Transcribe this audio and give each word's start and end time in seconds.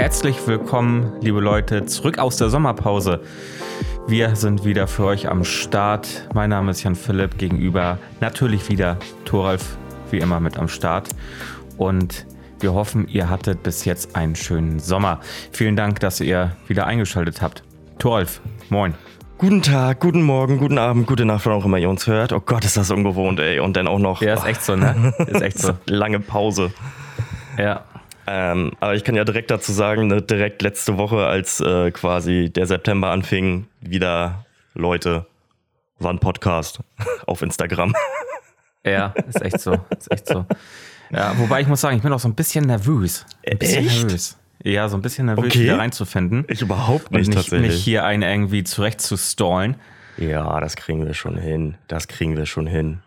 herzlich 0.00 0.46
willkommen, 0.46 1.12
liebe 1.20 1.40
Leute, 1.40 1.84
zurück 1.84 2.18
aus 2.18 2.38
der 2.38 2.48
Sommerpause. 2.48 3.20
Wir 4.08 4.34
sind 4.34 4.64
wieder 4.64 4.88
für 4.88 5.04
euch 5.04 5.28
am 5.28 5.44
Start. 5.44 6.26
Mein 6.32 6.48
Name 6.48 6.70
ist 6.70 6.82
Jan 6.82 6.94
Philipp, 6.94 7.36
gegenüber 7.36 7.98
natürlich 8.18 8.70
wieder 8.70 8.96
Thoralf, 9.26 9.76
wie 10.10 10.16
immer 10.16 10.40
mit 10.40 10.58
am 10.58 10.68
Start. 10.68 11.10
Und 11.76 12.24
wir 12.60 12.72
hoffen, 12.72 13.08
ihr 13.08 13.28
hattet 13.28 13.62
bis 13.62 13.84
jetzt 13.84 14.16
einen 14.16 14.36
schönen 14.36 14.78
Sommer. 14.78 15.20
Vielen 15.52 15.76
Dank, 15.76 16.00
dass 16.00 16.18
ihr 16.20 16.56
wieder 16.66 16.86
eingeschaltet 16.86 17.42
habt. 17.42 17.62
Thoralf, 17.98 18.40
moin. 18.70 18.94
Guten 19.36 19.60
Tag, 19.60 20.00
guten 20.00 20.22
Morgen, 20.22 20.56
guten 20.56 20.78
Abend, 20.78 21.08
gute 21.08 21.26
Nacht, 21.26 21.44
wann 21.44 21.52
auch 21.52 21.66
immer 21.66 21.76
ihr 21.76 21.90
uns 21.90 22.06
hört. 22.06 22.32
Oh 22.32 22.40
Gott, 22.40 22.64
ist 22.64 22.78
das 22.78 22.90
ungewohnt, 22.90 23.38
ey. 23.38 23.60
Und 23.60 23.76
dann 23.76 23.86
auch 23.86 23.98
noch. 23.98 24.22
Ja, 24.22 24.32
ist 24.32 24.46
echt 24.46 24.62
so, 24.62 24.76
ne? 24.76 25.12
Ist 25.26 25.42
echt 25.42 25.58
so. 25.60 25.74
Lange 25.84 26.20
Pause. 26.20 26.72
Ja. 27.58 27.84
Ähm, 28.32 28.72
aber 28.78 28.94
ich 28.94 29.02
kann 29.02 29.16
ja 29.16 29.24
direkt 29.24 29.50
dazu 29.50 29.72
sagen, 29.72 30.06
ne, 30.06 30.22
direkt 30.22 30.62
letzte 30.62 30.96
Woche, 30.98 31.26
als 31.26 31.58
äh, 31.60 31.90
quasi 31.90 32.48
der 32.48 32.66
September 32.66 33.10
anfing, 33.10 33.66
wieder 33.80 34.44
Leute, 34.74 35.26
war 35.98 36.12
ein 36.12 36.20
Podcast 36.20 36.78
auf 37.26 37.42
Instagram. 37.42 37.92
Ja, 38.86 39.12
ist 39.28 39.42
echt 39.42 39.58
so. 39.60 39.78
Ist 39.98 40.10
echt 40.12 40.28
so. 40.28 40.46
Ja, 41.10 41.36
wobei 41.38 41.60
ich 41.60 41.66
muss 41.66 41.80
sagen, 41.80 41.96
ich 41.96 42.02
bin 42.04 42.12
auch 42.12 42.20
so 42.20 42.28
ein 42.28 42.34
bisschen 42.36 42.66
nervös. 42.66 43.26
Ein 43.44 43.58
bisschen 43.58 43.84
Echt? 43.86 44.02
nervös. 44.04 44.38
Ja, 44.62 44.88
so 44.88 44.96
ein 44.96 45.02
bisschen 45.02 45.26
nervös, 45.26 45.46
Okay. 45.46 45.64
wieder 45.64 45.78
reinzufinden. 45.78 46.44
Ich 46.48 46.62
überhaupt 46.62 47.06
Und 47.10 47.14
nicht, 47.18 47.26
nicht, 47.28 47.36
tatsächlich. 47.36 47.72
nicht 47.72 47.82
hier 47.82 48.04
einen 48.04 48.22
irgendwie 48.22 48.62
zurechtzustallen. 48.62 49.74
Ja, 50.18 50.60
das 50.60 50.76
kriegen 50.76 51.04
wir 51.04 51.14
schon 51.14 51.36
hin. 51.36 51.76
Das 51.88 52.06
kriegen 52.06 52.36
wir 52.36 52.46
schon 52.46 52.66
hin. 52.68 53.00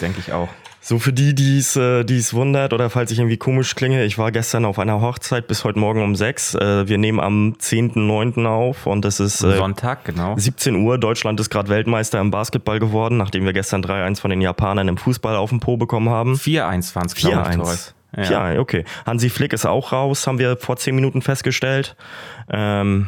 Denke 0.00 0.20
ich 0.20 0.32
auch. 0.32 0.48
So 0.84 0.98
für 0.98 1.12
die, 1.12 1.32
die 1.32 1.58
es 1.58 1.76
äh, 1.76 2.02
die 2.02 2.18
es 2.18 2.34
wundert 2.34 2.72
oder 2.72 2.90
falls 2.90 3.12
ich 3.12 3.20
irgendwie 3.20 3.36
komisch 3.36 3.76
klinge, 3.76 4.04
ich 4.04 4.18
war 4.18 4.32
gestern 4.32 4.64
auf 4.64 4.80
einer 4.80 5.00
Hochzeit 5.00 5.46
bis 5.46 5.62
heute 5.62 5.78
Morgen 5.78 6.02
um 6.02 6.16
sechs. 6.16 6.56
Äh, 6.56 6.88
wir 6.88 6.98
nehmen 6.98 7.20
am 7.20 7.54
10.9. 7.56 8.46
auf 8.46 8.86
und 8.86 9.04
es 9.04 9.20
ist 9.20 9.44
äh, 9.44 9.56
Sonntag, 9.56 10.04
genau. 10.04 10.36
17 10.36 10.74
Uhr. 10.74 10.98
Deutschland 10.98 11.38
ist 11.38 11.50
gerade 11.50 11.68
Weltmeister 11.68 12.20
im 12.20 12.32
Basketball 12.32 12.80
geworden, 12.80 13.16
nachdem 13.16 13.44
wir 13.44 13.52
gestern 13.52 13.84
3-1 13.84 14.20
von 14.20 14.30
den 14.30 14.40
Japanern 14.40 14.88
im 14.88 14.96
Fußball 14.96 15.36
auf 15.36 15.50
den 15.50 15.60
Po 15.60 15.76
bekommen 15.76 16.08
haben. 16.08 16.34
4-1 16.34 16.96
waren 16.96 17.06
es, 17.06 17.14
glaube 17.14 17.42
ich. 17.42 17.54
4-1. 17.54 17.56
Torres. 17.56 17.94
Ja. 18.16 18.24
4-1, 18.24 18.58
okay. 18.58 18.84
Hansi 19.06 19.30
Flick 19.30 19.52
ist 19.52 19.64
auch 19.64 19.92
raus, 19.92 20.26
haben 20.26 20.40
wir 20.40 20.56
vor 20.56 20.76
10 20.76 20.96
Minuten 20.96 21.22
festgestellt. 21.22 21.94
Ähm, 22.50 23.06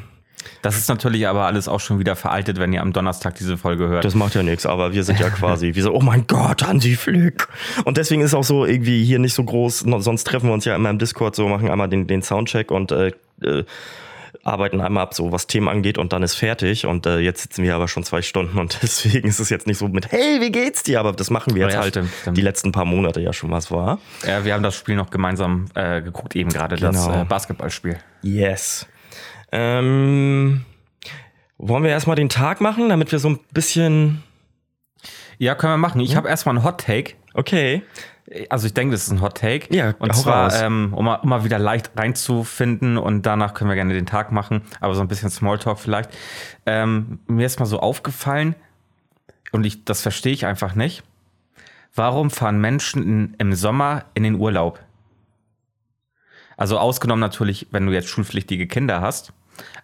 Das 0.62 0.76
ist 0.76 0.88
natürlich 0.88 1.26
aber 1.26 1.44
alles 1.46 1.68
auch 1.68 1.80
schon 1.80 1.98
wieder 1.98 2.16
veraltet, 2.16 2.58
wenn 2.58 2.72
ihr 2.72 2.80
am 2.82 2.92
Donnerstag 2.92 3.34
diese 3.34 3.56
Folge 3.58 3.88
hört. 3.88 4.04
Das 4.04 4.14
macht 4.14 4.34
ja 4.34 4.42
nichts, 4.42 4.66
aber 4.66 4.92
wir 4.92 5.04
sind 5.04 5.20
ja 5.20 5.30
quasi 5.30 5.74
wie 5.74 5.80
so, 5.80 5.92
oh 5.94 6.00
mein 6.00 6.26
Gott, 6.26 6.62
Hansi 6.66 6.96
Flick. 6.96 7.48
Und 7.84 7.96
deswegen 7.96 8.22
ist 8.22 8.34
auch 8.34 8.44
so 8.44 8.64
irgendwie 8.64 9.04
hier 9.04 9.18
nicht 9.18 9.34
so 9.34 9.44
groß, 9.44 9.80
sonst 9.98 10.24
treffen 10.24 10.48
wir 10.48 10.54
uns 10.54 10.64
ja 10.64 10.74
immer 10.76 10.90
im 10.90 10.98
Discord 10.98 11.36
so, 11.36 11.48
machen 11.48 11.70
einmal 11.70 11.88
den, 11.88 12.06
den 12.06 12.22
Soundcheck 12.22 12.70
und 12.70 12.92
äh, 12.92 13.12
äh, 13.42 13.64
arbeiten 14.42 14.80
einmal 14.80 15.04
ab, 15.04 15.14
so 15.14 15.32
was 15.32 15.46
Themen 15.46 15.68
angeht 15.68 15.96
und 15.96 16.12
dann 16.12 16.22
ist 16.22 16.34
fertig. 16.34 16.84
Und 16.86 17.06
äh, 17.06 17.18
jetzt 17.18 17.42
sitzen 17.42 17.62
wir 17.62 17.74
aber 17.74 17.88
schon 17.88 18.04
zwei 18.04 18.20
Stunden 18.20 18.58
und 18.58 18.78
deswegen 18.82 19.28
ist 19.28 19.38
es 19.40 19.48
jetzt 19.48 19.66
nicht 19.66 19.78
so 19.78 19.88
mit, 19.88 20.10
hey, 20.12 20.40
wie 20.40 20.50
geht's 20.52 20.82
dir? 20.82 21.00
Aber 21.00 21.12
das 21.12 21.30
machen 21.30 21.54
wir 21.54 21.62
jetzt 21.64 21.74
Ja, 21.74 21.80
halt 21.80 21.94
stimmt, 21.94 22.10
stimmt. 22.20 22.36
die 22.36 22.42
letzten 22.42 22.72
paar 22.72 22.84
Monate 22.84 23.20
ja 23.20 23.32
schon 23.32 23.50
was 23.50 23.70
war. 23.70 23.98
ja, 24.26 24.44
wir 24.44 24.52
haben 24.54 24.62
das 24.62 24.74
Spiel 24.74 24.96
noch 24.96 25.10
gemeinsam 25.10 25.66
äh, 25.74 26.02
geguckt, 26.02 26.36
eben 26.36 26.50
gerade 26.50 26.76
das 26.76 27.06
Genau. 27.06 27.22
äh, 27.22 27.24
Basketballspiel. 27.24 27.96
Yes. 28.22 28.86
Ähm, 29.56 30.64
wollen 31.58 31.84
wir 31.84 31.90
erstmal 31.90 32.16
den 32.16 32.28
Tag 32.28 32.60
machen, 32.60 32.88
damit 32.88 33.12
wir 33.12 33.20
so 33.20 33.28
ein 33.28 33.38
bisschen. 33.52 34.24
Ja, 35.38 35.54
können 35.54 35.74
wir 35.74 35.78
machen. 35.78 36.00
Ich 36.00 36.16
habe 36.16 36.28
erstmal 36.28 36.56
einen 36.56 36.64
Hot 36.64 36.80
Take. 36.80 37.14
Okay. 37.34 37.82
Also 38.48 38.66
ich 38.66 38.74
denke, 38.74 38.92
das 38.92 39.04
ist 39.04 39.12
ein 39.12 39.20
Hot 39.20 39.36
Take. 39.36 39.72
Ja, 39.72 39.94
und 40.00 40.12
zwar, 40.14 40.52
ähm, 40.60 40.92
um, 40.92 41.04
mal, 41.04 41.16
um 41.16 41.28
mal 41.28 41.44
wieder 41.44 41.60
leicht 41.60 41.92
reinzufinden 41.96 42.98
und 42.98 43.26
danach 43.26 43.54
können 43.54 43.70
wir 43.70 43.76
gerne 43.76 43.94
den 43.94 44.06
Tag 44.06 44.32
machen, 44.32 44.62
aber 44.80 44.94
so 44.94 45.02
ein 45.02 45.08
bisschen 45.08 45.30
Smalltalk 45.30 45.78
vielleicht. 45.78 46.10
Ähm, 46.66 47.20
mir 47.28 47.46
ist 47.46 47.60
mal 47.60 47.66
so 47.66 47.78
aufgefallen 47.78 48.56
und 49.52 49.64
ich, 49.66 49.84
das 49.84 50.00
verstehe 50.02 50.32
ich 50.32 50.46
einfach 50.46 50.74
nicht. 50.74 51.04
Warum 51.94 52.30
fahren 52.30 52.60
Menschen 52.60 53.02
in, 53.02 53.34
im 53.38 53.52
Sommer 53.52 54.06
in 54.14 54.24
den 54.24 54.34
Urlaub? 54.34 54.80
Also 56.56 56.78
ausgenommen 56.78 57.20
natürlich, 57.20 57.68
wenn 57.70 57.86
du 57.86 57.92
jetzt 57.92 58.08
schulpflichtige 58.08 58.66
Kinder 58.66 59.00
hast. 59.00 59.32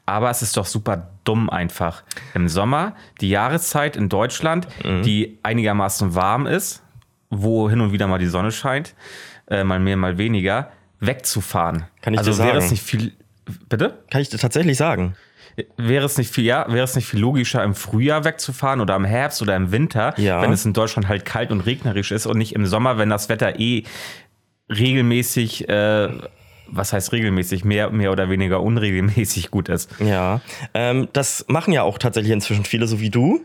Aber 0.06 0.30
es 0.30 0.42
ist 0.42 0.56
doch 0.56 0.66
super 0.66 1.10
dumm 1.24 1.48
einfach. 1.50 2.02
Im 2.34 2.48
Sommer, 2.48 2.96
die 3.20 3.28
Jahreszeit 3.30 3.96
in 3.96 4.08
Deutschland, 4.08 4.66
Mhm. 4.84 5.02
die 5.02 5.38
einigermaßen 5.42 6.14
warm 6.14 6.46
ist, 6.46 6.82
wo 7.30 7.70
hin 7.70 7.80
und 7.80 7.92
wieder 7.92 8.06
mal 8.08 8.18
die 8.18 8.26
Sonne 8.26 8.50
scheint, 8.52 8.94
äh, 9.48 9.62
mal 9.64 9.78
mehr, 9.78 9.96
mal 9.96 10.18
weniger, 10.18 10.70
wegzufahren. 10.98 11.84
Kann 12.02 12.12
ich 12.14 12.18
also 12.18 12.32
dir 12.32 12.38
wäre 12.38 12.48
sagen. 12.54 12.64
es 12.64 12.70
nicht 12.70 12.82
viel. 12.82 13.12
Bitte? 13.68 13.98
Kann 14.10 14.20
ich 14.20 14.28
dir 14.28 14.38
tatsächlich 14.38 14.76
sagen. 14.76 15.14
Wäre 15.76 16.04
es 16.06 16.16
nicht 16.16 16.32
viel, 16.32 16.44
ja, 16.44 16.66
wäre 16.68 16.84
es 16.84 16.94
nicht 16.94 17.06
viel 17.06 17.20
logischer, 17.20 17.62
im 17.64 17.74
Frühjahr 17.74 18.24
wegzufahren 18.24 18.80
oder 18.80 18.94
im 18.96 19.04
Herbst 19.04 19.42
oder 19.42 19.56
im 19.56 19.72
Winter, 19.72 20.14
Ja. 20.18 20.40
wenn 20.42 20.52
es 20.52 20.64
in 20.64 20.72
Deutschland 20.72 21.08
halt 21.08 21.24
kalt 21.24 21.50
und 21.50 21.60
regnerisch 21.62 22.12
ist 22.12 22.26
und 22.26 22.38
nicht 22.38 22.54
im 22.54 22.66
Sommer, 22.66 22.98
wenn 22.98 23.10
das 23.10 23.28
Wetter 23.28 23.58
eh 23.58 23.84
regelmäßig, 24.68 25.68
äh, 25.68 26.08
was 26.72 26.92
heißt 26.92 27.12
regelmäßig, 27.12 27.64
mehr, 27.64 27.90
mehr 27.90 28.12
oder 28.12 28.28
weniger 28.30 28.62
unregelmäßig 28.62 29.50
gut 29.50 29.68
ist. 29.68 29.90
Ja, 30.00 30.40
ähm, 30.74 31.08
das 31.12 31.44
machen 31.48 31.72
ja 31.72 31.82
auch 31.82 31.98
tatsächlich 31.98 32.32
inzwischen 32.32 32.64
viele, 32.64 32.86
so 32.86 33.00
wie 33.00 33.10
du. 33.10 33.40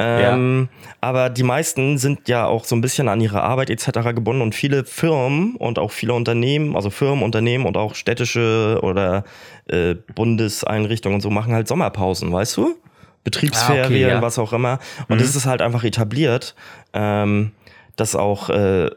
Ähm, 0.00 0.68
Aber 1.00 1.30
die 1.30 1.44
meisten 1.44 1.98
sind 1.98 2.28
ja 2.28 2.46
auch 2.46 2.64
so 2.64 2.74
ein 2.74 2.80
bisschen 2.80 3.08
an 3.08 3.20
ihre 3.20 3.42
Arbeit 3.42 3.70
etc. 3.70 4.12
gebunden 4.14 4.42
und 4.42 4.52
viele 4.54 4.84
Firmen 4.84 5.54
und 5.54 5.78
auch 5.78 5.92
viele 5.92 6.14
Unternehmen, 6.14 6.74
also 6.74 6.90
Firmen, 6.90 7.22
Unternehmen 7.22 7.64
und 7.64 7.76
auch 7.76 7.94
städtische 7.94 8.80
oder 8.82 9.22
äh, 9.68 9.94
Bundeseinrichtungen 10.16 11.16
und 11.16 11.20
so 11.20 11.30
machen 11.30 11.52
halt 11.54 11.68
Sommerpausen, 11.68 12.32
weißt 12.32 12.56
du? 12.56 12.74
Betriebsferien, 13.22 13.84
Ah, 13.84 13.86
okay, 13.86 14.00
ja. 14.00 14.20
was 14.22 14.38
auch 14.38 14.52
immer. 14.52 14.80
Und 15.08 15.20
es 15.20 15.36
ist 15.36 15.46
halt 15.46 15.62
einfach 15.62 15.84
etabliert, 15.84 16.54
ähm, 16.92 17.52
dass 17.96 18.16
auch 18.16 18.50
äh, 18.50 18.90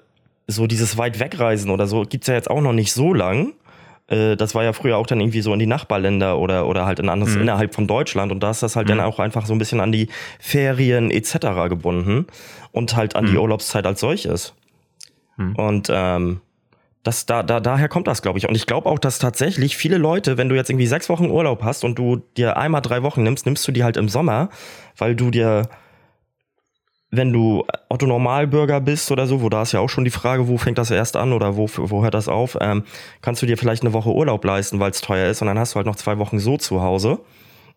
so 0.48 0.66
dieses 0.68 0.98
weit 0.98 1.20
wegreisen 1.20 1.70
oder 1.70 1.88
so 1.88 2.04
gibt's 2.04 2.28
ja 2.28 2.34
jetzt 2.34 2.50
auch 2.50 2.62
noch 2.62 2.74
nicht 2.74 2.94
so 2.94 3.14
lang. 3.14 3.54
Äh, 4.08 4.36
Das 4.38 4.56
war 4.56 4.64
ja 4.64 4.72
früher 4.74 4.98
auch 4.98 5.06
dann 5.06 5.20
irgendwie 5.20 5.42
so 5.42 5.52
in 5.54 5.60
die 5.60 5.66
Nachbarländer 5.68 6.38
oder, 6.40 6.68
oder 6.68 6.86
halt 6.86 7.00
in 7.00 7.10
anderes 7.10 7.36
innerhalb 7.42 7.76
von 7.76 7.86
Deutschland. 7.88 8.32
Und 8.32 8.42
da 8.42 8.52
ist 8.52 8.64
das 8.64 8.76
halt 8.76 8.88
dann 8.90 9.00
auch 9.02 9.20
einfach 9.20 9.46
so 9.46 9.54
ein 9.54 9.58
bisschen 9.60 9.82
an 9.82 9.92
die 9.92 10.08
Ferien 10.40 11.12
etc. 11.12 11.68
gebunden 11.68 12.28
und 12.72 12.96
halt 12.96 13.16
an 13.16 13.26
die 13.26 13.38
Urlaubszeit 13.38 13.86
als 13.86 14.00
solches. 14.00 14.54
Und 15.56 15.90
ähm, 15.92 16.40
das, 17.04 17.26
da, 17.26 17.44
da, 17.44 17.60
daher 17.60 17.88
kommt 17.90 18.08
das, 18.08 18.22
glaube 18.22 18.40
ich. 18.40 18.48
Und 18.50 18.56
ich 18.56 18.66
glaube 18.66 18.90
auch, 18.90 19.00
dass 19.00 19.20
tatsächlich 19.20 19.78
viele 19.78 19.98
Leute, 19.98 20.38
wenn 20.38 20.50
du 20.50 20.56
jetzt 20.56 20.70
irgendwie 20.70 20.88
sechs 20.88 21.10
Wochen 21.10 21.30
Urlaub 21.30 21.64
hast 21.64 21.84
und 21.84 21.98
du 22.00 22.22
dir 22.38 22.58
einmal 22.58 22.82
drei 22.82 23.04
Wochen 23.04 23.24
nimmst, 23.24 23.46
nimmst 23.46 23.68
du 23.68 23.72
die 23.72 23.84
halt 23.84 23.98
im 23.98 24.10
Sommer, 24.10 24.50
weil 24.98 25.16
du 25.16 25.30
dir 25.30 25.70
wenn 27.10 27.32
du 27.32 27.66
Otto 27.90 28.06
Normalbürger 28.06 28.82
bist 28.82 29.12
oder 29.12 29.28
so, 29.28 29.42
wo 29.42 29.50
da 29.50 29.62
ist 29.62 29.72
ja 29.72 29.80
auch 29.80 29.90
schon 29.90 30.04
die 30.04 30.12
Frage, 30.12 30.48
wo 30.48 30.58
fängt 30.58 30.78
das 30.78 30.92
erst 30.92 31.16
an 31.16 31.32
oder 31.34 31.56
wo, 31.56 31.70
wo 31.76 32.04
hört 32.04 32.14
das 32.14 32.28
auf, 32.28 32.58
ähm, 32.60 32.84
kannst 33.22 33.42
du 33.42 33.46
dir 33.46 33.58
vielleicht 33.58 33.84
eine 33.84 33.94
Woche 33.94 34.10
Urlaub 34.10 34.44
leisten, 34.44 34.80
weil 34.80 34.92
es 34.92 35.00
teuer 35.02 35.30
ist 35.30 35.42
und 35.42 35.48
dann 35.48 35.58
hast 35.58 35.74
du 35.74 35.76
halt 35.78 35.88
noch 35.88 35.96
zwei 35.96 36.18
Wochen 36.18 36.38
so 36.40 36.58
zu 36.58 36.82
Hause. 36.82 37.20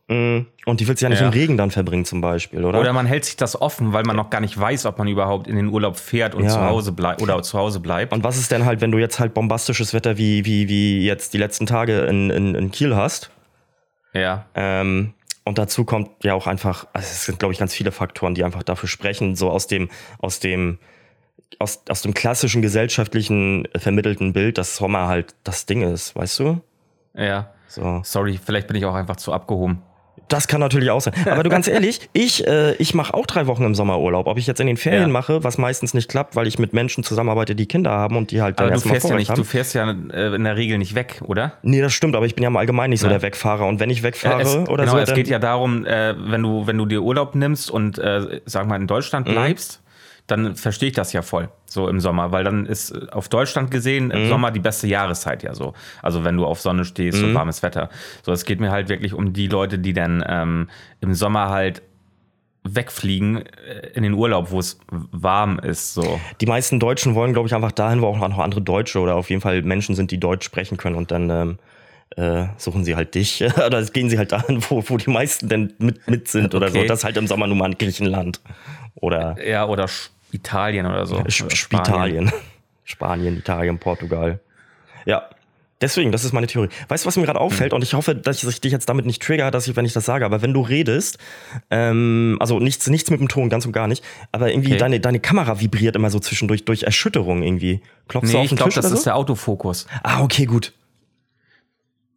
Mm, 0.09 0.41
Und 0.67 0.81
die 0.81 0.89
willst 0.89 1.01
du 1.03 1.07
ja 1.07 1.11
nicht 1.11 1.21
Ja. 1.21 1.27
im 1.29 1.33
Regen 1.33 1.57
dann 1.57 1.71
verbringen 1.71 2.05
zum 2.05 2.21
Beispiel, 2.21 2.65
oder? 2.65 2.81
Oder 2.81 2.93
man 2.93 3.07
hält 3.07 3.25
sich 3.25 3.37
das 3.37 3.61
offen, 3.61 3.93
weil 3.93 4.03
man 4.03 4.17
noch 4.17 4.29
gar 4.31 4.41
nicht 4.41 4.59
weiß, 4.59 4.85
ob 4.87 4.99
man 4.99 5.07
überhaupt 5.07 5.47
in 5.47 5.55
den 5.55 5.69
Urlaub 5.69 5.97
fährt 5.97 6.35
und 6.35 6.43
Ja. 6.45 6.51
zu 6.51 6.61
Hause 6.65 6.91
bleibt 6.91 7.23
oder 7.23 7.41
zu 7.45 7.57
Hause 7.57 7.79
bleibt. 7.79 8.13
und 8.13 8.25
was 8.25 8.37
ist 8.37 8.51
denn 8.51 8.65
halt, 8.65 8.81
wenn 8.81 8.91
du 8.91 8.99
jetzt 8.99 9.21
halt 9.21 9.33
bombastisches 9.35 9.95
Wetter 9.95 10.19
wie, 10.19 10.45
wie, 10.45 10.69
wie 10.69 11.05
jetzt 11.07 11.33
die 11.35 11.39
letzten 11.39 11.67
Tage 11.67 12.01
in, 12.01 12.31
in, 12.31 12.57
in 12.57 12.73
Kiel 12.73 12.97
hast? 12.97 13.31
ja. 14.13 14.47
Ähm, 14.57 15.15
und 15.51 15.59
dazu 15.59 15.85
kommt 15.85 16.23
ja 16.23 16.35
auch 16.35 16.47
einfach, 16.47 16.87
also 16.93 17.09
es 17.09 17.25
sind, 17.25 17.41
glaube 17.41 17.53
ich, 17.53 17.59
ganz 17.59 17.75
viele 17.75 17.91
Faktoren, 17.91 18.37
die 18.37 18.45
einfach 18.45 18.63
dafür 18.63 18.89
sprechen, 18.89 19.35
so 19.35 19.51
aus 19.51 19.67
dem, 19.67 19.91
aus 20.21 20.39
dem, 20.39 20.79
aus, 21.59 21.83
aus 21.89 22.03
dem 22.03 22.15
klassischen 22.15 22.63
gesellschaftlichen 22.63 23.67
vermittelten 23.75 24.33
Bild, 24.33 24.59
dass 24.59 24.77
Sommer 24.77 25.09
halt 25.09 25.35
das 25.43 25.67
Ding 25.67 25.83
ist, 25.83 26.15
weißt 26.15 26.39
du? 26.39 26.61
Ja. 27.15 27.53
So. 27.67 28.01
Sorry, 28.05 28.39
vielleicht 28.39 28.69
bin 28.69 28.77
ich 28.77 28.85
auch 28.85 28.95
einfach 28.95 29.17
zu 29.17 29.33
abgehoben. 29.33 29.83
Das 30.29 30.47
kann 30.47 30.61
natürlich 30.61 30.91
auch 30.91 31.01
sein. 31.01 31.13
Aber 31.29 31.43
du 31.43 31.51
ganz 31.51 31.67
ehrlich, 31.67 32.01
ich, 32.13 32.47
äh, 32.47 32.75
ich 32.77 32.95
mache 32.95 33.15
auch 33.15 33.27
drei 33.27 33.49
Wochen 33.49 33.65
im 33.65 33.75
Sommerurlaub. 33.75 34.29
Ob 34.29 34.39
ich 34.39 34.47
jetzt 34.47 34.61
in 34.61 34.69
den 34.69 34.77
Ferien 34.77 35.03
Ja. 35.03 35.09
mache, 35.09 35.43
was 35.43 35.59
meistens 35.59 35.93
nicht 35.93 36.09
klappt, 36.09 36.37
weil 36.37 36.47
ich 36.47 36.57
mit 36.59 36.73
Menschen 36.73 37.03
zusammenarbeite, 37.03 37.57
die 37.57 37.67
Kinder 37.67 37.91
haben 37.91 38.17
und 38.17 38.31
die 38.31 38.41
halt 38.41 38.61
dann 38.61 38.67
Aber 38.67 38.77
du 38.77 38.81
fährst 38.89 39.09
ja 39.09 39.17
nicht, 39.17 39.29
du 39.31 39.33
haben. 39.39 39.45
fährst 39.45 39.75
ja 39.75 39.91
äh, 39.91 40.35
in 40.37 40.45
der 40.45 40.57
Regel 40.57 40.79
nicht 40.79 40.95
weg, 40.95 41.21
oder? 41.27 41.55
Nee, 41.63 41.81
das 41.81 41.93
stimmt, 41.95 42.15
aber 42.15 42.27
ich 42.27 42.37
bin 42.37 42.45
ja 42.45 42.49
im 42.49 42.57
Allgemeinen 42.57 42.91
nicht 42.91 43.01
so 43.01 43.07
Ja. 43.07 43.15
der 43.15 43.23
Wegfahrer. 43.23 43.67
Und 43.67 43.81
wenn 43.81 43.91
ich 43.91 44.05
wegfahre 44.05 44.43
es, 44.43 44.55
oder 44.69 44.85
genau, 44.85 44.93
so, 44.93 44.99
es 44.99 45.15
geht 45.15 45.27
ja 45.27 45.41
darum, 45.41 45.85
äh, 45.85 46.15
wenn 46.31 46.43
du 46.43 46.65
wenn 46.67 46.79
du 46.79 46.87
dir 46.87 47.03
Urlaub 47.03 47.35
nimmst 47.35 47.69
und 47.69 47.99
äh, 47.99 48.41
sag 48.47 48.69
mal 48.69 48.77
in 48.77 48.87
Deutschland 48.87 49.27
Mhm. 49.27 49.35
Dann 50.31 50.57
verstehe 50.57 50.89
ich 50.91 50.95
das 50.95 51.13
ja 51.13 51.23
voll 51.23 51.49
so 51.67 51.89
im 51.89 52.01
Sommer, 52.01 52.33
weil 52.33 52.45
dann 52.45 52.67
ist 52.67 52.91
äh, 52.91 53.07
auf 53.11 53.29
Deutschland 53.29 53.71
gesehen 53.71 54.07
Mhm. 54.07 54.11
im 54.13 54.29
Sommer 54.29 54.51
die 54.51 54.61
beste 54.61 54.87
Jahreszeit 54.87 55.43
ja 55.43 55.55
so. 55.55 55.75
Also 56.03 56.25
wenn 56.25 56.37
du 56.37 56.45
auf 56.47 56.61
Sonne 56.61 56.85
stehst 56.85 57.19
Mhm. 57.19 57.29
und 57.31 57.35
warmes 57.35 57.63
Wetter. 57.63 57.89
So, 58.23 58.33
es 58.33 58.45
geht 58.45 58.61
mir 58.61 58.71
halt 58.71 58.89
wirklich 58.89 59.13
um 59.15 59.33
die 59.33 59.47
Leute, 59.49 59.79
die 59.79 59.93
dann 59.93 60.25
ähm, 60.27 60.69
im 61.01 61.15
Sommer 61.15 61.49
halt 61.51 61.83
wegfliegen 62.63 63.39
äh, 63.47 63.89
in 63.95 64.03
den 64.03 64.13
Urlaub, 64.15 64.51
wo 64.51 64.59
es 64.59 64.79
warm 64.91 65.59
ist. 65.59 65.95
So. 65.95 66.21
die 66.41 66.47
meisten 66.47 66.79
Deutschen 66.79 67.15
wollen, 67.15 67.33
glaube 67.33 67.49
ich, 67.49 67.55
einfach 67.55 67.73
dahin, 67.73 68.03
wo 68.03 68.07
auch 68.07 68.19
noch 68.19 68.39
andere 68.39 68.61
Deutsche 68.61 68.99
oder 69.01 69.15
auf 69.17 69.31
jeden 69.31 69.41
Fall 69.41 69.63
Menschen 69.63 69.95
sind, 69.95 70.11
die 70.11 70.21
Deutsch 70.21 70.45
sprechen 70.45 70.77
können 70.77 70.97
und 70.97 71.11
dann 71.11 71.31
ähm, 71.31 71.59
äh, 72.17 72.49
suchen 72.59 72.85
sie 72.85 72.97
halt 72.97 73.15
dich. 73.15 73.43
oder 73.67 73.83
gehen 73.85 74.11
sie 74.11 74.19
halt 74.19 74.33
dahin, 74.33 74.63
wo, 74.69 74.83
wo 74.87 74.97
die 74.99 75.09
meisten 75.11 75.49
denn 75.49 75.73
mit, 75.79 76.07
mit 76.09 76.29
sind 76.29 76.55
oder 76.55 76.67
Okay. 76.69 76.83
so. 76.83 76.87
Das 76.89 77.03
halt 77.05 77.17
im 77.17 77.27
Sommer 77.27 77.47
nun 77.47 77.57
mal 77.59 77.71
in 77.73 77.79
Griechenland. 77.79 78.41
Oder 78.97 79.37
Ja, 79.47 79.67
oder 79.67 79.85
Sch- 79.87 80.11
Italien 80.33 80.87
oder 80.87 81.07
so. 81.07 81.23
Sch 81.29 81.43
Oder 81.43 81.81
Italien. 81.81 82.33
Spanien, 82.85 83.37
Italien, 83.39 83.79
Portugal. 83.79 84.41
Ja. 85.07 85.29
Deswegen, 85.81 86.13
das 86.13 86.25
ist 86.25 86.35
meine 86.35 86.47
Theorie. 86.47 86.69
Weißt 86.89 87.05
du, 87.05 87.09
was 87.09 87.17
mir 87.17 87.25
gerade 87.25 87.41
auffällt? 87.41 87.73
Und 87.73 87.83
ich 87.83 87.95
hoffe, 87.95 88.15
dass 88.15 88.43
ich 88.45 88.61
dich 88.61 88.71
jetzt 88.71 88.89
damit 88.91 89.07
nicht 89.07 89.23
trigger, 89.23 89.51
dass 89.51 89.67
ich, 89.67 89.77
wenn 89.77 89.87
ich 89.87 89.95
das 89.95 90.05
sage, 90.05 90.27
aber 90.27 90.43
wenn 90.43 90.53
du 90.53 90.61
redest, 90.61 91.17
ähm, 91.71 92.37
also 92.39 92.59
nichts, 92.61 92.87
nichts 92.89 93.11
mit 93.11 93.19
dem 93.19 93.29
Ton, 93.29 93.49
ganz 93.49 93.65
und 93.65 93.73
gar 93.73 93.89
nicht, 93.89 94.05
aber 94.31 94.51
irgendwie 94.51 94.73
Okay. 94.73 94.79
deine, 94.79 95.01
deine 95.01 95.21
Kamera 95.21 95.59
vibriert 95.59 95.97
immer 95.97 96.11
so 96.11 96.19
zwischendurch 96.19 96.67
durch 96.67 96.83
Erschütterung 96.83 97.43
irgendwie. 97.43 97.81
Klopfst 98.09 98.29
du 98.29 98.33
Nee, 98.37 98.39
auf 98.41 98.45
ich 98.45 98.51
den 98.51 98.57
glaube, 98.57 98.69
Tisch 98.71 98.75
das 98.77 98.85
oder 98.87 98.95
ist 98.95 99.01
so? 99.05 99.05
der 99.05 99.17
Autofokus. 99.17 99.87
Ah, 100.03 100.23
okay, 100.23 100.45
gut. 100.45 100.75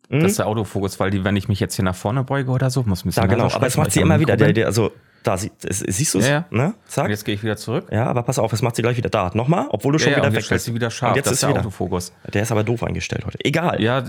Das 0.09 0.31
ist 0.31 0.39
der 0.39 0.47
Autofokus, 0.47 0.99
weil 0.99 1.09
die, 1.09 1.23
wenn 1.23 1.37
ich 1.37 1.47
mich 1.47 1.59
jetzt 1.61 1.75
hier 1.75 1.85
nach 1.85 1.95
vorne 1.95 2.23
beuge 2.25 2.51
oder 2.51 2.69
so, 2.69 2.83
muss 2.83 3.03
ein 3.03 3.07
bisschen 3.09 3.23
Ja, 3.23 3.27
genau. 3.27 3.49
Aber 3.49 3.65
es 3.65 3.77
macht 3.77 3.91
sie 3.93 3.99
ich 3.99 4.03
immer 4.05 4.19
wieder. 4.19 4.35
Der, 4.35 4.51
der, 4.51 4.65
also, 4.67 4.91
da 5.23 5.37
sie, 5.37 5.51
siehst 5.59 6.13
du 6.13 6.19
es? 6.19 6.27
Ja, 6.27 6.31
ja. 6.31 6.45
Ne? 6.51 6.65
Und 6.65 6.73
Zack. 6.85 7.09
jetzt 7.09 7.25
gehe 7.25 7.33
ich 7.33 7.43
wieder 7.43 7.57
zurück. 7.57 7.87
Ja, 7.91 8.05
aber 8.07 8.23
pass 8.23 8.39
auf, 8.39 8.51
es 8.53 8.61
macht 8.61 8.75
sie 8.75 8.81
gleich 8.81 8.97
wieder 8.97 9.09
da. 9.09 9.31
Nochmal, 9.33 9.67
obwohl 9.69 9.93
du 9.93 9.99
schon 9.99 10.11
ja, 10.11 10.17
wieder 10.17 10.27
und 10.27 10.33
weg 10.33 10.41
jetzt 10.41 10.49
bist. 10.49 10.65
sie 10.65 10.73
wieder 10.75 10.91
scharf. 10.91 11.11
Und 11.11 11.17
jetzt 11.17 11.25
das 11.27 11.33
ist 11.33 11.43
der 11.43 11.49
wieder. 11.49 11.59
Autofokus. 11.61 12.11
Der 12.33 12.41
ist 12.43 12.51
aber 12.51 12.63
doof 12.63 12.83
eingestellt 12.83 13.25
heute. 13.25 13.37
Egal. 13.43 13.81
Ja, 13.81 14.03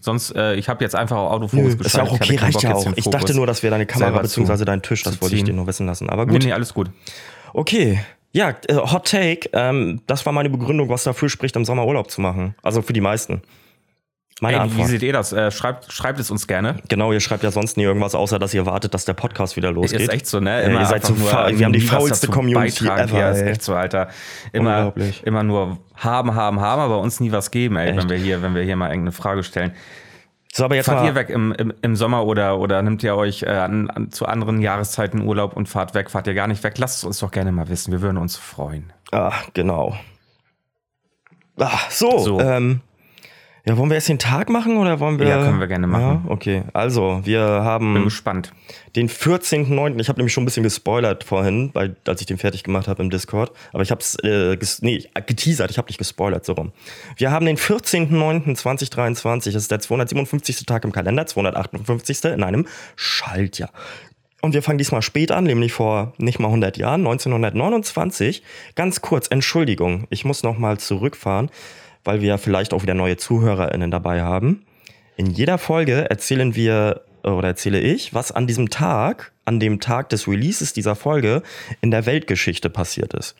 sonst, 0.00 0.34
äh, 0.34 0.54
ich 0.54 0.68
habe 0.68 0.84
jetzt 0.84 0.94
einfach 0.94 1.16
auch 1.16 1.32
Autofokus 1.32 1.74
Nö, 1.76 1.84
ist 1.84 1.96
ja 1.96 2.02
auch 2.04 2.18
geschaltet. 2.18 2.36
Okay, 2.36 2.44
reicht 2.44 2.62
ja 2.62 2.70
jetzt 2.70 2.86
auch. 2.86 2.92
Ich 2.96 3.08
dachte 3.08 3.34
nur, 3.34 3.46
das 3.46 3.62
wäre 3.62 3.72
deine 3.72 3.86
Kamera 3.86 4.20
bzw. 4.22 4.64
dein 4.64 4.82
Tisch. 4.82 5.02
Das 5.02 5.20
wollte 5.20 5.36
ich 5.36 5.44
dir 5.44 5.54
nur 5.54 5.66
wissen 5.66 5.86
lassen. 5.86 6.08
Aber 6.08 6.26
Nee, 6.26 6.32
gut. 6.32 6.44
nee, 6.44 6.52
alles 6.52 6.72
gut. 6.74 6.90
Okay. 7.52 8.00
Ja, 8.32 8.50
äh, 8.68 8.74
Hot 8.74 9.08
Take. 9.08 9.48
Ähm, 9.52 10.02
das 10.06 10.26
war 10.26 10.32
meine 10.32 10.50
Begründung, 10.50 10.88
was 10.88 11.04
dafür 11.04 11.28
spricht, 11.28 11.56
im 11.56 11.64
Sommer 11.64 11.86
Urlaub 11.86 12.10
zu 12.10 12.20
machen. 12.20 12.54
Also 12.62 12.82
für 12.82 12.92
die 12.92 13.00
meisten. 13.00 13.42
Meine 14.42 14.58
Ey, 14.58 14.60
wie 14.60 14.64
Antwort. 14.64 14.88
seht 14.88 15.02
ihr 15.02 15.14
das? 15.14 15.32
Äh, 15.32 15.50
schreibt, 15.50 15.90
schreibt 15.90 16.20
es 16.20 16.30
uns 16.30 16.46
gerne. 16.46 16.76
Genau, 16.88 17.10
ihr 17.10 17.20
schreibt 17.20 17.42
ja 17.42 17.50
sonst 17.50 17.78
nie 17.78 17.84
irgendwas, 17.84 18.14
außer 18.14 18.38
dass 18.38 18.52
ihr 18.52 18.66
wartet, 18.66 18.92
dass 18.92 19.06
der 19.06 19.14
Podcast 19.14 19.56
wieder 19.56 19.72
losgeht. 19.72 20.00
Ist 20.00 20.12
echt 20.12 20.26
so, 20.26 20.40
ne? 20.40 20.62
Ja, 20.62 20.80
ihr 20.80 20.86
seid 20.86 21.06
so 21.06 21.14
faul. 21.14 21.58
Wir 21.58 21.64
haben 21.64 21.72
die 21.72 21.80
faulste 21.80 22.28
Community 22.28 22.86
ever, 22.86 23.18
Ja, 23.18 23.30
ist 23.30 23.40
echt 23.40 23.62
so, 23.62 23.74
Alter. 23.74 24.08
Immer, 24.52 24.92
immer 25.24 25.42
nur 25.42 25.78
haben, 25.94 26.34
haben, 26.34 26.60
haben, 26.60 26.82
aber 26.82 27.00
uns 27.00 27.18
nie 27.18 27.32
was 27.32 27.50
geben, 27.50 27.76
ey, 27.76 27.88
Echt? 27.88 27.98
wenn 27.98 28.10
wir 28.10 28.18
hier, 28.18 28.42
wenn 28.42 28.54
wir 28.54 28.62
hier 28.62 28.76
mal 28.76 28.88
irgendeine 28.88 29.12
Frage 29.12 29.42
stellen. 29.42 29.72
So, 30.52 30.64
aber 30.64 30.74
jetzt 30.74 30.86
Fahrt 30.86 31.00
mal, 31.00 31.06
ihr 31.06 31.14
weg 31.14 31.30
im, 31.30 31.52
im, 31.52 31.72
im 31.80 31.96
Sommer 31.96 32.26
oder, 32.26 32.58
oder 32.58 32.82
nimmt 32.82 33.02
ihr 33.02 33.14
euch 33.14 33.42
äh, 33.42 33.46
an, 33.46 33.90
an, 33.90 34.10
zu 34.10 34.26
anderen 34.26 34.60
Jahreszeiten 34.60 35.22
Urlaub 35.22 35.56
und 35.56 35.66
fahrt 35.68 35.94
weg? 35.94 36.10
Fahrt 36.10 36.26
ihr 36.26 36.34
gar 36.34 36.46
nicht 36.46 36.62
weg? 36.62 36.76
Lasst 36.76 36.98
es 36.98 37.04
uns 37.04 37.18
doch 37.18 37.30
gerne 37.30 37.52
mal 37.52 37.68
wissen. 37.68 37.92
Wir 37.92 38.02
würden 38.02 38.16
uns 38.18 38.36
freuen. 38.36 38.92
Ah, 39.12 39.32
genau. 39.54 39.96
Ah, 41.58 41.78
so. 41.90 42.18
So. 42.18 42.40
Ähm, 42.40 42.80
ja, 43.66 43.76
wollen 43.76 43.90
wir 43.90 43.96
erst 43.96 44.08
den 44.08 44.20
Tag 44.20 44.48
machen 44.48 44.76
oder 44.76 45.00
wollen 45.00 45.18
wir. 45.18 45.26
Ja, 45.26 45.42
können 45.42 45.58
wir 45.58 45.66
gerne 45.66 45.88
machen. 45.88 46.22
Ja, 46.24 46.30
okay. 46.30 46.62
Also, 46.72 47.22
wir 47.24 47.44
Bin 47.44 47.64
haben 47.64 48.04
gespannt. 48.04 48.52
den 48.94 49.08
14.09. 49.08 49.98
Ich 49.98 50.08
habe 50.08 50.20
nämlich 50.20 50.32
schon 50.32 50.44
ein 50.44 50.46
bisschen 50.46 50.62
gespoilert 50.62 51.24
vorhin, 51.24 51.70
weil, 51.72 51.96
als 52.06 52.20
ich 52.20 52.28
den 52.28 52.38
fertig 52.38 52.62
gemacht 52.62 52.86
habe 52.86 53.02
im 53.02 53.10
Discord. 53.10 53.50
Aber 53.72 53.82
ich 53.82 53.90
habe 53.90 54.00
es 54.00 54.14
äh, 54.22 54.56
nee, 54.82 55.04
geteasert, 55.26 55.72
ich 55.72 55.78
habe 55.78 55.88
nicht 55.88 55.98
gespoilert, 55.98 56.44
so 56.44 56.52
rum. 56.52 56.70
Wir 57.16 57.32
haben 57.32 57.44
den 57.44 57.56
14.09.2023. 57.56 59.46
Das 59.46 59.56
ist 59.56 59.70
der 59.72 59.80
257. 59.80 60.64
Tag 60.64 60.84
im 60.84 60.92
Kalender, 60.92 61.26
258. 61.26 62.24
in 62.26 62.44
einem 62.44 62.68
Schaltjahr. 62.94 63.70
Und 64.42 64.54
wir 64.54 64.62
fangen 64.62 64.78
diesmal 64.78 65.02
spät 65.02 65.32
an, 65.32 65.42
nämlich 65.42 65.72
vor 65.72 66.12
nicht 66.18 66.38
mal 66.38 66.46
100 66.46 66.76
Jahren, 66.76 67.00
1929. 67.00 68.44
Ganz 68.76 69.00
kurz, 69.00 69.26
Entschuldigung, 69.26 70.06
ich 70.10 70.24
muss 70.24 70.44
noch 70.44 70.56
mal 70.56 70.78
zurückfahren, 70.78 71.50
weil 72.06 72.20
wir 72.20 72.38
vielleicht 72.38 72.72
auch 72.72 72.82
wieder 72.82 72.94
neue 72.94 73.16
ZuhörerInnen 73.16 73.90
dabei 73.90 74.22
haben. 74.22 74.64
In 75.16 75.26
jeder 75.26 75.58
Folge 75.58 76.10
erzählen 76.10 76.54
wir 76.54 77.02
äh, 77.24 77.28
oder 77.28 77.48
erzähle 77.48 77.80
ich, 77.80 78.14
was 78.14 78.32
an 78.32 78.46
diesem 78.46 78.70
Tag, 78.70 79.32
an 79.44 79.60
dem 79.60 79.80
Tag 79.80 80.08
des 80.10 80.28
Releases 80.28 80.72
dieser 80.72 80.94
Folge 80.94 81.42
in 81.80 81.90
der 81.90 82.06
Weltgeschichte 82.06 82.70
passiert 82.70 83.14
ist. 83.14 83.34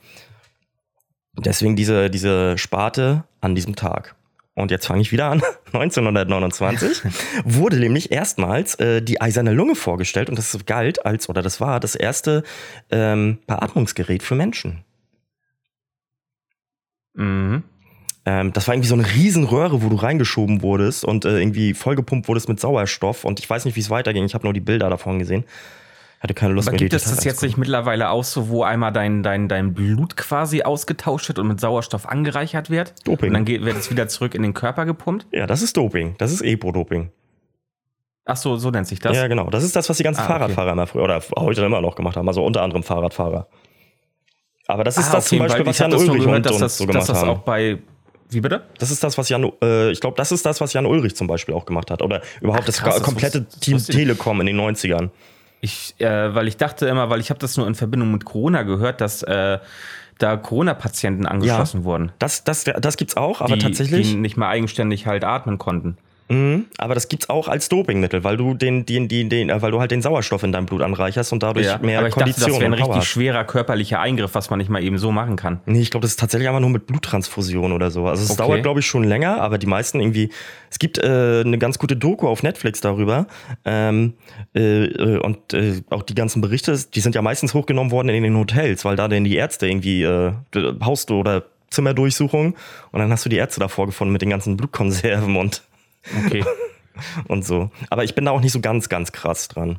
Deswegen 1.38 1.76
diese, 1.76 2.10
diese 2.10 2.56
Sparte 2.58 3.24
an 3.40 3.54
diesem 3.54 3.76
Tag. 3.76 4.14
Und 4.54 4.70
jetzt 4.70 4.86
fange 4.86 5.02
ich 5.02 5.12
wieder 5.12 5.26
an. 5.26 5.42
1929 5.72 7.02
wurde 7.44 7.78
nämlich 7.78 8.10
erstmals 8.10 8.74
äh, 8.76 9.02
die 9.02 9.20
eiserne 9.20 9.52
Lunge 9.52 9.74
vorgestellt 9.74 10.30
und 10.30 10.38
das 10.38 10.58
galt 10.64 11.04
als, 11.04 11.28
oder 11.28 11.42
das 11.42 11.60
war 11.60 11.78
das 11.78 11.94
erste 11.94 12.42
ähm, 12.90 13.38
Beatmungsgerät 13.46 14.22
für 14.22 14.34
Menschen. 14.34 14.82
Mhm. 17.12 17.64
Ähm, 18.28 18.52
das 18.52 18.67
war 18.67 18.75
irgendwie 18.75 18.88
so 18.88 18.94
eine 18.96 19.06
Riesenröhre, 19.06 19.82
wo 19.82 19.88
du 19.88 19.96
reingeschoben 19.96 20.61
wurdest 20.62 21.05
und 21.05 21.25
äh, 21.25 21.38
irgendwie 21.38 21.75
vollgepumpt 21.75 22.26
wurdest 22.28 22.49
mit 22.49 22.58
Sauerstoff. 22.58 23.25
Und 23.25 23.38
ich 23.38 23.49
weiß 23.49 23.64
nicht, 23.64 23.76
wie 23.76 23.81
es 23.81 23.88
weiterging. 23.88 24.25
Ich 24.25 24.34
habe 24.34 24.44
nur 24.44 24.52
die 24.52 24.61
Bilder 24.61 24.90
davon 24.90 25.19
gesehen. 25.20 25.44
Hatte 26.19 26.34
keine 26.34 26.55
Lust 26.55 26.67
Aber 26.67 26.73
mehr. 26.75 26.78
gibt 26.78 26.93
es 26.94 27.05
das 27.05 27.23
jetzt 27.25 27.43
nicht 27.43 27.56
mittlerweile 27.56 28.08
auch 28.11 28.25
so, 28.25 28.49
wo 28.49 28.62
einmal 28.64 28.90
dein, 28.93 29.23
dein, 29.23 29.49
dein 29.49 29.75
Blut 29.75 30.17
quasi 30.17 30.62
ausgetauscht 30.62 31.28
wird 31.28 31.38
und 31.38 31.46
mit 31.46 31.61
Sauerstoff 31.61 32.08
angereichert 32.08 32.69
wird? 32.70 32.94
Doping. 33.06 33.28
Und 33.28 33.34
dann 33.34 33.44
geht, 33.44 33.64
wird 33.64 33.76
es 33.76 33.90
wieder 33.90 34.08
zurück 34.08 34.34
in 34.34 34.43
den 34.43 34.55
Körper 34.55 34.87
gepumpt? 34.87 35.26
Ja, 35.31 35.46
das 35.46 35.62
ist 35.62 35.76
Doping. 35.76 36.14
Das 36.19 36.32
ist 36.32 36.40
Epo-Doping. 36.40 37.11
Ach 38.25 38.37
so, 38.37 38.56
so 38.56 38.70
nennt 38.70 38.88
sich 38.88 38.99
das. 38.99 39.14
Ja, 39.17 39.28
genau. 39.28 39.50
Das 39.50 39.62
ist 39.62 39.76
das, 39.76 39.88
was 39.88 39.99
die 39.99 40.02
ganzen 40.02 40.23
Ah, 40.23 40.25
okay. 40.25 40.32
Fahrradfahrer 40.32 40.73
immer 40.73 40.87
früher 40.88 41.05
oder 41.05 41.23
heute 41.38 41.64
immer 41.64 41.81
noch 41.81 41.94
gemacht 41.94 42.17
haben. 42.17 42.26
Also 42.26 42.43
unter 42.44 42.62
anderem 42.62 42.82
Fahrradfahrer. 42.82 43.46
Aber 44.67 44.82
das 44.82 44.96
ist 44.99 45.11
Ah, 45.11 45.12
das 45.17 45.26
zum 45.28 45.38
okay, 45.38 45.46
Beispiel, 45.46 45.61
weil 45.67 45.70
was 45.70 45.78
Jan 45.78 45.90
das 45.93 46.02
Ulrich 46.02 46.23
gehört, 46.25 46.37
und 46.38 46.46
dass 46.46 46.58
das, 46.58 46.78
so 46.78 46.87
dass 46.87 46.93
gemacht 46.93 47.08
das 47.08 47.19
haben. 47.20 47.28
auch 47.28 47.38
bei. 47.40 47.78
Wie 48.31 48.40
bitte? 48.40 48.62
Das 48.78 48.90
ist 48.90 49.02
das, 49.05 49.17
was 49.19 49.28
Jan, 49.28 49.50
äh, 49.62 49.90
ich 49.90 50.00
glaube, 50.00 50.17
das 50.17 50.32
ist 50.32 50.44
das, 50.44 50.61
was 50.61 50.73
Jan 50.73 50.87
Ulrich 50.87 51.14
zum 51.17 51.26
Beispiel 51.26 51.55
auch 51.55 51.64
gemacht 51.67 51.90
hat. 51.90 52.02
Oder 52.02 52.23
überhaupt 52.40 52.62
Ach, 52.62 52.67
das 52.67 52.78
krass, 52.81 52.94
das 52.96 53.02
komplette 53.02 53.40
wusste- 53.40 53.50
das 53.52 53.61
Team 53.61 53.75
wusste. 53.75 53.93
Telekom 53.93 54.40
in 54.40 54.46
den 54.46 54.56
90ern. 54.56 55.11
Ich, 55.61 55.94
äh, 55.99 56.34
weil 56.34 56.49
ich 56.49 56.56
dachte 56.56 56.87
immer, 56.87 57.08
weil 57.11 57.20
ich 57.20 57.31
habe 57.31 57.40
das 57.40 57.56
nur 57.56 57.67
in 57.67 57.75
Verbindung 57.75 58.12
mit 58.12 58.25
Corona 58.25 58.62
gehört, 58.62 59.00
dass 59.00 59.23
äh, 59.23 59.58
da 60.19 60.37
Corona-Patienten 60.37 61.26
angeschlossen 61.26 61.84
wurden. 61.84 62.12
Das, 62.19 62.44
das, 62.44 62.64
das 62.64 62.96
gibt's 62.96 63.17
auch, 63.17 63.40
aber 63.40 63.56
die, 63.56 63.62
tatsächlich. 63.62 64.08
Die 64.11 64.17
nicht 64.17 64.37
mehr 64.37 64.49
eigenständig 64.49 65.06
halt 65.06 65.25
atmen 65.25 65.58
konnten. 65.58 65.96
Mhm, 66.28 66.67
aber 66.78 66.94
das 66.94 67.08
gibt's 67.08 67.28
auch 67.31 67.46
als 67.46 67.69
Dopingmittel, 67.69 68.25
weil 68.25 68.37
du 68.37 68.55
den, 68.55 68.84
den, 68.84 69.06
den, 69.06 69.28
den, 69.28 69.49
äh, 69.49 69.62
weil 69.62 69.70
du 69.70 69.78
halt 69.78 69.93
den 69.93 70.02
Sauerstoff 70.02 70.43
in 70.43 70.50
deinem 70.50 70.67
Blut 70.67 70.82
anreicherst 70.82 71.32
und 71.32 71.43
dadurch 71.43 71.67
Ja, 71.67 71.78
mehr 71.78 71.99
aber 72.00 72.08
ich 72.08 72.14
dachte, 72.14 72.25
Kondition 72.32 72.50
das 72.50 72.61
wäre 72.61 72.70
ein 72.70 72.75
richtig 72.75 72.96
hast. 72.96 73.06
schwerer 73.06 73.44
körperlicher 73.44 74.00
Eingriff, 74.00 74.35
was 74.35 74.50
man 74.50 74.59
nicht 74.59 74.68
mal 74.68 74.83
eben 74.83 74.99
so 74.99 75.12
machen 75.12 75.37
kann. 75.37 75.61
Nee, 75.66 75.80
ich 75.83 75.90
glaube, 75.92 76.02
das 76.02 76.12
ist 76.12 76.21
tatsächlich 76.21 76.49
einfach 76.49 76.61
nur 76.61 76.71
mit 76.71 76.87
Bluttransfusion 76.87 77.71
oder 77.73 77.90
so. 77.92 78.06
Also 78.09 78.25
es 78.25 78.30
Okay. 78.30 78.38
dauert, 78.49 78.62
glaube 78.64 78.80
ich, 78.80 78.87
schon 78.87 79.04
länger, 79.04 79.40
aber 79.40 79.59
die 79.59 79.66
meisten 79.66 80.00
irgendwie. 80.00 80.30
Es 80.71 80.80
gibt 80.80 80.99
äh, 80.99 81.42
eine 81.45 81.59
ganz 81.59 81.78
gute 81.78 81.97
Doku 81.97 82.26
auf 82.26 82.42
Netflix 82.42 82.80
darüber. 82.80 83.26
Ähm, 83.64 84.14
äh, 84.54 84.85
äh, 84.87 85.18
und 85.18 85.54
äh, 85.54 85.80
auch 85.90 86.02
die 86.02 86.14
ganzen 86.16 86.40
Berichte, 86.40 86.76
die 86.92 87.00
sind 87.00 87.14
ja 87.14 87.23
meistens 87.23 87.54
hochgenommen 87.54 87.92
worden 87.92 88.09
in 88.09 88.23
den 88.25 88.37
Hotels, 88.37 88.85
weil 88.85 88.97
da 88.97 89.06
denn 89.06 89.23
die 89.25 89.37
Ärzte 89.37 89.68
irgendwie 89.68 90.02
äh, 90.02 90.33
Haus- 90.83 91.09
oder 91.09 91.45
Zimmerdurchsuchung 91.71 92.56
und 92.92 93.00
dann 93.00 93.11
hast 93.12 93.25
du 93.25 93.28
die 93.28 93.37
Ärzte 93.37 93.61
davor 93.61 93.87
gefunden 93.87 94.12
mit 94.12 94.23
den 94.23 94.30
ganzen 94.30 94.56
Blutkonserven 94.56 95.37
und, 95.37 95.62
Okay. 96.26 96.44
und 97.28 97.44
so. 97.44 97.70
Aber 97.90 98.04
ich 98.04 98.14
bin 98.14 98.25
da 98.25 98.30
auch 98.30 98.40
nicht 98.40 98.52
so 98.52 98.60
ganz, 98.60 98.88
ganz 98.88 99.12
krass 99.12 99.48
dran. 99.48 99.78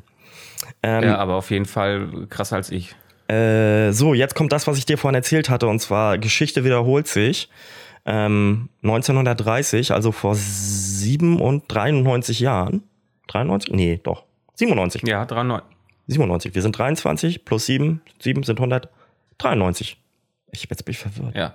Ähm, 0.82 1.04
ja, 1.04 1.18
aber 1.18 1.34
auf 1.34 1.50
jeden 1.50 1.66
Fall 1.66 2.26
krasser 2.28 2.56
als 2.56 2.70
ich. 2.70 2.94
Äh, 3.28 3.92
so, 3.92 4.14
jetzt 4.14 4.34
kommt 4.34 4.52
das, 4.52 4.66
was 4.66 4.78
ich 4.78 4.86
dir 4.86 4.96
vorhin 4.96 5.14
erzählt 5.14 5.50
hatte, 5.50 5.66
und 5.66 5.80
zwar 5.80 6.18
Geschichte 6.18 6.64
wiederholt 6.64 7.08
sich. 7.08 7.50
Ähm, 8.06 8.70
1930, 8.82 9.92
also 9.92 10.12
vor 10.12 10.34
93 10.34 12.40
Jahren. 12.40 12.82
93? 13.28 13.74
Nee, 13.74 14.00
doch. 14.02 14.24
97. 14.54 15.06
Ja, 15.06 15.24
3,9. 15.24 15.60
97. 16.06 16.54
Wir 16.54 16.62
sind 16.62 16.78
23 16.78 17.44
plus 17.44 17.66
7. 17.66 18.00
7 18.20 18.42
sind 18.44 18.58
193. 18.58 19.98
Ich, 20.52 20.66
jetzt 20.70 20.84
bin 20.84 20.92
ich 20.92 20.98
verwirrt. 20.98 21.36
Ja. 21.36 21.54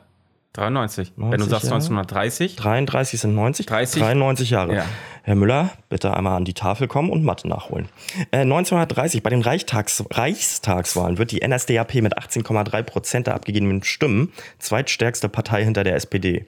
93. 0.54 1.14
Wenn 1.16 1.32
du 1.32 1.38
90 1.38 1.50
sagst 1.50 1.66
Jahre? 1.66 1.76
1930, 1.76 2.56
33 2.56 3.20
sind 3.20 3.36
90. 3.36 3.66
30? 3.66 4.02
93 4.02 4.50
Jahre. 4.52 4.76
Ja. 4.76 4.86
Herr 5.24 5.36
Müller, 5.36 5.72
bitte 5.90 6.16
einmal 6.16 6.38
an 6.38 6.46
die 6.46 6.54
Tafel 6.54 6.88
kommen 6.88 7.10
und 7.10 7.24
Mathe 7.24 7.48
nachholen. 7.48 7.90
Äh, 8.32 8.42
1930, 8.42 9.24
bei 9.24 9.32
den 9.32 9.42
Reichstags 9.42 10.04
Reichstagswahlen 10.12 11.18
wird 11.18 11.32
die 11.32 11.48
NSDAP 11.48 11.96
mit 11.96 12.18
18,3 12.18 12.84
Prozent 12.84 13.28
der 13.28 13.34
abgegebenen 13.34 13.84
Stimmen 13.84 14.32
zweitstärkste 14.60 15.28
Partei 15.28 15.64
hinter 15.64 15.84
der 15.84 15.96
SPD. 15.96 16.46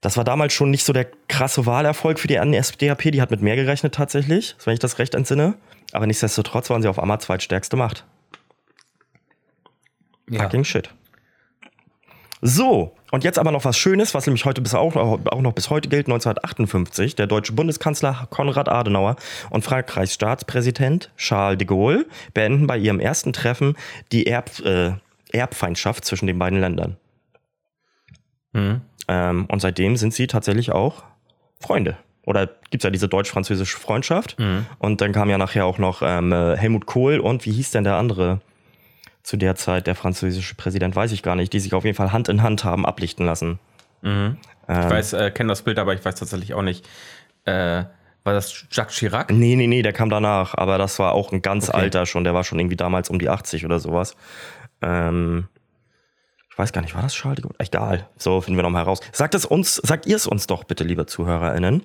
Das 0.00 0.16
war 0.16 0.24
damals 0.24 0.52
schon 0.52 0.70
nicht 0.70 0.84
so 0.84 0.92
der 0.92 1.06
krasse 1.28 1.66
Wahlerfolg 1.66 2.18
für 2.18 2.28
die 2.28 2.38
NSDAP. 2.38 3.10
Die 3.12 3.20
hat 3.20 3.30
mit 3.30 3.42
mehr 3.42 3.56
gerechnet 3.56 3.94
tatsächlich, 3.94 4.56
wenn 4.64 4.74
ich 4.74 4.80
das 4.80 4.98
recht 4.98 5.14
entsinne. 5.14 5.54
Aber 5.92 6.06
nichtsdestotrotz 6.06 6.70
waren 6.70 6.80
sie 6.80 6.88
auf 6.88 6.98
einmal 6.98 7.20
zweitstärkste 7.20 7.76
Macht. 7.76 8.06
ja. 10.30 10.44
Fucking 10.44 10.64
shit. 10.64 10.90
So, 12.48 12.94
und 13.10 13.24
jetzt 13.24 13.40
aber 13.40 13.50
noch 13.50 13.64
was 13.64 13.76
Schönes, 13.76 14.14
was 14.14 14.24
nämlich 14.24 14.44
heute 14.44 14.60
bis 14.60 14.72
auch, 14.72 14.94
auch 14.94 15.40
noch 15.40 15.52
bis 15.52 15.68
heute 15.68 15.88
gilt. 15.88 16.06
1958, 16.06 17.16
der 17.16 17.26
deutsche 17.26 17.52
Bundeskanzler 17.52 18.28
Konrad 18.30 18.68
Adenauer 18.68 19.16
und 19.50 19.64
Frankreichs 19.64 20.14
Staatspräsident 20.14 21.10
Charles 21.16 21.58
de 21.58 21.66
Gaulle 21.66 22.06
beenden 22.34 22.68
bei 22.68 22.78
ihrem 22.78 23.00
ersten 23.00 23.32
Treffen 23.32 23.74
die 24.12 24.28
Erb, 24.28 24.60
äh, 24.60 24.92
Erbfeindschaft 25.32 26.04
zwischen 26.04 26.28
den 26.28 26.38
beiden 26.38 26.60
Ländern. 26.60 26.96
Mhm. 28.52 28.80
Ähm, 29.08 29.46
und 29.46 29.60
seitdem 29.60 29.96
sind 29.96 30.14
sie 30.14 30.28
tatsächlich 30.28 30.70
auch 30.70 31.02
Freunde. 31.58 31.96
Oder 32.26 32.46
gibt 32.46 32.82
es 32.82 32.84
ja 32.84 32.90
diese 32.90 33.08
deutsch-französische 33.08 33.76
Freundschaft. 33.76 34.36
Und 34.78 35.00
dann 35.00 35.10
kam 35.10 35.30
ja 35.30 35.38
nachher 35.38 35.66
auch 35.66 35.78
noch 35.78 36.00
ähm, 36.00 36.30
äh, 36.30 36.56
Helmut 36.56 36.86
Kohl 36.86 37.18
und 37.18 37.44
wie 37.44 37.52
hieß 37.52 37.72
denn 37.72 37.82
der 37.82 37.96
andere 37.96 38.40
zu 39.26 39.36
der 39.36 39.56
Zeit, 39.56 39.88
der 39.88 39.96
französische 39.96 40.54
Präsident, 40.54 40.94
weiß 40.94 41.10
ich 41.10 41.24
gar 41.24 41.34
nicht, 41.34 41.52
die 41.52 41.58
sich 41.58 41.74
auf 41.74 41.84
jeden 41.84 41.96
Fall 41.96 42.12
Hand 42.12 42.28
in 42.28 42.44
Hand 42.44 42.62
haben 42.62 42.86
ablichten 42.86 43.26
lassen. 43.26 43.58
Ich 44.02 44.08
weiß, 44.68 45.14
äh, 45.14 45.32
kenne 45.32 45.48
das 45.48 45.62
Bild, 45.62 45.80
aber 45.80 45.94
ich 45.94 46.04
weiß 46.04 46.14
tatsächlich 46.14 46.54
auch 46.54 46.62
nicht. 46.62 46.86
Äh, 47.44 47.82
war 48.22 48.32
das 48.32 48.66
Jacques 48.70 48.94
Chirac? 48.94 49.32
Nee, 49.32 49.56
nee, 49.56 49.66
nee, 49.66 49.82
der 49.82 49.92
kam 49.92 50.10
danach, 50.10 50.54
aber 50.54 50.78
das 50.78 51.00
war 51.00 51.12
auch 51.12 51.32
ein 51.32 51.42
ganz 51.42 51.68
Okay. 51.68 51.78
alter 51.78 52.06
schon, 52.06 52.22
der 52.22 52.34
war 52.34 52.44
schon 52.44 52.60
irgendwie 52.60 52.76
damals 52.76 53.10
um 53.10 53.18
die 53.18 53.28
80 53.28 53.64
oder 53.64 53.80
sowas. 53.80 54.14
Ähm, 54.80 55.48
ich 56.56 56.58
weiß 56.58 56.72
gar 56.72 56.80
nicht, 56.80 56.94
war 56.94 57.02
das 57.02 57.20
Gaulle? 57.20 57.42
Egal, 57.58 58.08
so 58.16 58.40
finden 58.40 58.56
wir 58.56 58.62
nochmal 58.62 58.84
heraus. 58.84 59.00
Sagt 59.12 59.34
es 59.34 59.44
uns, 59.44 59.74
sagt 59.74 60.06
ihr 60.06 60.16
es 60.16 60.26
uns 60.26 60.46
doch 60.46 60.64
bitte, 60.64 60.84
liebe 60.84 61.04
ZuhörerInnen. 61.04 61.82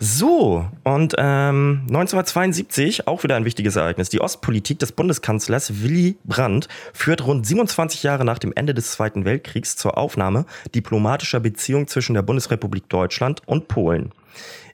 So, 0.00 0.68
und 0.84 1.14
ähm, 1.16 1.84
1972, 1.88 3.08
auch 3.08 3.22
wieder 3.22 3.36
ein 3.36 3.46
wichtiges 3.46 3.76
Ereignis. 3.76 4.10
Die 4.10 4.20
Ostpolitik 4.20 4.78
des 4.80 4.92
Bundeskanzlers 4.92 5.82
Willy 5.82 6.18
Brandt 6.24 6.68
führt 6.92 7.24
rund 7.24 7.46
27 7.46 8.02
Jahre 8.02 8.26
nach 8.26 8.38
dem 8.38 8.52
Ende 8.54 8.74
des 8.74 8.90
Zweiten 8.90 9.24
Weltkriegs 9.24 9.76
zur 9.76 9.96
Aufnahme 9.96 10.44
diplomatischer 10.74 11.40
Beziehungen 11.40 11.88
zwischen 11.88 12.12
der 12.12 12.20
Bundesrepublik 12.20 12.90
Deutschland 12.90 13.40
und 13.46 13.68
Polen. 13.68 14.12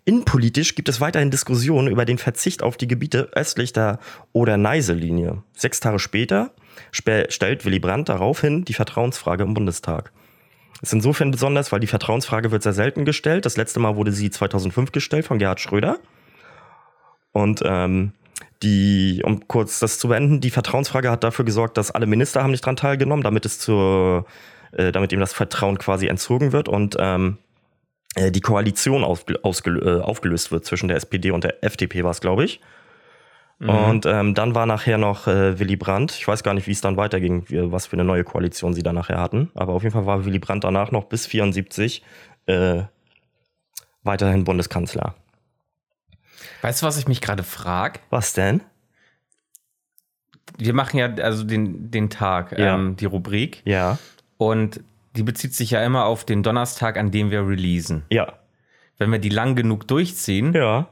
Innenpolitisch 0.08 0.74
gibt 0.74 0.88
es 0.88 1.02
weiterhin 1.02 1.30
Diskussionen 1.30 1.86
über 1.86 2.06
den 2.06 2.16
Verzicht 2.16 2.62
auf 2.62 2.78
die 2.78 2.88
Gebiete 2.88 3.28
östlich 3.34 3.74
der 3.74 3.98
Oder-Neiße-Linie. 4.32 5.42
Sechs 5.54 5.80
Tage 5.80 5.98
später 5.98 6.52
stellt 6.92 7.66
Willy 7.66 7.78
Brandt 7.78 8.08
daraufhin 8.08 8.64
die 8.64 8.72
Vertrauensfrage 8.72 9.42
im 9.42 9.52
Bundestag. 9.52 10.10
Ist 10.80 10.94
insofern 10.94 11.30
besonders, 11.30 11.72
weil 11.72 11.80
die 11.80 11.86
Vertrauensfrage 11.86 12.50
wird 12.50 12.62
sehr 12.62 12.72
selten 12.72 13.04
gestellt. 13.04 13.44
Das 13.44 13.58
letzte 13.58 13.80
Mal 13.80 13.96
wurde 13.96 14.12
sie 14.12 14.30
2005 14.30 14.92
gestellt 14.92 15.26
von 15.26 15.38
Gerhard 15.38 15.60
Schröder. 15.60 15.98
Und 17.32 17.60
ähm, 17.66 18.12
die, 18.62 19.20
um 19.26 19.46
kurz 19.46 19.78
das 19.78 19.98
zu 19.98 20.08
beenden, 20.08 20.40
die 20.40 20.48
Vertrauensfrage 20.48 21.10
hat 21.10 21.22
dafür 21.22 21.44
gesorgt, 21.44 21.76
dass 21.76 21.90
alle 21.90 22.06
Minister 22.06 22.42
haben 22.42 22.52
nicht 22.52 22.64
dran 22.64 22.76
teilgenommen, 22.76 23.24
damit 23.24 23.44
es 23.44 23.58
zur, 23.58 24.24
äh, 24.72 24.90
damit 24.90 25.12
ihm 25.12 25.20
das 25.20 25.34
Vertrauen 25.34 25.76
quasi 25.76 26.06
entzogen 26.06 26.52
wird 26.52 26.66
und 26.66 26.96
ähm, 26.98 27.36
äh, 27.36 27.47
die 28.30 28.40
Koalition 28.40 29.04
aufge 29.04 29.34
ausgel- 29.44 29.82
äh, 29.98 30.02
aufgelöst 30.02 30.50
wird 30.52 30.64
zwischen 30.64 30.88
der 30.88 30.96
SPD 30.96 31.30
und 31.30 31.44
der 31.44 31.62
FDP, 31.64 32.04
war 32.04 32.10
es, 32.10 32.20
glaube 32.20 32.44
ich. 32.44 32.60
Und 33.60 34.06
ähm, 34.06 34.34
dann 34.34 34.54
war 34.54 34.66
nachher 34.66 34.98
noch 34.98 35.26
äh, 35.26 35.58
Willy 35.58 35.74
Brandt. 35.74 36.12
Ich 36.12 36.28
weiß 36.28 36.44
gar 36.44 36.54
nicht, 36.54 36.68
wie 36.68 36.70
es 36.72 36.80
dann 36.80 36.96
weiterging, 36.96 37.42
wie, 37.48 37.72
was 37.72 37.86
für 37.88 37.94
eine 37.94 38.04
neue 38.04 38.22
Koalition 38.22 38.72
sie 38.72 38.84
dann 38.84 38.94
nachher 38.94 39.18
hatten. 39.20 39.50
Aber 39.56 39.72
auf 39.72 39.82
jeden 39.82 39.92
Fall 39.92 40.06
war 40.06 40.24
Willy 40.24 40.38
Brandt 40.38 40.62
danach 40.62 40.92
noch 40.92 41.06
bis 41.06 41.26
74 41.26 42.04
äh, 42.46 42.82
weiterhin 44.04 44.44
Bundeskanzler. 44.44 45.16
Weißt 46.62 46.82
du, 46.82 46.86
was 46.86 46.98
ich 46.98 47.08
mich 47.08 47.20
gerade 47.20 47.42
frage? 47.42 47.98
Was 48.10 48.32
denn? 48.32 48.60
Wir 50.56 50.72
machen 50.72 50.96
ja 50.98 51.12
also 51.16 51.42
den, 51.42 51.90
den 51.90 52.10
Tag, 52.10 52.56
Ja. 52.56 52.76
ähm, 52.76 52.94
die 52.94 53.06
Rubrik. 53.06 53.62
Ja. 53.64 53.98
Und 54.36 54.80
die 55.18 55.22
bezieht 55.24 55.52
sich 55.54 55.70
ja 55.72 55.84
immer 55.84 56.06
auf 56.06 56.24
den 56.24 56.42
Donnerstag, 56.42 56.96
an 56.96 57.10
dem 57.10 57.30
wir 57.30 57.46
releasen. 57.46 58.04
Ja. 58.10 58.34
Wenn 58.96 59.10
wir 59.12 59.18
die 59.18 59.28
lang 59.28 59.54
genug 59.56 59.86
durchziehen, 59.88 60.52
Ja. 60.54 60.88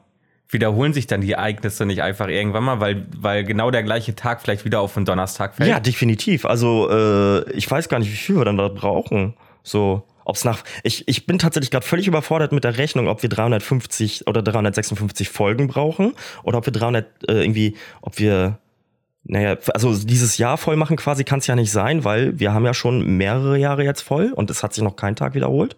wiederholen 0.49 0.92
sich 0.92 1.06
dann 1.06 1.21
die 1.21 1.33
Ereignisse 1.33 1.87
nicht 1.87 2.02
einfach 2.02 2.28
irgendwann 2.28 2.64
mal, 2.64 2.80
weil, 2.80 3.06
weil 3.16 3.45
genau 3.45 3.71
der 3.71 3.83
gleiche 3.83 4.14
Tag 4.14 4.42
vielleicht 4.42 4.64
wieder 4.64 4.80
auf 4.80 4.95
den 4.95 5.04
Donnerstag 5.04 5.54
fällt. 5.54 5.68
Ja, 5.71 5.80
definitiv. 5.80 6.45
Also 6.45 6.88
äh, 6.90 7.50
ich 7.52 7.71
weiß 7.71 7.88
gar 7.88 7.99
nicht, 8.00 8.11
wie 8.12 8.16
viel 8.16 8.37
wir 8.37 8.45
dann 8.45 8.56
da 8.56 8.68
brauchen. 8.68 9.35
So, 9.62 10.04
ob's 10.25 10.45
nach. 10.45 10.62
Ich, 10.85 11.06
ich 11.09 11.26
bin 11.26 11.38
tatsächlich 11.38 11.71
gerade 11.73 11.87
völlig 11.87 12.06
überfordert 12.06 12.52
mit 12.52 12.62
der 12.64 12.78
Rechnung, 12.78 13.09
ob 13.09 13.23
wir 13.23 13.28
350 13.28 14.26
oder 14.28 14.42
356 14.42 15.28
Folgen 15.28 15.66
brauchen 15.68 16.14
oder 16.45 16.59
ob 16.59 16.66
wir 16.66 16.73
300 16.73 17.06
äh, 17.28 17.42
irgendwie, 17.42 17.76
ob 18.02 18.18
wir. 18.18 18.59
Naja, 19.28 19.56
also 19.75 19.92
dieses 19.95 20.38
Jahr 20.38 20.56
voll 20.56 20.76
machen 20.76 20.97
quasi 20.97 21.25
kann 21.25 21.40
es 21.40 21.47
ja 21.47 21.56
nicht 21.56 21.73
sein, 21.73 22.04
weil 22.04 22.38
wir 22.38 22.52
haben 22.54 22.64
ja 22.64 22.75
schon 22.75 23.16
mehrere 23.16 23.59
Jahre 23.59 23.85
jetzt 23.85 24.02
voll 24.02 24.33
und 24.33 24.50
es 24.50 24.62
hat 24.62 24.73
sich 24.73 24.85
noch 24.85 24.97
kein 24.97 25.16
Tag 25.16 25.35
wiederholt. 25.35 25.76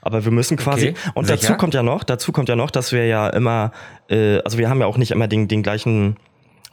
Aber 0.00 0.24
wir 0.24 0.30
müssen 0.30 0.56
quasi. 0.56 0.90
Okay, 0.90 1.10
und 1.14 1.26
sicher? 1.26 1.36
dazu 1.38 1.54
kommt 1.54 1.74
ja 1.74 1.82
noch, 1.82 2.04
dazu 2.04 2.30
kommt 2.30 2.48
ja 2.48 2.54
noch, 2.56 2.70
dass 2.70 2.92
wir 2.92 3.06
ja 3.06 3.28
immer, 3.30 3.72
äh, 4.08 4.38
also 4.38 4.58
wir 4.58 4.70
haben 4.70 4.80
ja 4.80 4.86
auch 4.86 4.96
nicht 4.96 5.10
immer 5.10 5.26
den, 5.26 5.48
den 5.48 5.62
gleichen 5.64 6.16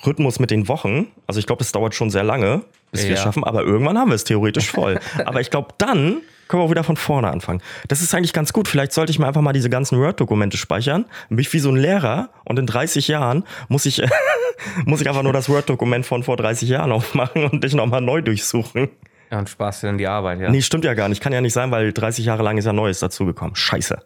Rhythmus 0.05 0.39
mit 0.39 0.51
den 0.51 0.67
Wochen. 0.67 1.07
Also 1.25 1.39
ich 1.39 1.47
glaube, 1.47 1.63
es 1.63 1.71
dauert 1.71 1.95
schon 1.95 2.12
sehr 2.12 2.24
lange, 2.24 2.62
bis 2.91 3.03
wir 3.05 3.13
es 3.13 3.19
Ja. 3.19 3.24
schaffen, 3.24 3.43
aber 3.43 3.63
irgendwann 3.63 3.97
haben 3.97 4.09
wir 4.12 4.15
es 4.15 4.25
theoretisch 4.25 4.69
voll. 4.69 5.00
aber 5.25 5.41
ich 5.41 5.50
glaube, 5.50 5.69
dann 5.79 6.17
können 6.47 6.61
wir 6.61 6.65
auch 6.65 6.71
wieder 6.71 6.83
von 6.83 6.97
vorne 6.97 7.29
anfangen. 7.29 7.61
Das 7.87 8.01
ist 8.01 8.13
eigentlich 8.13 8.33
ganz 8.33 8.53
gut. 8.53 8.67
Vielleicht 8.67 8.93
sollte 8.93 9.11
ich 9.11 9.19
mir 9.19 9.27
einfach 9.27 9.41
mal 9.41 9.53
diese 9.53 9.69
ganzen 9.69 9.99
Word-Dokumente 9.99 10.57
speichern. 10.57 11.05
Bin 11.29 11.39
ich 11.39 11.51
wie 11.53 11.59
so 11.59 11.69
ein 11.69 11.75
Lehrer 11.75 12.29
und 12.43 12.59
in 12.59 12.65
30 12.65 13.07
Jahren 13.07 13.43
muss 13.67 13.85
ich, 13.85 14.01
muss 14.85 15.01
ich 15.01 15.09
einfach 15.09 15.23
nur 15.23 15.33
das 15.33 15.49
Word-Dokument 15.49 16.05
von 16.05 16.23
vor 16.23 16.37
30 16.37 16.69
Jahren 16.69 16.91
aufmachen 16.91 17.45
und 17.45 17.63
dich 17.63 17.73
nochmal 17.73 18.01
neu 18.01 18.21
durchsuchen. 18.21 18.89
Ja, 19.31 19.39
und 19.39 19.49
Spaß 19.49 19.81
dir 19.81 19.87
dann 19.87 19.97
die 19.97 20.07
Arbeit, 20.07 20.39
ja. 20.39 20.49
Nee, 20.49 20.61
stimmt 20.61 20.85
ja 20.85 20.93
gar 20.93 21.09
nicht. 21.09 21.21
Kann 21.21 21.33
ja 21.33 21.41
nicht 21.41 21.53
sein, 21.53 21.71
weil 21.71 21.91
30 21.91 22.25
Jahre 22.25 22.43
lang 22.43 22.57
ist 22.57 22.65
ja 22.65 22.73
Neues 22.73 22.99
dazugekommen. 22.99 23.55
Scheiße. 23.55 23.97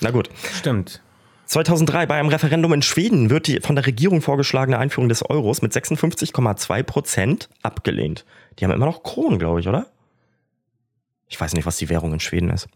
Na 0.00 0.10
gut. 0.10 0.30
Stimmt. 0.58 1.02
2003 1.46 2.06
bei 2.06 2.14
einem 2.14 2.30
Referendum 2.30 2.72
in 2.72 2.82
Schweden 2.82 3.28
wird 3.28 3.46
die 3.46 3.60
von 3.60 3.76
der 3.76 3.86
Regierung 3.86 4.22
vorgeschlagene 4.22 4.78
Einführung 4.78 5.10
des 5.10 5.28
Euros 5.28 5.60
mit 5.60 5.72
56,2 5.72 6.82
Prozent 6.82 7.48
abgelehnt. 7.62 8.24
Die 8.58 8.64
haben 8.64 8.72
immer 8.72 8.86
noch 8.86 9.02
Kronen, 9.02 9.38
glaube 9.38 9.60
ich, 9.60 9.68
oder? 9.68 9.86
Ich 11.34 11.40
weiß 11.40 11.52
nicht, 11.54 11.66
was 11.66 11.76
die 11.78 11.88
Währung 11.88 12.12
in 12.12 12.20
Schweden 12.20 12.48
ist. 12.50 12.68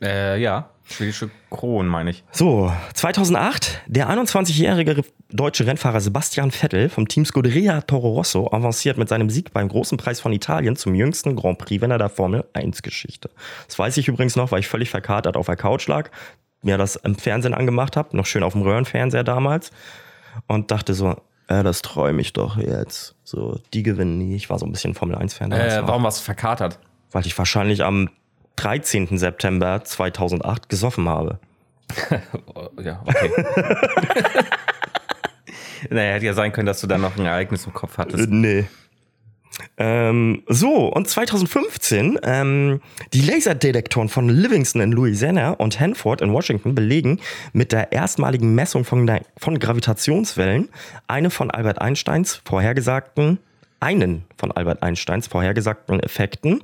Äh, 0.00 0.40
ja, 0.40 0.70
schwedische 0.84 1.28
Kronen, 1.50 1.86
meine 1.86 2.08
ich. 2.08 2.24
So, 2.32 2.72
2008, 2.94 3.82
der 3.86 4.08
21-jährige 4.08 4.96
Re- 4.96 5.04
deutsche 5.28 5.66
Rennfahrer 5.66 6.00
Sebastian 6.00 6.50
Vettel 6.50 6.88
vom 6.88 7.06
Team 7.06 7.26
Scuderia 7.26 7.82
Toro 7.82 8.08
Rosso 8.14 8.48
avanciert 8.50 8.96
mit 8.96 9.10
seinem 9.10 9.28
Sieg 9.28 9.52
beim 9.52 9.68
Großen 9.68 9.98
Preis 9.98 10.18
von 10.18 10.32
Italien 10.32 10.76
zum 10.76 10.94
jüngsten 10.94 11.36
Grand 11.36 11.58
Prix-Winner 11.58 11.98
der 11.98 12.08
Formel 12.08 12.46
1-Geschichte. 12.54 13.28
Das 13.66 13.78
weiß 13.78 13.98
ich 13.98 14.08
übrigens 14.08 14.34
noch, 14.36 14.50
weil 14.52 14.60
ich 14.60 14.68
völlig 14.68 14.88
verkatert 14.88 15.36
auf 15.36 15.44
der 15.44 15.56
Couch 15.56 15.86
lag, 15.86 16.08
mir 16.62 16.78
das 16.78 16.96
im 16.96 17.16
Fernsehen 17.16 17.52
angemacht 17.52 17.98
habe, 17.98 18.16
noch 18.16 18.24
schön 18.24 18.42
auf 18.42 18.54
dem 18.54 18.62
Röhrenfernseher 18.62 19.24
damals 19.24 19.70
und 20.46 20.70
dachte 20.70 20.94
so, 20.94 21.10
äh, 21.48 21.62
das 21.62 21.82
träume 21.82 22.22
ich 22.22 22.32
doch 22.32 22.56
jetzt. 22.56 23.16
So, 23.22 23.60
die 23.74 23.82
gewinnen 23.82 24.16
nie. 24.16 24.34
Ich 24.36 24.48
war 24.48 24.58
so 24.58 24.64
ein 24.64 24.72
bisschen 24.72 24.94
Formel 24.94 25.16
1-Fan 25.18 25.50
damals. 25.50 25.74
Äh, 25.74 25.82
warum 25.86 26.04
warst 26.04 26.20
du 26.20 26.24
verkatert? 26.24 26.78
Weil 27.12 27.26
ich 27.26 27.36
wahrscheinlich 27.38 27.82
am 27.82 28.10
13. 28.56 29.18
September 29.18 29.82
2008 29.84 30.68
gesoffen 30.68 31.08
habe. 31.08 31.38
Ja, 32.82 33.02
okay. 33.04 33.30
naja, 35.90 36.14
hätte 36.14 36.26
ja 36.26 36.34
sein 36.34 36.52
können, 36.52 36.66
dass 36.66 36.80
du 36.80 36.86
dann 36.86 37.00
noch 37.00 37.16
ein 37.16 37.26
Ereignis 37.26 37.66
im 37.66 37.72
Kopf 37.72 37.98
Äh, 37.98 38.02
hattest. 38.02 38.28
nee. 38.30 38.66
Ähm, 39.76 40.42
so, 40.46 40.86
und 40.86 41.08
2015, 41.08 42.18
ähm, 42.22 42.80
die 43.12 43.20
Laserdetektoren 43.22 44.08
von 44.08 44.28
Livingston 44.28 44.80
in 44.80 44.92
Louisiana 44.92 45.50
und 45.50 45.78
Hanford 45.80 46.22
in 46.22 46.32
Washington 46.32 46.74
belegen 46.74 47.18
mit 47.52 47.72
der 47.72 47.92
erstmaligen 47.92 48.54
Messung 48.54 48.84
von, 48.84 49.10
von 49.36 49.58
Gravitationswellen 49.58 50.68
eine 51.08 51.30
von 51.30 51.50
Albert 51.50 51.80
Einsteins 51.80 52.40
vorhergesagten, 52.44 53.38
einen 53.80 54.24
von 54.36 54.52
Albert 54.52 54.82
Einsteins 54.82 55.26
vorhergesagten 55.26 56.00
Effekten 56.00 56.62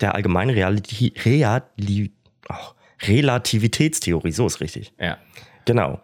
der 0.00 0.14
allgemeinen 0.14 0.50
Realiti 0.50 1.12
Reali 1.24 2.12
ach, 2.48 2.74
Relativitätstheorie, 3.02 4.32
so 4.32 4.46
ist 4.46 4.60
richtig. 4.60 4.92
Ja. 4.98 5.18
Genau. 5.64 6.00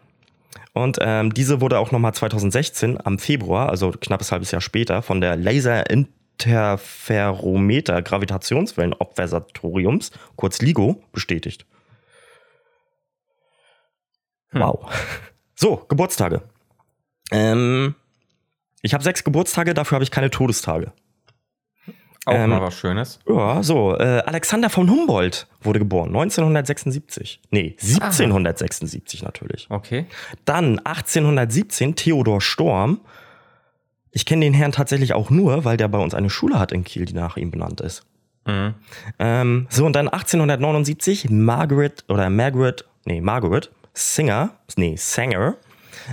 Und 0.73 0.99
ähm, 1.01 1.35
diese 1.35 1.61
wurde 1.61 1.79
auch 1.79 1.93
nochmal 1.93 2.15
2016 2.15 3.05
am 3.05 3.19
Februar, 3.19 3.69
also 3.69 3.91
knappes 3.91 4.31
halbes 4.31 4.53
Jahr 4.53 4.61
später, 4.61 5.03
von 5.03 5.21
der 5.21 5.35
Laserinterferometer 5.37 8.03
Gravitationswellen-Observatoriums, 8.03 10.13
kurz 10.37 10.61
LIGO, 10.61 11.03
bestätigt. 11.13 11.67
Wow. 14.53 14.89
So, 15.61 15.85
Geburtstage. 15.89 16.43
Ähm, 17.33 17.97
ich 18.83 18.95
habe 18.95 19.03
sechs 19.05 19.25
Geburtstage, 19.25 19.75
dafür 19.75 19.97
habe 19.97 20.05
ich 20.05 20.11
keine 20.11 20.31
Todestage. 20.31 20.93
Auch 22.27 22.35
Ähm, 22.35 22.51
mal 22.51 22.61
was 22.61 22.75
Schönes. 22.75 23.21
Ja, 23.27 23.63
so. 23.63 23.97
Äh, 23.97 24.23
Alexander 24.27 24.69
von 24.69 24.91
Humboldt 24.91 25.47
wurde 25.63 25.79
geboren, 25.79 26.09
1976. 26.09 27.41
Nee, 27.51 27.77
1776 27.81 29.23
natürlich. 29.23 29.67
Okay. 29.71 30.07
Dann 30.45 30.79
1817 30.81 31.97
Theodor 31.97 32.41
Storm. 32.41 33.01
Ich 34.11 34.27
kenne 34.27 34.45
den 34.45 34.53
Herrn 34.55 34.73
tatsächlich 34.73 35.15
auch 35.15 35.31
nur, 35.31 35.65
weil 35.65 35.77
der 35.77 35.89
bei 35.89 35.99
uns 35.99 36.15
eine 36.15 36.29
Schule 36.29 36.59
hat 36.59 36.73
in 36.73 36.85
Kiel, 36.85 37.07
die 37.07 37.15
nach 37.15 37.37
ihm 37.37 37.51
benannt 37.51 37.81
ist. 37.81 38.05
Mhm. 38.47 38.75
Ähm, 39.19 39.67
so, 39.71 39.87
und 39.87 39.95
dann 39.95 40.09
1879 40.09 41.31
Margaret 41.31 42.05
oder 42.09 42.29
Margaret, 42.31 42.85
nee, 43.05 43.21
Margaret 43.21 43.71
Singer, 43.95 44.51
nee, 44.77 44.97
Sanger, 44.97 45.57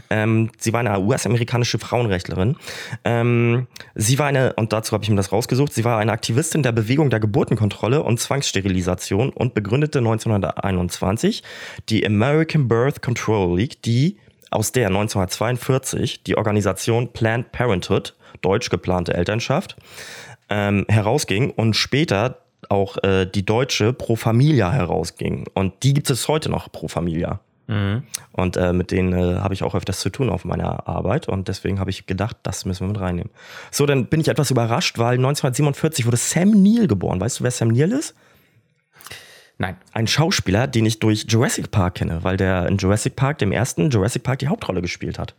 Ähm, 0.09 0.49
sie 0.57 0.73
war 0.73 0.79
eine 0.79 0.99
US-amerikanische 0.99 1.79
Frauenrechtlerin. 1.79 2.55
Ähm, 3.03 3.67
sie 3.95 4.19
war 4.19 4.27
eine, 4.27 4.53
und 4.53 4.73
dazu 4.73 4.93
habe 4.93 5.03
ich 5.03 5.09
mir 5.09 5.15
das 5.15 5.31
rausgesucht, 5.31 5.73
sie 5.73 5.83
war 5.83 5.97
eine 5.97 6.11
Aktivistin 6.11 6.63
der 6.63 6.71
Bewegung 6.71 7.09
der 7.09 7.19
Geburtenkontrolle 7.19 8.03
und 8.03 8.19
Zwangssterilisation 8.19 9.29
und 9.29 9.53
begründete 9.53 9.99
1921 9.99 11.43
die 11.89 12.05
American 12.05 12.67
Birth 12.67 13.01
Control 13.01 13.57
League, 13.57 13.81
die 13.83 14.17
aus 14.51 14.71
der 14.71 14.87
1942 14.87 16.23
die 16.23 16.37
Organisation 16.37 17.11
Planned 17.11 17.51
Parenthood, 17.51 18.15
deutsch 18.41 18.69
geplante 18.69 19.13
Elternschaft, 19.13 19.75
ähm, 20.49 20.85
herausging 20.87 21.51
und 21.51 21.75
später 21.75 22.39
auch 22.69 22.97
äh, 23.03 23.25
die 23.25 23.45
deutsche 23.45 23.93
Pro 23.93 24.15
Familia 24.15 24.71
herausging. 24.71 25.47
Und 25.53 25.83
die 25.83 25.93
gibt 25.93 26.09
es 26.09 26.27
heute 26.27 26.49
noch, 26.49 26.71
Pro 26.71 26.87
Familia. 26.87 27.39
Mhm. 27.67 28.03
Und 28.31 28.57
äh, 28.57 28.73
mit 28.73 28.91
denen 28.91 29.13
äh, 29.13 29.39
habe 29.39 29.53
ich 29.53 29.63
auch 29.63 29.75
öfters 29.75 29.99
zu 29.99 30.09
tun 30.09 30.29
auf 30.29 30.45
meiner 30.45 30.87
Arbeit 30.87 31.27
und 31.27 31.47
deswegen 31.47 31.79
habe 31.79 31.89
ich 31.89 32.05
gedacht, 32.05 32.37
das 32.43 32.65
müssen 32.65 32.81
wir 32.81 32.93
mit 32.93 32.99
reinnehmen. 32.99 33.31
So, 33.71 33.85
dann 33.85 34.05
bin 34.05 34.19
ich 34.19 34.27
etwas 34.27 34.51
überrascht, 34.51 34.97
weil 34.97 35.15
1947 35.15 36.05
wurde 36.05 36.17
Sam 36.17 36.51
Neill 36.51 36.87
geboren. 36.87 37.19
Weißt 37.19 37.39
du, 37.39 37.43
wer 37.43 37.51
Sam 37.51 37.69
Neill 37.69 37.91
ist? 37.91 38.15
Nein. 39.57 39.77
Ein 39.93 40.07
Schauspieler, 40.07 40.67
den 40.67 40.85
ich 40.85 40.99
durch 40.99 41.25
Jurassic 41.27 41.71
Park 41.71 41.95
kenne, 41.95 42.23
weil 42.23 42.37
der 42.37 42.67
in 42.67 42.77
Jurassic 42.77 43.15
Park, 43.15 43.39
dem 43.39 43.51
ersten 43.51 43.89
Jurassic 43.89 44.23
Park, 44.23 44.39
die 44.39 44.47
Hauptrolle 44.47 44.81
gespielt 44.81 45.17
hat. 45.17 45.33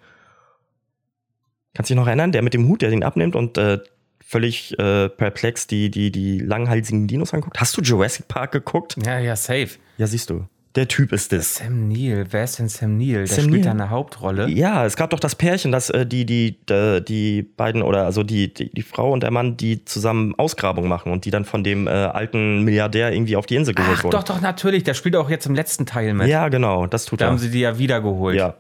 Kannst 1.74 1.90
du 1.90 1.94
dich 1.94 2.00
noch 2.00 2.06
erinnern? 2.06 2.32
Der 2.32 2.42
mit 2.42 2.54
dem 2.54 2.66
Hut, 2.66 2.80
der 2.80 2.90
den 2.90 3.04
abnimmt 3.04 3.36
und 3.36 3.58
äh, 3.58 3.80
völlig 4.24 4.76
äh, 4.78 5.10
perplex 5.10 5.66
die, 5.66 5.90
die, 5.90 6.10
die 6.10 6.38
langhalsigen 6.38 7.06
Dinos 7.06 7.34
anguckt. 7.34 7.60
Hast 7.60 7.76
du 7.76 7.82
Jurassic 7.82 8.26
Park 8.26 8.52
geguckt? 8.52 8.96
Ja, 9.04 9.18
ja, 9.18 9.36
safe. 9.36 9.70
Ja, 9.98 10.06
siehst 10.06 10.30
du. 10.30 10.46
Der 10.76 10.88
Typ 10.88 11.12
ist 11.12 11.32
es. 11.32 11.56
Sam 11.56 11.88
Neill, 11.88 12.26
wer 12.30 12.44
ist 12.44 12.58
denn 12.58 12.68
Sam 12.68 12.98
Neill? 12.98 13.24
Der 13.24 13.26
Sam 13.26 13.46
spielt 13.46 13.64
da 13.64 13.70
eine 13.70 13.88
Hauptrolle. 13.88 14.48
Ja, 14.50 14.84
es 14.84 14.94
gab 14.94 15.08
doch 15.08 15.18
das 15.18 15.34
Pärchen, 15.34 15.72
das 15.72 15.88
äh, 15.88 16.04
die, 16.04 16.26
die, 16.26 16.58
die, 16.68 17.02
die 17.02 17.42
beiden 17.42 17.80
oder 17.82 18.04
also 18.04 18.22
die, 18.22 18.52
die, 18.52 18.70
die 18.70 18.82
Frau 18.82 19.10
und 19.10 19.22
der 19.22 19.30
Mann, 19.30 19.56
die 19.56 19.86
zusammen 19.86 20.34
Ausgrabung 20.36 20.86
machen 20.86 21.12
und 21.12 21.24
die 21.24 21.30
dann 21.30 21.46
von 21.46 21.64
dem 21.64 21.86
äh, 21.86 21.90
alten 21.90 22.62
Milliardär 22.62 23.10
irgendwie 23.10 23.36
auf 23.36 23.46
die 23.46 23.56
Insel 23.56 23.74
geholt 23.74 23.96
Ach, 23.98 24.04
wurden. 24.04 24.12
Doch, 24.12 24.24
doch, 24.24 24.40
natürlich. 24.42 24.84
Der 24.84 24.92
spielt 24.92 25.16
auch 25.16 25.30
jetzt 25.30 25.46
im 25.46 25.54
letzten 25.54 25.86
Teil 25.86 26.12
mit. 26.12 26.28
Ja, 26.28 26.48
genau, 26.50 26.86
das 26.86 27.06
tut 27.06 27.22
da 27.22 27.24
er. 27.24 27.30
haben 27.30 27.38
sie 27.38 27.50
die 27.50 27.60
ja 27.60 27.78
wiedergeholt. 27.78 28.36
ja. 28.36 28.54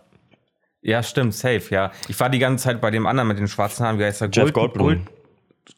Ja, 0.82 1.02
stimmt, 1.02 1.34
safe, 1.34 1.62
ja. 1.70 1.90
Ich 2.06 2.20
war 2.20 2.30
die 2.30 2.38
ganze 2.38 2.62
Zeit 2.62 2.80
bei 2.80 2.92
dem 2.92 3.06
anderen 3.06 3.26
mit 3.26 3.40
den 3.40 3.48
schwarzen 3.48 3.84
Haaren, 3.84 3.98
wie 3.98 4.04
heißt 4.04 4.20
der? 4.20 4.28
Jeff 4.30 4.52
Goldblum. 4.52 4.86
Gold, 4.86 5.00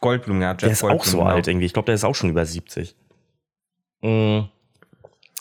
Goldblum, 0.02 0.42
ja. 0.42 0.50
Jeff 0.50 0.58
Der 0.58 0.70
ist 0.72 0.80
Goldblum, 0.82 1.00
auch 1.00 1.04
so 1.06 1.18
genau. 1.18 1.30
alt 1.30 1.48
irgendwie. 1.48 1.64
Ich 1.64 1.72
glaube, 1.72 1.86
der 1.86 1.94
ist 1.94 2.04
auch 2.04 2.14
schon 2.14 2.28
über 2.28 2.44
70. 2.44 2.94
Mm. 4.02 4.40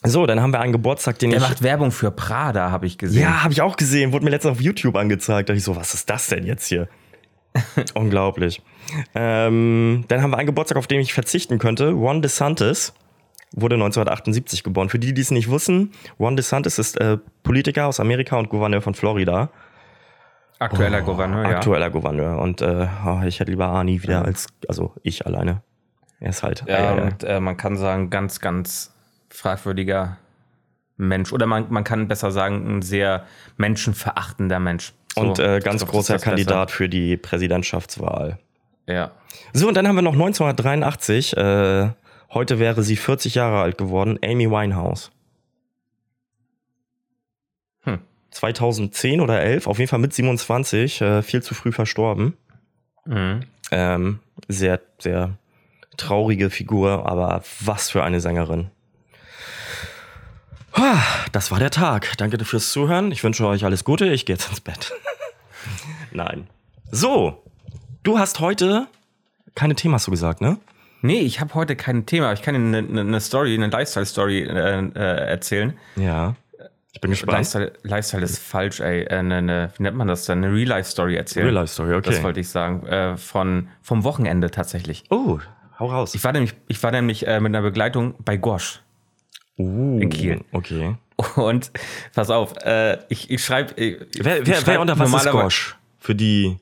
So, 0.03 0.25
dann 0.25 0.41
haben 0.41 0.51
wir 0.51 0.59
einen 0.59 0.73
Geburtstag, 0.73 1.17
den 1.19 1.31
Der 1.31 1.39
ich. 1.39 1.47
macht 1.47 1.63
Werbung 1.63 1.91
für 1.91 2.11
Prada, 2.11 2.71
habe 2.71 2.85
ich 2.85 2.97
gesehen. 2.97 3.23
Ja, 3.23 3.43
habe 3.43 3.53
ich 3.53 3.61
auch 3.61 3.77
gesehen. 3.77 4.13
Wurde 4.13 4.25
mir 4.25 4.31
letztens 4.31 4.53
auf 4.57 4.61
YouTube 4.61 4.95
angezeigt. 4.95 5.49
Da 5.49 5.53
dachte 5.53 5.57
ich 5.57 5.63
so, 5.63 5.75
was 5.75 5.93
ist 5.93 6.09
das 6.09 6.27
denn 6.27 6.45
jetzt 6.45 6.67
hier? 6.67 6.87
Unglaublich. 7.95 8.61
Ähm, 9.15 10.05
dann 10.07 10.21
haben 10.21 10.31
wir 10.31 10.37
einen 10.37 10.47
Geburtstag, 10.47 10.77
auf 10.77 10.87
den 10.87 10.99
ich 10.99 11.13
verzichten 11.13 11.57
könnte. 11.57 11.91
Ron 11.91 12.21
DeSantis 12.21 12.93
wurde 13.53 13.75
1978 13.75 14.63
geboren. 14.63 14.89
Für 14.89 14.99
die, 14.99 15.13
die 15.13 15.21
es 15.21 15.31
nicht 15.31 15.49
wussten, 15.49 15.91
Ron 16.19 16.35
DeSantis 16.35 16.77
ist 16.77 16.99
äh, 16.99 17.17
Politiker 17.43 17.87
aus 17.87 17.99
Amerika 17.99 18.37
und 18.37 18.49
Gouverneur 18.49 18.81
von 18.81 18.93
Florida. 18.93 19.49
Aktueller 20.59 21.01
Gouverneur, 21.01 21.49
ja. 21.49 21.57
Aktueller 21.57 21.89
Gouverneur. 21.89 22.39
Und 22.39 22.61
äh, 22.61 22.87
oh, 23.05 23.21
ich 23.25 23.39
hätte 23.39 23.51
lieber 23.51 23.67
Arnie 23.67 24.01
wieder 24.01 24.25
als, 24.25 24.47
also 24.67 24.93
ich 25.03 25.25
alleine. 25.25 25.61
Er 26.19 26.29
ist 26.29 26.43
halt. 26.43 26.63
Ja, 26.67 26.97
äh, 26.97 27.01
und 27.01 27.23
äh, 27.23 27.39
man 27.39 27.57
kann 27.57 27.77
sagen, 27.77 28.09
ganz, 28.09 28.39
ganz 28.39 28.91
fragwürdiger 29.37 30.17
Mensch. 30.97 31.31
Oder 31.31 31.45
man, 31.45 31.67
man 31.69 31.83
kann 31.83 32.07
besser 32.07 32.31
sagen, 32.31 32.77
ein 32.77 32.81
sehr 32.81 33.25
menschenverachtender 33.57 34.59
Mensch. 34.59 34.93
So, 35.13 35.21
und 35.21 35.39
äh, 35.39 35.59
ganz 35.59 35.81
glaub, 35.81 35.91
großer 35.91 36.19
Kandidat 36.19 36.71
für 36.71 36.89
die 36.89 37.17
Präsidentschaftswahl. 37.17 38.39
Besser. 38.85 38.97
Ja. 38.99 39.11
So, 39.53 39.67
und 39.67 39.75
dann 39.75 39.87
haben 39.87 39.95
wir 39.95 40.01
noch 40.01 40.13
1983. 40.13 41.37
Äh, 41.37 41.89
heute 42.33 42.59
wäre 42.59 42.83
sie 42.83 42.95
40 42.95 43.35
Jahre 43.35 43.61
alt 43.61 43.77
geworden. 43.77 44.17
Amy 44.23 44.49
Winehouse. 44.49 45.11
Hm. 47.83 47.99
2010 48.31 49.21
oder 49.21 49.41
11, 49.41 49.67
auf 49.67 49.77
jeden 49.77 49.89
Fall 49.89 49.99
mit 49.99 50.13
27, 50.13 51.01
äh, 51.01 51.21
viel 51.21 51.43
zu 51.43 51.53
früh 51.53 51.71
verstorben. 51.71 52.37
Mhm. 53.05 53.41
Ähm, 53.71 54.19
sehr, 54.47 54.81
sehr 54.99 55.37
traurige 55.97 56.49
Figur, 56.49 57.09
aber 57.09 57.43
was 57.59 57.89
für 57.89 58.03
eine 58.03 58.19
Sängerin. 58.19 58.71
Ah, 60.79 61.01
Das 61.31 61.49
war 61.51 61.59
der 61.59 61.71
Tag. 61.71 62.13
Danke 62.17 62.43
fürs 62.45 62.71
Zuhören. 62.71 63.11
Ich 63.11 63.23
wünsche 63.23 63.45
euch 63.47 63.65
alles 63.65 63.83
Gute. 63.83 64.05
Ich 64.07 64.25
gehe 64.25 64.35
jetzt 64.35 64.49
ins 64.49 64.61
Bett. 64.61 64.93
Nein. 66.11 66.47
So, 66.91 67.43
du 68.03 68.19
hast 68.19 68.39
heute 68.39 68.87
keine 69.55 69.73
Themen, 69.75 69.95
hast 69.95 70.05
du 70.05 70.11
gesagt, 70.11 70.39
ne? 70.39 70.57
Nee, 71.01 71.19
ich 71.21 71.39
habe 71.41 71.53
heute 71.55 71.75
kein 71.75 72.05
Thema. 72.05 72.31
Ich 72.33 72.41
kann 72.43 72.53
Ihnen 72.53 72.73
eine, 72.75 72.87
eine- 72.87 73.01
eine 73.01 73.19
Story, 73.21 73.55
eine 73.55 73.67
Lifestyle-Story 73.67 74.43
äh, 74.43 74.79
äh, 74.95 74.99
erzählen. 75.29 75.73
Ja. 75.95 76.35
Ich 76.93 77.01
bin 77.01 77.11
gespannt. 77.11 77.37
Lifestyle, 77.39 77.73
Lifestyle 77.83 78.23
ist 78.23 78.39
falsch, 78.39 78.79
ey. 78.79 79.03
Äh, 79.03 79.09
Eine, 79.17 79.35
eine, 79.37 79.71
wie 79.77 79.83
nennt 79.83 79.97
man 79.97 80.07
das 80.07 80.25
denn? 80.25 80.43
Eine 80.43 80.53
Real-Life-Story 80.53 81.15
erzählen. 81.15 81.45
Real-Life-Story, 81.47 81.93
okay. 81.95 82.09
Das 82.11 82.23
wollte 82.23 82.39
ich 82.39 82.49
sagen. 82.49 82.85
Äh, 82.87 83.17
von, 83.17 83.67
vom 83.81 84.03
Wochenende 84.03 84.49
tatsächlich. 84.51 85.03
Oh, 85.09 85.39
hau 85.79 85.87
raus. 85.87 86.13
Ich 86.15 86.23
war 86.23 86.31
nämlich, 86.33 86.53
ich 86.67 86.81
war 86.83 86.91
nämlich 86.91 87.25
äh, 87.27 87.39
mit 87.39 87.51
einer 87.55 87.61
Begleitung 87.63 88.15
bei 88.23 88.37
Gosch. 88.37 88.81
Uh, 89.57 89.99
in 89.99 90.09
Kiel. 90.09 90.41
Okay. 90.51 90.95
Und 91.35 91.71
pass 92.13 92.29
auf, 92.29 92.55
äh, 92.63 92.99
ich, 93.09 93.29
ich 93.31 93.43
schreibe. 93.43 93.73
Wer, 93.75 94.45
wer, 94.45 94.67
wer 94.67 94.81
unter 94.81 94.97
was 94.99 95.13
ist 95.13 95.31
Gosch? 95.31 95.75
Für 95.99 96.15
die. 96.15 96.57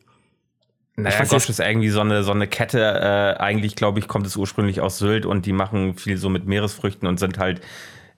Naja, 0.95 1.23
Ich 1.23 1.29
Gosch 1.29 1.49
ist 1.49 1.59
irgendwie 1.59 1.89
so 1.89 1.99
eine, 1.99 2.23
so 2.23 2.31
eine 2.31 2.47
Kette. 2.47 2.79
Äh, 2.79 3.41
eigentlich, 3.41 3.75
glaube 3.75 3.99
ich, 3.99 4.07
kommt 4.07 4.25
es 4.25 4.37
ursprünglich 4.37 4.79
aus 4.79 4.97
Sylt 4.97 5.25
und 5.25 5.45
die 5.45 5.51
machen 5.51 5.97
viel 5.97 6.17
so 6.17 6.29
mit 6.29 6.45
Meeresfrüchten 6.45 7.05
und 7.05 7.19
sind 7.19 7.37
halt, 7.37 7.59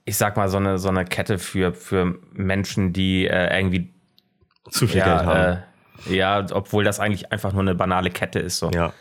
ich 0.05 0.15
sag 0.15 0.37
mal, 0.37 0.47
so 0.47 0.57
eine, 0.57 0.77
so 0.77 0.89
eine 0.89 1.05
Kette 1.05 1.39
für, 1.39 1.73
für 1.73 2.19
Menschen, 2.33 2.93
die 2.93 3.25
äh, 3.25 3.57
irgendwie. 3.57 3.91
Zu 4.69 4.85
viel 4.85 5.01
Geld 5.01 5.07
haben. 5.07 5.27
Ja, 5.29 5.53
äh, 6.11 6.15
ja, 6.15 6.45
obwohl 6.51 6.83
das 6.83 6.99
eigentlich 6.99 7.31
einfach 7.31 7.51
nur 7.51 7.61
eine 7.61 7.73
banale 7.73 8.11
Kette 8.11 8.39
ist. 8.39 8.59
So. 8.59 8.69
ja. 8.69 8.93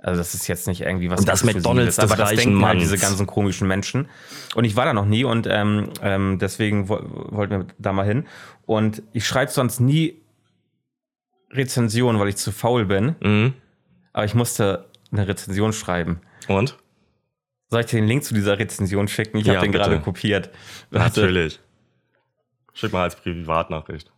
Also 0.00 0.18
das 0.18 0.34
ist 0.34 0.46
jetzt 0.46 0.68
nicht 0.68 0.82
irgendwie 0.82 1.10
was 1.10 1.20
Und 1.20 1.28
das 1.28 1.42
McDonald's 1.42 1.98
aber 1.98 2.14
des 2.14 2.18
das 2.18 2.28
denken 2.30 2.54
halt 2.64 2.76
Manns. 2.78 2.82
diese 2.82 2.98
ganzen 2.98 3.26
komischen 3.26 3.66
Menschen. 3.66 4.08
Und 4.54 4.64
ich 4.64 4.76
war 4.76 4.84
da 4.84 4.92
noch 4.92 5.06
nie 5.06 5.24
und 5.24 5.48
ähm, 5.50 5.90
ähm, 6.02 6.38
deswegen 6.38 6.88
wo, 6.88 6.98
wollten 7.02 7.58
wir 7.58 7.66
da 7.78 7.92
mal 7.92 8.06
hin. 8.06 8.26
Und 8.64 9.02
ich 9.12 9.26
schreibe 9.26 9.50
sonst 9.50 9.80
nie 9.80 10.22
Rezensionen, 11.50 12.20
weil 12.20 12.28
ich 12.28 12.36
zu 12.36 12.52
faul 12.52 12.84
bin. 12.86 13.16
Mhm. 13.20 13.54
Aber 14.12 14.24
ich 14.24 14.34
musste 14.34 14.86
eine 15.10 15.26
Rezension 15.26 15.72
schreiben. 15.72 16.20
Und? 16.46 16.76
Soll 17.70 17.80
ich 17.80 17.86
dir 17.86 17.96
den 18.00 18.06
Link 18.08 18.24
zu 18.24 18.34
dieser 18.34 18.58
Rezension 18.58 19.08
schicken? 19.08 19.38
Ich 19.38 19.46
Ja, 19.46 19.54
habe 19.54 19.66
den 19.66 19.72
gerade 19.72 20.00
kopiert. 20.00 20.50
Natürlich. 20.90 21.60
Schick 22.72 22.92
mal 22.92 23.02
als 23.02 23.16
Privatnachricht. 23.16 24.12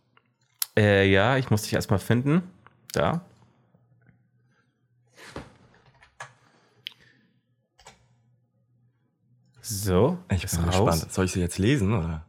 Äh, 0.77 1.09
ja, 1.09 1.37
ich 1.37 1.49
muss 1.49 1.63
dich 1.63 1.73
erstmal 1.73 1.99
finden. 1.99 2.43
Da. 2.93 3.25
So. 9.71 10.17
Ich 10.29 10.45
bin 10.45 10.59
raus. 10.65 10.65
gespannt. 10.65 11.13
Soll 11.13 11.25
ich 11.25 11.31
sie 11.31 11.39
jetzt 11.39 11.57
lesen, 11.57 11.93
oder? 11.93 12.25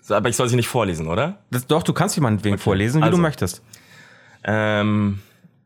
So, 0.00 0.14
aber 0.14 0.28
ich 0.28 0.36
soll 0.36 0.48
sie 0.48 0.56
nicht 0.56 0.68
vorlesen, 0.68 1.08
oder? 1.08 1.38
Das, 1.50 1.66
doch, 1.66 1.82
du 1.82 1.92
kannst 1.92 2.14
jemanden 2.16 2.42
wegen 2.44 2.58
vorlesen, 2.58 3.00
wie 3.00 3.04
also. 3.04 3.16
du 3.16 3.22
möchtest. 3.22 3.62
Ähm, 4.44 5.20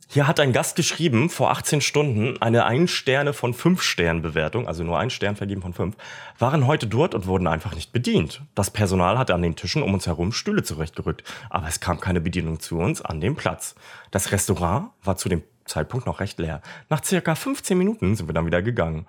hier 0.09 0.27
hat 0.27 0.41
ein 0.41 0.53
Gast 0.53 0.75
geschrieben, 0.75 1.31
vor 1.31 1.53
18 1.53 1.81
Stunden, 1.81 2.41
eine 2.43 2.65
1 2.65 2.91
Sterne 2.91 3.33
von 3.33 3.55
5 3.55 3.81
Sternen 3.81 4.23
Bewertung, 4.23 4.67
also 4.67 4.83
nur 4.83 4.99
ein 4.99 5.11
Stern 5.11 5.37
vergeben 5.37 5.63
von 5.63 5.73
5, 5.73 5.95
waren 6.39 6.67
heute 6.67 6.89
dort 6.89 7.15
und 7.15 7.27
wurden 7.27 7.47
einfach 7.47 7.77
nicht 7.77 7.93
bedient. 7.93 8.43
Das 8.57 8.71
Personal 8.71 9.19
hatte 9.19 9.35
an 9.35 9.43
den 9.43 9.55
Tischen 9.55 9.85
um 9.85 9.95
uns 9.95 10.09
herum 10.09 10.33
Stühle 10.33 10.65
zurechtgerückt, 10.65 11.23
aber 11.49 11.69
es 11.69 11.79
kam 11.79 12.01
keine 12.01 12.21
Bedienung 12.21 12.59
zu 12.59 12.79
uns 12.79 13.03
an 13.03 13.21
dem 13.21 13.37
Platz. 13.37 13.77
Das 14.11 14.33
Restaurant 14.33 14.91
war 15.05 15.17
zu 15.17 15.29
dem 15.29 15.45
Zeitpunkt 15.65 16.07
noch 16.07 16.19
recht 16.19 16.41
leer. 16.41 16.61
Nach 16.89 17.05
circa 17.05 17.37
15 17.37 17.79
Minuten 17.79 18.17
sind 18.17 18.29
wir 18.29 18.35
dann 18.35 18.47
wieder 18.47 18.63
gegangen. 18.63 19.07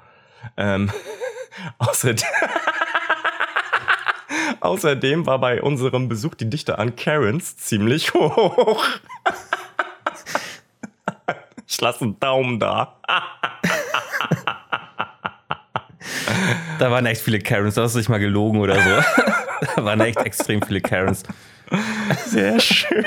Ähm, 0.57 0.91
außerdem, 1.77 2.27
außerdem 4.61 5.25
war 5.25 5.39
bei 5.39 5.61
unserem 5.61 6.09
Besuch 6.09 6.35
die 6.35 6.49
Dichte 6.49 6.79
an 6.79 6.95
Karens 6.95 7.57
ziemlich 7.57 8.13
hoch. 8.13 8.85
Ich 11.67 11.79
lasse 11.79 12.03
einen 12.03 12.19
Daumen 12.19 12.59
da. 12.59 12.97
Da 16.79 16.91
waren 16.91 17.05
echt 17.05 17.21
viele 17.21 17.39
Karens, 17.39 17.75
da 17.75 17.83
hast 17.83 17.95
du 17.95 17.99
dich 17.99 18.09
mal 18.09 18.19
gelogen 18.19 18.59
oder 18.59 18.75
so. 18.75 19.25
da 19.75 19.85
waren 19.85 20.01
echt 20.01 20.19
extrem 20.19 20.61
viele 20.61 20.81
Karens. 20.81 21.23
Sehr 22.25 22.59
schön. 22.59 23.05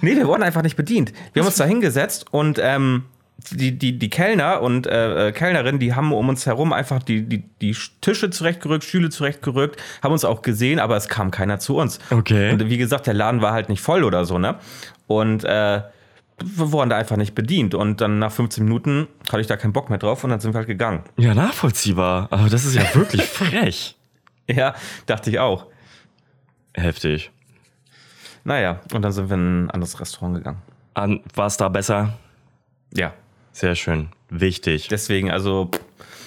Nee, 0.00 0.16
wir 0.16 0.26
wurden 0.26 0.42
einfach 0.42 0.62
nicht 0.62 0.76
bedient. 0.76 1.12
Wir 1.32 1.42
haben 1.42 1.48
uns 1.48 1.56
da 1.56 1.64
hingesetzt 1.64 2.26
und 2.30 2.58
ähm, 2.62 3.04
die, 3.50 3.78
die, 3.78 3.98
die 3.98 4.10
Kellner 4.10 4.62
und 4.62 4.86
äh, 4.86 5.28
äh 5.28 5.32
Kellnerinnen, 5.32 5.78
die 5.78 5.94
haben 5.94 6.12
um 6.12 6.28
uns 6.28 6.46
herum 6.46 6.72
einfach 6.72 7.02
die, 7.02 7.22
die, 7.22 7.44
die 7.60 7.76
Tische 8.00 8.30
zurechtgerückt, 8.30 8.84
Stühle 8.84 9.10
zurechtgerückt, 9.10 9.80
haben 10.02 10.12
uns 10.12 10.24
auch 10.24 10.42
gesehen, 10.42 10.80
aber 10.80 10.96
es 10.96 11.08
kam 11.08 11.30
keiner 11.30 11.58
zu 11.58 11.76
uns. 11.76 11.98
Okay. 12.10 12.52
Und 12.52 12.68
wie 12.68 12.78
gesagt, 12.78 13.06
der 13.06 13.14
Laden 13.14 13.40
war 13.40 13.52
halt 13.52 13.68
nicht 13.68 13.80
voll 13.80 14.04
oder 14.04 14.24
so, 14.24 14.38
ne? 14.38 14.56
Und 15.06 15.44
äh, 15.44 15.82
wir 16.40 16.72
wurden 16.72 16.90
da 16.90 16.96
einfach 16.96 17.16
nicht 17.16 17.34
bedient. 17.34 17.74
Und 17.74 18.00
dann 18.00 18.18
nach 18.18 18.32
15 18.32 18.64
Minuten 18.64 19.08
hatte 19.28 19.40
ich 19.40 19.46
da 19.46 19.56
keinen 19.56 19.72
Bock 19.72 19.88
mehr 19.90 19.98
drauf 19.98 20.24
und 20.24 20.30
dann 20.30 20.40
sind 20.40 20.54
wir 20.54 20.58
halt 20.58 20.68
gegangen. 20.68 21.02
Ja, 21.16 21.34
nachvollziehbar. 21.34 22.28
Aber 22.30 22.48
das 22.48 22.64
ist 22.64 22.74
ja 22.74 22.94
wirklich 22.94 23.22
frech. 23.24 23.96
Ja, 24.46 24.74
dachte 25.06 25.30
ich 25.30 25.38
auch. 25.38 25.66
Heftig. 26.74 27.30
Naja, 28.44 28.80
und 28.94 29.02
dann 29.02 29.12
sind 29.12 29.28
wir 29.28 29.34
in 29.34 29.64
ein 29.64 29.70
anderes 29.70 30.00
Restaurant 30.00 30.36
gegangen. 30.36 30.62
War 31.34 31.46
es 31.46 31.56
da 31.56 31.68
besser? 31.68 32.18
Ja. 32.94 33.12
Sehr 33.58 33.74
schön. 33.74 34.10
Wichtig. 34.30 34.86
Deswegen, 34.86 35.32
also, 35.32 35.68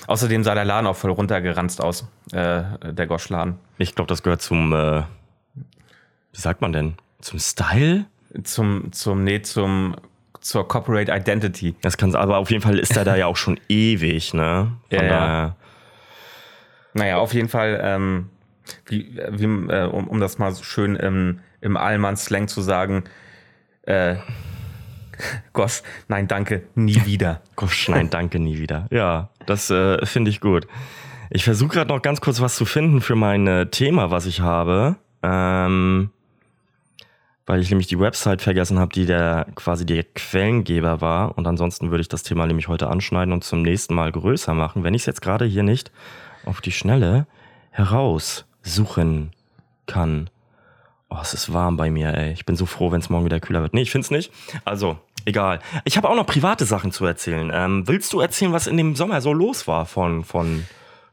außerdem 0.07 0.43
sah 0.43 0.53
der 0.53 0.65
Laden 0.65 0.85
auch 0.85 0.97
voll 0.97 1.11
runtergeranzt 1.11 1.81
aus, 1.81 2.05
äh, 2.33 2.63
der 2.91 3.07
Goschladen. 3.07 3.57
Ich 3.77 3.95
glaube, 3.95 4.09
das 4.09 4.21
gehört 4.21 4.41
zum, 4.41 4.73
äh, 4.73 5.03
wie 6.33 6.41
sagt 6.41 6.59
man 6.59 6.73
denn? 6.73 6.95
Zum 7.21 7.39
Style? 7.39 8.05
Zum, 8.43 8.91
zum, 8.91 9.23
nee, 9.23 9.41
zum, 9.41 9.95
zur 10.41 10.67
Corporate 10.67 11.09
Identity. 11.09 11.73
Das 11.79 11.95
kann 11.95 12.13
aber 12.15 12.37
auf 12.37 12.51
jeden 12.51 12.61
Fall 12.61 12.77
ist 12.77 12.97
er 12.97 13.05
da 13.05 13.15
ja 13.15 13.27
auch 13.27 13.37
schon 13.37 13.57
ewig, 13.69 14.33
ne? 14.33 14.73
Von 14.89 14.99
ja, 14.99 15.05
ja. 15.05 15.55
Naja, 16.93 17.17
auf 17.19 17.33
jeden 17.33 17.47
Fall, 17.47 17.79
ähm, 17.81 18.29
wie, 18.87 19.17
wie, 19.29 19.45
äh, 19.71 19.85
um, 19.85 20.09
um 20.09 20.19
das 20.19 20.37
mal 20.37 20.51
so 20.51 20.63
schön 20.63 20.97
im, 20.97 21.39
im 21.61 21.77
Allmann-Slang 21.77 22.49
zu 22.49 22.59
sagen, 22.59 23.05
äh, 23.83 24.17
Gosh, 25.53 25.83
nein, 26.07 26.27
danke, 26.27 26.63
nie 26.75 27.05
wieder. 27.05 27.41
Gosh, 27.55 27.89
nein, 27.89 28.09
danke, 28.09 28.39
nie 28.39 28.59
wieder. 28.59 28.87
Ja, 28.91 29.29
das 29.45 29.69
äh, 29.69 30.05
finde 30.05 30.31
ich 30.31 30.41
gut. 30.41 30.67
Ich 31.29 31.43
versuche 31.43 31.69
gerade 31.69 31.89
noch 31.89 32.01
ganz 32.01 32.21
kurz 32.21 32.41
was 32.41 32.55
zu 32.55 32.65
finden 32.65 33.01
für 33.01 33.15
mein 33.15 33.47
äh, 33.47 33.67
Thema, 33.67 34.11
was 34.11 34.25
ich 34.25 34.41
habe. 34.41 34.97
Ähm, 35.23 36.11
weil 37.45 37.61
ich 37.61 37.69
nämlich 37.69 37.87
die 37.87 37.99
Website 37.99 38.41
vergessen 38.41 38.79
habe, 38.79 38.93
die 38.93 39.05
der 39.05 39.47
quasi 39.55 39.85
der 39.85 40.03
Quellengeber 40.03 41.01
war. 41.01 41.37
Und 41.37 41.47
ansonsten 41.47 41.91
würde 41.91 42.01
ich 42.01 42.07
das 42.07 42.23
Thema 42.23 42.45
nämlich 42.45 42.67
heute 42.67 42.87
anschneiden 42.87 43.33
und 43.33 43.43
zum 43.43 43.61
nächsten 43.61 43.93
Mal 43.93 44.11
größer 44.11 44.53
machen, 44.53 44.83
wenn 44.83 44.93
ich 44.93 45.01
es 45.01 45.05
jetzt 45.05 45.21
gerade 45.21 45.45
hier 45.45 45.63
nicht 45.63 45.91
auf 46.45 46.61
die 46.61 46.71
Schnelle 46.71 47.27
heraussuchen 47.71 49.31
kann. 49.85 50.29
Oh, 51.09 51.17
es 51.21 51.33
ist 51.33 51.51
warm 51.51 51.75
bei 51.75 51.91
mir, 51.91 52.13
ey. 52.13 52.31
Ich 52.31 52.45
bin 52.45 52.55
so 52.55 52.65
froh, 52.65 52.91
wenn 52.91 53.01
es 53.01 53.09
morgen 53.09 53.25
wieder 53.25 53.41
kühler 53.41 53.61
wird. 53.61 53.73
Nee, 53.73 53.81
ich 53.81 53.91
finde 53.91 54.05
es 54.05 54.11
nicht. 54.11 54.31
Also, 54.63 54.97
egal. 55.25 55.59
Ich 55.85 55.97
habe 55.97 56.09
auch 56.09 56.15
noch 56.15 56.25
private 56.25 56.65
Sachen 56.65 56.91
zu 56.91 57.05
erzählen. 57.05 57.51
Ähm, 57.53 57.87
willst 57.87 58.13
du 58.13 58.19
erzählen, 58.19 58.53
was 58.53 58.67
in 58.67 58.77
dem 58.77 58.95
Sommer 58.95 59.21
so 59.21 59.33
los 59.33 59.67
war 59.67 59.85
von, 59.85 60.23
von 60.23 60.65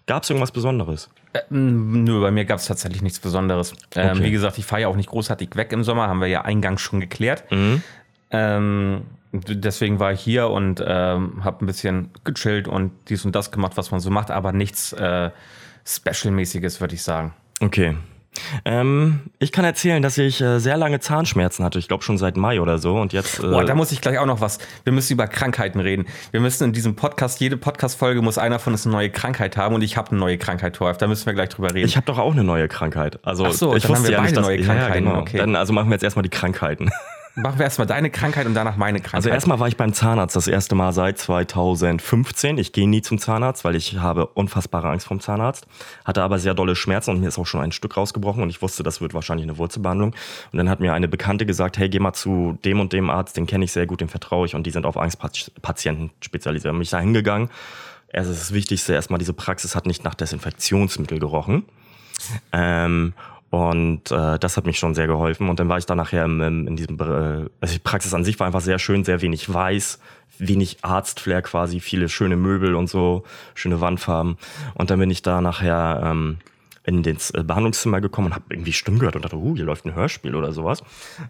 Gab 0.09 0.23
es 0.23 0.31
irgendwas 0.31 0.53
Besonderes? 0.53 1.11
Äh, 1.35 1.40
nö, 1.51 2.23
bei 2.23 2.31
mir 2.31 2.47
gab 2.47 2.59
es 2.59 2.66
tatsächlich 2.66 3.03
nichts 3.03 3.21
Besonderes. 3.21 3.75
Ähm, 3.94 4.16
okay. 4.16 4.25
Wie 4.25 4.31
gesagt, 4.31 4.57
ich 4.57 4.64
fahre 4.64 4.83
ja 4.83 4.88
auch 4.88 4.97
nicht 4.97 5.11
großartig 5.11 5.51
weg 5.55 5.71
im 5.73 5.85
Sommer, 5.85 6.09
haben 6.09 6.23
wir 6.23 6.29
ja 6.29 6.42
eingangs 6.42 6.81
schon 6.81 6.99
geklärt. 6.99 7.44
Mhm. 7.53 7.83
Ähm, 8.31 9.03
deswegen 9.33 10.01
war 10.01 10.12
ich 10.12 10.21
hier 10.21 10.49
und 10.49 10.83
ähm, 10.85 11.44
habe 11.44 11.62
ein 11.62 11.66
bisschen 11.66 12.11
gechillt 12.25 12.68
und 12.68 12.92
dies 13.11 13.27
und 13.27 13.37
das 13.37 13.51
gemacht, 13.51 13.73
was 13.77 13.90
man 13.90 14.01
so 14.01 14.09
macht, 14.09 14.31
aber 14.31 14.53
nichts 14.53 14.94
äh, 14.94 15.31
Special-mäßiges, 15.87 16.81
würde 16.81 16.94
ich 16.94 17.03
sagen. 17.03 17.35
Okay. 17.61 17.94
Ähm, 18.64 19.20
ich 19.38 19.53
kann 19.53 19.64
erzählen, 19.64 20.03
dass 20.03 20.18
ich 20.18 20.40
äh, 20.40 20.59
sehr 20.59 20.77
lange 20.77 21.01
Zahnschmerzen 21.01 21.64
hatte. 21.64 21.79
Ich 21.79 21.88
glaube 21.88 22.03
schon 22.03 22.18
seit 22.18 22.37
Mai 22.37 22.61
oder 22.61 22.79
so. 22.79 22.96
Und 22.96 23.12
jetzt. 23.12 23.38
Äh 23.38 23.48
Boah, 23.48 23.64
da 23.64 23.74
muss 23.74 23.92
ich 23.92 24.01
gleich 24.01 24.18
auch 24.18 24.27
noch 24.27 24.40
was. 24.40 24.59
Wir 24.85 24.92
müssen 24.92 25.12
über 25.12 25.27
Krankheiten 25.27 25.81
reden. 25.81 26.07
Wir 26.31 26.40
müssen 26.40 26.64
in 26.64 26.72
diesem 26.72 26.96
Podcast, 26.96 27.40
jede 27.40 27.57
Podcast-Folge 27.57 28.22
muss 28.22 28.38
einer 28.38 28.59
von 28.59 28.72
uns 28.72 28.87
eine 28.87 28.94
neue 28.94 29.11
Krankheit 29.11 29.57
haben 29.57 29.74
und 29.74 29.83
ich 29.83 29.96
habe 29.96 30.11
eine 30.11 30.20
neue 30.20 30.38
Krankheit, 30.38 30.77
Torf. 30.77 30.98
Da 30.98 31.07
müssen 31.07 31.27
wir 31.27 31.35
gleich 31.35 31.48
drüber 31.51 31.74
reden. 31.74 31.87
Ich 31.87 31.96
habe 31.96 32.07
doch 32.07 32.18
auch 32.18 32.33
eine 32.33 32.44
neue 32.44 32.68
Krankheit. 32.68 33.18
Also, 33.24 33.46
Ach 33.46 33.53
so, 33.53 33.74
ich 33.74 33.83
dann 33.83 33.90
wusste 33.90 34.05
haben 34.05 34.05
wir 34.05 34.11
ja 34.12 34.18
beide 34.18 34.29
nicht, 34.29 34.37
dass, 34.37 34.46
neue 34.46 34.62
Krankheiten. 34.62 35.05
Ja, 35.05 35.11
genau. 35.11 35.20
okay. 35.20 35.38
Dann, 35.38 35.57
also 35.57 35.72
machen 35.72 35.88
wir 35.88 35.94
jetzt 35.94 36.05
erstmal 36.05 36.22
die 36.22 36.31
Krankheiten. 36.31 36.90
Machen 37.38 37.59
wir 37.61 37.64
erstmal 37.64 37.87
deine 37.87 38.11
Krankheit 38.11 38.46
und 38.46 38.55
danach 38.55 38.77
meine 38.77 38.98
Krankheit. 38.98 39.14
Also 39.14 39.29
erstmal 39.29 39.61
war 39.61 39.68
ich 39.68 39.77
beim 39.77 39.92
Zahnarzt 39.92 40.35
das 40.35 40.48
erste 40.48 40.74
Mal 40.74 40.92
seit 40.92 41.18
2015. 41.18 42.59
Ich 42.59 42.72
gehe 42.72 42.88
nie 42.88 43.01
zum 43.01 43.18
Zahnarzt, 43.18 43.64
weil 43.64 43.77
ich 43.77 43.98
habe 43.98 44.27
unfassbare 44.27 44.88
Angst 44.88 45.07
vom 45.07 45.20
Zahnarzt. 45.20 45.66
Hatte 46.05 46.22
aber 46.22 46.40
sehr 46.40 46.55
dolle 46.55 46.74
Schmerzen 46.74 47.11
und 47.12 47.20
mir 47.20 47.29
ist 47.29 47.38
auch 47.38 47.46
schon 47.46 47.61
ein 47.61 47.70
Stück 47.70 47.96
rausgebrochen 47.96 48.42
und 48.42 48.51
ich 48.51 48.61
wusste, 48.61 48.83
das 48.83 49.01
wird 49.01 49.14
wahrscheinlich 49.14 49.44
eine 49.44 49.57
Wurzelbehandlung. 49.57 50.14
Und 50.53 50.57
dann 50.57 50.68
hat 50.68 50.81
mir 50.81 50.92
eine 50.92 51.07
Bekannte 51.07 51.46
gesagt, 51.46 51.79
hey, 51.79 51.88
geh 51.88 52.01
mal 52.01 52.12
zu 52.12 52.59
dem 52.64 52.81
und 52.81 52.92
dem 52.92 53.09
Arzt, 53.09 53.37
den 53.37 53.46
kenne 53.46 53.64
ich 53.64 53.72
sehr 53.72 53.87
gut, 53.87 54.01
dem 54.01 54.09
vertraue 54.09 54.46
ich 54.46 54.57
und 54.57 54.66
die 54.66 54.72
sind 54.72 54.85
auf 54.85 54.96
Angstpatienten 54.96 56.11
spezialisiert. 56.20 56.72
Bin 56.72 56.83
ich 56.83 56.90
da 56.90 56.98
hingegangen. 56.98 57.51
Erst 58.12 58.31
das 58.31 58.53
Wichtigste, 58.53 58.94
erstmal 58.94 59.18
diese 59.18 59.33
Praxis 59.33 59.77
hat 59.77 59.87
nicht 59.87 60.03
nach 60.03 60.14
Desinfektionsmittel 60.14 61.20
gerochen. 61.20 61.66
Ähm, 62.53 63.12
und 63.50 64.11
äh, 64.11 64.38
das 64.38 64.56
hat 64.56 64.66
mich 64.66 64.78
schon 64.78 64.94
sehr 64.94 65.06
geholfen. 65.06 65.48
Und 65.48 65.58
dann 65.58 65.68
war 65.68 65.78
ich 65.78 65.87
da 65.87 65.94
nachher 65.94 66.24
im, 66.24 66.40
im, 66.40 66.68
in 66.68 66.76
diesem, 66.76 66.98
äh, 67.00 67.48
also 67.61 67.74
die 67.74 67.78
Praxis 67.78 68.12
an 68.12 68.24
sich 68.24 68.38
war 68.38 68.46
einfach 68.46 68.61
sehr 68.61 68.78
schön, 68.78 69.04
sehr 69.04 69.22
wenig 69.22 69.52
weiß, 69.52 69.98
wenig 70.38 70.78
Arztflair 70.82 71.42
quasi, 71.42 71.80
viele 71.80 72.08
schöne 72.08 72.37
Möbel 72.37 72.74
und 72.74 72.88
so, 72.88 73.24
schöne 73.54 73.80
Wandfarben. 73.80 74.37
Und 74.74 74.90
dann 74.90 74.98
bin 74.98 75.11
ich 75.11 75.22
da 75.22 75.40
nachher 75.40 76.00
ähm, 76.04 76.38
in 76.88 77.02
das 77.02 77.30
äh, 77.30 77.42
Behandlungszimmer 77.42 78.00
gekommen 78.00 78.28
und 78.28 78.34
habe 78.34 78.44
irgendwie 78.50 78.72
Stimmen 78.72 78.98
gehört 78.98 79.16
und 79.16 79.22
dachte, 79.22 79.37
uh, 79.37 79.54
hier 79.54 79.64
läuft 79.64 79.84
ein 79.84 79.94
Hörspiel 79.94 80.34
oder 80.34 80.52
sowas. 80.52 80.82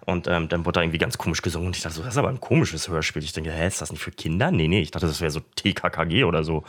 Und 0.07 0.26
ähm, 0.28 0.48
dann 0.48 0.64
wurde 0.64 0.74
da 0.74 0.83
irgendwie 0.83 0.98
ganz 0.98 1.18
komisch 1.18 1.42
gesungen 1.42 1.68
und 1.68 1.76
ich 1.76 1.83
dachte 1.83 1.96
so, 1.96 2.02
das 2.02 2.14
ist 2.14 2.18
aber 2.18 2.28
ein 2.28 2.40
komisches 2.40 2.88
Hörspiel. 2.88 3.24
Ich 3.24 3.33
denke, 3.33 3.50
hä, 3.50 3.66
ist 3.66 3.81
das 3.81 3.90
nicht 3.90 4.02
für 4.02 4.12
Kinder? 4.12 4.50
Nee, 4.52 4.68
nee, 4.68 4.81
ich 4.81 4.92
dachte, 4.92 5.07
das 5.07 5.20
wäre 5.20 5.33
so 5.33 5.40
TKKG 5.57 6.24
oder 6.24 6.44
so. 6.44 6.64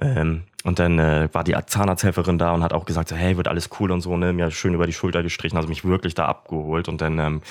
Ähm, 0.00 0.44
und 0.64 0.78
dann 0.78 0.98
äh, 0.98 1.28
war 1.32 1.42
die 1.42 1.56
Zahnarzthelferin 1.66 2.38
da 2.38 2.52
und 2.52 2.62
hat 2.62 2.72
auch 2.72 2.84
gesagt, 2.84 3.08
so, 3.08 3.16
hey, 3.16 3.36
wird 3.36 3.48
alles 3.48 3.68
cool 3.80 3.90
und 3.90 4.00
so, 4.00 4.16
ne, 4.16 4.32
mir 4.32 4.50
schön 4.50 4.74
über 4.74 4.86
die 4.86 4.92
Schulter 4.92 5.22
gestrichen, 5.22 5.56
also 5.56 5.68
mich 5.68 5.84
wirklich 5.84 6.14
da 6.14 6.26
abgeholt. 6.26 6.88
Und 6.88 7.00
dann 7.00 7.18
ähm, 7.18 7.42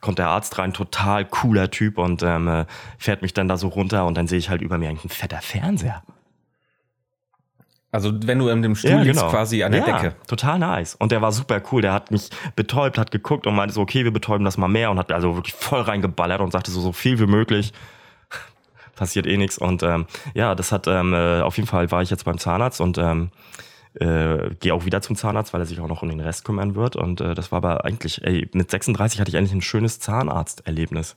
kommt 0.00 0.18
der 0.18 0.28
Arzt 0.28 0.58
rein, 0.58 0.72
total 0.72 1.24
cooler 1.24 1.70
Typ 1.70 1.98
und 1.98 2.22
ähm, 2.22 2.48
äh, 2.48 2.64
fährt 2.98 3.22
mich 3.22 3.34
dann 3.34 3.46
da 3.46 3.56
so 3.56 3.68
runter 3.68 4.04
und 4.04 4.16
dann 4.16 4.26
sehe 4.26 4.38
ich 4.38 4.50
halt 4.50 4.62
über 4.62 4.78
mir 4.78 4.88
ein 4.88 4.98
fetter 4.98 5.40
Fernseher. 5.40 6.02
Also 7.92 8.12
wenn 8.24 8.38
du 8.40 8.48
in 8.48 8.62
dem 8.62 8.74
Stuhl 8.74 8.90
ja, 8.90 9.02
liegst, 9.02 9.20
genau. 9.20 9.30
quasi 9.30 9.62
an 9.62 9.72
der 9.72 9.86
ja, 9.86 9.98
Decke. 9.98 10.16
Total 10.26 10.58
nice. 10.58 10.96
Und 10.96 11.12
der 11.12 11.22
war 11.22 11.32
super 11.32 11.62
cool. 11.70 11.80
Der 11.80 11.92
hat 11.92 12.10
mich 12.10 12.28
betäubt, 12.56 12.98
hat 12.98 13.10
geguckt 13.10 13.46
und 13.46 13.54
meinte 13.54 13.74
so, 13.74 13.80
okay, 13.80 14.04
wir 14.04 14.12
betäuben 14.12 14.44
das 14.44 14.58
mal 14.58 14.68
mehr 14.68 14.90
und 14.90 14.98
hat 14.98 15.12
also 15.12 15.36
wirklich 15.36 15.54
voll 15.54 15.80
reingeballert 15.80 16.40
und 16.40 16.52
sagte 16.52 16.70
so, 16.70 16.80
so 16.80 16.92
viel 16.92 17.18
wie 17.20 17.26
möglich 17.26 17.72
passiert 18.96 19.26
eh 19.26 19.36
nichts. 19.36 19.58
Und 19.58 19.82
ähm, 19.82 20.06
ja, 20.34 20.54
das 20.54 20.72
hat 20.72 20.88
ähm, 20.88 21.14
äh, 21.14 21.40
auf 21.40 21.56
jeden 21.56 21.68
Fall 21.68 21.90
war 21.90 22.02
ich 22.02 22.10
jetzt 22.10 22.24
beim 22.24 22.38
Zahnarzt 22.38 22.80
und 22.80 22.98
ähm, 22.98 23.30
äh, 23.94 24.54
gehe 24.60 24.74
auch 24.74 24.84
wieder 24.84 25.00
zum 25.00 25.16
Zahnarzt, 25.16 25.52
weil 25.52 25.60
er 25.60 25.66
sich 25.66 25.80
auch 25.80 25.88
noch 25.88 26.02
um 26.02 26.08
den 26.08 26.20
Rest 26.20 26.44
kümmern 26.44 26.74
wird. 26.74 26.96
Und 26.96 27.20
äh, 27.20 27.34
das 27.34 27.52
war 27.52 27.58
aber 27.58 27.84
eigentlich, 27.84 28.24
ey, 28.24 28.48
mit 28.52 28.70
36 28.70 29.20
hatte 29.20 29.30
ich 29.30 29.36
eigentlich 29.36 29.52
ein 29.52 29.62
schönes 29.62 30.00
Zahnarzterlebnis. 30.00 31.16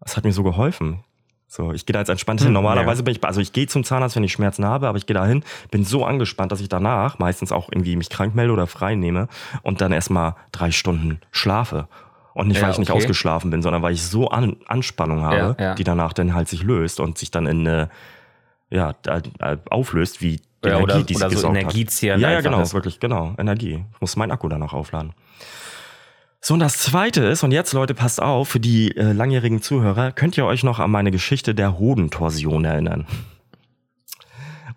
Das 0.00 0.16
hat 0.16 0.24
mir 0.24 0.32
so 0.32 0.42
geholfen. 0.42 1.04
So, 1.46 1.72
ich 1.72 1.84
gehe 1.84 1.92
da 1.92 1.98
jetzt 1.98 2.08
entspannt 2.08 2.40
hin. 2.40 2.48
Hm, 2.48 2.54
Normalerweise 2.54 3.00
ja. 3.00 3.04
bin 3.04 3.14
ich, 3.16 3.24
also 3.24 3.40
ich 3.40 3.52
gehe 3.52 3.66
zum 3.66 3.82
Zahnarzt, 3.82 4.14
wenn 4.14 4.22
ich 4.22 4.32
Schmerzen 4.32 4.64
habe, 4.64 4.86
aber 4.86 4.98
ich 4.98 5.06
gehe 5.06 5.14
da 5.14 5.26
hin, 5.26 5.42
bin 5.72 5.84
so 5.84 6.04
angespannt, 6.04 6.52
dass 6.52 6.60
ich 6.60 6.68
danach 6.68 7.18
meistens 7.18 7.50
auch 7.50 7.68
irgendwie 7.72 7.96
mich 7.96 8.08
krank 8.08 8.36
melde 8.36 8.52
oder 8.52 8.68
frei 8.68 8.94
nehme 8.94 9.26
und 9.62 9.80
dann 9.80 9.90
erstmal 9.90 10.36
drei 10.52 10.70
Stunden 10.70 11.20
schlafe. 11.32 11.88
Und 12.34 12.48
nicht, 12.48 12.58
ja, 12.58 12.62
weil 12.62 12.70
ich 12.72 12.78
nicht 12.78 12.90
ausgeschlafen 12.90 13.50
bin, 13.50 13.62
sondern 13.62 13.82
weil 13.82 13.92
ich 13.92 14.02
so 14.02 14.28
An 14.28 14.56
Anspannung 14.66 15.22
habe, 15.22 15.56
ja, 15.58 15.64
ja. 15.64 15.74
die 15.74 15.84
danach 15.84 16.12
dann 16.12 16.34
halt 16.34 16.48
sich 16.48 16.62
löst 16.62 17.00
und 17.00 17.18
sich 17.18 17.30
dann 17.30 17.46
in 17.46 17.66
eine, 17.66 17.90
ja, 18.70 18.94
auflöst, 19.68 20.20
wie 20.22 20.40
die 20.64 20.68
Energie, 20.68 20.82
oder, 20.82 21.02
die 21.02 21.16
oder 21.16 21.30
sie 21.30 21.36
so 21.36 21.48
Energieziehen. 21.48 22.20
Ja, 22.20 22.30
ja, 22.30 22.40
genau, 22.40 22.60
ist. 22.60 22.74
wirklich, 22.74 23.00
genau, 23.00 23.34
Energie. 23.38 23.84
Ich 23.94 24.00
muss 24.00 24.16
meinen 24.16 24.30
Akku 24.30 24.48
dann 24.48 24.60
noch 24.60 24.74
aufladen. 24.74 25.12
So, 26.42 26.54
und 26.54 26.60
das 26.60 26.78
zweite 26.78 27.24
ist, 27.24 27.42
und 27.42 27.52
jetzt 27.52 27.72
Leute, 27.72 27.94
passt 27.94 28.22
auf, 28.22 28.48
für 28.48 28.60
die 28.60 28.96
äh, 28.96 29.12
langjährigen 29.12 29.60
Zuhörer, 29.60 30.12
könnt 30.12 30.38
ihr 30.38 30.46
euch 30.46 30.64
noch 30.64 30.78
an 30.78 30.90
meine 30.90 31.10
Geschichte 31.10 31.54
der 31.54 31.78
Hodentorsion 31.78 32.64
erinnern? 32.64 33.06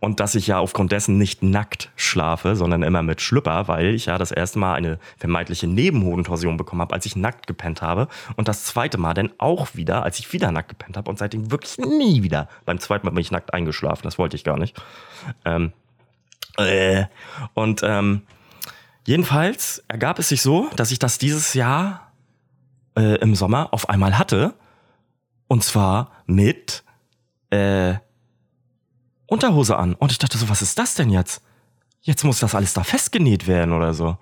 Und 0.04 0.20
dass 0.20 0.36
ich 0.36 0.48
ja 0.48 0.60
aufgrund 0.60 0.92
dessen 0.92 1.18
nicht 1.18 1.44
nackt 1.44 1.90
schlafe, 1.96 2.58
sondern 2.58 2.84
immer 2.84 3.02
mit 3.02 3.22
Schlüpper, 3.22 3.70
weil 3.70 3.96
ich 3.96 4.08
ja 4.08 4.18
das 4.18 4.32
erste 4.32 4.60
Mal 4.60 4.74
eine 4.74 5.00
vermeintliche 5.18 5.66
Nebenhodentorsion 5.66 6.58
bekommen 6.58 6.82
habe, 6.82 6.94
als 6.94 7.06
ich 7.06 7.16
nackt 7.16 7.48
gepennt 7.48 7.82
habe 7.82 8.10
und 8.36 8.50
das 8.50 8.66
zweite 8.66 8.98
Mal 8.98 9.14
dann 9.14 9.32
auch 9.38 9.76
wieder, 9.76 10.04
als 10.04 10.20
ich 10.20 10.34
wieder 10.34 10.52
nackt 10.52 10.68
gepennt 10.68 10.98
habe 10.98 11.10
und 11.10 11.18
seitdem 11.18 11.52
wirklich 11.52 11.78
nie 11.78 12.22
wieder. 12.22 12.50
Beim 12.66 12.80
zweiten 12.80 13.06
Mal 13.06 13.12
bin 13.12 13.22
ich 13.22 13.32
nackt 13.32 13.54
eingeschlafen, 13.54 14.04
das 14.04 14.18
wollte 14.18 14.36
ich 14.36 14.44
gar 14.44 14.60
nicht. 14.60 14.76
Ähm, 15.46 15.72
äh, 16.58 17.06
und 17.54 17.80
ähm, 17.84 18.24
jedenfalls 19.08 19.86
ergab 19.88 20.20
es 20.20 20.28
sich 20.28 20.42
so, 20.42 20.70
dass 20.76 20.92
ich 20.92 21.00
das 21.00 21.18
dieses 21.18 21.54
Jahr 21.54 22.12
äh, 22.98 23.20
im 23.22 23.36
Sommer 23.36 23.70
auf 23.72 23.88
einmal 23.88 24.18
hatte 24.18 24.54
und 25.48 25.64
zwar 25.64 26.12
mit 26.26 26.84
äh, 27.52 27.94
Unterhose 29.28 29.78
an. 29.78 29.96
Und 29.96 30.12
ich 30.12 30.18
dachte 30.18 30.38
so, 30.38 30.50
was 30.50 30.62
ist 30.62 30.78
das 30.78 30.96
denn 30.96 31.10
jetzt? 31.10 31.42
Jetzt 32.02 32.24
muss 32.24 32.40
das 32.40 32.56
alles 32.56 32.74
da 32.74 32.84
festgenäht 32.84 33.48
werden 33.48 33.74
oder 33.74 33.94
so. 33.94 34.18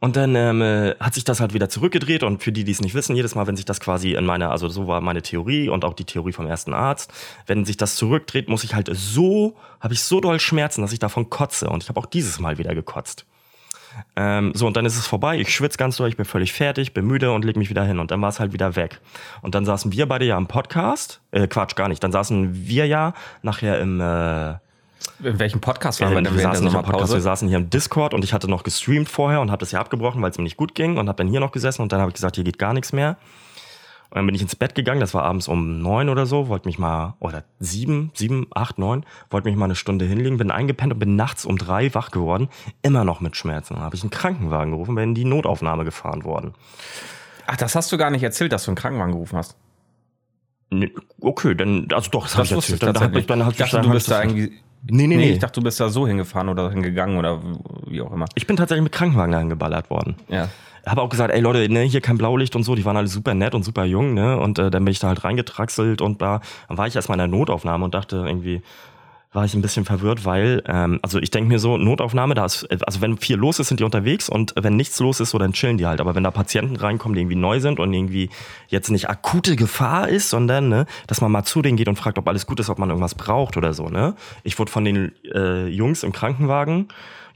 Und 0.00 0.14
dann 0.14 0.36
ähm, 0.36 0.62
äh, 0.62 0.94
hat 1.00 1.14
sich 1.14 1.24
das 1.24 1.40
halt 1.40 1.54
wieder 1.54 1.68
zurückgedreht 1.68 2.22
und 2.22 2.42
für 2.42 2.52
die, 2.52 2.62
die 2.62 2.70
es 2.70 2.80
nicht 2.80 2.94
wissen, 2.94 3.16
jedes 3.16 3.34
Mal, 3.34 3.46
wenn 3.48 3.56
sich 3.56 3.64
das 3.64 3.80
quasi 3.80 4.12
in 4.12 4.24
meiner, 4.24 4.50
also 4.52 4.68
so 4.68 4.86
war 4.86 5.00
meine 5.00 5.22
Theorie 5.22 5.68
und 5.68 5.84
auch 5.84 5.94
die 5.94 6.04
Theorie 6.04 6.32
vom 6.32 6.46
ersten 6.46 6.72
Arzt, 6.72 7.12
wenn 7.46 7.64
sich 7.64 7.76
das 7.76 7.96
zurückdreht, 7.96 8.48
muss 8.48 8.62
ich 8.62 8.74
halt 8.74 8.88
so, 8.92 9.56
habe 9.80 9.94
ich 9.94 10.02
so 10.02 10.20
doll 10.20 10.38
Schmerzen, 10.38 10.82
dass 10.82 10.92
ich 10.92 11.00
davon 11.00 11.30
kotze 11.30 11.68
und 11.68 11.82
ich 11.82 11.88
habe 11.88 11.98
auch 11.98 12.06
dieses 12.06 12.38
Mal 12.38 12.58
wieder 12.58 12.76
gekotzt. 12.76 13.26
Ähm, 14.16 14.52
so, 14.54 14.66
und 14.66 14.76
dann 14.76 14.84
ist 14.84 14.96
es 14.96 15.06
vorbei. 15.06 15.38
Ich 15.38 15.54
schwitze 15.54 15.78
ganz 15.78 15.96
durch, 15.96 16.16
bin 16.16 16.24
völlig 16.24 16.52
fertig, 16.52 16.94
bin 16.94 17.06
müde 17.06 17.32
und 17.32 17.44
leg 17.44 17.56
mich 17.56 17.70
wieder 17.70 17.84
hin. 17.84 17.98
Und 17.98 18.10
dann 18.10 18.20
war 18.20 18.28
es 18.28 18.40
halt 18.40 18.52
wieder 18.52 18.76
weg. 18.76 19.00
Und 19.42 19.54
dann 19.54 19.64
saßen 19.64 19.92
wir 19.92 20.06
beide 20.06 20.24
ja 20.24 20.36
im 20.36 20.46
Podcast. 20.46 21.20
Äh, 21.30 21.46
Quatsch, 21.46 21.76
gar 21.76 21.88
nicht. 21.88 22.02
Dann 22.02 22.12
saßen 22.12 22.66
wir 22.66 22.86
ja 22.86 23.14
nachher 23.42 23.80
im. 23.80 24.00
Äh, 24.00 24.54
in 25.22 25.38
welchem 25.38 25.60
Podcast 25.60 26.00
waren 26.00 26.10
wir 26.10 26.18
äh, 26.18 26.22
denn 26.22 26.34
wir 26.34 26.42
saßen 26.42 26.64
nicht 26.64 26.74
im 26.74 26.82
Podcast, 26.82 27.12
wir 27.12 27.20
saßen 27.20 27.48
hier 27.48 27.58
im 27.58 27.70
Discord 27.70 28.14
und 28.14 28.24
ich 28.24 28.32
hatte 28.32 28.48
noch 28.48 28.64
gestreamt 28.64 29.08
vorher 29.08 29.40
und 29.40 29.50
habe 29.50 29.60
das 29.60 29.70
ja 29.70 29.80
abgebrochen, 29.80 30.20
weil 30.22 30.30
es 30.30 30.38
mir 30.38 30.44
nicht 30.44 30.56
gut 30.56 30.74
ging 30.74 30.96
und 30.96 31.08
habe 31.08 31.16
dann 31.16 31.28
hier 31.28 31.40
noch 31.40 31.52
gesessen 31.52 31.82
und 31.82 31.92
dann 31.92 32.00
habe 32.00 32.10
ich 32.10 32.14
gesagt, 32.14 32.34
hier 32.34 32.44
geht 32.44 32.58
gar 32.58 32.72
nichts 32.72 32.92
mehr. 32.92 33.16
Und 34.10 34.16
dann 34.16 34.26
bin 34.26 34.34
ich 34.34 34.40
ins 34.42 34.56
Bett 34.56 34.74
gegangen, 34.74 35.00
das 35.00 35.12
war 35.12 35.24
abends 35.24 35.48
um 35.48 35.82
neun 35.82 36.08
oder 36.08 36.24
so, 36.24 36.48
wollte 36.48 36.66
mich 36.66 36.78
mal, 36.78 37.14
oder 37.20 37.44
sieben, 37.60 38.10
sieben, 38.14 38.46
acht, 38.54 38.78
neun, 38.78 39.04
wollte 39.30 39.48
mich 39.48 39.56
mal 39.56 39.66
eine 39.66 39.74
Stunde 39.74 40.06
hinlegen, 40.06 40.38
bin 40.38 40.50
eingepennt 40.50 40.94
und 40.94 40.98
bin 40.98 41.14
nachts 41.14 41.44
um 41.44 41.58
drei 41.58 41.94
wach 41.94 42.10
geworden, 42.10 42.48
immer 42.80 43.04
noch 43.04 43.20
mit 43.20 43.36
Schmerzen. 43.36 43.74
Dann 43.74 43.82
habe 43.82 43.96
ich 43.96 44.02
einen 44.02 44.10
Krankenwagen 44.10 44.72
gerufen, 44.72 44.94
bin 44.94 45.10
in 45.10 45.14
die 45.14 45.24
Notaufnahme 45.26 45.84
gefahren 45.84 46.24
worden. 46.24 46.54
Ach, 47.46 47.56
das 47.56 47.74
hast 47.74 47.92
du 47.92 47.98
gar 47.98 48.10
nicht 48.10 48.22
erzählt, 48.22 48.52
dass 48.52 48.64
du 48.64 48.70
einen 48.70 48.76
Krankenwagen 48.76 49.12
gerufen 49.12 49.36
hast. 49.36 49.56
Nee, 50.70 50.92
Okay, 51.20 51.54
dann, 51.54 51.88
also 51.92 52.10
doch, 52.10 52.24
das 52.24 52.34
habe 52.36 52.44
ich 52.46 52.52
erzählt. 52.52 52.82
Dann, 52.82 52.94
dann, 52.94 53.14
ich- 53.16 53.26
dann, 53.26 53.44
hab 53.44 53.52
ich 53.52 53.58
dachte, 53.58 53.76
dann 53.76 53.86
du 53.86 53.90
bist 53.92 54.10
da 54.10 54.22
das- 54.22 54.32
irgendwie. 54.32 54.52
Nee, 54.86 55.06
nee, 55.06 55.06
Nee, 55.08 55.16
nee. 55.16 55.30
ich 55.32 55.38
dachte, 55.40 55.60
du 55.60 55.64
bist 55.64 55.80
da 55.80 55.88
so 55.88 56.06
hingefahren 56.06 56.48
oder 56.48 56.70
hingegangen 56.70 57.18
oder 57.18 57.42
wie 57.86 58.00
auch 58.00 58.12
immer. 58.12 58.26
ich 58.36 58.46
bin 58.46 58.56
tatsächlich 58.56 58.84
mit 58.84 58.92
Krankenwagen 58.92 59.32
dahin 59.32 59.48
geballert 59.48 59.90
worden. 59.90 60.14
Ja. 60.28 60.48
Habe 60.86 61.02
auch 61.02 61.08
gesagt, 61.08 61.32
ey 61.32 61.40
Leute, 61.40 61.68
ne, 61.72 61.82
hier 61.82 62.00
kein 62.00 62.18
Blaulicht 62.18 62.56
und 62.56 62.62
so, 62.62 62.74
die 62.74 62.84
waren 62.84 62.96
alle 62.96 63.08
super 63.08 63.34
nett 63.34 63.54
und 63.54 63.64
super 63.64 63.84
jung, 63.84 64.14
ne? 64.14 64.38
Und 64.38 64.58
äh, 64.58 64.70
dann 64.70 64.84
bin 64.84 64.92
ich 64.92 64.98
da 64.98 65.08
halt 65.08 65.24
reingetraxelt 65.24 66.00
und 66.00 66.22
da 66.22 66.40
dann 66.68 66.78
war 66.78 66.86
ich 66.86 66.96
erstmal 66.96 67.16
in 67.16 67.30
der 67.30 67.38
Notaufnahme 67.38 67.84
und 67.84 67.94
dachte 67.94 68.16
irgendwie, 68.26 68.62
war 69.32 69.44
ich 69.44 69.52
ein 69.54 69.60
bisschen 69.60 69.84
verwirrt, 69.84 70.24
weil, 70.24 70.62
ähm, 70.66 71.00
also 71.02 71.18
ich 71.18 71.30
denke 71.30 71.48
mir 71.48 71.58
so, 71.58 71.76
Notaufnahme, 71.76 72.34
da 72.34 72.46
ist, 72.46 72.66
also 72.86 73.02
wenn 73.02 73.18
viel 73.18 73.36
los 73.36 73.58
ist, 73.58 73.68
sind 73.68 73.78
die 73.78 73.84
unterwegs 73.84 74.28
und 74.28 74.54
wenn 74.56 74.76
nichts 74.76 74.98
los 75.00 75.20
ist, 75.20 75.30
so 75.30 75.38
dann 75.38 75.52
chillen 75.52 75.76
die 75.76 75.86
halt. 75.86 76.00
Aber 76.00 76.14
wenn 76.14 76.24
da 76.24 76.30
Patienten 76.30 76.76
reinkommen, 76.76 77.14
die 77.14 77.20
irgendwie 77.20 77.36
neu 77.36 77.60
sind 77.60 77.78
und 77.78 77.92
irgendwie 77.92 78.30
jetzt 78.68 78.90
nicht 78.90 79.10
akute 79.10 79.56
Gefahr 79.56 80.08
ist, 80.08 80.30
sondern, 80.30 80.68
ne, 80.68 80.86
dass 81.06 81.20
man 81.20 81.30
mal 81.30 81.44
zu 81.44 81.60
denen 81.60 81.76
geht 81.76 81.88
und 81.88 81.96
fragt, 81.96 82.18
ob 82.18 82.26
alles 82.26 82.46
gut 82.46 82.58
ist, 82.58 82.70
ob 82.70 82.78
man 82.78 82.88
irgendwas 82.88 83.14
braucht 83.14 83.56
oder 83.56 83.74
so, 83.74 83.88
ne? 83.88 84.14
Ich 84.44 84.58
wurde 84.58 84.72
von 84.72 84.84
den 84.84 85.12
äh, 85.34 85.66
Jungs 85.66 86.02
im 86.02 86.12
Krankenwagen 86.12 86.88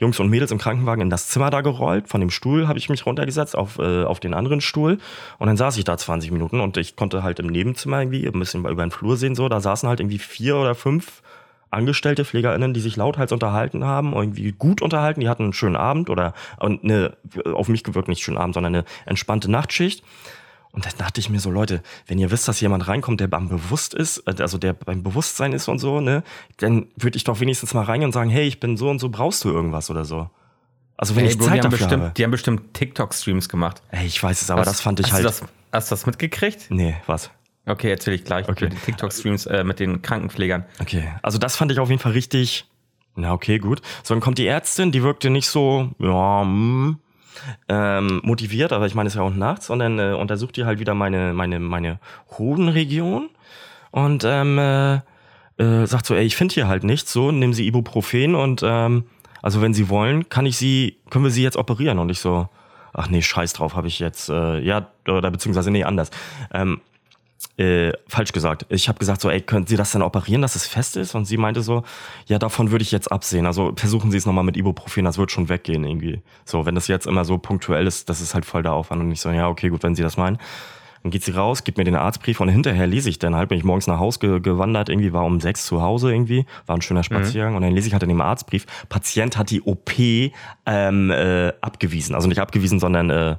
Jungs 0.03 0.19
und 0.21 0.29
Mädels 0.29 0.51
im 0.51 0.59
Krankenwagen 0.59 1.01
in 1.01 1.11
das 1.11 1.29
Zimmer 1.29 1.51
da 1.51 1.61
gerollt. 1.61 2.09
Von 2.09 2.21
dem 2.21 2.31
Stuhl 2.31 2.69
habe 2.69 2.79
ich 2.79 2.89
mich 2.89 3.07
runtergesetzt 3.07 3.57
auf, 3.57 3.79
äh, 3.79 4.05
auf 4.05 4.21
den 4.21 4.35
anderen 4.35 4.61
Stuhl. 4.61 4.99
Und 5.39 5.47
dann 5.47 5.57
saß 5.57 5.77
ich 5.79 5.85
da 5.85 5.97
20 5.97 6.33
Minuten 6.33 6.61
und 6.61 6.77
ich 6.77 6.97
konnte 6.97 7.23
halt 7.23 7.39
im 7.39 7.47
Nebenzimmer 7.47 8.01
irgendwie 8.01 8.27
ein 8.27 8.39
bisschen 8.39 8.67
über 8.67 8.85
den 8.85 8.91
Flur 8.91 9.17
sehen. 9.17 9.35
So, 9.35 9.49
da 9.49 9.61
saßen 9.61 9.89
halt 9.89 10.01
irgendwie 10.01 10.19
vier 10.19 10.57
oder 10.57 10.75
fünf 10.75 11.23
Angestellte, 11.71 12.25
PflegerInnen, 12.25 12.75
die 12.75 12.81
sich 12.81 12.97
lauthals 12.97 13.33
unterhalten 13.33 13.85
haben, 13.85 14.13
irgendwie 14.13 14.53
gut 14.53 14.83
unterhalten. 14.83 15.21
Die 15.21 15.29
hatten 15.29 15.45
einen 15.45 15.53
schönen 15.55 15.77
Abend 15.77 16.11
oder 16.11 16.35
eine, 16.59 17.17
auf 17.55 17.69
mich 17.69 17.83
gewirkt 17.83 18.09
nicht 18.09 18.23
schönen 18.23 18.39
Abend, 18.39 18.55
sondern 18.55 18.75
eine 18.75 18.85
entspannte 19.07 19.51
Nachtschicht. 19.51 20.05
Und 20.73 20.87
dann 20.87 20.93
dachte 20.97 21.21
ich 21.21 21.29
mir 21.29 21.39
so, 21.39 21.51
Leute, 21.51 21.83
wenn 22.07 22.19
ihr 22.19 22.31
wisst, 22.31 22.49
dass 22.49 22.61
jemand 22.61 22.89
reinkommt, 22.89 23.21
der 23.21 23.27
beim 23.29 23.49
Bewusst 23.49 23.93
ist, 23.93 24.27
also 24.41 24.57
der 24.57 24.73
beim 24.73 25.03
Bewusstsein 25.03 25.53
ist 25.53 25.69
und 25.69 25.79
so, 25.79 26.01
ne, 26.01 26.23
dann 26.57 26.87
würde 26.97 27.17
ich 27.19 27.25
doch 27.25 27.41
wenigstens 27.41 27.75
mal 27.75 27.83
reingehen 27.85 28.09
und 28.09 28.13
sagen, 28.13 28.31
hey, 28.31 28.47
ich 28.47 28.59
bin 28.59 28.79
so 28.79 28.89
und 28.89 28.99
so, 28.99 29.11
brauchst 29.11 29.45
du 29.45 29.51
irgendwas 29.51 29.91
oder 29.91 30.07
so? 30.07 30.31
Also 30.97 31.15
wenn 31.15 31.25
Ey, 31.25 31.31
ich 31.33 31.37
Bro, 31.39 31.45
die, 31.45 31.51
Zeit 31.51 31.65
haben 31.65 31.71
dafür 31.71 31.79
bestimmt, 31.87 32.03
habe. 32.05 32.15
die 32.17 32.25
haben 32.25 32.31
bestimmt 32.31 32.75
TikTok-Streams 32.75 33.49
gemacht. 33.51 33.83
Ey, 33.91 34.07
ich 34.07 34.23
weiß 34.23 34.41
es, 34.41 34.51
aber 34.51 34.61
Hast- 34.63 34.69
das 34.69 34.81
fand 34.81 35.01
ich 35.01 35.07
hast 35.07 35.13
halt. 35.13 35.25
Du 35.25 35.29
das, 35.29 35.43
hast 35.73 35.91
du 35.91 35.93
das 35.95 36.07
mitgekriegt? 36.07 36.67
nee, 36.71 36.97
was? 37.07 37.31
Okay, 37.67 37.91
erzähl 37.91 38.15
ich 38.15 38.25
gleich. 38.25 38.49
Okay. 38.49 38.71
Die 38.71 38.77
TikTok-Streams 38.77 39.47
äh, 39.47 39.65
mit 39.65 39.79
den 39.79 40.01
Krankenpflegern. 40.03 40.65
Okay, 40.81 41.05
also 41.23 41.39
das 41.39 41.55
fand 41.55 41.71
ich 41.71 41.79
auf 41.81 41.91
jeden 41.91 42.01
Fall 42.01 42.13
richtig. 42.13 42.67
Na, 43.15 43.33
okay, 43.35 43.59
gut. 43.59 43.83
So, 44.03 44.15
dann 44.15 44.21
kommt 44.23 44.39
die 44.39 44.47
Ärztin, 44.47 44.91
die 44.91 45.03
wirkte 45.03 45.29
nicht 45.29 45.49
so, 45.49 45.91
ja, 45.99 46.41
hm, 46.43 46.99
ähm, 47.69 48.21
motiviert, 48.25 48.73
aber 48.73 48.87
ich 48.87 48.95
meine, 48.95 49.09
es 49.09 49.15
ist 49.15 49.19
ja 49.19 49.25
auch 49.25 49.35
nachts, 49.35 49.71
und 49.71 49.79
dann 49.79 49.99
äh, 49.99 50.13
untersucht 50.13 50.57
die 50.57 50.65
halt 50.65 50.79
wieder 50.79 50.95
meine, 50.95 51.33
meine, 51.33 51.61
meine 51.61 51.99
Hodenregion 52.39 53.31
und 53.91 54.25
ähm, 54.25 54.59
äh, 54.59 54.95
äh, 55.59 55.87
sagt 55.87 56.07
so, 56.07 56.15
ey, 56.15 56.25
ich 56.25 56.37
finde 56.37 56.55
hier 56.55 56.69
halt 56.69 56.85
nichts, 56.85 57.13
so, 57.13 57.31
nehmen 57.31 57.53
Sie 57.53 57.67
Ibuprofen 57.67 58.35
und 58.35 58.63
ähm, 58.65 59.05
also 59.43 59.61
wenn 59.61 59.75
Sie 59.75 59.89
wollen, 59.89 60.29
kann 60.29 60.47
ich 60.47 60.57
Sie, 60.57 60.99
können 61.11 61.25
wir 61.25 61.31
Sie 61.31 61.43
jetzt 61.43 61.57
operieren? 61.57 61.99
Und 61.99 62.11
ich 62.11 62.21
so, 62.21 62.49
ach 62.93 63.09
nee, 63.09 63.23
scheiß 63.23 63.53
drauf, 63.55 63.75
habe 63.75 63.89
ich 63.89 63.99
jetzt, 63.99 64.29
äh, 64.29 64.61
ja, 64.61 64.89
oder 65.07 65.31
beziehungsweise 65.31 65.71
nee, 65.71 65.85
anders. 65.85 66.11
Ähm, 66.53 66.81
äh, 67.57 67.93
falsch 68.09 68.33
gesagt. 68.33 68.67
Ich 68.71 68.89
habe 68.89 68.99
gesagt 68.99 69.21
so, 69.21 69.31
ey, 69.31 69.41
können 69.41 69.67
Sie 69.67 69.77
das 69.77 69.93
denn 69.93 70.03
operieren, 70.03 70.43
dass 70.43 70.57
es 70.57 70.67
fest 70.67 70.97
ist? 70.97 71.15
Und 71.15 71.27
sie 71.27 71.37
meinte 71.37 71.63
so, 71.63 71.83
ja, 72.27 72.39
davon 72.39 72.71
würde 72.71 72.83
ich 72.83 72.93
jetzt 72.93 73.13
absehen. 73.13 73.47
Also 73.47 73.73
versuchen 73.77 74.11
Sie 74.11 74.17
es 74.17 74.27
nochmal 74.27 74.45
mit 74.45 74.57
Ibuprofen, 74.57 75.05
das 75.05 75.19
wird 75.19 75.31
schon 75.31 75.49
weggehen 75.49 75.85
irgendwie. 75.85 76.23
So, 76.45 76.67
wenn 76.67 76.75
das 76.75 76.89
jetzt 76.89 77.07
immer 77.07 77.25
so 77.25 77.39
punktuell 77.39 77.87
ist, 77.87 78.09
das 78.09 78.21
ist 78.21 78.35
halt 78.35 78.45
voll 78.45 78.63
der 78.63 78.73
Aufwand. 78.73 79.03
Und 79.03 79.13
ich 79.13 79.21
so, 79.21 79.31
ja, 79.31 79.49
okay, 79.49 79.69
gut, 79.69 79.83
wenn 79.83 79.95
Sie 79.95 80.03
das 80.03 80.17
meinen. 80.17 80.39
Dann 81.03 81.11
geht 81.11 81.25
sie 81.25 81.33
raus, 81.33 81.65
gibt 81.65 81.79
mir 81.79 81.85
den 81.85 81.97
Arztbrief 81.97 82.41
und 82.41 82.49
hinterher 82.49 82.87
lese 82.87 83.09
ich 83.09 83.19
dann 83.19 83.35
halt, 83.35 83.49
bin 83.49 83.59
ich 83.59 83.65
morgens 83.65 83.89
nach 83.89 83.99
Hause 83.99 84.21
ge 84.21 84.41
gewandert, 84.41 84.89
irgendwie 84.89 85.13
war 85.13 85.25
um 85.25 85.41
sechs 85.41 85.67
zu 85.67 85.83
Hause 85.83 86.13
irgendwie, 86.13 86.47
war 86.67 86.77
ein 86.77 86.83
schöner 86.83 87.03
Spaziergang 87.03 87.57
und 87.57 87.63
dann 87.63 87.73
lese 87.73 87.89
ich 87.89 87.93
halt 87.93 88.05
in 88.05 88.09
dem 88.09 88.21
Arztbrief, 88.21 88.67
Patient 88.89 89.37
hat 89.37 89.51
die 89.51 89.63
OP 89.63 89.91
ähm, 90.65 91.11
äh, 91.11 91.53
abgewiesen. 91.61 92.15
Also 92.15 92.29
nicht 92.29 92.39
abgewiesen, 92.39 92.79
sondern 92.79 93.11
äh, 93.11 93.37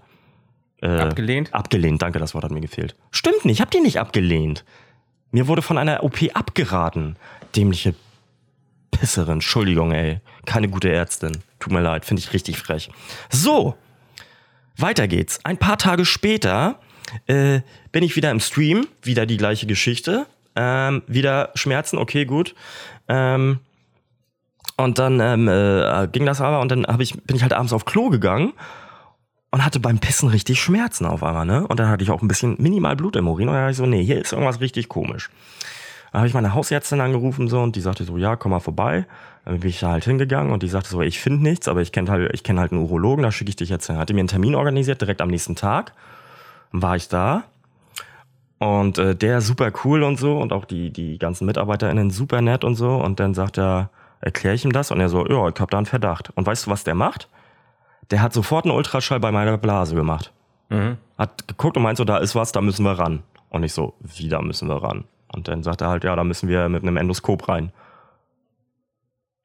äh, 0.83 0.99
Abgelehnt? 0.99 1.53
Abgelehnt, 1.53 2.01
danke, 2.01 2.19
das 2.19 2.33
Wort 2.33 2.43
hat 2.43 2.51
mir 2.51 2.59
gefehlt. 2.59 2.95
Stimmt 3.09 3.45
nicht, 3.45 3.55
ich 3.55 3.61
hab 3.61 3.71
die 3.71 3.79
nicht 3.79 3.99
abgelehnt. 3.99 4.65
Mir 5.31 5.47
wurde 5.47 5.61
von 5.61 5.77
einer 5.77 6.03
OP 6.03 6.17
abgeraten. 6.33 7.15
Dämliche 7.55 7.95
Pisserin, 8.91 9.35
Entschuldigung, 9.35 9.93
ey. 9.93 10.19
Keine 10.45 10.67
gute 10.67 10.91
Ärztin. 10.91 11.37
Tut 11.59 11.71
mir 11.71 11.79
leid, 11.79 12.03
finde 12.03 12.19
ich 12.19 12.33
richtig 12.33 12.57
frech. 12.57 12.91
So, 13.29 13.75
weiter 14.75 15.07
geht's. 15.07 15.39
Ein 15.45 15.57
paar 15.57 15.77
Tage 15.77 16.03
später 16.03 16.79
äh, 17.27 17.61
bin 17.93 18.03
ich 18.03 18.17
wieder 18.17 18.29
im 18.29 18.41
Stream, 18.41 18.85
wieder 19.01 19.25
die 19.25 19.37
gleiche 19.37 19.67
Geschichte. 19.67 20.25
Ähm, 20.55 21.01
wieder 21.07 21.51
Schmerzen, 21.55 21.97
okay, 21.97 22.25
gut. 22.25 22.55
Ähm, 23.07 23.59
und 24.75 24.99
dann 24.99 25.21
ähm, 25.21 25.47
äh, 25.47 26.09
ging 26.11 26.25
das 26.25 26.41
aber 26.41 26.59
und 26.59 26.69
dann 26.69 26.85
ich, 26.99 27.13
bin 27.23 27.37
ich 27.37 27.41
halt 27.41 27.53
abends 27.53 27.71
auf 27.71 27.85
Klo 27.85 28.09
gegangen 28.09 28.51
und 29.53 29.63
hatte 29.63 29.79
beim 29.79 29.99
Pissen 29.99 30.29
richtig 30.29 30.59
Schmerzen 30.59 31.05
auf 31.05 31.21
einmal, 31.21 31.45
ne? 31.45 31.67
Und 31.67 31.79
dann 31.79 31.87
hatte 31.87 32.03
ich 32.03 32.09
auch 32.09 32.23
ein 32.23 32.27
bisschen 32.27 32.55
minimal 32.57 32.95
Blut 32.95 33.15
im 33.15 33.27
Urin 33.27 33.49
und 33.49 33.53
dann 33.53 33.61
dachte 33.61 33.73
ich 33.73 33.77
so, 33.77 33.85
nee, 33.85 34.03
hier 34.03 34.19
ist 34.19 34.33
irgendwas 34.33 34.61
richtig 34.61 34.89
komisch. 34.89 35.29
Dann 36.11 36.21
habe 36.21 36.27
ich 36.27 36.33
meine 36.33 36.55
Hausärztin 36.55 36.99
angerufen 36.99 37.47
so 37.47 37.61
und 37.61 37.75
die 37.75 37.79
sagte 37.79 38.03
so, 38.03 38.17
ja, 38.17 38.35
komm 38.35 38.49
mal 38.49 38.61
vorbei. 38.61 39.05
Dann 39.45 39.59
bin 39.59 39.69
ich 39.69 39.79
da 39.79 39.91
halt 39.91 40.05
hingegangen 40.05 40.51
und 40.51 40.63
die 40.63 40.67
sagte 40.69 40.89
so, 40.89 41.01
ich 41.01 41.19
finde 41.19 41.43
nichts, 41.43 41.67
aber 41.67 41.83
ich 41.83 41.91
kenne 41.91 42.09
halt, 42.09 42.33
ich 42.33 42.43
kenne 42.43 42.61
halt 42.61 42.71
einen 42.71 42.81
Urologen, 42.81 43.21
da 43.21 43.31
schicke 43.31 43.49
ich 43.49 43.55
dich 43.55 43.69
jetzt 43.69 43.85
hin. 43.85 43.97
Hatte 43.97 44.15
mir 44.15 44.21
einen 44.21 44.27
Termin 44.27 44.55
organisiert, 44.55 45.01
direkt 45.01 45.21
am 45.21 45.29
nächsten 45.29 45.55
Tag. 45.55 45.93
Dann 46.71 46.81
war 46.81 46.95
ich 46.95 47.07
da. 47.07 47.43
Und 48.57 48.97
äh, 48.97 49.15
der 49.15 49.41
super 49.41 49.71
cool 49.83 50.01
und 50.01 50.17
so 50.17 50.35
und 50.35 50.51
auch 50.51 50.65
die, 50.65 50.89
die 50.89 51.19
ganzen 51.19 51.45
MitarbeiterInnen 51.45 52.09
super 52.09 52.41
nett 52.41 52.63
und 52.63 52.73
so. 52.73 52.95
Und 52.95 53.19
dann 53.19 53.35
sagt 53.35 53.59
er, 53.59 53.91
erkläre 54.19 54.55
ich 54.55 54.65
ihm 54.65 54.73
das? 54.73 54.89
Und 54.89 54.99
er 54.99 55.09
so, 55.09 55.27
ja, 55.27 55.47
ich 55.47 55.59
habe 55.59 55.69
da 55.69 55.77
einen 55.77 55.85
Verdacht. 55.85 56.31
Und 56.33 56.47
weißt 56.47 56.65
du, 56.65 56.71
was 56.71 56.83
der 56.83 56.95
macht? 56.95 57.29
Der 58.11 58.21
hat 58.21 58.33
sofort 58.33 58.65
einen 58.65 58.75
Ultraschall 58.75 59.19
bei 59.19 59.31
meiner 59.31 59.57
Blase 59.57 59.95
gemacht. 59.95 60.33
Mhm. 60.69 60.97
Hat 61.17 61.47
geguckt 61.47 61.77
und 61.77 61.83
meint 61.83 61.97
so, 61.97 62.03
da 62.03 62.17
ist 62.17 62.35
was, 62.35 62.51
da 62.51 62.61
müssen 62.61 62.83
wir 62.83 62.97
ran. 62.97 63.23
Und 63.49 63.63
ich 63.63 63.73
so, 63.73 63.93
wie, 63.99 64.29
da 64.29 64.41
müssen 64.41 64.67
wir 64.67 64.81
ran? 64.81 65.05
Und 65.33 65.47
dann 65.47 65.63
sagt 65.63 65.81
er 65.81 65.89
halt, 65.89 66.03
ja, 66.03 66.15
da 66.15 66.23
müssen 66.23 66.49
wir 66.49 66.69
mit 66.69 66.83
einem 66.83 66.97
Endoskop 66.97 67.47
rein. 67.47 67.71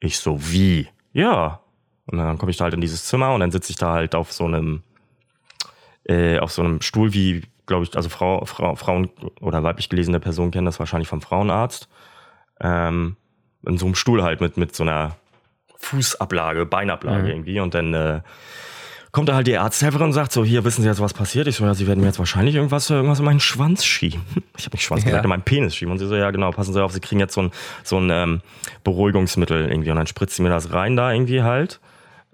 Ich 0.00 0.18
so, 0.18 0.38
wie? 0.50 0.88
Ja. 1.12 1.60
Und 2.06 2.18
dann 2.18 2.38
komme 2.38 2.50
ich 2.50 2.56
da 2.56 2.64
halt 2.64 2.74
in 2.74 2.80
dieses 2.80 3.04
Zimmer 3.04 3.34
und 3.34 3.40
dann 3.40 3.50
sitze 3.50 3.70
ich 3.70 3.76
da 3.76 3.92
halt 3.92 4.14
auf 4.14 4.32
so 4.32 4.44
einem, 4.44 4.82
äh, 6.04 6.38
auf 6.38 6.52
so 6.52 6.62
einem 6.62 6.80
Stuhl, 6.80 7.12
wie, 7.12 7.42
glaube 7.66 7.84
ich, 7.84 7.94
also 7.96 8.08
Frau, 8.08 8.44
Frau, 8.46 8.74
Frauen 8.76 9.10
oder 9.40 9.62
weiblich 9.62 9.88
gelesene 9.88 10.20
Personen 10.20 10.50
kennen 10.50 10.66
das 10.66 10.78
wahrscheinlich 10.78 11.08
vom 11.08 11.20
Frauenarzt. 11.20 11.88
Ähm, 12.60 13.16
in 13.66 13.76
so 13.76 13.86
einem 13.86 13.94
Stuhl 13.94 14.22
halt 14.22 14.40
mit, 14.40 14.56
mit 14.56 14.74
so 14.74 14.84
einer 14.84 15.16
Fußablage, 15.78 16.66
Beinablage 16.66 17.22
Mhm. 17.22 17.28
irgendwie. 17.28 17.60
Und 17.60 17.74
dann 17.74 17.94
äh, 17.94 18.20
kommt 19.12 19.28
da 19.28 19.34
halt 19.34 19.46
die 19.46 19.56
Arzthelferin 19.56 20.06
und 20.08 20.12
sagt 20.12 20.32
so, 20.32 20.44
hier, 20.44 20.64
wissen 20.64 20.82
Sie 20.82 20.88
jetzt, 20.88 21.00
was 21.00 21.14
passiert? 21.14 21.46
Ich 21.46 21.56
so, 21.56 21.64
ja, 21.64 21.74
Sie 21.74 21.86
werden 21.86 22.00
mir 22.00 22.06
jetzt 22.06 22.18
wahrscheinlich 22.18 22.54
irgendwas, 22.56 22.90
irgendwas 22.90 23.18
in 23.20 23.24
meinen 23.24 23.40
Schwanz 23.40 23.84
schieben. 23.84 24.20
Ich 24.58 24.64
habe 24.66 24.74
nicht 24.74 24.84
Schwanz 24.84 25.02
Ja. 25.02 25.10
gesagt, 25.10 25.24
in 25.24 25.28
meinen 25.30 25.42
Penis 25.42 25.76
schieben. 25.76 25.92
Und 25.92 25.98
sie 25.98 26.06
so, 26.08 26.16
ja, 26.16 26.30
genau, 26.32 26.50
passen 26.50 26.72
Sie 26.72 26.82
auf, 26.82 26.92
Sie 26.92 27.00
kriegen 27.00 27.20
jetzt 27.20 27.34
so 27.34 27.42
ein, 27.42 27.50
so 27.84 27.98
ein 27.98 28.10
ähm, 28.10 28.40
Beruhigungsmittel 28.84 29.70
irgendwie. 29.70 29.90
Und 29.90 29.96
dann 29.96 30.06
spritzt 30.08 30.34
sie 30.36 30.42
mir 30.42 30.48
das 30.50 30.72
rein 30.72 30.96
da 30.96 31.12
irgendwie 31.12 31.42
halt. 31.42 31.78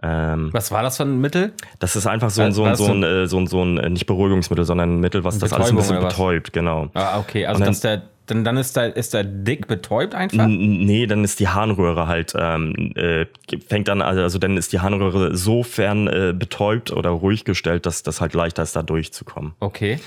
Ähm, 0.02 0.48
Was 0.52 0.70
war 0.70 0.82
das 0.82 0.96
für 0.96 1.04
ein 1.04 1.20
Mittel? 1.20 1.52
das 1.78 1.96
ist 1.96 2.06
einfach 2.06 2.30
so 2.30 2.42
ein, 2.42 2.52
so 2.52 2.64
ein, 2.64 2.76
so 2.76 2.86
ein, 2.86 3.02
äh, 3.02 3.26
so 3.26 3.38
ein, 3.38 3.46
so 3.46 3.62
ein, 3.62 3.78
äh, 3.78 3.88
nicht 3.90 4.06
Beruhigungsmittel, 4.06 4.64
sondern 4.64 4.96
ein 4.96 5.00
Mittel, 5.00 5.22
was 5.24 5.38
das 5.38 5.52
alles 5.52 5.70
ein 5.70 5.76
bisschen 5.76 6.00
betäubt, 6.00 6.52
genau. 6.52 6.88
Ah, 6.94 7.18
okay, 7.18 7.46
also 7.46 7.60
dann- 7.60 7.68
dass 7.68 7.80
der, 7.80 8.02
dann, 8.26 8.44
dann 8.44 8.56
ist 8.56 8.76
der, 8.76 8.96
ist 8.96 9.14
der 9.14 9.24
dick 9.24 9.66
betäubt 9.66 10.14
einfach? 10.14 10.46
Nee, 10.48 11.06
dann 11.06 11.24
ist 11.24 11.40
die 11.40 11.48
Harnröhre 11.48 12.06
halt, 12.06 12.32
ähm, 12.36 12.92
äh, 12.94 13.26
fängt 13.68 13.88
dann, 13.88 14.00
also, 14.02 14.22
also 14.22 14.38
dann 14.38 14.56
ist 14.56 14.72
die 14.72 14.80
Harnröhre 14.80 15.36
sofern 15.36 16.06
äh, 16.06 16.34
betäubt 16.36 16.90
oder 16.90 17.10
ruhig 17.10 17.44
gestellt, 17.44 17.86
dass 17.86 18.02
das 18.02 18.20
halt 18.20 18.34
leichter 18.34 18.62
ist, 18.62 18.76
da 18.76 18.82
durchzukommen. 18.82 19.52
Okay. 19.60 19.98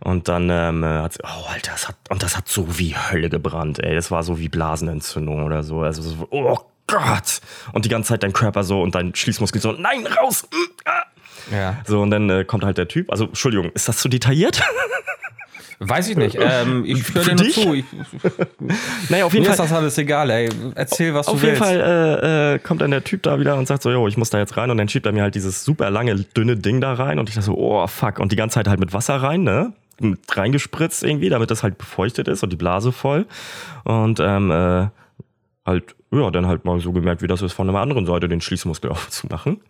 Und 0.00 0.28
dann 0.28 0.50
ähm, 0.50 0.84
hat 0.84 1.14
sie, 1.14 1.20
oh 1.22 1.48
Alter, 1.48 1.72
das 1.72 1.88
hat, 1.88 1.96
und 2.10 2.22
das 2.22 2.36
hat 2.36 2.48
so 2.48 2.78
wie 2.78 2.96
Hölle 2.96 3.30
gebrannt, 3.30 3.78
ey. 3.78 3.94
Das 3.94 4.10
war 4.10 4.22
so 4.22 4.38
wie 4.38 4.48
Blasenentzündung 4.48 5.44
oder 5.44 5.62
so. 5.62 5.80
Also 5.80 6.02
so, 6.02 6.26
oh 6.30 6.58
Gott. 6.88 7.40
Und 7.72 7.84
die 7.84 7.88
ganze 7.88 8.08
Zeit 8.08 8.22
dein 8.22 8.32
Körper 8.32 8.64
so 8.64 8.82
und 8.82 8.94
dein 8.94 9.14
Schließmuskel 9.14 9.60
so, 9.60 9.72
nein, 9.72 10.06
raus! 10.06 10.48
Mm, 10.50 10.88
ah. 10.88 11.02
Ja. 11.50 11.76
So, 11.86 12.02
und 12.02 12.10
dann 12.10 12.28
äh, 12.30 12.44
kommt 12.44 12.64
halt 12.64 12.78
der 12.78 12.88
Typ. 12.88 13.10
Also, 13.10 13.24
Entschuldigung, 13.24 13.70
ist 13.72 13.88
das 13.88 13.98
zu 13.98 14.08
detailliert? 14.08 14.62
Weiß 15.84 16.08
ich 16.08 16.16
nicht. 16.16 16.38
Ähm, 16.40 16.84
ich 16.86 17.12
höre 17.12 17.24
dir 17.24 17.34
nur 17.34 17.44
dich? 17.44 17.54
zu. 17.54 17.74
Ich, 17.74 17.84
naja, 19.08 19.24
auf 19.24 19.32
jeden 19.32 19.42
mir 19.42 19.52
Fall. 19.52 19.64
ist 19.64 19.70
das 19.70 19.72
alles 19.72 19.98
egal, 19.98 20.30
ey. 20.30 20.48
Erzähl, 20.74 21.12
was 21.12 21.26
Auf 21.26 21.40
du 21.40 21.46
jeden 21.46 21.60
willst. 21.60 21.72
Fall 21.72 22.20
äh, 22.22 22.54
äh, 22.54 22.58
kommt 22.60 22.80
dann 22.82 22.92
der 22.92 23.02
Typ 23.02 23.22
da 23.22 23.40
wieder 23.40 23.56
und 23.56 23.66
sagt 23.66 23.82
so, 23.82 23.90
jo, 23.90 24.06
ich 24.06 24.16
muss 24.16 24.30
da 24.30 24.38
jetzt 24.38 24.56
rein. 24.56 24.70
Und 24.70 24.78
dann 24.78 24.88
schiebt 24.88 25.06
er 25.06 25.12
mir 25.12 25.22
halt 25.22 25.34
dieses 25.34 25.64
super 25.64 25.90
lange, 25.90 26.14
dünne 26.14 26.56
Ding 26.56 26.80
da 26.80 26.92
rein. 26.94 27.18
Und 27.18 27.28
ich 27.28 27.34
dachte 27.34 27.46
so, 27.46 27.56
oh, 27.56 27.86
fuck. 27.86 28.18
Und 28.20 28.32
die 28.32 28.36
ganze 28.36 28.54
Zeit 28.54 28.68
halt 28.68 28.80
mit 28.80 28.92
Wasser 28.92 29.16
rein, 29.16 29.42
ne? 29.42 29.72
Mit 30.00 30.20
reingespritzt 30.36 31.02
irgendwie, 31.02 31.28
damit 31.28 31.50
das 31.50 31.62
halt 31.62 31.78
befeuchtet 31.78 32.28
ist 32.28 32.42
und 32.42 32.50
die 32.52 32.56
Blase 32.56 32.92
voll. 32.92 33.26
Und 33.84 34.20
ähm, 34.20 34.50
äh, 34.50 34.86
halt, 35.66 35.94
ja, 36.12 36.30
dann 36.30 36.46
halt 36.46 36.64
mal 36.64 36.78
so 36.80 36.92
gemerkt, 36.92 37.22
wie 37.22 37.26
das 37.26 37.42
ist, 37.42 37.52
von 37.52 37.66
der 37.66 37.76
anderen 37.76 38.06
Seite 38.06 38.28
den 38.28 38.40
Schließmuskel 38.40 38.90
aufzumachen. 38.92 39.60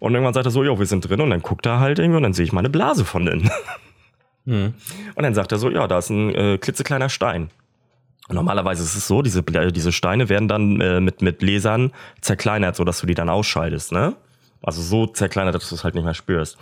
Und 0.00 0.12
irgendwann 0.12 0.34
sagt 0.34 0.46
er 0.46 0.50
so, 0.50 0.64
jo, 0.64 0.78
wir 0.78 0.86
sind 0.86 1.08
drin. 1.08 1.20
Und 1.20 1.30
dann 1.30 1.42
guckt 1.42 1.64
er 1.66 1.80
halt 1.80 1.98
irgendwie 1.98 2.16
und 2.16 2.24
dann 2.24 2.34
sehe 2.34 2.44
ich 2.44 2.52
meine 2.52 2.70
Blase 2.70 3.04
von 3.04 3.26
innen. 3.26 3.50
Und 4.46 5.22
dann 5.22 5.34
sagt 5.34 5.52
er 5.52 5.58
so, 5.58 5.70
ja, 5.70 5.86
da 5.86 5.98
ist 5.98 6.10
ein 6.10 6.34
äh, 6.34 6.58
klitzekleiner 6.58 7.08
Stein. 7.08 7.50
Und 8.28 8.36
normalerweise 8.36 8.82
ist 8.82 8.94
es 8.96 9.06
so, 9.06 9.22
diese, 9.22 9.40
Ble- 9.40 9.70
diese 9.70 9.92
Steine 9.92 10.28
werden 10.28 10.48
dann 10.48 10.80
äh, 10.80 11.00
mit, 11.00 11.22
mit 11.22 11.42
Lasern 11.42 11.92
zerkleinert, 12.20 12.76
sodass 12.76 13.00
du 13.00 13.06
die 13.06 13.14
dann 13.14 13.28
ausschaltest, 13.28 13.92
ne? 13.92 14.16
Also 14.62 14.80
so 14.80 15.06
zerkleinert, 15.06 15.54
dass 15.54 15.68
du 15.68 15.74
es 15.74 15.84
halt 15.84 15.94
nicht 15.94 16.04
mehr 16.04 16.14
spürst. 16.14 16.56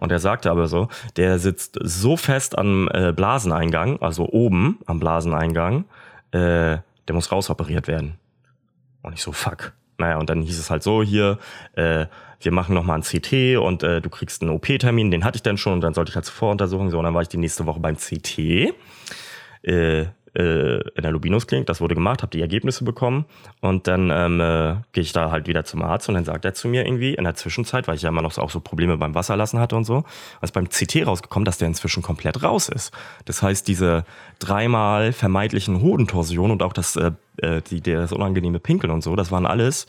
Und 0.00 0.10
er 0.10 0.18
sagte 0.18 0.50
aber 0.50 0.66
so, 0.66 0.88
der 1.16 1.38
sitzt 1.38 1.78
so 1.82 2.16
fest 2.16 2.56
am 2.56 2.88
äh, 2.94 3.12
Blaseneingang, 3.12 4.00
also 4.00 4.26
oben 4.26 4.78
am 4.86 4.98
Blaseneingang, 4.98 5.84
äh, 6.30 6.78
der 7.06 7.12
muss 7.12 7.30
rausoperiert 7.30 7.86
werden. 7.86 8.14
Und 9.02 9.12
ich 9.12 9.22
so, 9.22 9.32
fuck. 9.32 9.74
Naja, 9.98 10.16
und 10.16 10.30
dann 10.30 10.40
hieß 10.40 10.58
es 10.58 10.70
halt 10.70 10.82
so, 10.82 11.02
hier, 11.02 11.38
äh, 11.74 12.06
wir 12.40 12.52
machen 12.52 12.74
nochmal 12.74 12.98
ein 12.98 13.02
CT 13.02 13.56
und 13.58 13.82
äh, 13.82 14.00
du 14.00 14.10
kriegst 14.10 14.42
einen 14.42 14.50
OP-Termin, 14.50 15.10
den 15.10 15.24
hatte 15.24 15.36
ich 15.36 15.42
dann 15.42 15.56
schon 15.56 15.74
und 15.74 15.80
dann 15.80 15.94
sollte 15.94 16.10
ich 16.10 16.16
halt 16.16 16.24
zur 16.24 16.34
Voruntersuchung, 16.34 16.90
so, 16.90 16.98
und 16.98 17.04
dann 17.04 17.14
war 17.14 17.22
ich 17.22 17.28
die 17.28 17.38
nächste 17.38 17.66
Woche 17.66 17.80
beim 17.80 17.96
CT. 17.96 18.74
Äh, 19.62 20.06
äh, 20.36 20.80
in 20.80 21.02
der 21.02 21.12
Lubinusklinik, 21.12 21.66
das 21.66 21.80
wurde 21.80 21.94
gemacht, 21.94 22.22
habe 22.22 22.30
die 22.30 22.40
Ergebnisse 22.40 22.84
bekommen 22.84 23.24
und 23.60 23.86
dann 23.86 24.10
ähm, 24.10 24.40
äh, 24.40 24.76
gehe 24.92 25.02
ich 25.02 25.12
da 25.12 25.30
halt 25.30 25.46
wieder 25.46 25.64
zum 25.64 25.82
Arzt 25.82 26.08
und 26.08 26.16
dann 26.16 26.24
sagt 26.24 26.44
er 26.44 26.54
zu 26.54 26.68
mir 26.68 26.84
irgendwie 26.84 27.14
in 27.14 27.24
der 27.24 27.34
Zwischenzeit, 27.34 27.86
weil 27.86 27.94
ich 27.94 28.02
ja 28.02 28.08
immer 28.08 28.22
noch 28.22 28.32
so, 28.32 28.42
auch 28.42 28.50
so 28.50 28.60
Probleme 28.60 28.96
beim 28.96 29.14
Wasserlassen 29.14 29.60
hatte 29.60 29.76
und 29.76 29.84
so, 29.84 30.04
ist 30.42 30.52
beim 30.52 30.68
CT 30.68 31.06
rausgekommen, 31.06 31.44
dass 31.44 31.58
der 31.58 31.68
inzwischen 31.68 32.02
komplett 32.02 32.42
raus 32.42 32.68
ist. 32.68 32.92
Das 33.26 33.42
heißt, 33.42 33.68
diese 33.68 34.04
dreimal 34.40 35.12
vermeidlichen 35.12 35.80
Hodentorsionen 35.80 36.52
und 36.52 36.62
auch 36.62 36.72
das, 36.72 36.96
äh, 36.96 37.12
äh, 37.38 37.62
die, 37.62 37.80
das 37.80 38.12
unangenehme 38.12 38.58
Pinkeln 38.58 38.92
und 38.92 39.02
so, 39.02 39.14
das 39.14 39.30
waren 39.30 39.46
alles 39.46 39.86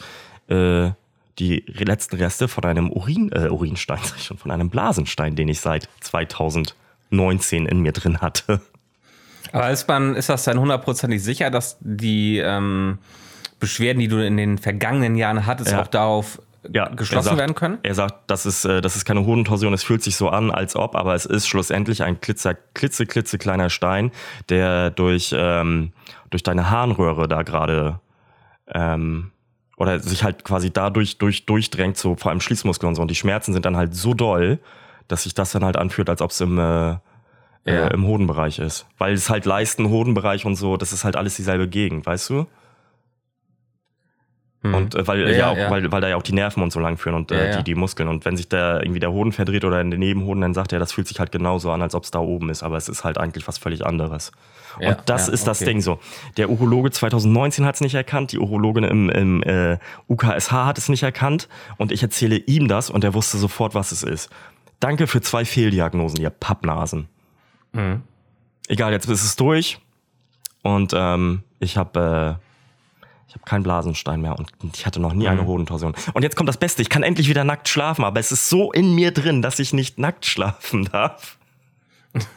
äh, 0.47 0.91
die 1.39 1.63
letzten 1.67 2.15
Reste 2.17 2.48
von 2.48 2.63
einem 2.63 2.91
Urin, 2.91 3.32
äh, 3.32 3.50
Urinstein, 3.50 4.00
sag 4.04 4.17
ich 4.17 4.24
schon, 4.26 4.38
von 4.38 4.52
einem 4.52 4.69
Blasenstein, 4.69 5.36
den 5.36 5.48
ich 5.48 5.60
seit 5.60 5.89
2019 6.02 7.65
in 7.65 7.82
mir 7.82 7.91
drin 7.91 8.21
hatte. 8.21 8.62
Aber 9.52 9.69
ist, 9.69 9.88
man, 9.88 10.15
ist 10.15 10.30
das 10.30 10.43
dann 10.43 10.60
hundertprozentig 10.60 11.24
sicher, 11.24 11.50
dass 11.50 11.78
die 11.80 12.39
ähm, 12.39 12.98
Beschwerden, 13.60 14.00
die 14.00 14.08
du 14.08 14.26
in 14.26 14.38
den 14.38 14.58
vergangenen 14.58 15.15
Jahren 15.15 15.45
hattest, 15.45 15.71
Ja. 15.71 15.82
auch 15.82 15.88
darauf 15.88 16.41
ja, 16.71 16.89
geschlossen 16.89 17.26
sagt, 17.26 17.38
werden 17.38 17.56
können? 17.56 17.78
Er 17.84 17.93
sagt, 17.93 18.15
das 18.28 18.45
ist, 18.45 18.65
äh, 18.65 18.82
das 18.82 18.95
ist 18.95 19.06
keine 19.06 19.26
Hodentorsion, 19.26 19.74
es 19.74 19.84
fühlt 19.84 20.04
sich 20.04 20.15
so 20.15 20.30
an, 20.30 20.52
als 20.52 20.76
ob, 20.76 20.95
aber 20.95 21.13
es 21.13 21.26
ist 21.26 21.48
schlussendlich 21.48 22.04
ein 22.04 22.19
klitzer, 22.19 22.56
klitze, 22.74 23.06
klitze 23.06 23.38
kleiner 23.38 23.69
Stein, 23.69 24.12
der 24.50 24.89
durch, 24.89 25.34
ähm, 25.38 25.91
durch 26.32 26.43
deine 26.43 26.69
Harnröhre 26.71 27.28
da 27.28 27.43
gerade 27.43 28.00
ähm, 28.74 29.32
oder 29.78 30.00
sich 30.00 30.24
halt 30.24 30.44
quasi 30.44 30.72
dadurch 30.72 31.18
durch, 31.18 31.46
durchdrängt, 31.46 31.98
so 31.98 32.16
vor 32.16 32.32
allem 32.32 32.42
Schließmuskeln 32.42 32.90
und 32.90 32.96
so. 32.96 33.02
Und 33.02 33.12
die 33.12 33.16
Schmerzen 33.16 33.54
sind 33.54 33.66
dann 33.66 33.76
halt 33.78 33.94
so 33.96 34.14
doll, 34.14 34.60
dass 35.08 35.24
sich 35.24 35.34
das 35.34 35.52
dann 35.52 35.64
halt 35.66 35.78
anfühlt, 35.78 36.10
als 36.10 36.22
ob 36.22 36.32
es 36.32 36.40
im, 36.42 36.58
äh, 36.58 36.62
Ja. 36.62 37.00
äh, 37.66 37.94
im 37.94 38.06
Hodenbereich 38.06 38.60
ist. 38.60 38.86
Weil 38.98 39.14
es 39.14 39.30
halt 39.30 39.46
Leisten, 39.46 39.90
Hodenbereich 39.90 40.46
und 40.46 40.56
so, 40.56 40.78
das 40.78 40.94
ist 40.94 41.04
halt 41.04 41.16
alles 41.16 41.36
dieselbe 41.36 41.68
Gegend, 41.68 42.06
weißt 42.06 42.30
du? 42.30 42.46
Und 44.73 44.95
äh, 44.95 45.08
weil, 45.08 45.25
Mhm. 45.25 45.32
Ja, 45.32 45.38
ja, 45.38 45.49
auch, 45.49 45.58
ja. 45.58 45.69
Weil, 45.69 45.91
weil 45.91 46.01
da 46.01 46.08
ja 46.08 46.15
auch 46.15 46.23
die 46.23 46.34
Nerven 46.34 46.63
und 46.63 46.71
so 46.71 46.80
lang 46.80 46.97
führen 46.97 47.15
und 47.15 47.32
äh. 47.32 47.58
Die, 47.58 47.63
die 47.63 47.75
Muskeln. 47.75 48.10
Und 48.10 48.25
wenn 48.25 48.38
sich 48.38 48.49
da 48.49 48.80
irgendwie 48.80 48.99
der 48.99 49.12
Hoden 49.12 49.32
verdreht 49.32 49.65
oder 49.65 49.82
in 49.82 49.91
den 49.91 49.99
Nebenhoden, 49.99 50.41
dann 50.41 50.54
sagt 50.54 50.73
er, 50.73 50.80
das 50.80 50.91
fühlt 50.91 51.08
sich 51.08 51.19
halt 51.19 51.32
genauso 51.32 51.71
an, 51.71 51.82
als 51.82 51.95
ob 51.95 52.04
es 52.04 52.12
da 52.12 52.19
oben 52.19 52.49
ist, 52.49 52.63
aber 52.63 52.78
es 52.78 52.89
ist 52.89 53.04
halt 53.04 53.17
eigentlich 53.17 53.47
was 53.47 53.58
völlig 53.58 53.86
anderes. 53.86 54.32
Und 54.80 54.97
das 55.06 55.30
ist 55.30 55.47
das 55.47 55.62
okay. 55.62 55.71
Ding 55.71 55.82
so. 55.82 55.99
Der 56.38 56.49
Urologe 56.49 56.91
2019 56.91 57.65
hat 57.65 57.75
es 57.75 57.82
nicht 57.82 57.95
erkannt, 57.95 58.32
die 58.32 58.39
Urologin 58.39 58.84
im, 58.84 59.10
im 59.10 59.43
äh, 59.43 59.78
UKSH 60.10 60.51
hat 60.51 60.78
es 60.78 60.89
nicht 60.89 61.04
erkannt 61.04 61.47
und 61.78 61.91
ich 61.91 62.04
erzähle 62.04 62.36
ihm 62.38 62.67
das 62.67 62.89
und 62.89 63.04
er 63.04 63.13
wusste 63.13 63.38
sofort, 63.38 63.73
was 63.73 63.91
es 63.91 64.04
ist. 64.04 64.30
Danke 64.82 65.08
für 65.08 65.21
zwei 65.21 65.45
Fehldiagnosen, 65.45 66.19
ihr 66.19 66.30
Pappnasen. 66.30 67.08
Mhm. 67.71 68.01
Egal, 68.67 68.91
jetzt 68.91 69.08
ist 69.08 69.23
es 69.23 69.36
durch 69.36 69.80
und 70.62 70.93
ähm, 70.93 71.43
ich 71.60 71.78
habe 71.78 72.39
äh, 72.41 72.44
ich 73.36 73.41
habe 73.41 73.50
keinen 73.50 73.63
Blasenstein 73.63 74.21
mehr 74.21 74.39
und 74.39 74.50
ich 74.74 74.86
hatte 74.86 75.02
noch 75.02 75.13
nie 75.13 75.26
Mhm. 75.26 75.30
eine 75.32 75.45
Hodentorsion. 75.45 75.93
Und 76.13 76.24
jetzt 76.24 76.36
kommt 76.38 76.48
das 76.48 76.58
Beste, 76.58 76.82
ich 76.82 76.89
kann 76.89 77.04
endlich 77.04 77.28
wieder 77.28 77.43
nackt 77.43 77.67
schlafen, 77.67 78.06
aber 78.06 78.19
es 78.19 78.32
ist 78.32 78.48
so 78.50 78.71
in 78.71 78.95
mir 78.95 79.12
drin, 79.12 79.41
dass 79.41 79.60
ich 79.60 79.74
nicht 79.74 80.00
nackt 80.00 80.26
schlafen 80.26 80.86
darf, 80.91 81.38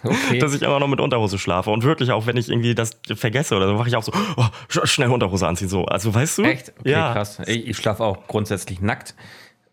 Okay. 0.02 0.40
dass 0.40 0.54
ich 0.54 0.62
immer 0.62 0.80
noch 0.80 0.88
mit 0.88 0.98
Unterhose 0.98 1.38
schlafe. 1.38 1.70
Und 1.70 1.84
wirklich 1.84 2.10
auch, 2.10 2.26
wenn 2.26 2.36
ich 2.36 2.48
irgendwie 2.48 2.74
das 2.74 2.98
vergesse 3.14 3.54
oder 3.54 3.68
so, 3.68 3.74
mache 3.74 3.88
ich 3.88 3.94
auch 3.94 4.02
so, 4.02 4.10
oh, 4.36 4.44
sch- 4.68 4.86
schnell 4.86 5.08
Unterhose 5.10 5.46
anziehen. 5.46 5.68
So, 5.68 5.84
also 5.84 6.12
weißt 6.12 6.38
du? 6.38 6.42
Echt? 6.42 6.72
Okay, 6.80 6.90
ja. 6.90 7.12
krass. 7.12 7.38
Ich, 7.46 7.68
ich 7.68 7.76
schlafe 7.76 8.02
auch 8.02 8.26
grundsätzlich 8.26 8.80
nackt, 8.80 9.14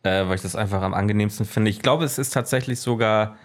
äh, 0.03 0.27
weil 0.27 0.35
ich 0.35 0.43
das 0.43 0.55
einfach 0.55 0.83
am 0.83 0.93
angenehmsten 0.93 1.47
finde. 1.47 1.71
Ich 1.71 1.79
glaube, 1.81 2.03
es 2.05 2.19
ist 2.19 2.29
tatsächlich 2.31 2.79
sogar. 2.79 3.35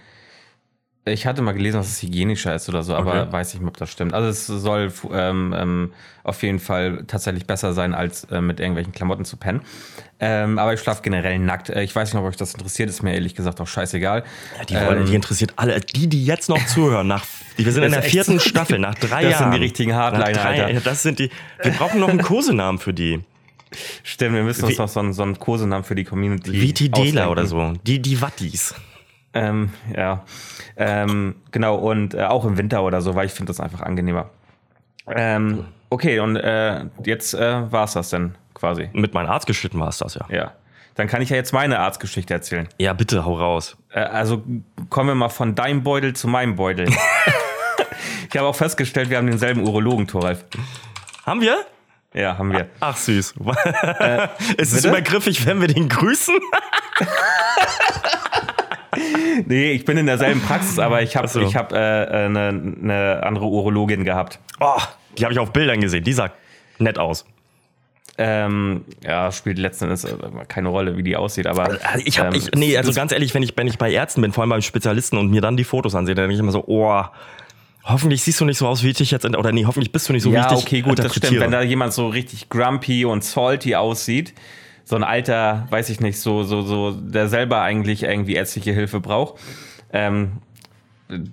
Ich 1.07 1.27
hatte 1.27 1.41
mal 1.41 1.53
gelesen, 1.53 1.79
dass 1.79 1.89
es 1.89 2.03
hygienischer 2.03 2.55
ist 2.55 2.69
oder 2.69 2.83
so, 2.83 2.95
aber 2.95 3.23
Okay. 3.23 3.33
weiß 3.33 3.55
nicht, 3.55 3.65
ob 3.67 3.75
das 3.79 3.91
stimmt. 3.91 4.13
Also 4.13 4.29
es 4.29 4.47
soll 4.47 4.93
ähm, 5.13 5.55
ähm, 5.57 5.93
auf 6.25 6.43
jeden 6.43 6.59
Fall 6.59 7.05
tatsächlich 7.07 7.47
besser 7.47 7.73
sein, 7.73 7.95
als 7.95 8.25
äh, 8.25 8.43
mit 8.43 8.61
irgendwelchen 8.61 8.93
Klamotten 8.93 9.25
zu 9.25 9.39
pennen. 9.39 9.63
Ähm, 10.21 10.59
aber 10.59 10.75
ich 10.75 10.81
schlafe 10.81 11.01
generell 11.03 11.39
nackt. 11.39 11.71
Äh, 11.71 11.83
Ich 11.85 11.97
weiß 11.97 12.13
nicht, 12.13 12.21
ob 12.21 12.29
euch 12.29 12.37
das 12.37 12.53
interessiert, 12.53 12.91
ist 12.91 13.03
mir 13.03 13.15
ehrlich 13.15 13.35
gesagt 13.35 13.63
auch 13.63 13.67
scheißegal. 13.67 14.25
Die, 14.69 14.75
wollen, 14.75 15.07
die 15.07 15.15
interessiert 15.15 15.55
alle, 15.57 15.81
die, 15.81 16.07
die 16.07 16.23
jetzt 16.27 16.51
noch 16.51 16.65
zuhören, 16.67 17.07
nach, 17.07 17.25
wir 17.57 17.73
sind 17.73 17.83
in 17.85 17.93
Das 17.93 18.03
der 18.03 18.11
vierten. 18.11 18.39
Staffel, 18.39 18.79
nach 18.79 18.95
drei 18.95 19.23
Das 19.23 19.33
Jahren. 19.33 19.45
sind 19.45 19.53
die 19.55 19.65
richtigen 19.65 19.95
Hardliner, 19.95 20.33
drei- 20.33 20.65
Alter. 20.65 20.81
Das 20.83 21.03
sind 21.03 21.19
die, 21.19 21.31
wir 21.63 21.73
brauchen 21.73 21.99
noch 22.01 22.11
einen 22.11 22.21
Kosenamen 22.21 22.79
für 22.79 22.93
die. 22.93 23.21
Stimmt, 24.03 24.35
wir 24.35 24.43
müssen 24.43 24.65
uns 24.67 24.75
Wie- 24.75 24.79
noch 24.83 24.89
so 24.89 25.01
einen, 25.01 25.15
so 25.15 25.23
einen 25.23 25.39
Kosenamen 25.39 25.85
für 25.85 25.95
die 25.95 26.05
Community 26.05 26.91
ausdenken. 26.93 27.27
oder 27.29 27.47
so. 27.47 27.73
Die, 27.87 28.01
die 28.03 28.21
Wattis. 28.21 28.75
Ähm, 29.33 29.71
ja, 29.97 30.25
ähm, 30.77 31.37
genau, 31.53 31.77
und 31.77 32.15
äh, 32.15 32.25
auch 32.25 32.45
im 32.45 32.59
Winter 32.59 32.83
oder 32.83 33.01
so, 33.01 33.15
weil 33.15 33.27
ich 33.27 33.33
finde 33.33 33.51
das 33.51 33.61
einfach 33.61 33.81
angenehmer. 33.81 34.31
Ähm, 35.07 35.67
okay, 35.89 36.21
und 36.21 36.37
äh, 36.37 36.85
jetzt 37.05 37.35
äh, 37.35 37.71
war 37.71 37.85
es 37.85 37.93
das 37.93 38.11
denn 38.11 38.35
quasi. 38.55 38.91
Mit 38.93 39.15
meinen 39.15 39.29
Arztgeschnitten 39.29 39.79
war 39.79 39.89
es 39.89 39.99
das, 39.99 40.15
ja. 40.15 40.27
Ja. 40.29 40.53
Dann 40.97 41.07
kann 41.07 41.23
ich 41.23 41.31
ja 41.31 41.37
jetzt 41.37 41.53
meine 41.53 41.79
Arztgeschichte 41.79 42.35
erzählen. 42.35 42.69
Ja, 42.79 42.93
bitte, 42.93 43.25
hau 43.25 43.39
raus. 43.39 43.77
Äh, 43.91 44.01
also 44.01 44.43
kommen 44.89 45.09
wir 45.09 45.15
mal 45.15 45.29
von 45.29 45.55
deinem 45.55 45.83
Beutel 45.83 46.15
zu 46.15 46.29
meinem 46.29 46.57
Beutel. 46.57 46.89
ich 48.29 48.37
habe 48.37 48.49
auch 48.49 48.57
festgestellt, 48.57 49.11
wir 49.11 49.19
haben 49.19 49.29
denselben 49.29 49.63
Urologen, 49.67 50.07
Thoralf. 50.09 50.45
Haben 51.25 51.41
wir? 51.41 51.65
Ja, 52.13 52.37
haben 52.37 52.53
wir. 52.53 52.69
Ach, 52.81 52.97
süß. 52.97 53.35
ist 54.57 54.73
es 54.73 54.83
bitte? 54.83 54.89
übergriffig, 54.89 55.47
wenn 55.47 55.61
wir 55.61 55.69
den 55.69 55.89
grüßen? 55.89 56.35
Nee, 59.47 59.73
ich 59.73 59.85
bin 59.85 59.97
in 59.97 60.07
derselben 60.07 60.41
Praxis, 60.41 60.79
aber 60.79 61.03
ich 61.03 61.17
habe 61.17 61.29
so. 61.29 61.41
ich 61.41 61.57
hab, 61.57 61.73
äh, 61.73 61.77
eine, 61.77 62.49
eine 62.83 63.23
andere 63.23 63.47
Urologin 63.47 64.05
gehabt. 64.05 64.39
Oh, 64.61 64.81
die 65.19 65.25
habe 65.25 65.33
ich 65.33 65.39
auf 65.39 65.53
Bildern 65.53 65.81
gesehen. 65.81 66.05
Die 66.05 66.13
sah 66.13 66.31
nett 66.79 66.99
aus. 66.99 67.25
Ähm, 68.19 68.85
ja, 69.03 69.33
spielt 69.33 69.59
letzten 69.59 69.85
Endes 69.85 70.05
äh, 70.05 70.15
keine 70.47 70.69
Rolle, 70.69 70.97
wie 70.97 71.03
die 71.03 71.17
aussieht, 71.17 71.47
aber. 71.47 71.79
Also 71.83 72.05
Ich 72.05 72.19
hab, 72.19 72.29
ähm, 72.29 72.35
ich, 72.35 72.51
nee, 72.55 72.77
also 72.77 72.93
ganz 72.93 73.13
ehrlich, 73.13 73.33
wenn 73.35 73.43
ich, 73.43 73.57
wenn 73.57 73.67
ich 73.67 73.79
bei 73.79 73.91
Ärzten 73.91 74.21
bin, 74.21 74.33
vor 74.33 74.43
allem 74.43 74.51
beim 74.51 74.63
Spezialisten 74.63 75.17
und 75.17 75.31
mir 75.31 75.41
dann 75.41 75.57
die 75.57 75.65
Fotos 75.65 75.95
ansehe, 75.95 76.15
dann 76.15 76.25
denke 76.25 76.35
ich 76.35 76.41
immer 76.41 76.53
so, 76.53 76.65
oh, 76.67 77.03
hoffentlich 77.85 78.23
siehst 78.23 78.41
du 78.41 78.45
nicht 78.45 78.59
so 78.59 78.67
aus, 78.67 78.83
wie 78.83 78.91
ich 78.91 78.97
dich 78.97 79.11
jetzt, 79.11 79.25
oder 79.25 79.53
nee, 79.53 79.65
hoffentlich 79.65 79.91
bist 79.91 80.09
du 80.09 80.13
nicht 80.13 80.23
so, 80.23 80.33
wie 80.33 80.37
ich 80.37 80.43
ja, 80.43 80.49
dich 80.49 80.59
okay, 80.59 80.83
gut, 80.83 80.99
das 80.99 81.15
stimmt. 81.15 81.41
Wenn 81.41 81.51
da 81.51 81.63
jemand 81.63 81.95
so 81.95 82.09
richtig 82.09 82.51
grumpy 82.51 83.07
und 83.07 83.25
salty 83.25 83.75
aussieht, 83.75 84.35
so 84.85 84.97
ein 84.97 85.05
alter, 85.05 85.67
weiß 85.71 85.89
ich 85.91 86.01
nicht, 86.01 86.19
so, 86.21 86.43
so, 86.45 86.63
so, 86.63 86.91
der 86.93 87.29
selber 87.29 87.61
eigentlich 87.63 88.03
irgendwie 88.03 88.35
ärztliche 88.35 88.73
Hilfe 88.73 89.01
braucht, 89.01 89.41
ähm, 89.93 90.39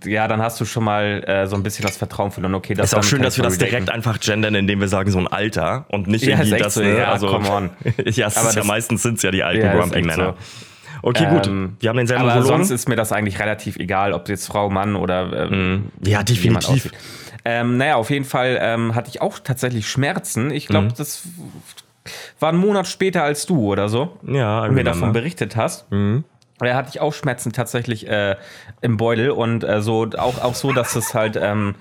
ja, 0.05 0.27
dann 0.27 0.41
hast 0.41 0.59
du 0.59 0.65
schon 0.65 0.83
mal 0.83 1.23
äh, 1.27 1.45
so 1.45 1.55
ein 1.55 1.61
bisschen 1.61 1.85
das 1.85 1.97
Vertrauen 1.97 2.31
verloren. 2.31 2.55
Okay, 2.55 2.73
das 2.73 2.91
Ist 2.91 2.97
auch 2.97 3.03
schön, 3.03 3.21
dass 3.21 3.37
wir 3.37 3.43
das 3.43 3.59
direkt 3.59 3.91
einfach 3.91 4.19
gendern, 4.19 4.55
indem 4.55 4.79
wir 4.79 4.87
sagen 4.87 5.11
so 5.11 5.19
ein 5.19 5.27
Alter 5.27 5.85
und 5.89 6.07
nicht 6.07 6.23
Ja, 6.23 6.39
irgendwie 6.39 6.57
das, 6.57 6.73
so, 6.73 6.81
ne? 6.81 6.97
ja, 6.97 7.11
also, 7.11 7.27
come 7.27 7.47
on. 7.49 7.69
ja, 8.05 8.27
Aber 8.35 8.51
ja 8.53 8.63
meistens 8.63 9.03
sind 9.03 9.17
es 9.17 9.21
ja 9.23 9.29
die 9.29 9.43
alten 9.43 9.63
Ja, 9.65 9.75
Grumpy 9.75 10.01
Männer. 10.01 10.33
so. 10.33 10.97
Okay, 11.03 11.27
gut. 11.27 11.45
Ähm, 11.45 11.77
Wir 11.79 11.89
haben 11.89 11.97
den 11.97 12.07
selben 12.07 12.23
Aber 12.23 12.31
Volumen. 12.33 12.47
sonst 12.65 12.71
ist 12.71 12.89
mir 12.89 12.95
das 12.95 13.11
eigentlich 13.11 13.39
relativ 13.39 13.77
egal, 13.77 14.13
ob 14.13 14.27
jetzt 14.29 14.47
Frau, 14.47 14.71
Mann 14.71 14.95
oder 14.95 15.45
ähm, 15.51 15.85
Ja, 16.03 16.23
definitiv. 16.23 16.89
Ähm, 17.45 17.77
naja, 17.77 17.97
auf 17.97 18.09
jeden 18.09 18.25
Fall 18.25 18.57
ähm, 18.59 18.95
hatte 18.95 19.09
ich 19.09 19.21
auch 19.21 19.37
tatsächlich 19.39 19.87
Schmerzen. 19.87 20.49
Ich 20.49 20.65
Mhm. 20.69 20.71
glaube, 20.71 20.87
das 20.97 21.21
war 22.39 22.49
ein 22.49 22.57
Monat 22.57 22.87
später 22.87 23.23
als 23.23 23.45
du 23.45 23.71
oder 23.71 23.89
so. 23.89 24.17
Ja, 24.23 24.63
und 24.63 24.73
mir 24.73 24.83
davon 24.83 25.09
ne? 25.09 25.13
berichtet 25.13 25.55
hast. 25.55 25.91
Mhm. 25.91 26.23
Da 26.59 26.73
hatte 26.73 26.89
ich 26.89 26.99
auch 26.99 27.13
Schmerzen 27.13 27.53
tatsächlich 27.53 28.07
äh, 28.07 28.35
im 28.81 28.97
Beutel 28.97 29.29
und 29.29 29.63
äh, 29.63 29.81
so 29.81 30.07
auch, 30.17 30.41
auch 30.41 30.55
so, 30.55 30.73
dass 30.73 30.95
es 30.95 31.13
halt 31.13 31.35
ähm, 31.39 31.75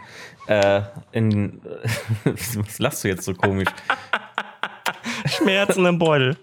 äh, 0.49 0.83
in 1.13 1.61
was 2.25 2.79
lachst 2.79 3.05
du 3.05 3.09
jetzt 3.09 3.25
so 3.25 3.35
komisch? 3.35 3.69
Schmerzen 5.27 5.87
im 5.87 5.99
Beutel. 5.99 6.37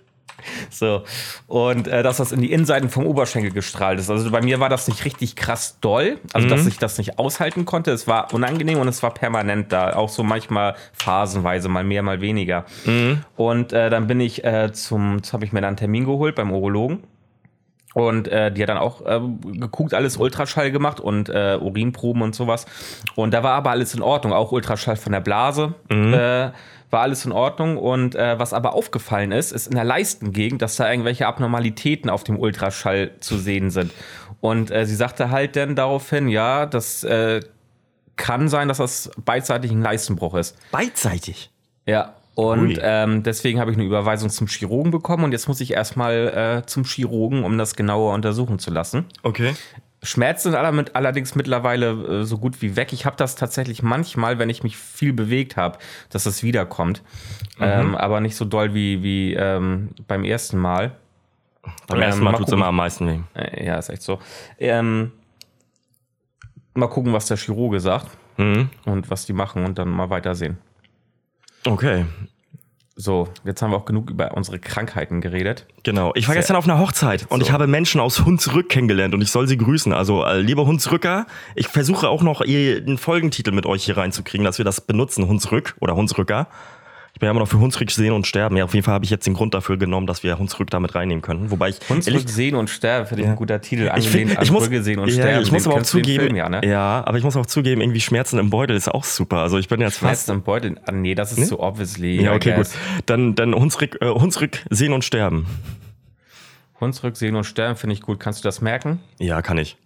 So. 0.70 1.04
Und 1.48 1.88
äh, 1.88 2.04
dass 2.04 2.18
das 2.18 2.32
in 2.32 2.42
die 2.42 2.52
Innenseiten 2.52 2.90
vom 2.90 3.06
Oberschenkel 3.06 3.52
gestrahlt 3.52 4.00
ist. 4.00 4.10
Also 4.10 4.32
bei 4.32 4.42
mir 4.42 4.60
war 4.60 4.70
das 4.70 4.88
nicht 4.88 5.06
richtig 5.06 5.36
krass 5.36 5.78
doll, 5.82 6.20
also 6.34 6.48
dass 6.48 6.66
ich 6.66 6.78
das 6.78 6.98
nicht 6.98 7.20
aushalten 7.20 7.66
konnte. 7.66 7.92
Es 7.92 8.08
war 8.08 8.34
unangenehm 8.34 8.80
und 8.80 8.88
es 8.88 9.04
war 9.04 9.14
permanent 9.14 9.72
da. 9.72 9.94
Auch 9.94 10.10
so 10.10 10.24
manchmal 10.24 10.76
phasenweise, 10.94 11.70
mal 11.70 11.84
mehr, 11.84 12.02
mal 12.02 12.22
weniger. 12.22 12.66
Und 13.36 13.74
äh, 13.74 13.90
dann 13.90 14.08
bin 14.08 14.20
ich 14.20 14.44
äh, 14.44 14.72
zum, 14.74 15.22
habe 15.32 15.46
ich 15.46 15.52
mir 15.54 15.62
dann 15.62 15.70
einen 15.70 15.78
Termin 15.78 16.06
geholt 16.06 16.36
beim 16.36 16.52
Urologen. 16.52 17.04
Und 17.94 18.28
äh, 18.28 18.52
die 18.52 18.62
hat 18.62 18.70
dann 18.70 18.78
auch 18.78 19.06
äh, 19.06 19.20
geguckt, 19.60 19.94
alles 19.94 20.18
Ultraschall 20.18 20.72
gemacht 20.72 21.00
und 21.00 21.30
äh, 21.30 21.58
Urinproben 21.62 22.24
und 22.24 22.34
sowas. 22.34 22.66
Und 23.16 23.34
da 23.34 23.44
war 23.44 23.54
aber 23.54 23.70
alles 23.70 23.94
in 23.94 24.02
Ordnung. 24.02 24.34
Auch 24.34 24.52
Ultraschall 24.52 24.96
von 24.96 25.12
der 25.12 25.22
Blase 25.22 25.76
äh, 26.14 26.52
war 26.94 27.02
alles 27.02 27.26
in 27.26 27.32
Ordnung. 27.32 27.78
Und 27.78 28.16
äh, 28.16 28.40
was 28.40 28.54
aber 28.54 28.74
aufgefallen 28.74 29.32
ist, 29.32 29.52
ist 29.52 29.68
in 29.68 29.76
der 29.76 29.84
Leistengegend, 29.84 30.62
dass 30.62 30.78
da 30.78 30.90
irgendwelche 30.90 31.28
Abnormalitäten 31.28 32.10
auf 32.10 32.24
dem 32.24 32.40
Ultraschall 32.40 33.12
zu 33.20 33.38
sehen 33.38 33.70
sind. 33.72 33.92
Und 34.40 34.72
äh, 34.72 34.86
sie 34.86 34.96
sagte 34.96 35.30
halt 35.30 35.56
dann 35.56 35.76
daraufhin, 35.76 36.30
ja, 36.30 36.66
das 36.66 37.04
äh, 37.04 37.42
kann 38.16 38.48
sein, 38.48 38.68
dass 38.68 38.78
das 38.78 39.12
beidseitig 39.24 39.72
ein 39.72 39.82
Leistenbruch 39.82 40.36
ist. 40.36 40.56
Beidseitig. 40.72 41.52
Ja. 41.86 42.14
Und 42.36 42.80
ähm, 42.82 43.22
deswegen 43.22 43.60
habe 43.60 43.70
ich 43.70 43.78
eine 43.78 43.86
Überweisung 43.86 44.30
zum 44.30 44.48
Chirurgen 44.48 44.92
bekommen 44.92 45.24
und 45.24 45.34
jetzt 45.34 45.48
muss 45.48 45.62
ich 45.62 45.72
erstmal 45.72 46.64
äh, 46.64 46.66
zum 46.66 46.84
Chirurgen, 46.84 47.44
um 47.44 47.60
das 47.60 47.76
genauer 47.76 48.14
untersuchen 48.14 48.58
zu 48.58 48.72
lassen. 48.72 49.06
Okay. 49.22 49.54
Schmerzen 50.04 50.52
sind 50.52 50.56
aller- 50.56 50.86
allerdings 50.94 51.34
mittlerweile 51.34 51.92
äh, 52.22 52.24
so 52.26 52.38
gut 52.38 52.62
wie 52.62 52.76
weg. 52.76 52.94
Ich 52.94 53.06
habe 53.06 53.16
das 53.16 53.36
tatsächlich 53.36 53.82
manchmal, 53.82 54.38
wenn 54.38 54.50
ich 54.50 54.62
mich 54.62 54.78
viel 54.78 55.14
bewegt 55.14 55.56
habe, 55.58 55.80
dass 56.10 56.26
es 56.26 56.44
wiederkommt. 56.44 57.02
Mhm. 57.58 57.64
Ähm, 57.64 57.96
aber 57.96 58.20
nicht 58.20 58.36
so 58.36 58.46
doll 58.46 58.74
wie, 58.74 59.02
wie 59.02 59.34
ähm, 59.34 59.90
beim 60.08 60.24
ersten 60.26 60.58
Mal. 60.58 60.96
Beim 61.88 62.02
ersten 62.02 62.24
Mal 62.24 62.32
mal 62.32 62.38
tut 62.38 62.48
es 62.48 62.54
immer 62.54 62.68
am 62.68 62.76
meisten 62.76 63.08
weh. 63.08 63.20
Äh, 63.40 63.66
ja, 63.66 63.78
ist 63.78 63.90
echt 63.90 64.02
so. 64.02 64.20
Ähm, 64.60 65.14
mal 66.74 66.88
gucken, 66.90 67.14
was 67.14 67.28
der 67.28 67.38
Chirurge 67.38 67.80
sagt 67.80 68.08
Mhm. 68.38 68.70
und 68.86 69.10
was 69.10 69.26
die 69.26 69.34
machen 69.34 69.64
und 69.64 69.78
dann 69.78 69.90
mal 69.90 70.10
weitersehen. 70.10 70.58
Okay. 71.66 72.06
So, 72.96 73.28
jetzt 73.44 73.62
haben 73.64 73.72
wir 73.72 73.78
auch 73.78 73.86
genug 73.86 74.12
über 74.12 74.36
unsere 74.38 74.60
Krankheiten 74.60 75.20
geredet. 75.20 75.66
Genau. 75.82 76.12
Ich 76.14 76.28
war 76.28 76.34
Sehr- 76.34 76.42
gestern 76.42 76.58
auf 76.58 76.66
einer 76.66 76.78
Hochzeit 76.78 77.26
und 77.30 77.40
So. 77.40 77.46
ich 77.48 77.52
habe 77.52 77.66
Menschen 77.66 78.00
aus 78.00 78.24
Hunsrück 78.24 78.70
kennengelernt 78.70 79.16
und 79.16 79.22
ich 79.22 79.32
soll 79.32 79.48
sie 79.48 79.58
grüßen. 79.58 79.92
Also, 79.94 80.24
äh, 80.24 80.40
lieber 80.42 80.68
Hunsrücker, 80.68 81.26
ich 81.56 81.68
versuche 81.68 82.08
auch 82.08 82.22
noch 82.22 82.42
ihr- 82.42 82.78
einen 82.78 83.00
Folgentitel 83.00 83.52
mit 83.52 83.66
euch 83.66 83.84
hier 83.86 83.98
reinzukriegen, 83.98 84.46
dass 84.46 84.60
wir 84.60 84.66
das 84.66 84.80
benutzen, 84.82 85.28
Hunsrück 85.28 85.76
oder 85.80 85.96
Hunsrücker. 85.96 86.48
Ich 87.14 87.20
bin 87.20 87.28
ja 87.28 87.32
immer 87.32 87.42
noch 87.42 87.48
für 87.48 87.60
Hunsrück 87.60 87.92
sehen 87.92 88.12
und 88.12 88.26
sterben. 88.26 88.58
Ja, 88.58 88.64
auf 88.64 88.74
jeden 88.74 88.84
Fall 88.84 88.96
habe 88.96 89.06
ich 89.06 89.12
jetzt 89.12 89.28
den 89.28 89.36
Grund 89.36 89.54
dafür 89.54 89.78
genommen, 89.78 90.08
dass 90.08 90.24
wir 90.24 90.40
Hunsrück 90.40 90.72
damit 90.72 90.96
reinnehmen 90.96 91.22
können. 91.22 91.52
Wobei 91.52 91.70
ich 91.70 91.78
Hunsrück 91.88 92.28
sehen 92.28 92.56
und 92.56 92.72
sterben, 92.72 93.06
finde 93.06 93.24
ich 93.24 93.30
ein 93.30 93.36
guter 93.36 93.62
Titel. 93.62 93.92
ich, 93.96 94.10
find, 94.10 94.36
ich 94.42 94.52
muss, 94.52 94.66
sehen 94.66 94.98
und 94.98 95.10
ja, 95.10 95.14
sterben. 95.14 95.44
ich 95.44 95.52
muss 95.52 95.68
aber 95.68 95.76
auch 95.76 95.84
zugeben, 95.84 96.24
Film, 96.24 96.36
ja, 96.36 96.50
ne? 96.50 96.62
ja, 96.66 97.04
aber 97.06 97.20
ich 97.20 97.24
muss 97.24 97.38
auch 97.38 97.46
zugeben, 97.46 97.82
irgendwie 97.82 98.02
Schmerzen 98.02 98.40
im 98.40 98.50
Beutel 98.50 98.76
ist 98.76 98.90
auch 98.90 99.04
super. 99.04 99.38
Also 99.38 99.60
ich 99.60 99.68
bin 99.68 99.80
jetzt 99.80 100.00
fast. 100.00 100.26
Schmerzen 100.26 100.32
im 100.32 100.42
Beutel. 100.42 100.80
Ah, 100.86 100.92
nee, 100.92 101.14
das 101.14 101.38
ist 101.38 101.50
so 101.50 101.60
obviously. 101.60 102.20
Ja, 102.20 102.34
okay, 102.34 102.56
gut. 102.56 102.68
Dann, 103.06 103.36
dann 103.36 103.54
Hunsrück, 103.54 104.02
äh, 104.02 104.10
Hunsrück 104.10 104.66
sehen 104.72 104.92
und 104.92 105.06
sterben. 105.06 105.46
Hunsrück 106.82 107.16
sehen 107.16 107.36
und 107.36 107.44
sterben 107.44 107.76
finde 107.76 107.94
ich 107.94 108.02
gut. 108.02 108.20
Kannst 108.20 108.44
du 108.44 108.48
das 108.48 108.60
merken? 108.60 109.00
Ja, 109.20 109.44
kann 109.44 109.60
ich. 109.60 109.78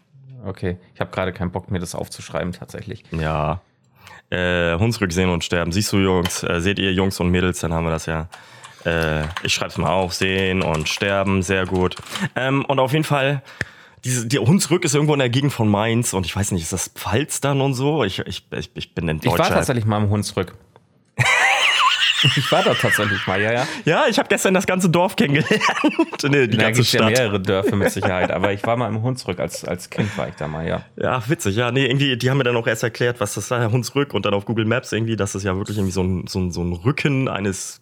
Okay. 0.46 0.78
Ich 0.94 1.02
habe 1.02 1.12
gerade 1.12 1.34
keinen 1.34 1.52
Bock, 1.52 1.70
mir 1.70 1.80
das 1.80 1.94
aufzuschreiben, 1.94 2.54
tatsächlich. 2.54 3.04
Ja. 3.12 3.62
Äh, 4.30 4.78
Hunsrück 4.78 5.12
sehen 5.14 5.30
und 5.30 5.44
sterben. 5.44 5.72
Siehst 5.72 5.92
du, 5.94 5.98
Jungs? 5.98 6.44
Äh, 6.44 6.60
seht 6.60 6.80
ihr, 6.80 6.92
Jungs 6.92 7.20
und 7.20 7.30
Mädels? 7.30 7.60
Dann 7.62 7.74
haben 7.74 7.86
wir 7.86 7.92
das 7.92 8.06
ja. 8.06 8.28
Äh, 8.86 9.24
ich 9.44 9.54
schreib's 9.54 9.78
mal 9.78 9.90
auf. 9.90 10.14
Sehen 10.14 10.62
und 10.62 10.90
sterben. 10.90 11.42
Sehr 11.42 11.66
gut. 11.66 11.96
Ähm, 12.36 12.66
und 12.66 12.80
auf 12.80 12.92
jeden 12.92 13.06
Fall, 13.06 13.42
diese, 14.04 14.28
die 14.28 14.40
Hunsrück 14.40 14.84
ist 14.84 14.96
irgendwo 14.96 15.14
in 15.14 15.20
der 15.20 15.30
Gegend 15.30 15.54
von 15.54 15.70
Mainz. 15.70 16.14
Und 16.14 16.26
ich 16.26 16.36
weiß 16.36 16.52
nicht, 16.52 16.64
ist 16.64 16.74
das 16.74 16.90
Pfalz 16.90 17.40
dann 17.40 17.62
und 17.62 17.74
so? 17.74 18.04
Ich, 18.04 18.20
ich, 18.20 18.46
ich, 18.52 18.72
ich 18.74 18.94
bin 18.94 19.10
ein 19.10 19.20
Ich 19.24 19.32
war 19.32 19.38
tatsächlich 19.38 19.86
mal 19.86 20.04
im 20.04 20.10
Hunsrück. 20.10 20.54
ich 22.36 22.52
war 22.52 22.64
da 22.64 22.74
tatsächlich 22.74 23.26
mal, 23.28 23.42
ja, 23.42 23.52
ja. 23.54 23.68
ja, 23.86 24.06
ich 24.10 24.18
habe 24.20 24.28
gestern 24.30 24.54
das 24.54 24.66
ganze 24.66 24.90
Dorf 24.90 25.16
kennengelernt. 25.16 25.62
nee, 26.24 26.48
die 26.48 26.58
ganze 26.58 26.82
gibt 26.82 26.94
ja 26.94 27.00
Stadt. 27.00 27.12
mehrere 27.12 27.40
Dörfer 27.40 27.76
mit 27.76 27.92
Sicherheit. 27.94 28.32
Aber 28.32 28.54
ich 28.54 28.64
war 28.66 28.76
mal 28.78 28.88
im 28.88 29.02
Hunsrück. 29.02 29.40
Als, 29.40 29.64
als 29.66 29.90
Kind 29.90 30.18
war 30.18 30.28
ich 30.28 30.36
da 30.36 30.48
mal, 30.48 30.68
ja. 30.68 30.84
Ja, 30.96 31.22
witzig, 31.28 31.56
ja. 31.56 31.72
Nee, 31.72 31.86
irgendwie, 31.86 32.18
die 32.18 32.30
haben 32.30 32.38
mir 32.38 32.44
dann 32.44 32.56
auch 32.56 32.68
erst 32.68 32.84
erklärt, 32.84 33.20
was 33.20 33.34
das 33.36 33.50
war, 33.52 33.72
Hunsrück 33.72 34.14
und 34.14 34.26
dann 34.26 34.34
auf 34.34 34.46
Google 34.46 34.66
Maps 34.66 34.92
irgendwie, 34.92 35.16
dass 35.16 35.34
das 35.34 35.44
ja 35.44 35.56
wirklich 35.56 35.78
irgendwie 35.78 35.92
so 35.94 36.02
ein, 36.04 36.28
so 36.28 36.40
ein, 36.40 36.52
so 36.52 36.64
ein 36.64 36.74
Rücken 36.74 37.28
eines, 37.28 37.82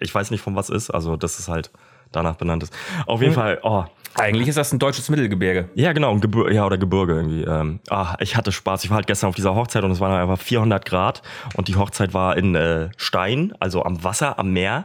ich 0.00 0.14
weiß 0.14 0.30
nicht 0.30 0.42
von 0.42 0.56
was 0.56 0.68
ist, 0.70 0.90
also 0.90 1.16
dass 1.16 1.38
es 1.38 1.48
halt 1.48 1.70
danach 2.10 2.36
benannt 2.36 2.62
ist. 2.62 2.72
Auf 3.06 3.20
jeden 3.20 3.32
Mhm. 3.32 3.36
Fall, 3.36 3.58
oh, 3.62 3.84
Eigentlich 4.14 4.48
ist 4.48 4.58
das 4.58 4.72
ein 4.72 4.78
deutsches 4.78 5.08
Mittelgebirge. 5.08 5.68
ja 5.74 5.92
genau, 5.92 6.10
ein 6.12 6.20
Gebir 6.20 6.52
ja, 6.52 6.66
oder 6.66 6.76
Gebirge 6.78 7.14
irgendwie. 7.14 7.42
Ähm, 7.44 7.80
ah, 7.88 8.16
ich 8.20 8.36
hatte 8.36 8.52
Spaß. 8.52 8.84
Ich 8.84 8.90
war 8.90 8.96
halt 8.96 9.06
gestern 9.06 9.28
auf 9.28 9.34
dieser 9.34 9.54
Hochzeit 9.54 9.84
und 9.84 9.90
es 9.90 10.00
waren 10.00 10.12
einfach 10.12 10.38
400 10.42 10.84
Grad 10.84 11.22
und 11.56 11.68
die 11.68 11.76
Hochzeit 11.76 12.12
war 12.14 12.36
in 12.36 12.54
äh, 12.54 12.90
Stein, 12.96 13.52
also 13.60 13.84
am 13.84 14.04
Wasser, 14.04 14.38
am 14.38 14.52
Meer. 14.52 14.84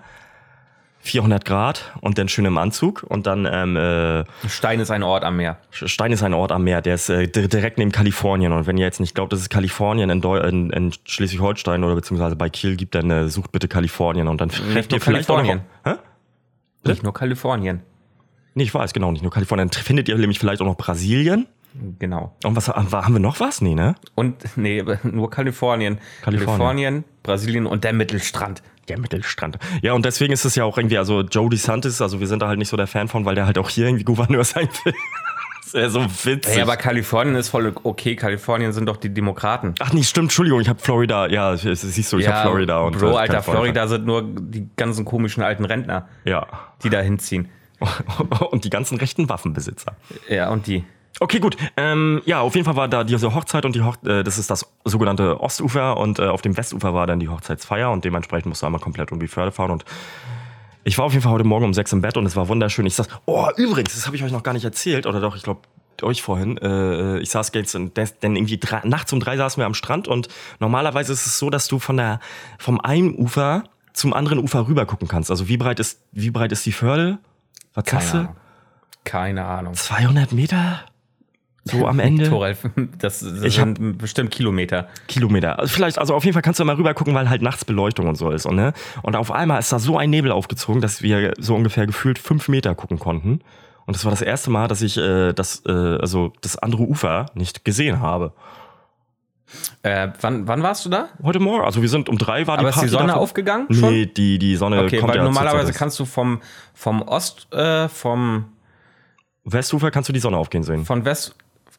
400 1.00 1.46
Grad 1.46 1.94
und 2.02 2.18
dann 2.18 2.28
schön 2.28 2.44
im 2.44 2.58
Anzug 2.58 3.04
und 3.08 3.28
dann 3.28 3.48
ähm, 3.50 3.78
äh, 3.78 4.26
Stein 4.50 4.82
ist 4.82 4.92
ein 4.92 5.04
Ort 5.04 5.24
am 5.24 5.38
Meer. 5.38 5.58
Stein 5.72 6.12
ist 6.12 6.22
ein 6.22 6.34
Ort 6.34 6.52
am 6.52 6.66
Meer, 6.66 6.82
der 6.82 6.96
ist 6.96 7.08
äh, 7.08 7.28
di- 7.28 7.48
direkt 7.48 7.78
neben 7.78 7.94
Kalifornien. 7.94 8.52
Und 8.52 8.68
wenn 8.68 8.76
ihr 8.78 8.84
jetzt 8.86 9.00
nicht 9.00 9.16
glaubt, 9.16 9.32
das 9.32 9.40
ist 9.40 9.50
Kalifornien 9.50 10.10
in, 10.10 10.22
in, 10.22 10.70
in 10.72 10.92
Schleswig-Holstein 11.06 11.86
oder 11.86 11.96
beziehungsweise 11.96 12.36
bei 12.36 12.50
Kiel 12.50 12.76
gibt, 12.76 12.94
dann 12.94 13.10
äh, 13.10 13.30
sucht 13.30 13.54
bitte 13.54 13.70
Kalifornien 13.70 14.28
und 14.28 14.42
dann 14.42 14.50
trefft 14.50 14.92
nur 14.92 14.98
ihr 14.98 15.02
vielleicht 15.02 15.30
auch 15.30 15.38
noch, 15.38 15.44
Kalifornien. 15.46 15.66
Hä? 15.86 16.90
Nicht 16.90 17.04
nur 17.04 17.14
Kalifornien. 17.14 17.82
Nee, 18.58 18.64
ich 18.64 18.74
weiß, 18.74 18.92
genau, 18.94 19.12
nicht 19.12 19.22
nur 19.22 19.32
Kalifornien. 19.32 19.70
Dann 19.70 19.84
findet 19.84 20.10
ihr 20.10 20.18
nämlich 20.18 20.40
vielleicht 20.40 20.62
auch 20.62 20.66
noch 20.66 20.78
Brasilien. 20.78 21.46
Genau. 22.00 22.36
Und 22.44 22.56
was 22.56 22.68
haben 22.70 22.92
wir- 22.92 23.06
haben 23.06 23.14
wir 23.14 23.20
noch 23.20 23.40
was? 23.40 23.62
Nee, 23.62 23.76
ne? 23.76 23.94
Und 24.16 24.36
nee, 24.58 24.84
nur 25.04 25.30
Kalifornien. 25.30 26.00
Kalifornien. 26.24 26.48
Kalifornien, 26.58 27.04
Brasilien 27.22 27.66
und 27.68 27.84
der 27.84 27.94
Mittelstrand. 27.94 28.64
Der 28.90 28.98
Mittelstrand. 28.98 29.60
Ja, 29.84 29.94
und 29.94 30.06
deswegen 30.06 30.34
ist 30.34 30.44
es 30.44 30.56
ja 30.56 30.64
auch 30.64 30.78
irgendwie, 30.80 30.98
also 30.98 31.22
Joe 31.22 31.50
DeSantis, 31.50 32.02
also 32.02 32.20
wir 32.20 32.26
sind 32.26 32.42
da 32.42 32.48
halt 32.48 32.58
nicht 32.58 32.70
so 32.70 32.78
der 32.78 32.88
Fan 32.88 33.08
von, 33.10 33.26
weil 33.26 33.36
der 33.36 33.46
halt 33.46 33.60
auch 33.60 33.70
hier 33.70 33.86
irgendwie 33.86 34.06
Gouverneur 34.06 34.44
sein 34.44 34.68
will. 34.86 34.94
das 35.62 35.74
wäre 35.76 35.90
so 35.92 36.02
witzig. 36.24 36.56
Ey, 36.56 36.62
aber 36.64 36.78
Kalifornien 36.78 37.36
ist 37.36 37.50
voll 37.50 37.72
okay. 37.84 38.16
Kalifornien 38.16 38.72
sind 38.72 38.88
doch 38.88 38.98
die 38.98 39.14
Demokraten. 39.14 39.76
Ach 39.80 39.94
nee, 39.94 40.02
stimmt, 40.02 40.26
Entschuldigung, 40.26 40.62
ich 40.62 40.70
habe 40.70 40.80
Florida, 40.80 41.28
ja, 41.28 41.56
siehst 41.58 42.12
du, 42.12 42.18
ich 42.18 42.28
hab 42.28 42.42
Florida 42.42 42.80
und 42.80 42.98
Bro, 42.98 43.12
äh, 43.12 43.18
Alter. 43.18 43.44
Florida 43.44 43.88
sind 43.88 44.06
nur 44.08 44.24
die 44.24 44.68
ganzen 44.78 45.06
komischen 45.06 45.44
alten 45.44 45.66
Rentner, 45.66 46.08
Ja. 46.26 46.48
die 46.84 46.90
da 46.90 47.02
hinziehen. 47.02 47.50
und 48.52 48.64
die 48.64 48.70
ganzen 48.70 48.98
rechten 48.98 49.30
Waffenbesitzer. 49.30 49.96
Ja, 50.30 50.50
und 50.50 50.68
die. 50.68 50.84
Okay, 51.20 51.40
gut. 51.40 51.58
Ähm, 51.78 52.22
ja, 52.26 52.42
auf 52.42 52.54
jeden 52.54 52.66
Fall 52.66 52.76
war 52.76 52.88
da 52.88 53.04
diese 53.04 53.34
Hochzeit 53.34 53.66
und 53.66 53.74
die 53.76 53.82
Hoch 53.82 53.96
äh, 54.06 54.24
das 54.24 54.38
ist 54.38 54.52
das 54.52 54.68
sogenannte 54.86 55.40
Ostufer 55.42 55.98
und 55.98 56.20
äh, 56.20 56.28
auf 56.28 56.42
dem 56.44 56.56
Westufer 56.58 56.94
war 56.94 57.08
dann 57.08 57.20
die 57.20 57.30
Hochzeitsfeier 57.30 57.90
und 57.92 58.06
dementsprechend 58.06 58.48
musste 58.48 58.68
einmal 58.68 58.82
komplett 58.82 59.12
um 59.12 59.20
die 59.20 59.28
Förde 59.28 59.52
fahren 59.52 59.72
und 59.72 59.84
ich 60.84 60.98
war 60.98 61.06
auf 61.06 61.12
jeden 61.14 61.24
Fall 61.24 61.34
heute 61.34 61.44
Morgen 61.44 61.66
um 61.66 61.74
sechs 61.74 61.92
im 61.92 62.02
Bett 62.02 62.18
und 62.18 62.26
es 62.28 62.36
war 62.36 62.48
wunderschön. 62.48 62.86
Ich 62.86 62.96
saß, 62.96 63.08
oh, 63.26 63.48
übrigens, 63.58 63.94
das 63.96 64.06
habe 64.06 64.16
ich 64.16 64.24
euch 64.24 64.32
noch 64.32 64.44
gar 64.44 64.54
nicht 64.54 64.64
erzählt 64.64 65.06
oder 65.08 65.20
doch, 65.20 65.36
ich 65.36 65.44
glaube 65.44 65.62
euch 66.04 66.22
vorhin. 66.22 66.58
Äh, 66.60 67.18
ich 67.20 67.32
saß 67.32 67.52
jetzt 67.56 67.74
und 67.76 67.98
des- 67.98 68.20
denn 68.20 68.36
irgendwie 68.36 68.60
drei, 68.60 68.82
nachts 68.84 69.12
um 69.12 69.20
drei 69.20 69.36
saßen 69.38 69.60
wir 69.60 69.66
am 69.66 69.74
Strand 69.74 70.08
und 70.08 70.28
normalerweise 70.60 71.12
ist 71.14 71.26
es 71.26 71.40
so, 71.40 71.50
dass 71.50 71.68
du 71.68 71.80
von 71.80 71.98
der 71.98 72.20
vom 72.60 72.80
einen 72.80 73.16
Ufer 73.18 73.64
zum 73.94 74.14
anderen 74.14 74.38
Ufer 74.38 74.68
rüber 74.68 74.86
gucken 74.86 75.08
kannst. 75.08 75.32
Also 75.32 75.48
wie 75.48 75.58
breit 75.58 75.80
ist 75.80 76.00
wie 76.12 76.30
breit 76.30 76.52
ist 76.52 76.64
die 76.68 76.72
Förde? 76.72 77.18
Was 77.78 77.86
sagst 77.86 78.12
Keine 78.12 78.24
du? 78.24 78.30
Ahnung. 78.30 78.42
Keine 79.04 79.46
Ahnung. 79.46 79.74
200 79.76 80.32
Meter? 80.32 80.80
So 81.64 81.86
am 81.86 82.00
Ende? 82.00 82.28
Torel, 82.30 82.58
das, 82.98 83.20
das 83.20 83.44
Ich 83.44 83.56
sind 83.56 83.98
bestimmt 84.00 84.32
Kilometer. 84.32 84.88
Kilometer. 85.08 85.60
Also 85.60 85.74
vielleicht, 85.74 86.00
also 86.00 86.16
auf 86.16 86.24
jeden 86.24 86.34
Fall 86.34 86.42
kannst 86.42 86.60
du 86.60 86.66
mal 86.66 86.76
rüber 86.76 86.94
gucken, 86.96 87.14
weil 87.14 87.30
halt 87.30 87.44
nachts 87.44 87.66
Beleuchtung 87.66 88.08
und 88.08 88.16
so 88.16 88.32
ist. 88.32 88.46
Und, 88.48 88.56
ne? 88.56 88.74
und 89.04 89.16
auf 89.16 89.32
einmal 89.32 89.60
ist 89.60 89.72
da 89.72 89.78
so 89.78 89.98
ein 89.98 90.10
Nebel 90.10 90.32
aufgezogen, 90.32 90.82
dass 90.82 91.04
wir 91.04 91.34
so 91.38 91.56
ungefähr 91.56 91.86
gefühlt 91.86 92.18
fünf 92.18 92.48
Meter 92.48 92.74
gucken 92.74 92.98
konnten. 92.98 93.42
Und 93.86 93.96
das 93.96 94.06
war 94.06 94.12
das 94.12 94.22
erste 94.22 94.50
Mal, 94.50 94.68
dass 94.68 94.82
ich 94.82 94.98
äh, 94.98 95.34
das, 95.34 95.62
äh, 95.68 95.72
also 95.72 96.34
das 96.42 96.58
andere 96.58 96.82
Ufer 96.82 97.28
nicht 97.36 97.64
gesehen 97.64 98.02
habe. 98.02 98.34
Äh, 99.84 100.10
wann, 100.22 100.48
wann 100.48 100.62
warst 100.64 100.86
du 100.86 100.90
da? 100.90 101.10
Heute 101.24 101.40
Morgen, 101.40 101.64
also 101.64 101.82
wir 101.82 101.88
sind 101.90 102.10
um 102.10 102.18
drei 102.18 102.46
war 102.48 102.56
Aber 102.56 102.64
die 102.64 102.70
ist 102.70 102.76
Party 102.76 102.88
die 102.88 102.92
Sonne 102.92 103.08
davon- 103.08 103.22
aufgegangen 103.22 103.68
schon? 103.74 103.90
Nee, 103.94 104.06
die, 104.06 104.38
die 104.40 104.56
Sonne 104.58 104.84
Okay, 104.84 104.98
kommt 105.00 105.10
weil 105.12 105.18
ja 105.18 105.24
normalerweise 105.24 105.72
kannst 105.74 105.98
du 106.00 106.06
vom, 106.06 106.42
vom 106.74 107.02
Ost, 107.02 107.48
äh, 107.54 107.88
vom, 107.88 108.46
Westufer 109.46 109.92
kannst 109.92 110.10
du 110.10 110.14
die 110.14 110.20
Sonne 110.20 110.36
aufgehen 110.38 110.64
sehen. 110.64 110.84
von 110.86 111.06
West, 111.06 111.34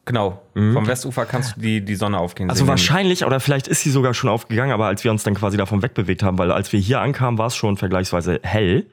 genau, 0.06 0.40
vom 0.54 0.86
Westufer 0.86 1.26
kannst 1.26 1.56
du 1.56 1.60
die, 1.60 1.84
die 1.84 1.94
Sonne 1.96 2.16
aufgehen 2.18 2.46
Mhm. 2.46 2.50
Also 2.50 2.60
sehen. 2.64 2.68
wahrscheinlich, 2.68 3.26
oder 3.26 3.40
vielleicht 3.40 3.68
ist 3.68 3.82
sie 3.82 3.90
sogar 3.90 4.14
schon 4.14 4.30
aufgegangen, 4.30 4.72
aber 4.72 4.86
als 4.86 5.04
wir 5.04 5.10
uns 5.10 5.22
dann 5.22 5.34
quasi 5.34 5.58
davon 5.58 5.82
wegbewegt 5.82 6.22
haben, 6.22 6.38
weil 6.38 6.50
als 6.50 6.72
wir 6.72 6.80
hier 6.80 7.02
ankamen, 7.02 7.36
war 7.36 7.48
es 7.48 7.56
schon 7.56 7.76
vergleichsweise 7.76 8.40
hell. 8.42 8.86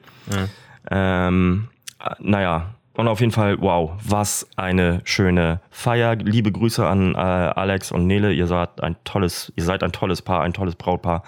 Ähm, 0.90 1.68
äh, 1.98 2.10
naja, 2.18 2.74
und 2.96 3.08
auf 3.08 3.20
jeden 3.20 3.32
Fall, 3.32 3.60
wow, 3.60 3.92
was 4.02 4.48
eine 4.56 5.00
schöne 5.04 5.60
Feier. 5.70 6.16
Liebe 6.16 6.50
Grüße 6.52 6.86
an 6.86 7.14
äh, 7.14 7.18
Alex 7.18 7.92
und 7.92 8.06
Nele. 8.06 8.32
Ihr 8.32 8.46
seid 8.46 8.82
ein 8.82 8.96
tolles, 9.04 9.52
ihr 9.56 9.64
seid 9.64 9.82
ein 9.82 9.92
tolles 9.92 10.22
Paar, 10.22 10.42
ein 10.42 10.52
tolles 10.52 10.74
Brautpaar. 10.76 11.22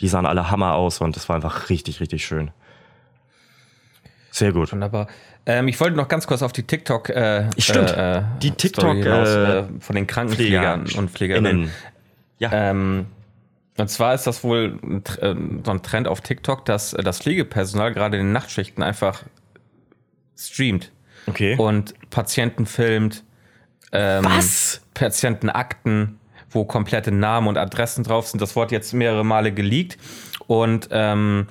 Die 0.00 0.08
sahen 0.08 0.26
alle 0.26 0.50
Hammer 0.50 0.74
aus 0.74 1.00
und 1.00 1.16
es 1.16 1.28
war 1.28 1.36
einfach 1.36 1.70
richtig, 1.70 2.00
richtig 2.00 2.24
schön. 2.24 2.50
Sehr 4.30 4.52
gut. 4.52 4.70
Wunderbar. 4.72 5.08
Ähm, 5.46 5.66
ich 5.68 5.80
wollte 5.80 5.96
noch 5.96 6.08
ganz 6.08 6.26
kurz 6.26 6.42
auf 6.42 6.52
die 6.52 6.62
TikTok. 6.62 7.08
Äh, 7.08 7.48
Stimmt. 7.58 7.90
Äh, 7.90 8.22
Die 8.42 8.50
TikTok, 8.50 8.96
hinaus, 8.96 9.28
äh, 9.28 9.58
äh, 9.60 9.64
von 9.80 9.96
den 9.96 10.06
Krankenpflegern 10.06 10.86
und 10.96 11.10
Pflegerinnen. 11.10 11.62
Innen. 11.62 11.70
Ja. 12.38 12.50
Ähm, 12.52 13.06
und 13.78 13.88
zwar 13.88 14.14
ist 14.14 14.26
das 14.26 14.44
wohl 14.44 14.78
ein, 14.82 15.02
Tr- 15.02 15.20
äh, 15.20 15.36
so 15.64 15.70
ein 15.70 15.82
Trend 15.82 16.06
auf 16.06 16.20
TikTok, 16.20 16.64
dass 16.66 16.92
äh, 16.92 17.02
das 17.02 17.20
Pflegepersonal 17.20 17.94
gerade 17.94 18.18
in 18.18 18.26
den 18.26 18.32
Nachtschichten 18.32 18.82
einfach 18.82 19.22
streamt 20.38 20.92
Okay. 21.26 21.56
und 21.56 21.94
Patienten 22.10 22.64
filmt. 22.66 23.24
Ähm, 23.92 24.24
Was? 24.24 24.80
Patientenakten, 24.94 26.18
wo 26.50 26.64
komplette 26.64 27.10
Namen 27.12 27.48
und 27.48 27.56
Adressen 27.58 28.04
drauf 28.04 28.28
sind. 28.28 28.40
Das 28.40 28.56
wurde 28.56 28.74
jetzt 28.74 28.92
mehrere 28.94 29.24
Male 29.24 29.52
geleakt 29.52 29.98
und 30.46 30.88
ähm, 30.90 31.46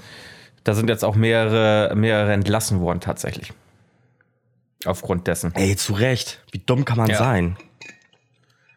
da 0.63 0.73
sind 0.73 0.89
jetzt 0.89 1.03
auch 1.05 1.15
mehrere, 1.15 1.95
mehrere 1.95 2.33
entlassen 2.33 2.79
worden 2.79 2.99
tatsächlich. 2.99 3.53
Aufgrund 4.85 5.27
dessen. 5.27 5.53
Ey, 5.55 5.75
zu 5.75 5.93
Recht. 5.93 6.43
Wie 6.51 6.59
dumm 6.59 6.85
kann 6.85 6.97
man 6.97 7.09
Ja. 7.09 7.17
sein? 7.17 7.57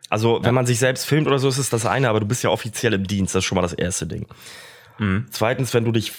Also, 0.09 0.41
wenn 0.43 0.55
man 0.55 0.67
sich 0.67 0.79
selbst 0.79 1.05
filmt 1.07 1.27
oder 1.29 1.39
so, 1.39 1.49
ist 1.49 1.59
es 1.59 1.71
das 1.71 1.87
eine, 1.87 2.09
aber 2.09 2.19
du 2.21 2.27
bist 2.27 2.43
ja 2.43 2.51
offiziell 2.51 2.95
im 2.95 3.07
Dienst. 3.07 3.35
Das 3.35 3.41
ist 3.41 3.45
schon 3.47 3.57
mal 3.57 3.63
das 3.63 3.75
erste 3.75 4.07
Ding. 4.07 4.27
Zweitens, 5.31 5.73
wenn 5.73 5.85
du 5.85 5.93
dich 5.93 6.13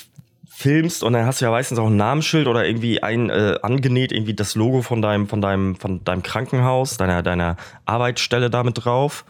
filmst 0.62 1.04
und 1.04 1.14
dann 1.14 1.26
hast 1.26 1.42
du 1.42 1.46
ja 1.46 1.52
meistens 1.52 1.80
auch 1.80 1.88
ein 1.88 1.96
Namensschild 1.98 2.48
oder 2.48 2.66
irgendwie 2.66 3.02
ein 3.04 3.30
äh, 3.30 3.58
angenäht, 3.62 4.12
irgendwie 4.12 4.34
das 4.34 4.56
Logo 4.56 4.82
von 4.82 5.02
deinem, 5.02 5.28
von 5.28 5.42
deinem, 5.42 5.76
von 5.76 6.04
deinem 6.04 6.24
Krankenhaus, 6.24 6.98
deiner, 6.98 7.24
deiner 7.24 7.58
Arbeitsstelle 7.86 8.50
damit 8.50 8.86
drauf. 8.86 9.26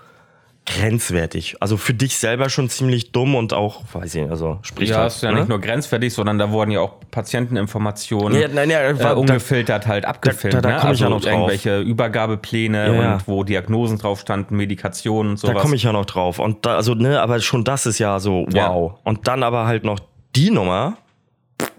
Grenzwertig. 0.68 1.56
Also 1.60 1.76
für 1.76 1.96
dich 1.96 2.18
selber 2.20 2.48
schon 2.50 2.70
ziemlich 2.70 3.12
dumm 3.12 3.34
und 3.34 3.52
auch, 3.52 3.82
weiß 3.94 4.14
ich 4.14 4.22
nicht, 4.22 4.30
also 4.30 4.60
spricht 4.62 4.92
Ja, 4.92 4.98
halt, 5.00 5.12
ist 5.12 5.24
ja 5.24 5.32
ne? 5.32 5.40
nicht 5.40 5.50
nur 5.50 5.60
grenzwertig, 5.60 6.14
sondern 6.14 6.38
da 6.38 6.52
wurden 6.52 6.70
ja 6.70 6.82
auch 6.82 6.94
Patienteninformationen 7.10 8.40
Ja, 8.40 8.48
nein, 8.48 8.70
ja, 8.70 8.80
äh, 8.82 8.94
da- 8.96 9.14
ungefiltert 9.14 9.88
halt 9.88 10.06
abgefilmt. 10.06 10.54
da- 10.54 10.62
da 10.62 10.70
ne? 10.70 10.78
komm 10.80 10.92
ich 10.94 11.00
ja 11.00 11.08
also 11.08 11.16
noch 11.18 11.22
drauf. 11.24 11.32
irgendwelche 11.34 11.80
Übergabepläne 11.80 12.96
Ja, 12.96 13.14
und 13.16 13.28
wo 13.28 13.44
Diagnosen 13.44 13.98
drauf 13.98 14.20
standen, 14.22 14.56
Medikationen 14.56 15.32
und 15.32 15.44
Da 15.44 15.48
sowas. 15.48 15.62
komme 15.64 15.76
ich 15.76 15.82
ja 15.84 15.92
noch 15.94 16.06
drauf. 16.06 16.38
Und 16.38 16.64
da, 16.66 16.76
also, 16.76 16.94
ne, 16.94 17.20
aber 17.20 17.40
schon 17.40 17.64
das 17.64 17.88
ist 17.88 17.98
ja 17.98 18.20
so, 18.20 18.46
wow. 18.52 18.94
Und 19.04 19.28
dann 19.28 19.42
aber 19.42 19.66
halt 19.66 19.84
noch 19.84 20.00
die 20.36 20.52
Nummer, 20.52 20.98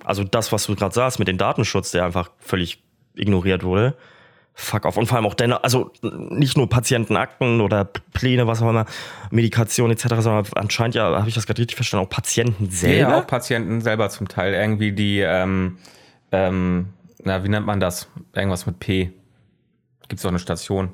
also 0.05 0.25
das, 0.25 0.53
was 0.53 0.67
du 0.67 0.75
gerade 0.75 0.95
sagst 0.95 1.19
mit 1.19 1.29
dem 1.29 1.39
Datenschutz, 1.39 1.91
der 1.91 2.05
einfach 2.05 2.31
völlig 2.39 2.83
ignoriert 3.15 3.63
wurde. 3.63 3.95
Fuck 4.55 4.85
off. 4.85 4.99
Und 4.99 5.07
vor 5.07 5.17
allem 5.17 5.27
auch 5.27 5.35
dennoch, 5.35 5.63
also 5.63 5.91
nicht 6.03 6.59
nur 6.59 6.69
Patientenakten 6.69 7.63
oder 7.63 7.85
Pläne, 7.85 8.47
was 8.47 8.61
auch 8.61 8.69
immer, 8.69 8.85
Medikation 9.31 9.91
etc., 9.91 10.09
sondern 10.19 10.47
anscheinend 10.57 10.95
ja, 10.95 11.05
habe 11.05 11.29
ich 11.29 11.35
das 11.35 11.47
gerade 11.47 11.61
richtig 11.61 11.77
verstanden, 11.77 12.07
auch 12.07 12.11
Patienten 12.11 12.65
Ja, 12.67 12.71
selber. 12.71 13.17
auch 13.17 13.27
Patienten 13.27 13.81
selber 13.81 14.11
zum 14.11 14.29
Teil. 14.29 14.53
Irgendwie 14.53 14.93
die, 14.93 15.21
ähm, 15.21 15.79
ähm, 16.33 16.91
na, 17.25 17.43
wie 17.45 17.49
nennt 17.49 17.65
man 17.67 17.81
das? 17.81 18.09
Irgendwas 18.35 18.67
mit 18.67 18.79
P. 18.79 19.13
Gibt 20.09 20.19
es 20.19 20.27
auch 20.27 20.31
eine 20.31 20.39
Station? 20.39 20.91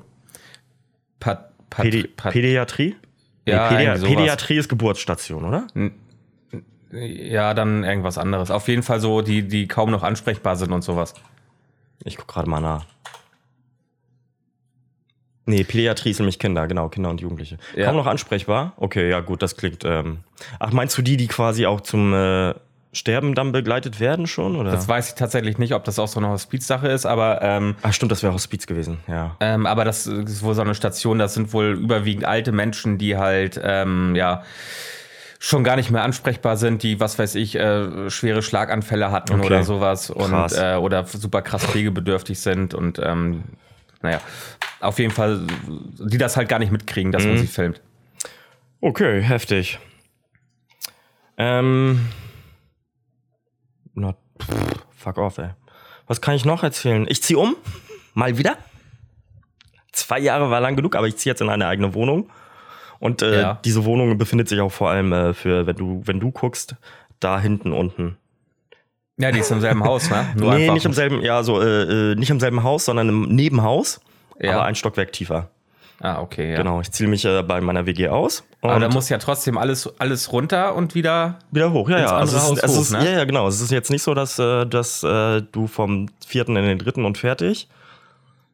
Pat, 1.19 1.51
Pat, 1.69 1.83
Pädi 1.83 2.03
Pat, 2.07 2.31
Pädiatrie? 2.31 2.95
Ja, 3.45 3.71
nee, 3.71 3.87
Pädi. 3.87 4.15
Pädiatrie 4.15 4.57
ist 4.57 4.69
Geburtsstation, 4.69 5.43
oder? 5.43 5.67
Ja, 6.91 7.53
dann 7.53 7.83
irgendwas 7.83 8.17
anderes. 8.17 8.51
Auf 8.51 8.67
jeden 8.67 8.83
Fall 8.83 8.99
so, 8.99 9.21
die, 9.21 9.47
die 9.47 9.67
kaum 9.67 9.91
noch 9.91 10.03
ansprechbar 10.03 10.55
sind 10.55 10.71
und 10.71 10.83
sowas. 10.83 11.13
Ich 12.03 12.17
guck 12.17 12.27
gerade 12.27 12.49
mal 12.49 12.61
nach. 12.61 12.85
Nee, 15.45 15.63
Pädiatrie 15.63 16.13
sind 16.13 16.25
nämlich 16.25 16.37
Kinder, 16.37 16.67
genau, 16.67 16.89
Kinder 16.89 17.09
und 17.09 17.21
Jugendliche. 17.21 17.57
Ja. 17.75 17.87
Kaum 17.87 17.95
noch 17.95 18.05
ansprechbar? 18.05 18.73
Okay, 18.77 19.09
ja 19.09 19.19
gut, 19.19 19.41
das 19.41 19.57
klingt. 19.57 19.83
Ähm 19.83 20.19
Ach, 20.59 20.71
meinst 20.71 20.95
du 20.97 21.01
die, 21.01 21.17
die 21.17 21.27
quasi 21.27 21.65
auch 21.65 21.81
zum 21.81 22.13
äh, 22.13 22.53
Sterben 22.91 23.33
dann 23.33 23.51
begleitet 23.51 23.99
werden 23.99 24.27
schon? 24.27 24.55
Oder? 24.55 24.71
Das 24.71 24.87
weiß 24.87 25.09
ich 25.09 25.15
tatsächlich 25.15 25.57
nicht, 25.57 25.73
ob 25.73 25.83
das 25.83 25.99
auch 25.99 26.07
so 26.07 26.19
eine 26.19 26.29
Hospizsache 26.29 26.87
ist, 26.87 27.05
aber 27.05 27.41
ähm, 27.41 27.75
Ach 27.81 27.93
stimmt, 27.93 28.11
das 28.11 28.23
wäre 28.23 28.33
Hospiz 28.33 28.67
gewesen, 28.67 28.99
ja. 29.07 29.35
Ähm, 29.39 29.65
aber 29.65 29.85
das 29.85 30.05
ist 30.05 30.43
wohl 30.43 30.53
so 30.55 30.61
eine 30.61 30.75
Station, 30.75 31.19
das 31.19 31.33
sind 31.33 31.51
wohl 31.53 31.77
überwiegend 31.79 32.25
alte 32.25 32.51
Menschen, 32.51 32.97
die 32.97 33.17
halt, 33.17 33.59
ähm, 33.63 34.15
ja, 34.15 34.43
schon 35.41 35.63
gar 35.63 35.77
nicht 35.77 35.89
mehr 35.89 36.03
ansprechbar 36.03 36.57
sind, 36.57 36.83
die, 36.83 36.99
was 36.99 37.17
weiß 37.17 37.35
ich, 37.35 37.55
äh, 37.55 38.09
schwere 38.09 38.41
Schlaganfälle 38.41 39.09
hatten 39.11 39.35
Okay. 39.35 39.45
oder 39.45 39.63
sowas 39.63 40.09
und 40.09 40.29
Krass. 40.31 40.57
äh, 40.57 40.75
oder 40.75 41.05
super 41.05 41.41
krass 41.41 41.65
pflegebedürftig 41.65 42.39
sind 42.39 42.73
und 42.73 42.99
ähm, 43.01 43.43
naja, 44.01 44.19
auf 44.81 44.99
jeden 44.99 45.11
Fall, 45.13 45.45
die 45.99 46.17
das 46.17 46.35
halt 46.37 46.49
gar 46.49 46.59
nicht 46.59 46.71
mitkriegen, 46.71 47.11
dass 47.13 47.23
man 47.23 47.33
Mhm. 47.35 47.37
sie 47.39 47.47
filmt. 47.47 47.81
Okay, 48.81 49.21
heftig. 49.21 49.79
Ähm. 51.37 52.07
Na, 53.93 54.13
pff, 54.41 54.47
fuck 54.95 55.17
off, 55.17 55.37
ey. 55.37 55.49
Was 56.07 56.21
kann 56.21 56.35
ich 56.35 56.45
noch 56.45 56.63
erzählen? 56.63 57.05
Ich 57.09 57.21
zieh 57.23 57.35
um. 57.35 57.55
Mal 58.13 58.37
wieder. 58.37 58.57
Zwei 59.91 60.19
Jahre 60.19 60.49
war 60.49 60.59
lang 60.61 60.75
genug, 60.75 60.95
aber 60.95 61.07
ich 61.07 61.17
ziehe 61.17 61.31
jetzt 61.31 61.41
in 61.41 61.49
eine 61.49 61.67
eigene 61.67 61.93
Wohnung. 61.93 62.29
Und 62.99 63.21
äh, 63.21 63.41
Ja. 63.41 63.59
diese 63.63 63.85
Wohnung 63.85 64.17
befindet 64.17 64.49
sich 64.49 64.59
auch 64.59 64.71
vor 64.71 64.89
allem 64.89 65.13
äh, 65.13 65.33
für, 65.33 65.65
wenn 65.67 65.75
du, 65.75 66.01
wenn 66.05 66.19
du 66.19 66.31
guckst, 66.31 66.75
da 67.19 67.39
hinten 67.39 67.71
unten. 67.71 68.17
Ja, 69.17 69.31
die 69.31 69.39
ist 69.39 69.51
im 69.51 69.59
selben 69.61 69.83
Haus, 69.83 70.09
ne? 70.09 70.25
Nur 70.35 70.53
nee, 70.55 70.69
nicht 70.71 70.85
im 70.85 70.93
selben, 70.93 71.21
ja, 71.21 71.43
so, 71.43 71.61
äh, 71.61 72.11
äh, 72.11 72.15
nicht 72.15 72.29
im 72.29 72.39
selben 72.39 72.63
Haus, 72.63 72.85
sondern 72.85 73.09
im 73.09 73.21
Nebenhaus. 73.35 73.99
Ja. 74.39 74.53
Aber 74.55 74.63
ein 74.65 74.75
Stockwerk 74.75 75.11
tiefer. 75.11 75.49
Ah, 76.01 76.21
okay, 76.21 76.51
ja. 76.51 76.57
Genau. 76.57 76.79
Ich 76.79 76.91
ziehe 76.91 77.09
mich 77.09 77.25
äh, 77.25 77.43
bei 77.43 77.59
meiner 77.59 77.85
WG 77.85 78.07
aus. 78.07 78.45
Aber 78.61 78.75
und- 78.75 78.81
da 78.81 78.87
muss 78.87 79.09
ja 79.09 79.17
trotzdem 79.17 79.57
alles, 79.57 79.89
alles 79.99 80.31
runter 80.31 80.73
und 80.75 80.95
wieder. 80.95 81.39
Wieder 81.51 81.73
hoch, 81.73 81.89
ja, 81.89 81.99
ja. 81.99 82.15
Also 82.15 82.37
es 82.37 82.43
ist, 82.49 82.63
es 82.63 82.75
hoch, 82.77 82.81
ist, 82.81 82.91
ne? 82.91 83.03
Ja, 83.03 83.11
ja, 83.19 83.23
genau. 83.25 83.45
Es 83.49 83.59
ist 83.59 83.71
jetzt 83.71 83.91
nicht 83.91 84.03
so, 84.03 84.13
dass, 84.13 84.39
äh, 84.39 84.65
dass 84.65 85.03
äh, 85.03 85.41
du 85.51 85.67
vom 85.67 86.07
vierten 86.25 86.55
in 86.55 86.63
den 86.63 86.77
dritten 86.79 87.03
und 87.03 87.17
fertig, 87.17 87.67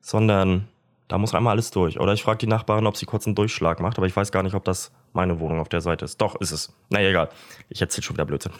sondern 0.01 0.67
da 1.07 1.17
muss 1.17 1.33
einmal 1.35 1.51
alles 1.51 1.71
durch. 1.71 1.99
Oder 1.99 2.13
ich 2.13 2.23
frage 2.23 2.37
die 2.39 2.47
Nachbarin, 2.47 2.87
ob 2.87 2.97
sie 2.97 3.05
kurz 3.05 3.25
einen 3.27 3.35
Durchschlag 3.35 3.79
macht, 3.79 3.97
aber 3.97 4.07
ich 4.07 4.15
weiß 4.15 4.31
gar 4.31 4.43
nicht, 4.43 4.55
ob 4.55 4.63
das 4.65 4.91
meine 5.13 5.39
Wohnung 5.39 5.59
auf 5.59 5.69
der 5.69 5.81
Seite 5.81 6.05
ist. 6.05 6.19
Doch, 6.21 6.35
ist 6.41 6.51
es. 6.51 6.73
Naja, 6.89 7.09
egal. 7.09 7.29
Ich 7.69 7.81
erzähle 7.81 8.03
schon 8.03 8.15
wieder 8.15 8.25
Blödsinn. 8.25 8.51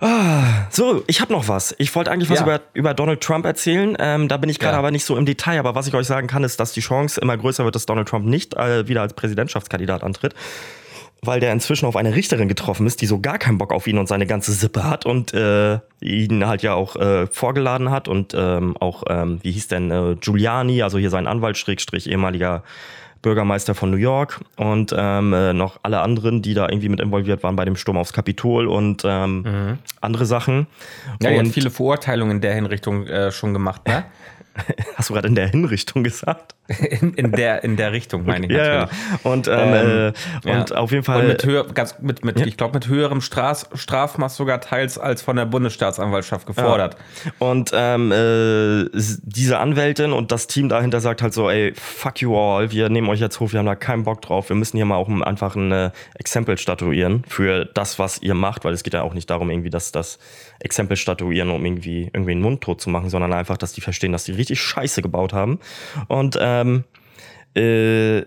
Ah, 0.00 0.68
so, 0.70 1.02
ich 1.08 1.20
habe 1.20 1.32
noch 1.32 1.48
was. 1.48 1.74
Ich 1.78 1.92
wollte 1.96 2.12
eigentlich 2.12 2.30
was 2.30 2.38
Ja. 2.38 2.44
über, 2.44 2.60
über 2.72 2.94
Donald 2.94 3.20
Trump 3.20 3.44
erzählen. 3.44 3.96
Ähm, 3.98 4.28
da 4.28 4.36
bin 4.36 4.48
ich 4.48 4.60
gerade 4.60 4.74
Ja. 4.74 4.78
aber 4.78 4.92
nicht 4.92 5.04
so 5.04 5.16
im 5.16 5.26
Detail. 5.26 5.58
Aber 5.58 5.74
was 5.74 5.88
ich 5.88 5.94
euch 5.94 6.06
sagen 6.06 6.28
kann, 6.28 6.44
ist, 6.44 6.60
dass 6.60 6.72
die 6.72 6.80
Chance 6.80 7.20
immer 7.20 7.36
größer 7.36 7.64
wird, 7.64 7.74
dass 7.74 7.84
Donald 7.86 8.06
Trump 8.08 8.24
nicht 8.24 8.54
äh, 8.54 8.86
wieder 8.86 9.02
als 9.02 9.14
Präsidentschaftskandidat 9.14 10.04
antritt 10.04 10.34
weil 11.22 11.40
der 11.40 11.52
inzwischen 11.52 11.86
auf 11.86 11.96
eine 11.96 12.14
Richterin 12.14 12.48
getroffen 12.48 12.86
ist, 12.86 13.00
die 13.00 13.06
so 13.06 13.20
gar 13.20 13.38
keinen 13.38 13.58
Bock 13.58 13.72
auf 13.72 13.86
ihn 13.86 13.98
und 13.98 14.06
seine 14.06 14.26
ganze 14.26 14.52
Sippe 14.52 14.84
hat 14.84 15.04
und 15.04 15.34
äh, 15.34 15.78
ihn 16.00 16.46
halt 16.46 16.62
ja 16.62 16.74
auch 16.74 16.96
äh, 16.96 17.26
vorgeladen 17.26 17.90
hat 17.90 18.08
und 18.08 18.34
ähm, 18.36 18.76
auch, 18.78 19.02
ähm, 19.08 19.40
wie 19.42 19.52
hieß 19.52 19.68
denn, 19.68 19.90
äh, 19.90 20.16
Giuliani, 20.20 20.82
also 20.82 20.98
hier 20.98 21.10
sein 21.10 21.26
Anwalt, 21.26 21.56
Schrägstrich, 21.56 22.08
ehemaliger 22.08 22.62
Bürgermeister 23.20 23.74
von 23.74 23.90
New 23.90 23.96
York 23.96 24.40
und 24.56 24.94
ähm, 24.96 25.32
äh, 25.32 25.52
noch 25.52 25.80
alle 25.82 26.00
anderen, 26.00 26.40
die 26.40 26.54
da 26.54 26.68
irgendwie 26.68 26.88
mit 26.88 27.00
involviert 27.00 27.42
waren 27.42 27.56
bei 27.56 27.64
dem 27.64 27.74
Sturm 27.74 27.96
aufs 27.96 28.12
Kapitol 28.12 28.68
und 28.68 29.02
ähm, 29.04 29.78
andere 30.00 30.24
Sachen. 30.24 30.68
Ja, 31.20 31.30
und 31.32 31.46
viele 31.46 31.70
Verurteilungen 31.70 32.36
in 32.36 32.40
der 32.40 32.54
Hinrichtung 32.54 33.08
äh, 33.08 33.32
schon 33.32 33.52
gemacht, 33.52 33.88
ne? 33.88 34.04
hast 34.96 35.10
du 35.10 35.14
gerade 35.14 35.28
in 35.28 35.34
der 35.34 35.48
Hinrichtung 35.48 36.04
gesagt? 36.04 36.54
In, 37.00 37.14
in, 37.14 37.32
der, 37.32 37.64
in 37.64 37.76
der 37.76 37.92
Richtung, 37.92 38.26
meine 38.26 38.44
ich 38.46 38.52
Ja, 38.52 38.64
ja. 38.66 38.80
natürlich. 38.80 39.24
Und, 39.24 39.48
ähm, 39.48 39.54
Ähm, 39.54 40.12
äh, 40.44 40.50
und 40.50 40.70
Ja. 40.70 40.76
auf 40.76 40.90
jeden 40.92 41.02
Fall. 41.02 41.20
Und 41.22 41.28
mit, 41.28 41.42
höher, 41.44 41.66
ganz, 41.66 41.98
mit, 42.00 42.24
mit 42.26 42.38
ich 42.40 42.58
glaube, 42.58 42.74
mit 42.74 42.88
höherem 42.88 43.22
Straf, 43.22 43.66
Strafmaß 43.72 44.36
sogar 44.36 44.60
teils 44.60 44.98
als 44.98 45.22
von 45.22 45.36
der 45.36 45.46
Bundesstaatsanwaltschaft 45.46 46.46
gefordert. 46.46 46.96
Und 47.38 47.70
ähm, 47.72 48.12
äh, 48.12 48.84
diese 48.92 49.58
Anwältin 49.58 50.12
und 50.12 50.30
das 50.30 50.46
Team 50.46 50.68
dahinter 50.68 51.00
sagt 51.00 51.22
halt 51.22 51.32
so, 51.32 51.48
ey, 51.48 51.72
fuck 51.74 52.20
you 52.20 52.36
all, 52.36 52.70
wir 52.70 52.90
nehmen 52.90 53.08
euch 53.08 53.20
jetzt 53.20 53.40
hoch, 53.40 53.52
wir 53.52 53.60
haben 53.60 53.66
da 53.66 53.74
keinen 53.74 54.02
Bock 54.04 54.20
drauf. 54.20 54.50
Wir 54.50 54.56
müssen 54.56 54.76
hier 54.76 54.84
mal 54.84 54.96
auch 54.96 55.08
einfach 55.08 55.56
ein 55.56 55.72
äh, 55.72 55.90
Exempel 56.16 56.58
statuieren 56.58 57.22
für 57.28 57.64
das, 57.64 57.98
was 57.98 58.20
ihr 58.20 58.34
macht, 58.34 58.66
weil 58.66 58.74
es 58.74 58.82
geht 58.82 58.92
ja 58.92 59.02
auch 59.02 59.14
nicht 59.14 59.30
darum, 59.30 59.48
irgendwie, 59.48 59.70
dass 59.70 59.90
das 59.90 60.18
Exempel 60.60 60.96
statuieren, 60.96 61.50
um 61.50 61.64
irgendwie 61.64 62.10
irgendwie 62.12 62.32
einen 62.32 62.42
Mundtot 62.42 62.80
zu 62.80 62.90
machen, 62.90 63.10
sondern 63.10 63.32
einfach, 63.32 63.56
dass 63.56 63.72
die 63.72 63.80
verstehen, 63.80 64.12
dass 64.12 64.24
die 64.24 64.32
richtig 64.32 64.60
Scheiße 64.60 65.02
gebaut 65.02 65.32
haben. 65.32 65.60
Und 66.08 66.36
ähm, 66.40 66.84
äh, 67.54 68.22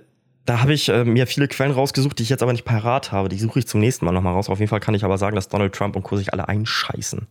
da 0.45 0.61
habe 0.61 0.73
ich 0.73 0.89
äh, 0.89 1.05
mir 1.05 1.27
viele 1.27 1.47
Quellen 1.47 1.71
rausgesucht, 1.71 2.17
die 2.17 2.23
ich 2.23 2.29
jetzt 2.29 2.41
aber 2.41 2.51
nicht 2.51 2.65
parat 2.65 3.11
habe. 3.11 3.29
Die 3.29 3.37
suche 3.37 3.59
ich 3.59 3.67
zum 3.67 3.79
nächsten 3.79 4.05
Mal 4.05 4.11
nochmal 4.11 4.33
raus. 4.33 4.49
Auf 4.49 4.59
jeden 4.59 4.69
Fall 4.69 4.79
kann 4.79 4.95
ich 4.95 5.03
aber 5.03 5.17
sagen, 5.17 5.35
dass 5.35 5.49
Donald 5.49 5.73
Trump 5.73 5.95
und 5.95 6.03
Co. 6.03 6.17
sich 6.17 6.33
alle 6.33 6.47
einscheißen. 6.47 7.27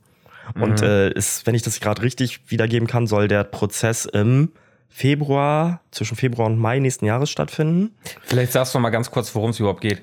Mhm. 0.55 0.63
Und 0.63 0.83
äh, 0.83 1.11
ist, 1.11 1.47
wenn 1.47 1.55
ich 1.55 1.63
das 1.63 1.81
gerade 1.81 2.03
richtig 2.03 2.51
wiedergeben 2.51 2.87
kann, 2.87 3.07
soll 3.07 3.29
der 3.29 3.45
Prozess 3.45 4.05
im 4.05 4.53
Februar, 4.89 5.81
zwischen 5.93 6.17
Februar 6.17 6.49
und 6.49 6.59
Mai 6.59 6.79
nächsten 6.79 7.07
Jahres 7.07 7.31
stattfinden. 7.31 7.95
Vielleicht 8.23 8.53
sagst 8.53 8.75
du 8.75 8.79
mal 8.81 8.91
ganz 8.91 9.11
kurz, 9.11 9.35
worum 9.35 9.51
es 9.51 9.61
überhaupt 9.61 9.81
geht. 9.81 10.03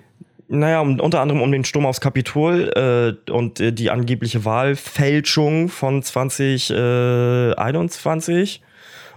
Naja, 0.49 0.79
um, 0.79 0.97
unter 0.99 1.21
anderem 1.21 1.41
um 1.41 1.51
den 1.51 1.65
Sturm 1.65 1.85
aufs 1.85 1.99
Kapitol 1.99 2.71
äh, 2.73 3.15
und 3.31 3.59
äh, 3.59 3.73
die 3.73 3.91
angebliche 3.91 4.45
Wahlfälschung 4.45 5.67
von 5.67 6.01
2021 6.01 8.61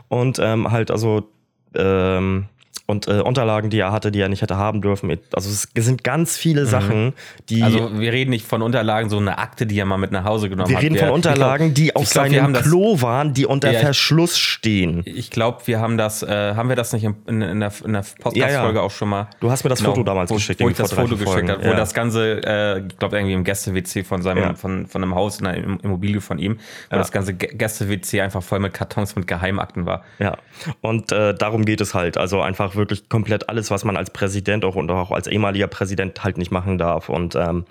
und 0.09 0.41
ähm, 0.41 0.73
halt 0.73 0.91
also 0.91 1.31
ähm, 1.75 2.49
und 2.91 3.09
äh, 3.09 3.21
Unterlagen, 3.21 3.71
die 3.71 3.79
er 3.79 3.93
hatte, 3.93 4.11
die 4.11 4.21
er 4.21 4.29
nicht 4.29 4.43
hätte 4.43 4.57
haben 4.57 4.83
dürfen. 4.83 5.17
Also 5.33 5.49
es 5.49 5.69
sind 5.75 6.05
ganz 6.05 6.37
viele 6.37 6.63
mhm. 6.63 6.67
Sachen, 6.67 7.13
die. 7.49 7.63
Also 7.63 7.99
wir 7.99 8.13
reden 8.13 8.31
nicht 8.31 8.47
von 8.47 8.63
Unterlagen, 8.63 9.09
so 9.09 9.19
eine 9.19 9.39
Akte, 9.39 9.67
die 9.67 9.79
er 9.79 9.87
mal 9.87 9.97
mit 9.97 10.11
nach 10.13 10.25
Hause 10.25 10.49
genommen 10.49 10.69
wir 10.69 10.77
hat. 10.77 10.83
Wir 10.83 10.91
reden 10.91 10.99
von 10.99 11.11
Unterlagen, 11.11 11.69
glaub, 11.69 11.75
die 11.75 11.97
auf 11.97 12.11
glaub, 12.11 12.27
seinem 12.27 12.53
Klo 12.53 13.01
waren, 13.01 13.33
die 13.33 13.47
unter 13.47 13.71
ja, 13.71 13.81
Verschluss 13.81 14.37
stehen. 14.39 15.03
Ich 15.07 15.31
glaube, 15.31 15.61
wir 15.67 15.81
haben 15.81 15.97
das, 15.97 16.23
äh, 16.23 16.55
haben 16.55 16.69
wir 16.69 16.77
das 16.77 16.93
nicht 16.93 17.05
in, 17.05 17.15
in, 17.27 17.43
in 17.43 17.61
der, 17.61 17.73
in 17.85 17.93
der 17.93 18.05
Podcast-Folge 18.21 18.49
ja, 18.51 18.73
ja. 18.73 18.81
auch 18.81 18.91
schon 18.91 19.09
mal. 19.09 19.29
Du 19.41 19.51
hast 19.51 19.65
mir 19.65 19.71
das 19.71 19.79
genau, 19.79 19.91
Foto 19.91 20.03
damals 20.03 20.31
wo, 20.31 20.35
geschickt. 20.35 20.61
Wo 20.61 20.69
ich 20.69 20.77
das 20.77 20.93
Foto 20.93 21.17
geschickt 21.17 21.49
habe, 21.49 21.65
wo 21.65 21.73
das 21.73 21.95
Ganze, 21.95 22.43
äh, 22.45 22.87
ich 22.87 22.99
glaube, 22.99 23.17
irgendwie 23.17 23.35
im 23.35 23.45
Gäste-WC 23.45 24.05
von 24.05 24.23
seinem, 24.23 24.57
von, 24.57 24.87
von 24.87 25.03
einem 25.03 25.15
Haus, 25.15 25.41
in 25.41 25.47
einer 25.47 25.81
Immobilie 25.83 26.21
von 26.21 26.39
ihm, 26.39 26.59
wo 26.91 26.97
das 26.97 27.13
ganze 27.13 27.35
Gäste-WC 27.35 28.21
einfach 28.21 28.43
voll 28.43 28.59
mit 28.59 28.75
Kartons 28.75 29.15
mit 29.15 29.27
Geheimakten 29.27 29.87
war. 29.87 30.05
Ja. 30.19 30.37
Und 30.81 31.13
äh, 31.13 31.35
darum 31.35 31.65
geht 31.65 31.81
es 31.81 31.95
halt. 31.95 32.19
Also 32.19 32.41
einfach 32.41 32.75
wirklich 32.81 33.09
komplett 33.09 33.49
alles 33.49 33.71
was 33.71 33.85
man 33.85 33.97
als 33.97 34.11
Präsident 34.11 34.65
auch 34.65 34.75
und 34.75 34.91
auch 34.91 35.13
als 35.13 35.27
ehemaliger 35.27 35.69
Präsident 35.69 36.25
halt 36.25 36.39
nicht 36.39 36.51
machen 36.51 36.79
darf. 36.79 37.09
Und 37.09 37.37
ähm, 37.37 37.65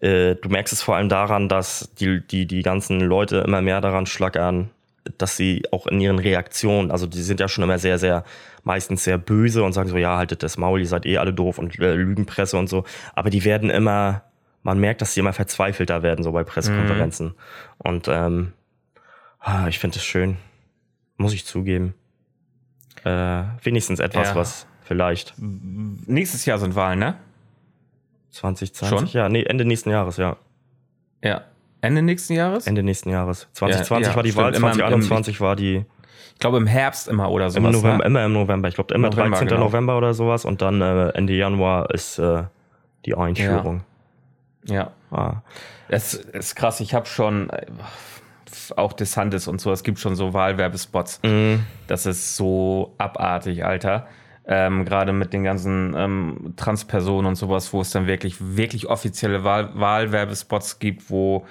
äh, 0.00 0.34
du 0.36 0.48
merkst 0.48 0.72
es 0.72 0.82
vor 0.82 0.96
allem 0.96 1.08
daran, 1.08 1.48
dass 1.48 1.92
die, 1.98 2.26
die, 2.26 2.46
die 2.46 2.62
ganzen 2.62 3.00
Leute 3.00 3.38
immer 3.38 3.62
mehr 3.62 3.80
daran 3.80 4.06
schlackern, 4.06 4.70
dass 5.18 5.36
sie 5.36 5.62
auch 5.70 5.86
in 5.86 6.00
ihren 6.00 6.18
Reaktionen, 6.18 6.90
also 6.90 7.06
die 7.06 7.22
sind 7.22 7.40
ja 7.40 7.48
schon 7.48 7.64
immer 7.64 7.78
sehr, 7.78 7.98
sehr, 7.98 8.24
meistens 8.64 9.04
sehr 9.04 9.18
böse 9.18 9.62
und 9.62 9.72
sagen 9.72 9.88
so, 9.88 9.96
ja, 9.96 10.16
haltet 10.16 10.42
das 10.42 10.58
Maul, 10.58 10.80
ihr 10.80 10.86
seid 10.86 11.06
eh 11.06 11.18
alle 11.18 11.32
doof 11.32 11.58
und 11.58 11.78
äh, 11.78 11.94
Lügenpresse 11.94 12.56
und 12.56 12.68
so. 12.68 12.84
Aber 13.14 13.30
die 13.30 13.44
werden 13.44 13.70
immer, 13.70 14.22
man 14.62 14.78
merkt, 14.78 15.00
dass 15.00 15.14
sie 15.14 15.20
immer 15.20 15.32
verzweifelter 15.32 16.02
werden, 16.02 16.24
so 16.24 16.32
bei 16.32 16.44
Pressekonferenzen. 16.44 17.28
Mhm. 17.28 17.34
Und 17.78 18.08
ähm, 18.08 18.52
ah, 19.38 19.68
ich 19.68 19.78
finde 19.78 19.98
es 19.98 20.04
schön. 20.04 20.36
Muss 21.16 21.32
ich 21.32 21.46
zugeben. 21.46 21.94
Äh, 23.06 23.44
wenigstens 23.62 24.00
etwas, 24.00 24.28
ja. 24.28 24.34
was 24.34 24.66
Vielleicht. 24.86 25.34
Nächstes 25.36 26.46
Jahr 26.46 26.58
sind 26.58 26.76
Wahlen, 26.76 27.00
ne? 27.00 27.16
2020? 28.30 29.10
Schon? 29.10 29.20
Ja, 29.20 29.28
nee, 29.28 29.42
Ende 29.42 29.64
nächsten 29.64 29.90
Jahres, 29.90 30.16
ja. 30.16 30.36
Ja. 31.24 31.42
Ende 31.80 32.02
nächsten 32.02 32.34
Jahres? 32.34 32.68
Ende 32.68 32.84
nächsten 32.84 33.10
Jahres. 33.10 33.48
2020 33.52 34.06
ja, 34.06 34.10
ja, 34.10 34.16
war 34.16 34.22
die 34.22 34.30
stimmt, 34.30 34.44
Wahl, 34.44 34.54
2021 34.54 35.36
im, 35.36 35.40
war 35.40 35.56
die. 35.56 35.84
Ich 36.34 36.38
glaube 36.38 36.58
im 36.58 36.68
Herbst 36.68 37.08
immer 37.08 37.32
oder 37.32 37.50
sowas. 37.50 37.74
Im 37.74 37.80
November, 37.80 38.04
ne? 38.04 38.04
Immer 38.04 38.24
im 38.26 38.32
November. 38.32 38.68
Ich 38.68 38.76
glaube 38.76 38.94
immer 38.94 39.10
November, 39.10 39.38
13. 39.38 39.48
Genau. 39.48 39.60
November 39.62 39.98
oder 39.98 40.14
sowas 40.14 40.44
und 40.44 40.62
dann 40.62 40.80
äh, 40.80 41.08
Ende 41.10 41.32
Januar 41.32 41.90
ist 41.92 42.18
äh, 42.18 42.44
die 43.06 43.16
Einführung. 43.16 43.82
Ja. 44.66 44.74
ja. 44.74 44.92
Ah. 45.10 45.42
Es 45.88 46.14
ist 46.14 46.54
krass, 46.54 46.78
ich 46.78 46.94
habe 46.94 47.06
schon 47.06 47.50
auch 48.72 48.92
DeSantis 48.92 49.48
und 49.48 49.60
so, 49.60 49.72
es 49.72 49.82
gibt 49.82 49.98
schon 49.98 50.16
so 50.16 50.32
Wahlwerbespots. 50.32 51.20
Mhm. 51.22 51.64
Das 51.86 52.06
ist 52.06 52.36
so 52.36 52.94
abartig, 52.98 53.64
Alter. 53.64 54.06
Ähm, 54.48 54.84
Gerade 54.84 55.12
mit 55.12 55.32
den 55.32 55.42
ganzen 55.42 55.94
ähm, 55.96 56.54
Transpersonen 56.56 57.26
und 57.26 57.34
sowas, 57.34 57.72
wo 57.72 57.80
es 57.80 57.90
dann 57.90 58.06
wirklich, 58.06 58.36
wirklich 58.38 58.86
offizielle 58.86 59.42
Wahl 59.42 59.70
Wahlwerbespots 59.74 60.78
gibt, 60.78 61.10
wo, 61.10 61.44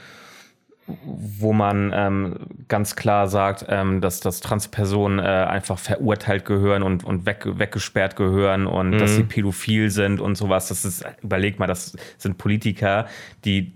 wo 0.87 1.51
man 1.51 1.91
ähm, 1.93 2.35
ganz 2.69 2.95
klar 2.95 3.27
sagt, 3.27 3.65
ähm, 3.67 3.99
dass, 3.99 4.21
dass 4.21 4.39
Transpersonen 4.39 5.19
äh, 5.19 5.23
einfach 5.23 5.77
verurteilt 5.77 6.45
gehören 6.45 6.83
und, 6.83 7.03
und 7.03 7.25
weg, 7.25 7.45
weggesperrt 7.45 8.15
gehören 8.15 8.65
und 8.65 8.91
mhm. 8.91 8.97
dass 8.99 9.15
sie 9.15 9.23
pädophil 9.23 9.89
sind 9.89 10.21
und 10.21 10.35
sowas. 10.35 10.69
Das 10.69 10.85
ist, 10.85 11.05
überleg 11.21 11.59
mal, 11.59 11.67
das 11.67 11.97
sind 12.17 12.37
Politiker, 12.37 13.07
die 13.43 13.73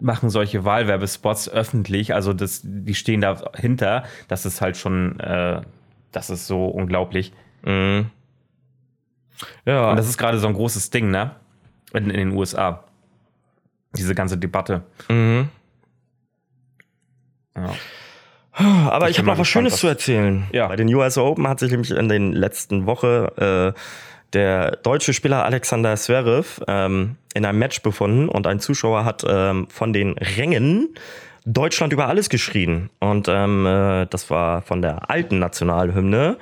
machen 0.00 0.30
solche 0.30 0.64
Wahlwerbespots 0.64 1.48
öffentlich, 1.48 2.14
also 2.14 2.32
das, 2.32 2.60
die 2.64 2.94
stehen 2.94 3.20
dahinter. 3.20 4.04
Das 4.28 4.46
ist 4.46 4.60
halt 4.60 4.76
schon, 4.76 5.18
äh, 5.20 5.62
das 6.12 6.30
ist 6.30 6.46
so 6.46 6.66
unglaublich. 6.66 7.32
Mhm. 7.64 8.10
Ja. 9.64 9.90
Und 9.90 9.96
das 9.96 10.08
ist 10.08 10.18
gerade 10.18 10.38
so 10.38 10.46
ein 10.46 10.54
großes 10.54 10.90
Ding, 10.90 11.10
ne? 11.10 11.32
In, 11.92 12.10
in 12.10 12.16
den 12.16 12.32
USA. 12.32 12.84
Diese 13.96 14.14
ganze 14.14 14.38
Debatte. 14.38 14.82
Mhm. 15.08 15.48
Ja. 17.56 17.74
Aber 18.52 19.06
ich, 19.06 19.12
ich 19.12 19.18
habe 19.18 19.28
noch 19.28 19.38
was 19.38 19.48
Schönes 19.48 19.74
was 19.74 19.80
zu 19.80 19.86
erzählen. 19.86 20.46
Ja. 20.52 20.68
Bei 20.68 20.76
den 20.76 20.92
US 20.94 21.18
Open 21.18 21.46
hat 21.46 21.58
sich 21.60 21.70
nämlich 21.70 21.90
in 21.90 22.08
den 22.08 22.32
letzten 22.32 22.86
Woche 22.86 23.74
äh, 23.74 23.80
der 24.32 24.76
deutsche 24.76 25.12
Spieler 25.12 25.44
Alexander 25.44 25.96
Zverev 25.96 26.60
ähm, 26.66 27.16
in 27.34 27.44
einem 27.44 27.58
Match 27.58 27.82
befunden 27.82 28.28
und 28.28 28.46
ein 28.46 28.60
Zuschauer 28.60 29.04
hat 29.04 29.24
ähm, 29.28 29.68
von 29.70 29.92
den 29.92 30.12
Rängen 30.18 30.94
Deutschland 31.48 31.92
über 31.92 32.08
alles 32.08 32.28
geschrien. 32.28 32.90
Und 32.98 33.28
ähm, 33.28 33.66
äh, 33.66 34.06
das 34.06 34.30
war 34.30 34.62
von 34.62 34.82
der 34.82 35.08
alten 35.08 35.38
Nationalhymne, 35.38 36.38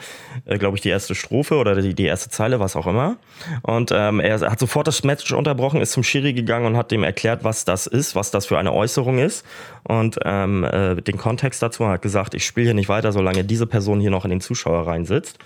äh, 0.46 0.56
glaube 0.56 0.78
ich, 0.78 0.80
die 0.80 0.88
erste 0.88 1.14
Strophe 1.14 1.56
oder 1.56 1.74
die, 1.74 1.94
die 1.94 2.06
erste 2.06 2.30
Zeile, 2.30 2.58
was 2.58 2.74
auch 2.74 2.86
immer. 2.86 3.18
Und 3.60 3.92
ähm, 3.94 4.18
er 4.18 4.40
hat 4.40 4.58
sofort 4.58 4.86
das 4.86 5.04
Match 5.04 5.30
unterbrochen, 5.32 5.82
ist 5.82 5.92
zum 5.92 6.02
Schiri 6.02 6.32
gegangen 6.32 6.64
und 6.64 6.78
hat 6.78 6.90
dem 6.90 7.04
erklärt, 7.04 7.44
was 7.44 7.66
das 7.66 7.86
ist, 7.86 8.14
was 8.14 8.30
das 8.30 8.46
für 8.46 8.56
eine 8.58 8.72
Äußerung 8.72 9.18
ist. 9.18 9.44
Und 9.82 10.18
ähm, 10.24 10.64
äh, 10.64 10.94
den 10.96 11.18
Kontext 11.18 11.62
dazu 11.62 11.86
hat 11.86 12.00
gesagt, 12.00 12.32
ich 12.32 12.46
spiele 12.46 12.68
hier 12.68 12.74
nicht 12.74 12.88
weiter, 12.88 13.12
solange 13.12 13.44
diese 13.44 13.66
Person 13.66 14.00
hier 14.00 14.10
noch 14.10 14.24
in 14.24 14.30
den 14.30 14.40
Zuschauer 14.40 14.86
reinsitzt. 14.86 15.38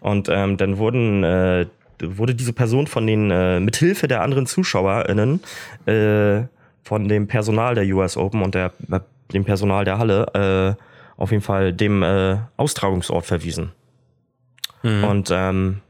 Und 0.00 0.30
ähm, 0.30 0.56
dann 0.56 0.78
wurden 0.78 1.22
äh, 1.22 1.66
wurde 2.02 2.34
diese 2.34 2.52
Person 2.52 2.86
von 2.86 3.06
den 3.06 3.30
äh, 3.30 3.60
mithilfe 3.60 4.08
der 4.08 4.22
anderen 4.22 4.46
ZuschauerInnen 4.46 5.40
äh, 5.86 6.42
von 6.82 7.08
dem 7.08 7.28
Personal 7.28 7.74
der 7.74 7.84
US 7.94 8.16
Open 8.16 8.42
und 8.42 8.54
der, 8.54 8.72
dem 9.32 9.44
Personal 9.44 9.84
der 9.84 9.98
Halle 9.98 10.76
äh, 10.78 10.82
auf 11.16 11.30
jeden 11.30 11.42
Fall 11.42 11.72
dem 11.72 12.02
äh, 12.02 12.38
Austragungsort 12.56 13.24
verwiesen. 13.24 13.72
Mhm. 14.82 15.04
Und 15.04 15.30
ähm, 15.32 15.80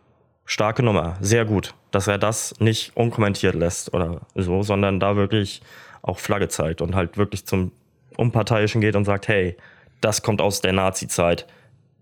starke 0.45 0.83
Nummer, 0.83 1.17
sehr 1.21 1.45
gut, 1.45 1.75
dass 1.91 2.07
er 2.07 2.19
das 2.19 2.55
nicht 2.61 2.97
unkommentiert 2.97 3.55
lässt 3.55 3.95
oder 3.95 4.21
so, 4.35 4.63
sondern 4.63 5.01
da 5.01 5.17
wirklich 5.17 5.63
auch 6.03 6.19
Flagge 6.19 6.49
zeigt 6.49 6.81
und 6.83 6.95
halt 6.95 7.17
wirklich 7.17 7.47
zum 7.47 7.73
Unparteiischen 8.17 8.81
geht 8.81 8.97
und 8.97 9.05
sagt, 9.05 9.29
hey, 9.29 9.57
das 10.01 10.23
kommt 10.23 10.41
aus 10.41 10.61
der 10.61 10.73
Nazi-Zeit, 10.73 11.47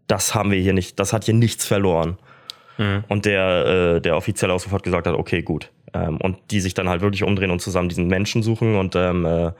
das 0.06 0.34
haben 0.34 0.50
wir 0.50 0.58
hier 0.58 0.72
nicht, 0.72 0.98
das 0.98 1.12
hat 1.12 1.24
hier 1.24 1.34
nichts 1.34 1.64
verloren. 1.64 2.18
Mhm. 2.80 3.04
Und 3.08 3.26
der, 3.26 3.66
äh, 3.96 4.00
der 4.00 4.16
offiziell 4.16 4.50
auch 4.50 4.58
sofort 4.58 4.82
gesagt 4.82 5.06
hat, 5.06 5.14
okay, 5.14 5.42
gut, 5.42 5.70
ähm, 5.92 6.16
und 6.16 6.38
die 6.50 6.60
sich 6.60 6.72
dann 6.72 6.88
halt 6.88 7.02
wirklich 7.02 7.22
umdrehen 7.22 7.50
und 7.50 7.60
zusammen 7.60 7.90
diesen 7.90 8.08
Menschen 8.08 8.42
suchen 8.42 8.74
und 8.76 8.96
ähm, 8.96 9.26
äh, 9.26 9.52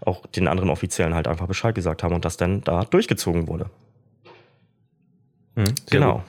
auch 0.00 0.24
den 0.26 0.48
anderen 0.48 0.70
Offiziellen 0.70 1.14
halt 1.14 1.28
einfach 1.28 1.46
Bescheid 1.46 1.74
gesagt 1.74 2.02
haben 2.02 2.14
und 2.14 2.24
das 2.24 2.38
dann 2.38 2.62
da 2.62 2.84
durchgezogen 2.84 3.46
wurde. 3.46 3.66
Mhm, 5.54 5.74
genau. 5.90 6.14
Gut. 6.14 6.22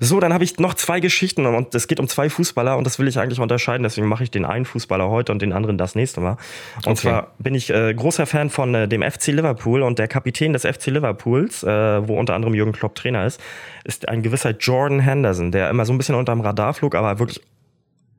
So, 0.00 0.20
dann 0.20 0.32
habe 0.32 0.44
ich 0.44 0.58
noch 0.58 0.74
zwei 0.74 1.00
Geschichten 1.00 1.46
und 1.46 1.74
es 1.74 1.88
geht 1.88 2.00
um 2.00 2.08
zwei 2.08 2.30
Fußballer 2.30 2.76
und 2.76 2.84
das 2.84 2.98
will 2.98 3.08
ich 3.08 3.18
eigentlich 3.18 3.40
unterscheiden, 3.40 3.82
deswegen 3.82 4.06
mache 4.06 4.24
ich 4.24 4.30
den 4.30 4.44
einen 4.44 4.64
Fußballer 4.64 5.08
heute 5.08 5.32
und 5.32 5.42
den 5.42 5.52
anderen 5.52 5.78
das 5.78 5.94
nächste 5.94 6.20
Mal. 6.20 6.36
Und 6.84 6.92
okay. 6.92 6.94
zwar 6.96 7.32
bin 7.38 7.54
ich 7.54 7.70
äh, 7.70 7.94
großer 7.94 8.26
Fan 8.26 8.50
von 8.50 8.74
äh, 8.74 8.88
dem 8.88 9.02
FC 9.02 9.28
Liverpool 9.28 9.82
und 9.82 9.98
der 9.98 10.08
Kapitän 10.08 10.52
des 10.52 10.62
FC 10.62 10.86
Liverpools, 10.86 11.62
äh, 11.62 12.08
wo 12.08 12.18
unter 12.18 12.34
anderem 12.34 12.54
Jürgen 12.54 12.72
Klopp 12.72 12.94
Trainer 12.94 13.26
ist, 13.26 13.40
ist 13.84 14.08
ein 14.08 14.22
gewisser 14.22 14.50
Jordan 14.50 15.00
Henderson, 15.00 15.52
der 15.52 15.70
immer 15.70 15.84
so 15.84 15.92
ein 15.92 15.98
bisschen 15.98 16.14
unterm 16.14 16.40
Radar 16.40 16.74
flog, 16.74 16.94
aber 16.94 17.18
wirklich 17.18 17.40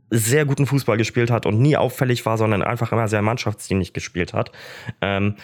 sehr 0.09 0.45
guten 0.45 0.65
Fußball 0.65 0.97
gespielt 0.97 1.31
hat 1.31 1.45
und 1.45 1.59
nie 1.59 1.75
auffällig 1.75 2.25
war, 2.25 2.37
sondern 2.37 2.63
einfach 2.63 2.91
immer 2.91 3.07
sehr 3.07 3.21
mannschaftsdienlich 3.21 3.93
gespielt 3.93 4.33
hat. 4.33 4.51
Ähm, 5.01 5.35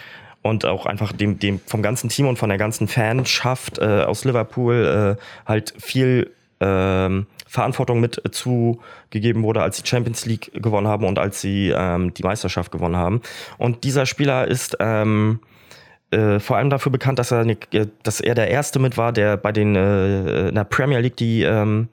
und 0.44 0.66
auch 0.66 0.84
einfach 0.84 1.12
dem, 1.12 1.38
dem 1.38 1.58
vom 1.66 1.82
ganzen 1.82 2.10
Team 2.10 2.28
und 2.28 2.38
von 2.38 2.50
der 2.50 2.58
ganzen 2.58 2.86
Fanschaft 2.86 3.78
äh, 3.78 4.02
aus 4.02 4.24
Liverpool 4.26 5.16
äh, 5.18 5.48
halt 5.48 5.72
viel 5.78 6.30
ähm, 6.60 7.26
Verantwortung 7.46 7.98
mit 7.98 8.20
zugegeben 8.30 9.42
wurde, 9.42 9.62
als 9.62 9.78
sie 9.78 9.86
Champions 9.86 10.26
League 10.26 10.50
gewonnen 10.52 10.86
haben 10.86 11.06
und 11.06 11.18
als 11.18 11.40
sie 11.40 11.72
ähm, 11.74 12.12
die 12.12 12.22
Meisterschaft 12.22 12.70
gewonnen 12.70 12.96
haben. 12.96 13.22
Und 13.56 13.84
dieser 13.84 14.04
Spieler 14.04 14.46
ist 14.46 14.76
ähm, 14.80 15.40
äh, 16.10 16.38
vor 16.38 16.56
allem 16.56 16.70
dafür 16.70 16.92
bekannt, 16.92 17.18
dass 17.18 17.30
er, 17.30 17.46
äh, 17.46 17.56
dass 18.02 18.20
er 18.20 18.34
der 18.34 18.48
Erste 18.48 18.78
mit 18.78 18.96
war, 18.96 19.12
der 19.12 19.36
bei 19.36 19.52
den 19.52 19.74
äh, 19.76 20.48
in 20.48 20.54
der 20.54 20.64
Premier 20.64 21.00
League 21.00 21.16
die 21.16 21.42
ähm, 21.42 21.88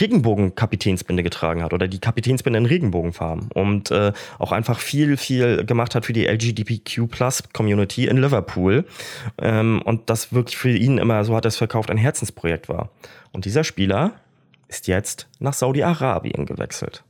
Regenbogen-Kapitänsbinde 0.00 1.22
getragen 1.22 1.62
hat 1.62 1.72
oder 1.72 1.88
die 1.88 1.98
Kapitänsbinde 1.98 2.58
in 2.58 2.66
Regenbogenfarben 2.66 3.48
und 3.52 3.90
äh, 3.90 4.12
auch 4.38 4.52
einfach 4.52 4.80
viel, 4.80 5.16
viel 5.16 5.64
gemacht 5.64 5.94
hat 5.94 6.06
für 6.06 6.12
die 6.12 6.26
LGBTQ-Plus-Community 6.26 8.06
in 8.06 8.18
Liverpool 8.18 8.84
ähm, 9.38 9.82
und 9.82 10.10
das 10.10 10.32
wirklich 10.32 10.56
für 10.56 10.70
ihn 10.70 10.98
immer, 10.98 11.24
so 11.24 11.36
hat 11.36 11.44
er 11.44 11.48
es 11.48 11.56
verkauft, 11.56 11.90
ein 11.90 11.96
Herzensprojekt 11.96 12.68
war. 12.68 12.90
Und 13.32 13.44
dieser 13.44 13.64
Spieler 13.64 14.12
ist 14.68 14.88
jetzt 14.88 15.28
nach 15.38 15.54
Saudi-Arabien 15.54 16.46
gewechselt. 16.46 17.04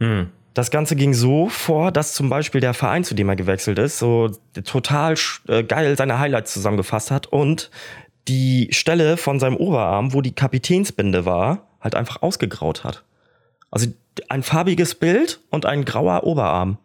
Hm. 0.00 0.30
Das 0.58 0.72
Ganze 0.72 0.96
ging 0.96 1.14
so 1.14 1.48
vor, 1.48 1.92
dass 1.92 2.14
zum 2.14 2.28
Beispiel 2.28 2.60
der 2.60 2.74
Verein, 2.74 3.04
zu 3.04 3.14
dem 3.14 3.28
er 3.28 3.36
gewechselt 3.36 3.78
ist, 3.78 4.00
so 4.00 4.32
total 4.64 5.14
äh, 5.46 5.62
geil 5.62 5.96
seine 5.96 6.18
Highlights 6.18 6.52
zusammengefasst 6.52 7.12
hat 7.12 7.28
und 7.28 7.70
die 8.26 8.66
Stelle 8.72 9.18
von 9.18 9.38
seinem 9.38 9.56
Oberarm, 9.56 10.14
wo 10.14 10.20
die 10.20 10.32
Kapitänsbinde 10.32 11.24
war, 11.24 11.68
halt 11.80 11.94
einfach 11.94 12.22
ausgegraut 12.22 12.82
hat. 12.82 13.04
Also 13.70 13.86
ein 14.28 14.42
farbiges 14.42 14.96
Bild 14.96 15.38
und 15.50 15.64
ein 15.64 15.84
grauer 15.84 16.24
Oberarm, 16.24 16.78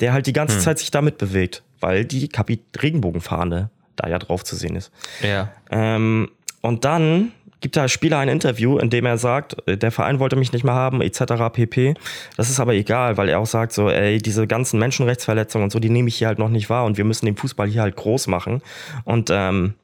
der 0.00 0.12
halt 0.12 0.26
die 0.26 0.32
ganze 0.32 0.56
Hm. 0.56 0.62
Zeit 0.62 0.80
sich 0.80 0.90
damit 0.90 1.16
bewegt, 1.16 1.62
weil 1.78 2.04
die 2.04 2.26
Kapit 2.26 2.62
Regenbogenfahne 2.82 3.70
da 3.94 4.08
ja 4.08 4.18
drauf 4.18 4.42
zu 4.42 4.56
sehen 4.56 4.74
ist. 4.74 4.90
Ja. 5.22 5.52
Ähm, 5.70 6.28
und 6.60 6.84
dann 6.84 7.30
gibt 7.60 7.76
der 7.76 7.88
Spieler 7.88 8.18
ein 8.18 8.28
Interview, 8.28 8.78
in 8.78 8.90
dem 8.90 9.06
er 9.06 9.18
sagt, 9.18 9.56
äh, 9.66 9.76
der 9.76 9.92
Verein 9.92 10.18
wollte 10.18 10.36
mich 10.36 10.52
nicht 10.52 10.64
mehr 10.64 10.74
haben, 10.74 11.00
etc. 11.00 11.22
pp. 11.52 11.94
Das 12.36 12.50
ist 12.50 12.60
aber 12.60 12.74
egal, 12.74 13.16
weil 13.16 13.28
er 13.28 13.38
auch 13.38 13.46
sagt 13.46 13.72
so, 13.72 13.88
ey, 13.90 14.18
diese 14.18 14.46
ganzen 14.46 14.78
Menschenrechtsverletzungen 14.78 15.64
und 15.64 15.70
so, 15.70 15.78
die 15.78 15.90
nehme 15.90 16.08
ich 16.08 16.16
hier 16.16 16.28
halt 16.28 16.38
noch 16.38 16.48
nicht 16.48 16.70
wahr 16.70 16.84
und 16.84 16.96
wir 16.96 17.04
müssen 17.04 17.26
den 17.26 17.36
Fußball 17.36 17.68
hier 17.68 17.82
halt 17.82 17.96
groß 17.96 18.26
machen. 18.26 18.62
Und 19.04 19.30
ähm, 19.30 19.74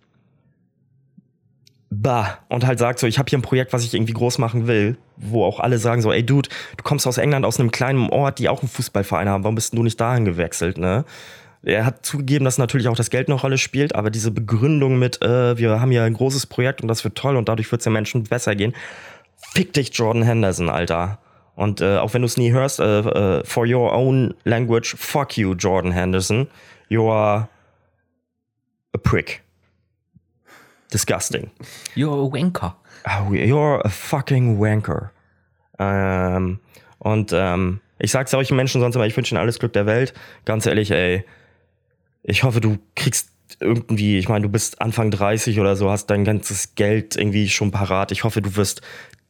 bah, 1.91 2.39
und 2.49 2.67
halt 2.67 2.79
sagt 2.79 2.99
so, 2.99 3.07
ich 3.07 3.19
habe 3.19 3.29
hier 3.29 3.39
ein 3.39 3.43
Projekt, 3.43 3.73
was 3.73 3.85
ich 3.85 3.95
irgendwie 3.95 4.15
groß 4.15 4.39
machen 4.39 4.67
will, 4.67 4.97
wo 5.17 5.45
auch 5.45 5.61
alle 5.61 5.79
sagen 5.79 6.03
so, 6.03 6.13
ey 6.13 6.25
Dude, 6.25 6.49
du 6.77 6.83
kommst 6.83 7.07
aus 7.07 7.19
England, 7.19 7.45
aus 7.45 7.61
einem 7.61 7.71
kleinen 7.71 8.09
Ort, 8.11 8.39
die 8.39 8.49
auch 8.49 8.63
einen 8.63 8.69
Fußballverein 8.69 9.29
haben, 9.29 9.45
warum 9.45 9.55
bist 9.55 9.75
du 9.75 9.83
nicht 9.83 10.01
dahin 10.01 10.25
gewechselt, 10.25 10.79
ne? 10.79 11.05
Er 11.67 11.85
hat 11.85 12.07
zugegeben, 12.07 12.45
dass 12.45 12.59
natürlich 12.59 12.87
auch 12.87 12.95
das 12.95 13.11
Geld 13.11 13.29
eine 13.29 13.35
Rolle 13.35 13.59
spielt, 13.59 13.97
aber 13.97 14.11
diese 14.11 14.31
Begründung 14.31 15.01
mit, 15.01 15.21
äh, 15.21 15.59
wir 15.59 15.81
haben 15.81 15.91
hier 15.91 16.05
ein 16.05 16.15
großes 16.15 16.47
Projekt 16.47 16.81
und 16.81 16.87
das 16.87 17.03
wird 17.03 17.17
toll 17.17 17.35
und 17.35 17.49
dadurch 17.49 17.73
wird 17.73 17.81
es 17.81 17.85
den 17.85 17.93
Menschen 17.93 18.23
besser 18.23 18.55
gehen. 18.55 18.73
Fick 19.37 19.73
dich, 19.73 19.91
Jordan 19.93 20.23
Henderson, 20.23 20.69
Alter. 20.69 21.19
Und 21.57 21.81
äh, 21.81 21.97
auch 21.97 22.15
wenn 22.15 22.23
du 22.23 22.27
es 22.27 22.37
nie 22.37 22.53
hörst, 22.53 22.79
äh, 22.79 23.01
äh, 23.01 23.45
for 23.45 23.67
your 23.67 23.93
own 23.93 24.35
language, 24.45 24.95
fuck 24.97 25.37
you, 25.37 25.55
Jordan 25.55 25.91
Henderson. 25.91 26.47
You 26.89 27.11
are 27.11 27.49
a 28.93 28.99
prick. 28.99 29.43
Disgusting. 30.93 31.51
You're 31.97 32.29
a 32.29 32.31
wanker. 32.31 32.77
Oh, 33.07 33.33
you're 33.33 33.85
a 33.85 33.89
fucking 33.89 34.61
wanker. 34.61 35.11
Ähm, 35.81 36.61
und 36.99 37.33
ähm, 37.35 37.81
ich 37.99 38.13
sag 38.13 38.29
solchen 38.29 38.57
Menschen 38.57 38.81
sonst 38.81 38.95
immer, 38.95 39.07
ich 39.07 39.17
wünsche 39.17 39.35
ihnen 39.35 39.41
alles 39.41 39.59
Glück 39.59 39.73
der 39.73 39.87
Welt. 39.87 40.15
Ganz 40.45 40.67
ehrlich, 40.67 40.93
ey, 40.93 41.25
ich 42.27 42.43
hoffe, 42.43 42.61
du 42.61 42.79
kriegst 42.95 43.31
irgendwie, 43.61 44.19
ich 44.19 44.29
meine, 44.29 44.43
du 44.43 44.49
bist 44.51 44.81
Anfang 44.83 45.11
30 45.11 45.61
oder 45.61 45.77
so, 45.77 45.91
hast 45.91 46.07
dein 46.07 46.25
ganzes 46.25 46.75
Geld 46.75 47.17
irgendwie 47.17 47.49
schon 47.49 47.71
parat. 47.71 48.13
Ich 48.13 48.25
hoffe, 48.25 48.43
du 48.43 48.57
wirst, 48.57 48.83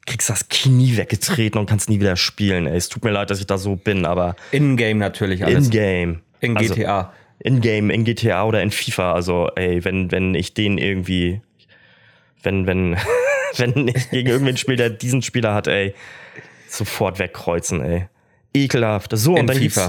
kriegst 0.07 0.29
das 0.31 0.49
Knie 0.49 0.97
weggetreten 0.97 1.59
und 1.61 1.67
kannst 1.69 1.89
nie 1.89 2.01
wieder 2.01 2.17
spielen. 2.17 2.67
Ey, 2.67 2.77
es 2.77 2.89
tut 2.89 3.05
mir 3.05 3.11
leid, 3.11 3.31
dass 3.31 3.39
ich 3.41 3.47
da 3.47 3.59
so 3.59 3.77
bin, 3.77 4.05
aber 4.07 4.35
In-game 4.53 4.99
natürlich 4.99 5.45
alles. 5.45 5.67
in-game. 5.67 6.21
In 6.41 6.57
Also, 6.57 6.75
GTA. 6.75 7.13
in-game, 7.41 7.91
in 7.91 8.05
GTA 8.05 8.45
oder 8.45 8.63
in 8.63 8.71
FIFA. 8.71 9.13
Also, 9.13 9.49
ey, 9.55 9.85
wenn, 9.85 10.11
wenn 10.11 10.35
ich 10.35 10.55
den 10.55 10.79
irgendwie, 10.79 11.41
wenn, 12.43 12.67
wenn, 12.67 12.97
wenn 13.57 13.89
ich 13.89 14.11
gegen 14.11 14.29
irgendwen 14.29 14.57
spiele, 14.57 14.77
der 14.79 14.91
diesen 14.91 15.23
Spieler 15.23 15.55
hat, 15.55 15.67
ey, 15.69 15.95
sofort 16.69 17.19
wegkreuzen, 17.19 17.83
ey. 17.83 18.07
Ekelhaft. 18.55 19.11
So, 19.17 19.35
In 19.35 19.41
und 19.43 19.47
dann 19.49 19.57
FIFA. 19.59 19.87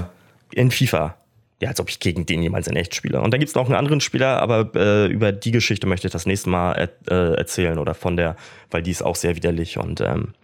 gibt's 0.50 0.54
in 0.54 0.70
FIFA. 0.70 1.16
Ja, 1.60 1.70
als 1.70 1.80
ob 1.80 1.88
ich 1.88 1.98
gegen 1.98 2.24
den 2.24 2.40
jemals 2.42 2.68
in 2.68 2.76
echt 2.76 2.94
spiele. 2.94 3.20
Und 3.20 3.32
dann 3.32 3.40
gibt's 3.40 3.56
noch 3.56 3.66
einen 3.66 3.74
anderen 3.74 4.00
Spieler, 4.00 4.40
aber 4.40 4.70
äh, 4.76 5.06
über 5.06 5.32
die 5.32 5.50
Geschichte 5.50 5.88
möchte 5.88 6.06
ich 6.06 6.12
das 6.12 6.24
nächste 6.24 6.50
Mal 6.50 6.72
er, 6.72 7.10
äh, 7.10 7.34
erzählen 7.36 7.78
oder 7.78 7.94
von 7.94 8.16
der, 8.16 8.36
weil 8.70 8.82
die 8.82 8.92
ist 8.92 9.02
auch 9.02 9.16
sehr 9.16 9.34
widerlich 9.34 9.76
und 9.76 10.00
ähm, 10.00 10.34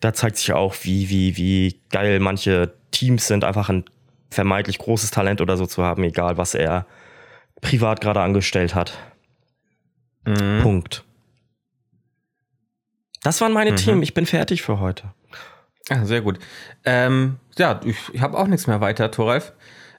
da 0.00 0.12
zeigt 0.12 0.36
sich 0.36 0.52
auch, 0.52 0.74
wie, 0.82 1.08
wie, 1.08 1.38
wie 1.38 1.80
geil 1.90 2.20
manche 2.20 2.74
Teams 2.90 3.26
sind, 3.26 3.42
einfach 3.42 3.70
ein 3.70 3.84
vermeintlich 4.30 4.76
großes 4.78 5.10
Talent 5.12 5.40
oder 5.40 5.56
so 5.56 5.64
zu 5.64 5.82
haben, 5.82 6.04
egal 6.04 6.36
was 6.36 6.54
er 6.54 6.84
privat 7.62 8.02
gerade 8.02 8.20
angestellt 8.20 8.74
hat. 8.74 8.98
Mhm. 10.26 10.60
Punkt. 10.62 11.04
Das 13.22 13.40
waren 13.40 13.52
meine 13.52 13.72
Mhm. 13.72 13.76
Themen. 13.76 14.02
Ich 14.02 14.12
bin 14.12 14.26
fertig 14.26 14.60
für 14.60 14.78
heute. 14.80 15.14
Ah, 15.88 16.04
sehr 16.04 16.20
gut. 16.20 16.38
Ähm, 16.84 17.36
ja, 17.56 17.80
ich, 17.84 17.96
ich 18.12 18.20
habe 18.20 18.36
auch 18.38 18.46
nichts 18.46 18.66
mehr 18.66 18.82
weiter, 18.82 19.10
Thoralf. 19.10 19.52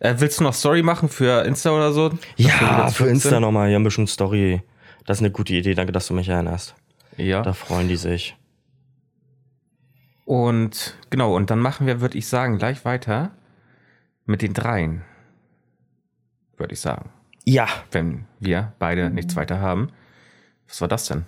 Äh, 0.05 0.19
willst 0.19 0.39
du 0.39 0.43
noch 0.43 0.53
Story 0.53 0.83
machen 0.83 1.09
für 1.09 1.43
Insta 1.45 1.71
oder 1.71 1.91
so? 1.91 2.11
Ja, 2.37 2.89
für 2.89 3.07
Insta 3.07 3.39
nochmal 3.39 3.69
hier 3.69 3.79
ein 3.79 3.83
bisschen 3.83 4.07
Story. 4.07 4.61
Das 5.05 5.17
ist 5.17 5.21
eine 5.21 5.31
gute 5.31 5.53
Idee. 5.53 5.73
Danke, 5.73 5.91
dass 5.91 6.07
du 6.07 6.13
mich 6.13 6.29
erinnerst. 6.29 6.75
Ja. 7.17 7.41
Da 7.41 7.53
freuen 7.53 7.87
die 7.87 7.95
sich. 7.95 8.35
Und 10.25 10.95
genau, 11.09 11.35
und 11.35 11.49
dann 11.49 11.59
machen 11.59 11.85
wir, 11.87 12.01
würde 12.01 12.17
ich 12.17 12.27
sagen, 12.27 12.57
gleich 12.57 12.83
weiter 12.85 13.31
mit 14.25 14.41
den 14.41 14.53
dreien. 14.53 15.03
Würde 16.57 16.73
ich 16.73 16.81
sagen. 16.81 17.09
Ja, 17.45 17.67
Wenn 17.91 18.25
wir 18.39 18.73
beide 18.79 19.09
nichts 19.11 19.35
weiter 19.35 19.59
haben. 19.59 19.89
Was 20.67 20.81
war 20.81 20.87
das 20.87 21.05
denn? 21.07 21.25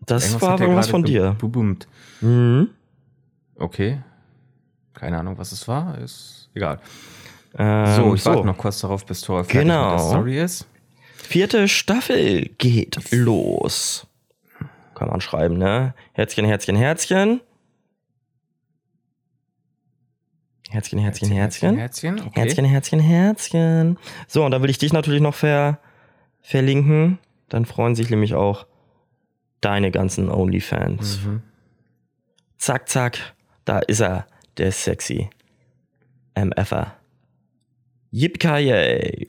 das 0.00 0.24
Irgendwas 0.26 0.42
war 0.48 0.58
ja 0.58 0.64
irgendwas 0.64 0.88
von 0.88 1.04
dir. 1.04 1.36
geboomt. 1.40 1.86
Mhm. 2.20 2.70
Okay. 3.56 4.02
Keine 4.94 5.18
Ahnung, 5.18 5.38
was 5.38 5.52
es 5.52 5.66
war. 5.68 5.96
Ist 5.98 6.50
egal. 6.54 6.80
Ähm, 7.56 7.86
So, 7.96 8.14
ich 8.14 8.24
warte 8.26 8.46
noch 8.46 8.56
kurz 8.58 8.80
darauf, 8.80 9.04
bis 9.06 9.20
Thor 9.20 9.44
fertig 9.44 9.60
Genau. 9.62 9.90
mit 9.90 10.00
der 10.00 10.06
Story 10.08 10.40
ist. 10.40 10.66
Vierte 11.14 11.68
Staffel 11.68 12.48
geht 12.58 12.98
los. 13.12 14.06
Kann 14.94 15.08
man 15.08 15.20
schreiben, 15.20 15.56
ne? 15.58 15.94
Herzchen, 16.12 16.44
Herzchen, 16.44 16.76
Herzchen. 16.76 17.40
Herzchen, 20.70 20.98
Herzchen, 20.98 21.30
Herzchen. 21.30 21.76
Herzchen, 21.76 22.20
okay. 22.20 22.30
Herzchen, 22.40 22.64
Herzchen, 22.64 23.00
Herzchen. 23.00 23.98
So, 24.26 24.44
und 24.44 24.50
dann 24.50 24.62
will 24.62 24.70
ich 24.70 24.78
dich 24.78 24.92
natürlich 24.92 25.20
noch 25.20 25.34
ver 25.34 25.78
verlinken. 26.40 27.18
Dann 27.48 27.64
freuen 27.64 27.94
sich 27.94 28.10
nämlich 28.10 28.34
auch 28.34 28.66
deine 29.60 29.90
ganzen 29.90 30.28
Onlyfans. 30.30 31.20
Mhm. 31.24 31.42
Zack, 32.58 32.88
zack. 32.88 33.18
Da 33.64 33.78
ist 33.78 34.00
er, 34.00 34.26
der 34.58 34.72
sexy 34.72 35.30
MFer. 36.34 36.94
Yippie 38.14 39.26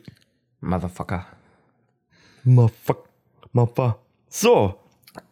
Motherfucker. 0.62 1.26
Motherfuck, 2.44 3.10
motherfuck. 3.52 3.98
So. 4.30 4.76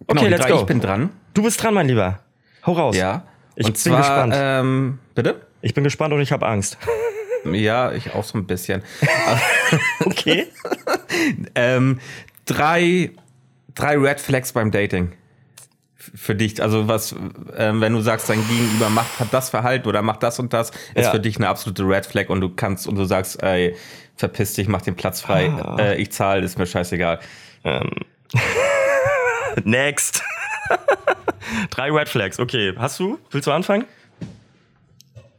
Genau, 0.07 0.21
Okay, 0.21 0.29
let's 0.29 0.41
drei, 0.41 0.49
go. 0.49 0.59
Ich 0.61 0.65
bin 0.65 0.79
dran. 0.79 1.11
Du 1.35 1.43
bist 1.43 1.61
dran, 1.61 1.75
mein 1.75 1.87
Lieber. 1.87 2.19
Hau 2.65 2.71
raus. 2.71 2.95
Ja. 2.95 3.27
Ich 3.55 3.67
und 3.67 3.73
bin 3.73 3.79
zwar, 3.79 3.97
gespannt. 3.99 4.33
Ähm, 4.35 4.99
bitte? 5.13 5.45
Ich 5.61 5.75
bin 5.75 5.83
gespannt 5.83 6.13
und 6.15 6.21
ich 6.21 6.31
habe 6.31 6.45
Angst. 6.47 6.77
Ja, 7.51 7.91
ich 7.91 8.13
auch 8.13 8.23
so 8.23 8.37
ein 8.37 8.47
bisschen. 8.47 8.83
Okay. 10.05 10.47
ähm, 11.55 11.99
drei, 12.45 13.11
drei 13.75 13.97
Red 13.97 14.21
Flags 14.21 14.53
beim 14.53 14.71
Dating. 14.71 15.11
Für 16.15 16.35
dich, 16.35 16.61
also 16.61 16.87
was, 16.87 17.15
ähm, 17.57 17.81
wenn 17.81 17.93
du 17.93 18.01
sagst, 18.01 18.29
dein 18.29 18.47
Gegenüber 18.47 18.89
macht 18.89 19.19
hat 19.19 19.33
das 19.33 19.49
Verhalten 19.49 19.87
oder 19.87 20.01
macht 20.03 20.21
das 20.21 20.37
und 20.39 20.53
das, 20.53 20.69
ist 20.93 21.05
Ja. 21.05 21.11
für 21.11 21.19
dich 21.19 21.37
eine 21.37 21.47
absolute 21.47 21.83
Red 21.87 22.05
Flag 22.05 22.29
und 22.29 22.41
du 22.41 22.49
kannst 22.49 22.85
und 22.87 22.95
du 22.95 23.05
sagst, 23.05 23.41
ey, 23.41 23.75
verpiss 24.15 24.53
dich, 24.53 24.67
mach 24.67 24.81
den 24.83 24.95
Platz 24.95 25.21
frei, 25.21 25.49
Ah. 25.49 25.77
äh, 25.79 25.95
ich 25.95 26.11
zahle, 26.11 26.43
ist 26.43 26.59
mir 26.59 26.67
scheißegal. 26.67 27.19
Next. 29.63 30.23
Drei 31.71 31.91
Red 31.91 32.09
Flags. 32.09 32.39
Okay. 32.39 32.73
Hast 32.77 32.99
du? 32.99 33.17
Willst 33.31 33.47
du 33.47 33.51
anfangen? 33.51 33.85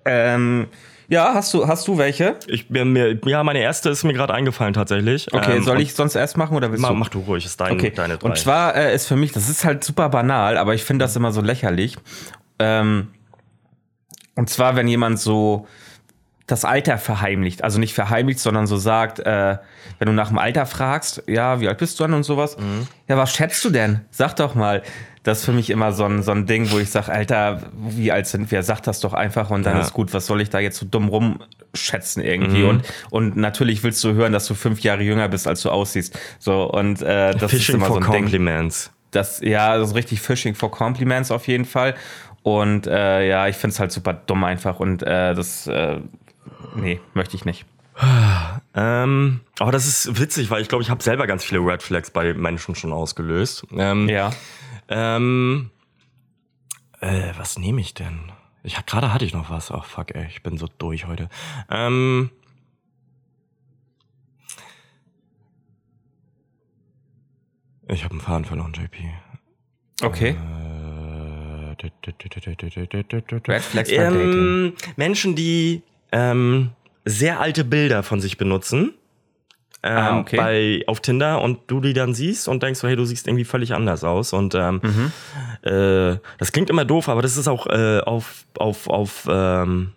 Ähm, 0.04 0.66
ja, 1.08 1.32
hast 1.34 1.52
du, 1.54 1.66
hast 1.68 1.86
du 1.88 1.98
welche? 1.98 2.36
Ich, 2.46 2.70
mir, 2.70 2.84
mir, 2.84 3.18
ja, 3.26 3.42
meine 3.44 3.60
erste 3.60 3.90
ist 3.90 4.04
mir 4.04 4.12
gerade 4.12 4.32
eingefallen 4.34 4.74
tatsächlich. 4.74 5.32
Okay, 5.32 5.56
Ähm, 5.56 5.62
soll 5.62 5.80
ich 5.80 5.94
sonst 5.94 6.14
erst 6.14 6.36
machen 6.36 6.56
oder 6.56 6.70
willst 6.70 6.82
Mach, 6.82 6.90
du? 6.90 6.94
mach 6.94 7.08
du 7.08 7.20
ruhig, 7.20 7.44
ist 7.44 7.60
dein, 7.60 7.72
Okay, 7.72 7.90
deine 7.94 8.18
drei. 8.18 8.28
und 8.28 8.38
zwar 8.38 8.74
äh, 8.74 8.94
ist 8.94 9.06
für 9.06 9.16
mich, 9.16 9.32
das 9.32 9.48
ist 9.48 9.64
halt 9.64 9.84
super 9.84 10.08
banal, 10.08 10.56
aber 10.56 10.74
ich 10.74 10.84
finde 10.84 11.04
das 11.04 11.14
immer 11.16 11.32
so 11.32 11.40
lächerlich. 11.40 11.96
Ähm, 12.58 13.08
und 14.36 14.50
zwar, 14.50 14.76
wenn 14.76 14.88
jemand 14.88 15.18
so 15.20 15.66
das 16.46 16.64
Alter 16.64 16.98
verheimlicht, 16.98 17.64
also 17.64 17.78
nicht 17.78 17.94
verheimlicht, 17.94 18.38
sondern 18.38 18.66
so 18.66 18.76
sagt, 18.76 19.18
äh, 19.20 19.56
wenn 19.98 20.06
du 20.06 20.12
nach 20.12 20.28
dem 20.28 20.38
Alter 20.38 20.66
fragst, 20.66 21.22
ja, 21.26 21.60
wie 21.60 21.68
alt 21.68 21.78
bist 21.78 21.98
du 21.98 22.04
denn 22.04 22.12
und 22.14 22.22
sowas, 22.24 22.58
Mhm. 22.58 22.86
ja, 23.08 23.16
was 23.16 23.32
schätzt 23.34 23.64
du 23.64 23.70
denn? 23.70 24.02
Sag 24.10 24.34
doch 24.36 24.54
mal. 24.54 24.82
Das 25.24 25.40
ist 25.40 25.44
für 25.46 25.52
mich 25.52 25.70
immer 25.70 25.92
so 25.92 26.04
ein, 26.04 26.22
so 26.22 26.30
ein 26.30 26.46
Ding, 26.46 26.70
wo 26.70 26.78
ich 26.78 26.90
sage, 26.90 27.10
Alter, 27.10 27.62
wie 27.76 28.12
alt 28.12 28.26
sind 28.28 28.50
wir? 28.50 28.62
Sag 28.62 28.82
das 28.82 29.00
doch 29.00 29.12
einfach 29.14 29.50
und 29.50 29.64
dann 29.64 29.76
Ja. 29.78 29.82
ist 29.82 29.92
gut. 29.92 30.14
Was 30.14 30.26
soll 30.26 30.40
ich 30.40 30.50
da 30.50 30.60
jetzt 30.60 30.78
so 30.78 30.86
dumm 30.86 31.40
abschätzen 31.72 32.22
irgendwie. 32.22 32.62
Mhm. 32.62 32.68
Und, 32.68 32.84
und 33.10 33.36
natürlich 33.36 33.82
willst 33.82 34.04
du 34.04 34.12
hören, 34.12 34.32
dass 34.32 34.46
du 34.46 34.54
fünf 34.54 34.80
Jahre 34.80 35.02
jünger 35.02 35.28
bist, 35.28 35.48
als 35.48 35.62
du 35.62 35.70
aussiehst. 35.70 36.16
So, 36.38 36.70
und 36.70 37.02
äh, 37.02 37.34
das 37.34 37.50
Fishing 37.50 37.58
ist 37.58 37.68
immer 37.80 37.86
for 37.86 37.96
so 37.96 38.06
ein 38.06 38.12
Ding. 38.12 38.22
Compliments. 38.22 38.92
Das, 39.10 39.40
ja, 39.40 39.76
das 39.76 39.88
ist 39.90 39.94
richtig 39.96 40.20
Fishing 40.20 40.54
for 40.54 40.70
Compliments 40.70 41.30
auf 41.32 41.48
jeden 41.48 41.64
Fall. 41.64 41.94
Und 42.42 42.86
äh, 42.86 43.26
ja, 43.28 43.48
ich 43.48 43.56
finde 43.56 43.72
es 43.74 43.80
halt 43.80 43.90
super 43.92 44.12
dumm 44.12 44.44
einfach. 44.44 44.78
Und 44.78 45.02
äh, 45.02 45.34
das, 45.34 45.66
äh, 45.66 45.98
nee, 46.76 47.00
möchte 47.14 47.34
ich 47.34 47.44
nicht. 47.44 47.64
Ähm, 48.74 49.40
aber 49.58 49.72
das 49.72 49.86
ist 49.86 50.20
witzig, 50.20 50.50
weil 50.50 50.60
ich 50.62 50.68
glaube, 50.68 50.82
ich 50.82 50.90
habe 50.90 51.02
selber 51.02 51.26
ganz 51.26 51.44
viele 51.44 51.60
Red 51.60 51.82
Flags 51.82 52.10
bei 52.10 52.34
Menschen 52.34 52.74
schon 52.74 52.92
ausgelöst. 52.92 53.64
Ähm, 53.76 54.08
Ja. 54.08 54.32
Ähm, 54.88 55.70
äh, 57.00 57.32
was 57.36 57.58
nehme 57.58 57.80
ich 57.80 57.94
denn? 57.94 58.32
Ich 58.62 58.84
gerade 58.86 59.12
hatte 59.12 59.24
ich 59.24 59.34
noch 59.34 59.50
was. 59.50 59.70
Ach 59.70 59.84
fuck, 59.84 60.14
ey, 60.14 60.26
ich 60.28 60.42
bin 60.42 60.56
so 60.56 60.66
durch 60.78 61.06
heute. 61.06 61.28
Ähm, 61.70 62.30
ich 67.88 68.04
habe 68.04 68.12
einen 68.12 68.20
Faden 68.22 68.44
verloren, 68.46 68.72
JP. 68.72 68.98
Okay. 70.02 70.30
Äh, 70.30 70.64
Red 73.48 73.62
Flags 73.62 73.90
ähm, 73.90 74.74
Menschen, 74.96 75.36
die 75.36 75.82
ähm, 76.12 76.70
sehr 77.04 77.40
alte 77.40 77.64
Bilder 77.64 78.02
von 78.02 78.20
sich 78.20 78.38
benutzen. 78.38 78.94
Ähm, 79.86 79.96
Ah, 79.98 80.18
okay. 80.20 80.36
bei, 80.36 80.82
auf 80.86 81.00
Tinder 81.00 81.42
und 81.42 81.58
du 81.66 81.80
die 81.82 81.92
dann 81.92 82.14
siehst 82.14 82.48
und 82.48 82.62
denkst 82.62 82.80
so, 82.80 82.88
hey, 82.88 82.96
du 82.96 83.04
siehst 83.04 83.26
irgendwie 83.28 83.44
völlig 83.44 83.74
anders 83.74 84.02
aus. 84.02 84.32
Und 84.32 84.54
ähm, 84.54 84.80
Mhm. 84.82 85.12
äh, 85.70 86.16
das 86.38 86.52
klingt 86.52 86.70
immer 86.70 86.84
doof, 86.86 87.08
aber 87.10 87.20
das 87.20 87.36
ist 87.36 87.48
auch 87.48 87.66
äh, 87.66 88.00
auf, 88.00 88.46
auf, 88.58 88.88
auf 88.88 89.28
ähm, 89.30 89.92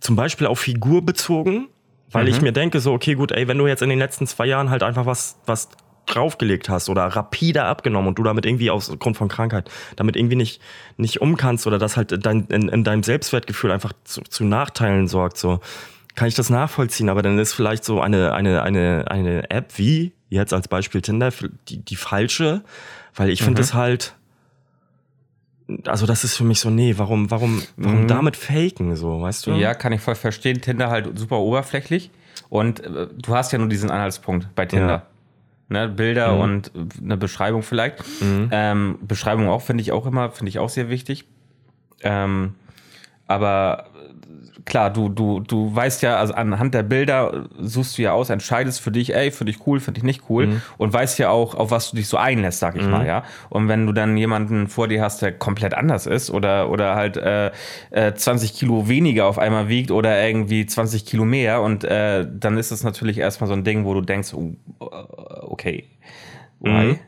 zum 0.00 0.16
Beispiel 0.16 0.46
auf 0.46 0.60
Figur 0.60 1.02
bezogen, 1.04 1.68
weil 2.12 2.24
Mhm. 2.24 2.30
ich 2.30 2.42
mir 2.42 2.52
denke, 2.52 2.80
so, 2.80 2.92
okay, 2.92 3.14
gut, 3.14 3.32
ey, 3.32 3.48
wenn 3.48 3.56
du 3.56 3.66
jetzt 3.66 3.80
in 3.82 3.88
den 3.88 3.98
letzten 3.98 4.26
zwei 4.26 4.44
Jahren 4.46 4.68
halt 4.68 4.82
einfach 4.82 5.06
was, 5.06 5.36
was 5.46 5.70
draufgelegt 6.06 6.68
hast 6.68 6.90
oder 6.90 7.04
rapide 7.06 7.64
abgenommen 7.64 8.08
und 8.08 8.18
du 8.18 8.22
damit 8.24 8.44
irgendwie 8.44 8.70
aus 8.70 8.92
Grund 8.98 9.16
von 9.16 9.28
Krankheit 9.28 9.70
damit 9.96 10.16
irgendwie 10.16 10.36
nicht, 10.36 10.60
nicht 10.98 11.22
um 11.22 11.38
kannst 11.38 11.66
oder 11.66 11.78
das 11.78 11.96
halt 11.96 12.26
dein, 12.26 12.44
in, 12.48 12.68
in 12.68 12.84
deinem 12.84 13.02
Selbstwertgefühl 13.02 13.70
einfach 13.70 13.94
zu, 14.04 14.20
zu 14.20 14.44
Nachteilen 14.44 15.08
sorgt, 15.08 15.38
so 15.38 15.60
kann 16.14 16.28
ich 16.28 16.34
das 16.34 16.50
nachvollziehen, 16.50 17.08
aber 17.08 17.22
dann 17.22 17.38
ist 17.38 17.52
vielleicht 17.54 17.84
so 17.84 18.00
eine, 18.00 18.32
eine, 18.32 18.62
eine, 18.62 19.04
eine 19.10 19.50
App 19.50 19.72
wie 19.78 20.12
jetzt 20.28 20.52
als 20.52 20.68
Beispiel 20.68 21.00
Tinder 21.02 21.30
die, 21.68 21.78
die 21.78 21.96
falsche, 21.96 22.62
weil 23.14 23.30
ich 23.30 23.42
finde 23.42 23.60
Mhm. 23.60 23.64
es 23.64 23.74
halt, 23.74 24.14
also 25.86 26.06
das 26.06 26.24
ist 26.24 26.36
für 26.36 26.44
mich 26.44 26.60
so, 26.60 26.70
nee, 26.70 26.94
warum, 26.98 27.30
warum, 27.30 27.62
warum 27.76 28.02
Mhm. 28.02 28.08
damit 28.08 28.36
faken, 28.36 28.94
so, 28.96 29.20
weißt 29.22 29.46
du? 29.46 29.52
Ja, 29.52 29.74
kann 29.74 29.92
ich 29.92 30.00
voll 30.00 30.14
verstehen. 30.14 30.60
Tinder 30.60 30.90
halt 30.90 31.18
super 31.18 31.38
oberflächlich. 31.38 32.10
Und 32.50 32.80
äh, 32.80 33.06
du 33.16 33.34
hast 33.34 33.52
ja 33.52 33.58
nur 33.58 33.68
diesen 33.68 33.90
Anhaltspunkt 33.90 34.54
bei 34.54 34.66
Tinder. 34.66 35.06
Ne, 35.70 35.88
Bilder 35.88 36.34
Mhm. 36.34 36.40
und 36.40 36.66
äh, 36.74 37.02
eine 37.02 37.16
Beschreibung 37.16 37.62
vielleicht. 37.62 38.04
Ähm, 38.20 38.98
Beschreibung 39.00 39.48
auch 39.48 39.62
finde 39.62 39.80
ich 39.82 39.92
auch 39.92 40.04
immer, 40.06 40.30
finde 40.30 40.50
ich 40.50 40.58
auch 40.58 40.68
sehr 40.68 40.90
wichtig. 40.90 41.24
Ähm, 42.02 42.54
aber 43.26 43.86
klar, 44.64 44.92
du, 44.92 45.08
du, 45.08 45.40
du 45.40 45.74
weißt 45.74 46.02
ja, 46.02 46.16
also 46.16 46.34
anhand 46.34 46.74
der 46.74 46.82
Bilder 46.82 47.32
äh, 47.32 47.48
suchst 47.58 47.98
du 47.98 48.02
ja 48.02 48.12
aus, 48.12 48.30
entscheidest 48.30 48.80
für 48.80 48.90
dich, 48.90 49.14
ey, 49.14 49.30
finde 49.30 49.52
ich 49.52 49.66
cool, 49.66 49.80
finde 49.80 49.98
ich 49.98 50.04
nicht 50.04 50.22
cool 50.28 50.60
und 50.78 50.92
weißt 50.92 51.18
ja 51.18 51.30
auch, 51.30 51.54
auf 51.54 51.70
was 51.70 51.90
du 51.90 51.96
dich 51.96 52.08
so 52.08 52.16
einlässt, 52.16 52.60
sag 52.60 52.76
ich 52.76 52.86
mal, 52.86 53.06
ja. 53.06 53.24
Und 53.50 53.68
wenn 53.68 53.86
du 53.86 53.92
dann 53.92 54.16
jemanden 54.16 54.68
vor 54.68 54.88
dir 54.88 55.02
hast, 55.02 55.22
der 55.22 55.32
komplett 55.32 55.74
anders 55.74 56.06
ist 56.06 56.30
oder, 56.30 56.70
oder 56.70 56.94
halt 56.94 57.16
äh, 57.16 57.50
äh, 57.90 58.14
20 58.14 58.54
Kilo 58.54 58.88
weniger 58.88 59.26
auf 59.26 59.38
einmal 59.38 59.68
wiegt 59.68 59.90
oder 59.90 60.26
irgendwie 60.26 60.66
20 60.66 61.04
Kilo 61.04 61.24
mehr 61.24 61.60
und 61.60 61.84
äh, 61.84 62.26
dann 62.30 62.56
ist 62.56 62.70
es 62.70 62.82
natürlich 62.82 63.18
erstmal 63.18 63.48
so 63.48 63.54
ein 63.54 63.64
Ding, 63.64 63.84
wo 63.84 63.94
du 63.94 64.00
denkst, 64.00 64.34
oh, 64.34 64.52
äh, 64.80 64.84
okay, 65.42 65.84
why? 66.60 66.70
Mhm. 66.70 66.98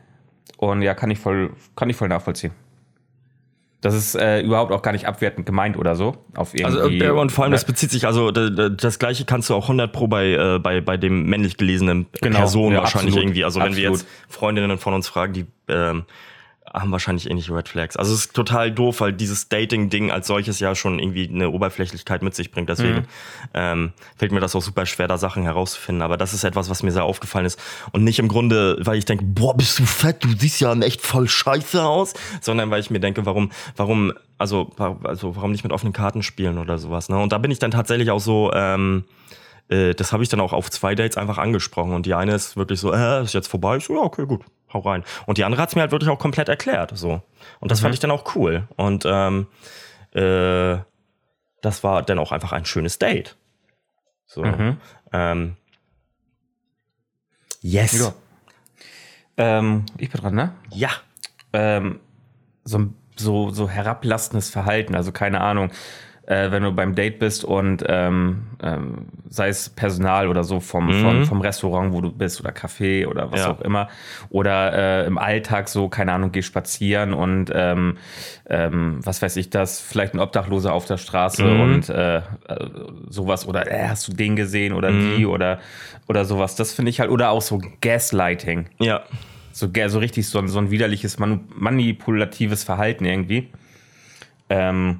Und 0.57 0.81
ja, 0.81 0.93
kann 0.93 1.11
ich 1.11 1.19
voll, 1.19 1.53
kann 1.75 1.89
ich 1.89 1.95
voll 1.95 2.07
nachvollziehen. 2.07 2.51
Das 3.81 3.93
ist 3.93 4.15
äh, 4.15 4.41
überhaupt 4.41 4.71
auch 4.71 4.81
gar 4.81 4.91
nicht 4.91 5.05
abwertend 5.05 5.45
gemeint 5.45 5.77
oder 5.77 5.95
so. 5.95 6.17
Auf 6.35 6.53
Also, 6.63 6.79
irgendwie, 6.79 7.05
äh, 7.05 7.11
und 7.11 7.31
vor 7.31 7.43
allem, 7.43 7.51
das 7.51 7.67
ne? 7.67 7.73
bezieht 7.73 7.91
sich, 7.91 8.07
also 8.07 8.31
das 8.31 8.97
gleiche 8.97 9.25
kannst 9.25 9.49
du 9.49 9.53
auch 9.53 9.65
100 9.65 9.91
pro 9.93 10.07
bei, 10.07 10.31
äh, 10.31 10.59
bei, 10.59 10.81
bei 10.81 10.97
dem 10.97 11.25
männlich 11.25 11.57
gelesenen 11.57 12.07
Genau, 12.21 12.39
Person 12.39 12.73
ja, 12.73 12.79
wahrscheinlich 12.79 13.09
absolut, 13.09 13.23
irgendwie. 13.23 13.43
Also, 13.43 13.59
wenn 13.59 13.75
wir 13.75 13.89
absolut. 13.89 13.99
jetzt 13.99 14.33
Freundinnen 14.33 14.77
von 14.79 14.95
uns 14.95 15.07
fragen, 15.07 15.33
die 15.33 15.45
ähm, 15.67 16.05
haben 16.73 16.91
wahrscheinlich 16.91 17.29
ähnliche 17.29 17.55
Red 17.55 17.69
Flags. 17.69 17.97
Also, 17.97 18.13
es 18.13 18.21
ist 18.25 18.33
total 18.33 18.71
doof, 18.71 19.01
weil 19.01 19.13
dieses 19.13 19.49
Dating-Ding 19.49 20.11
als 20.11 20.27
solches 20.27 20.59
ja 20.59 20.75
schon 20.75 20.99
irgendwie 20.99 21.29
eine 21.29 21.49
Oberflächlichkeit 21.49 22.21
mit 22.21 22.35
sich 22.35 22.51
bringt. 22.51 22.69
Deswegen 22.69 22.97
Mhm. 22.97 23.05
ähm, 23.53 23.93
fällt 24.17 24.31
mir 24.31 24.39
das 24.39 24.55
auch 24.55 24.61
super 24.61 24.85
schwer, 24.85 25.07
da 25.07 25.17
Sachen 25.17 25.43
herauszufinden. 25.43 26.01
Aber 26.01 26.17
das 26.17 26.33
ist 26.33 26.43
etwas, 26.43 26.69
was 26.69 26.83
mir 26.83 26.91
sehr 26.91 27.03
aufgefallen 27.03 27.45
ist. 27.45 27.59
Und 27.91 28.03
nicht 28.03 28.19
im 28.19 28.27
Grunde, 28.27 28.77
weil 28.81 28.97
ich 28.97 29.05
denke, 29.05 29.25
boah, 29.25 29.55
bist 29.55 29.79
du 29.79 29.85
fett, 29.85 30.23
du 30.23 30.29
siehst 30.37 30.59
ja 30.59 30.73
echt 30.81 31.01
voll 31.01 31.27
scheiße 31.27 31.83
aus, 31.83 32.13
sondern 32.41 32.69
weil 32.71 32.79
ich 32.81 32.89
mir 32.89 32.99
denke, 32.99 33.25
warum, 33.25 33.51
warum, 33.75 34.13
also, 34.37 34.71
also 35.03 35.35
warum 35.35 35.51
nicht 35.51 35.63
mit 35.63 35.71
offenen 35.73 35.93
Karten 35.93 36.23
spielen 36.23 36.57
oder 36.57 36.77
sowas. 36.77 37.09
Ne? 37.09 37.17
Und 37.17 37.31
da 37.31 37.37
bin 37.37 37.51
ich 37.51 37.59
dann 37.59 37.71
tatsächlich 37.71 38.11
auch 38.11 38.19
so, 38.19 38.51
ähm, 38.53 39.05
äh, 39.69 39.93
das 39.93 40.11
habe 40.13 40.23
ich 40.23 40.29
dann 40.29 40.39
auch 40.39 40.53
auf 40.53 40.69
zwei 40.69 40.95
Dates 40.95 41.17
einfach 41.17 41.37
angesprochen. 41.37 41.93
Und 41.93 42.05
die 42.05 42.13
eine 42.13 42.33
ist 42.35 42.57
wirklich 42.57 42.79
so, 42.79 42.93
äh, 42.93 43.23
ist 43.23 43.33
jetzt 43.33 43.47
vorbei? 43.47 43.77
Ich 43.77 43.85
so, 43.85 43.93
ja, 43.95 44.01
okay, 44.01 44.25
gut, 44.25 44.41
hau 44.73 44.79
rein. 44.79 45.03
Und 45.25 45.37
die 45.37 45.43
andere 45.43 45.61
hat 45.61 45.69
es 45.69 45.75
mir 45.75 45.81
halt 45.81 45.91
wirklich 45.91 46.09
auch 46.09 46.19
komplett 46.19 46.49
erklärt. 46.49 46.91
So. 46.95 47.21
Und 47.59 47.71
das 47.71 47.79
fand 47.79 47.93
ich 47.93 47.99
dann 47.99 48.11
auch 48.11 48.35
cool. 48.35 48.67
Und 48.75 49.05
ähm, 49.05 49.47
äh, 50.13 50.77
das 51.61 51.83
war 51.83 52.03
dann 52.03 52.19
auch 52.19 52.31
einfach 52.31 52.51
ein 52.51 52.65
schönes 52.65 52.99
Date. 52.99 53.35
So. 54.25 54.43
Mhm. 54.43 54.77
Ähm, 55.13 55.57
yes. 57.61 57.99
Ja. 57.99 58.13
Ähm, 59.37 59.85
ich 59.97 60.09
bin 60.09 60.21
dran, 60.21 60.35
ne? 60.35 60.53
Ja. 60.71 60.89
ähm, 61.53 61.99
so, 62.63 62.87
so, 63.15 63.49
so 63.51 63.69
herablastendes 63.69 64.49
Verhalten, 64.49 64.95
also 64.95 65.11
keine 65.11 65.41
Ahnung, 65.41 65.71
äh, 66.27 66.51
wenn 66.51 66.61
du 66.63 66.71
beim 66.73 66.93
Date 66.93 67.19
bist 67.19 67.43
und 67.43 67.83
ähm, 67.87 68.43
ähm, 68.61 69.05
sei 69.29 69.47
es 69.49 69.69
Personal 69.69 70.27
oder 70.27 70.43
so 70.43 70.59
vom, 70.59 70.91
vom, 70.93 71.23
vom 71.25 71.41
Restaurant, 71.41 71.93
wo 71.93 72.01
du 72.01 72.11
bist 72.11 72.39
oder 72.41 72.51
Café 72.51 73.07
oder 73.07 73.31
was 73.31 73.39
Ja. 73.41 73.51
auch 73.53 73.61
immer 73.61 73.87
oder 74.29 74.73
äh, 75.03 75.07
im 75.07 75.17
Alltag 75.17 75.69
so, 75.69 75.87
keine 75.89 76.11
Ahnung, 76.13 76.31
geh 76.31 76.41
spazieren 76.41 77.13
und 77.13 77.49
ähm, 77.55 77.97
ähm, 78.49 78.99
was 79.03 79.21
weiß 79.21 79.37
ich 79.37 79.49
das, 79.49 79.79
vielleicht 79.79 80.13
ein 80.13 80.19
Obdachloser 80.19 80.73
auf 80.73 80.85
der 80.85 80.97
Straße 80.97 81.49
und 81.53 81.89
äh, 81.89 82.17
äh, 82.17 82.21
sowas 83.09 83.47
oder 83.47 83.71
äh, 83.71 83.87
hast 83.87 84.07
du 84.07 84.13
den 84.13 84.35
gesehen 84.35 84.73
oder 84.73 84.91
die 84.91 85.25
oder, 85.25 85.59
oder 86.07 86.25
sowas, 86.25 86.55
das 86.55 86.73
finde 86.73 86.89
ich 86.89 86.99
halt, 86.99 87.09
oder 87.09 87.29
auch 87.29 87.41
so 87.41 87.61
Gaslighting. 87.81 88.67
Ja. 88.79 89.03
So, 89.53 89.67
so 89.87 89.99
richtig 89.99 90.27
so, 90.29 90.37
ein- 90.39 90.47
so 90.49 90.59
ein 90.59 90.69
widerliches 90.71 91.17
manipulatives 91.19 92.63
Verhalten 92.63 93.05
irgendwie. 93.05 93.49
Ähm, 94.49 94.99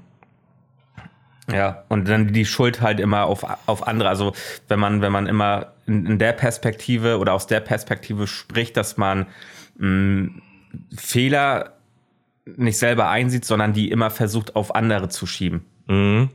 ja, 1.51 1.83
und 1.87 2.07
dann 2.07 2.33
die 2.33 2.45
Schuld 2.45 2.81
halt 2.81 2.99
immer 2.99 3.25
auf, 3.25 3.45
auf 3.67 3.87
andere. 3.87 4.09
Also 4.09 4.33
wenn 4.67 4.79
man, 4.79 5.01
wenn 5.01 5.11
man 5.11 5.27
immer 5.27 5.73
in, 5.85 6.05
in 6.05 6.19
der 6.19 6.33
Perspektive 6.33 7.17
oder 7.19 7.33
aus 7.33 7.47
der 7.47 7.61
Perspektive 7.61 8.27
spricht, 8.27 8.75
dass 8.77 8.97
man 8.97 9.27
mh, 9.77 10.29
Fehler 10.97 11.73
nicht 12.45 12.77
selber 12.77 13.09
einsieht, 13.09 13.45
sondern 13.45 13.73
die 13.73 13.91
immer 13.91 14.09
versucht 14.09 14.55
auf 14.55 14.75
andere 14.75 15.09
zu 15.09 15.25
schieben. 15.25 15.65
Mhm. 15.87 16.29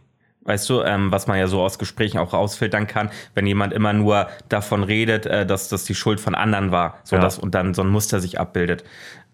Weißt 0.44 0.68
du, 0.68 0.82
ähm, 0.82 1.12
was 1.12 1.28
man 1.28 1.38
ja 1.38 1.46
so 1.46 1.62
aus 1.62 1.78
Gesprächen 1.78 2.18
auch 2.18 2.32
rausfiltern 2.32 2.88
kann, 2.88 3.10
wenn 3.34 3.46
jemand 3.46 3.72
immer 3.72 3.92
nur 3.92 4.26
davon 4.48 4.82
redet, 4.82 5.24
äh, 5.24 5.46
dass 5.46 5.68
das 5.68 5.84
die 5.84 5.94
Schuld 5.94 6.20
von 6.20 6.34
anderen 6.34 6.72
war, 6.72 6.98
so 7.04 7.14
Ja. 7.16 7.22
dass 7.22 7.38
und 7.38 7.54
dann 7.54 7.74
so 7.74 7.82
ein 7.82 7.88
Muster 7.88 8.18
sich 8.20 8.40
abbildet. 8.40 8.82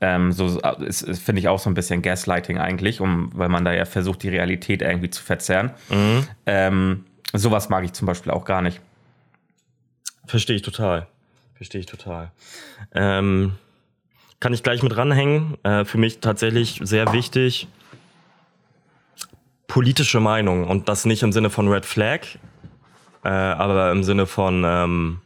Ähm, 0.01 0.33
so 0.33 0.61
äh, 0.61 0.93
finde 0.93 1.41
ich 1.41 1.49
auch 1.49 1.59
so 1.59 1.69
ein 1.69 1.75
bisschen 1.75 2.03
Gaslighting 2.03 2.59
eigentlich, 2.59 3.01
um, 3.01 3.31
weil 3.35 3.49
man 3.49 3.65
da 3.65 3.73
ja 3.73 3.85
versucht, 3.85 4.23
die 4.23 4.29
Realität 4.29 4.83
irgendwie 4.83 5.11
zu 5.11 5.23
verzerren. 5.23 5.73
Ähm, 6.47 7.05
sowas 7.33 7.69
mag 7.69 7.85
ich 7.85 7.93
zum 7.93 8.07
Beispiel 8.07 8.33
auch 8.33 8.45
gar 8.45 8.63
nicht. 8.63 8.81
Verstehe 10.27 10.57
ich 10.57 10.63
total. 10.63 11.09
Verstehe 11.55 11.81
ich 11.81 11.87
total. 11.87 12.31
Ähm, 12.95 13.55
kann 14.41 14.53
ich 14.53 14.63
gleich 14.63 14.83
mit 14.83 14.97
ranhängen. 14.97 15.57
Äh, 15.65 15.85
für 15.85 15.99
mich 15.99 16.21
tatsächlich 16.21 16.81
sehr 16.85 17.13
wichtig. 17.13 17.67
Politische 19.67 20.21
Meinung 20.21 20.65
und 20.65 20.89
das 20.89 21.05
nicht 21.05 21.23
im 21.23 21.33
Sinne 21.33 21.51
von 21.51 21.69
Red 21.69 21.85
Flag, 21.85 22.21
äh, 23.25 23.29
aber 23.29 23.91
im 23.91 24.05
Sinne 24.05 24.27
von 24.27 24.63
ähm, 24.65 25.21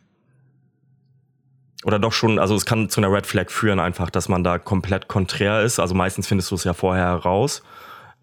oder 1.84 1.98
doch 1.98 2.12
schon, 2.12 2.38
also 2.38 2.54
es 2.54 2.64
kann 2.64 2.88
zu 2.88 3.00
einer 3.00 3.12
Red 3.12 3.26
Flag 3.26 3.50
führen, 3.50 3.80
einfach, 3.80 4.10
dass 4.10 4.28
man 4.28 4.44
da 4.44 4.58
komplett 4.58 5.08
konträr 5.08 5.62
ist. 5.62 5.80
Also 5.80 5.94
meistens 5.94 6.26
findest 6.26 6.50
du 6.50 6.54
es 6.54 6.64
ja 6.64 6.74
vorher 6.74 7.04
heraus. 7.04 7.62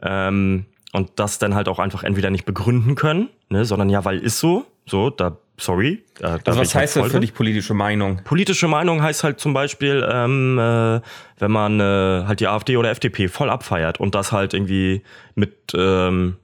Ähm, 0.01 0.65
und 0.91 1.11
das 1.17 1.39
dann 1.39 1.55
halt 1.55 1.67
auch 1.67 1.79
einfach 1.79 2.03
entweder 2.03 2.29
nicht 2.29 2.45
begründen 2.45 2.95
können, 2.95 3.29
ne, 3.49 3.65
sondern 3.65 3.89
ja, 3.89 4.03
weil 4.05 4.19
ist 4.19 4.39
so, 4.39 4.65
so, 4.85 5.09
da, 5.11 5.37
sorry. 5.57 6.03
Da, 6.17 6.39
da 6.39 6.51
Also 6.51 6.59
was 6.61 6.73
halt 6.73 6.83
heißt 6.83 6.95
denn 6.95 7.03
voll 7.03 7.09
für 7.11 7.19
dich 7.19 7.33
politische 7.33 7.73
Meinung? 7.73 8.21
Politische 8.23 8.67
Meinung 8.67 9.03
heißt 9.03 9.23
halt 9.23 9.39
zum 9.39 9.53
Beispiel, 9.53 10.07
ähm, 10.11 10.57
äh, 10.57 11.01
wenn 11.37 11.51
man 11.51 11.79
äh, 11.79 12.23
halt 12.25 12.39
die 12.39 12.47
AfD 12.47 12.77
oder 12.77 12.89
FDP 12.89 13.27
voll 13.27 13.49
abfeiert 13.49 13.99
und 13.99 14.15
das 14.15 14.31
halt 14.31 14.53
irgendwie 14.53 15.03
mit, 15.35 15.73
ähm, 15.75 16.37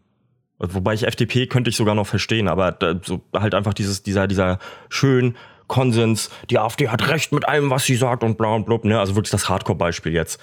Wobei 0.58 0.94
ich 0.94 1.06
FDP 1.06 1.48
könnte 1.48 1.70
ich 1.70 1.76
sogar 1.76 1.96
noch 1.96 2.08
verstehen, 2.08 2.48
aber 2.48 2.72
da, 2.72 2.96
so 3.04 3.22
halt 3.34 3.54
einfach 3.54 3.74
dieses, 3.74 4.04
dieser, 4.04 4.26
dieser 4.26 4.60
schön 4.88 5.36
Konsens, 5.68 6.30
die 6.50 6.60
AfD 6.60 6.90
hat 6.90 7.08
recht 7.10 7.32
mit 7.32 7.48
allem, 7.48 7.70
was 7.70 7.86
sie 7.86 7.96
sagt 7.96 8.24
und 8.24 8.38
bla 8.38 8.50
und 8.56 8.66
blub, 8.66 8.86
ne? 8.86 9.00
Also 9.00 9.16
wirklich 9.16 9.32
das 9.32 9.50
Hardcore-Beispiel 9.50 10.14
jetzt. 10.14 10.40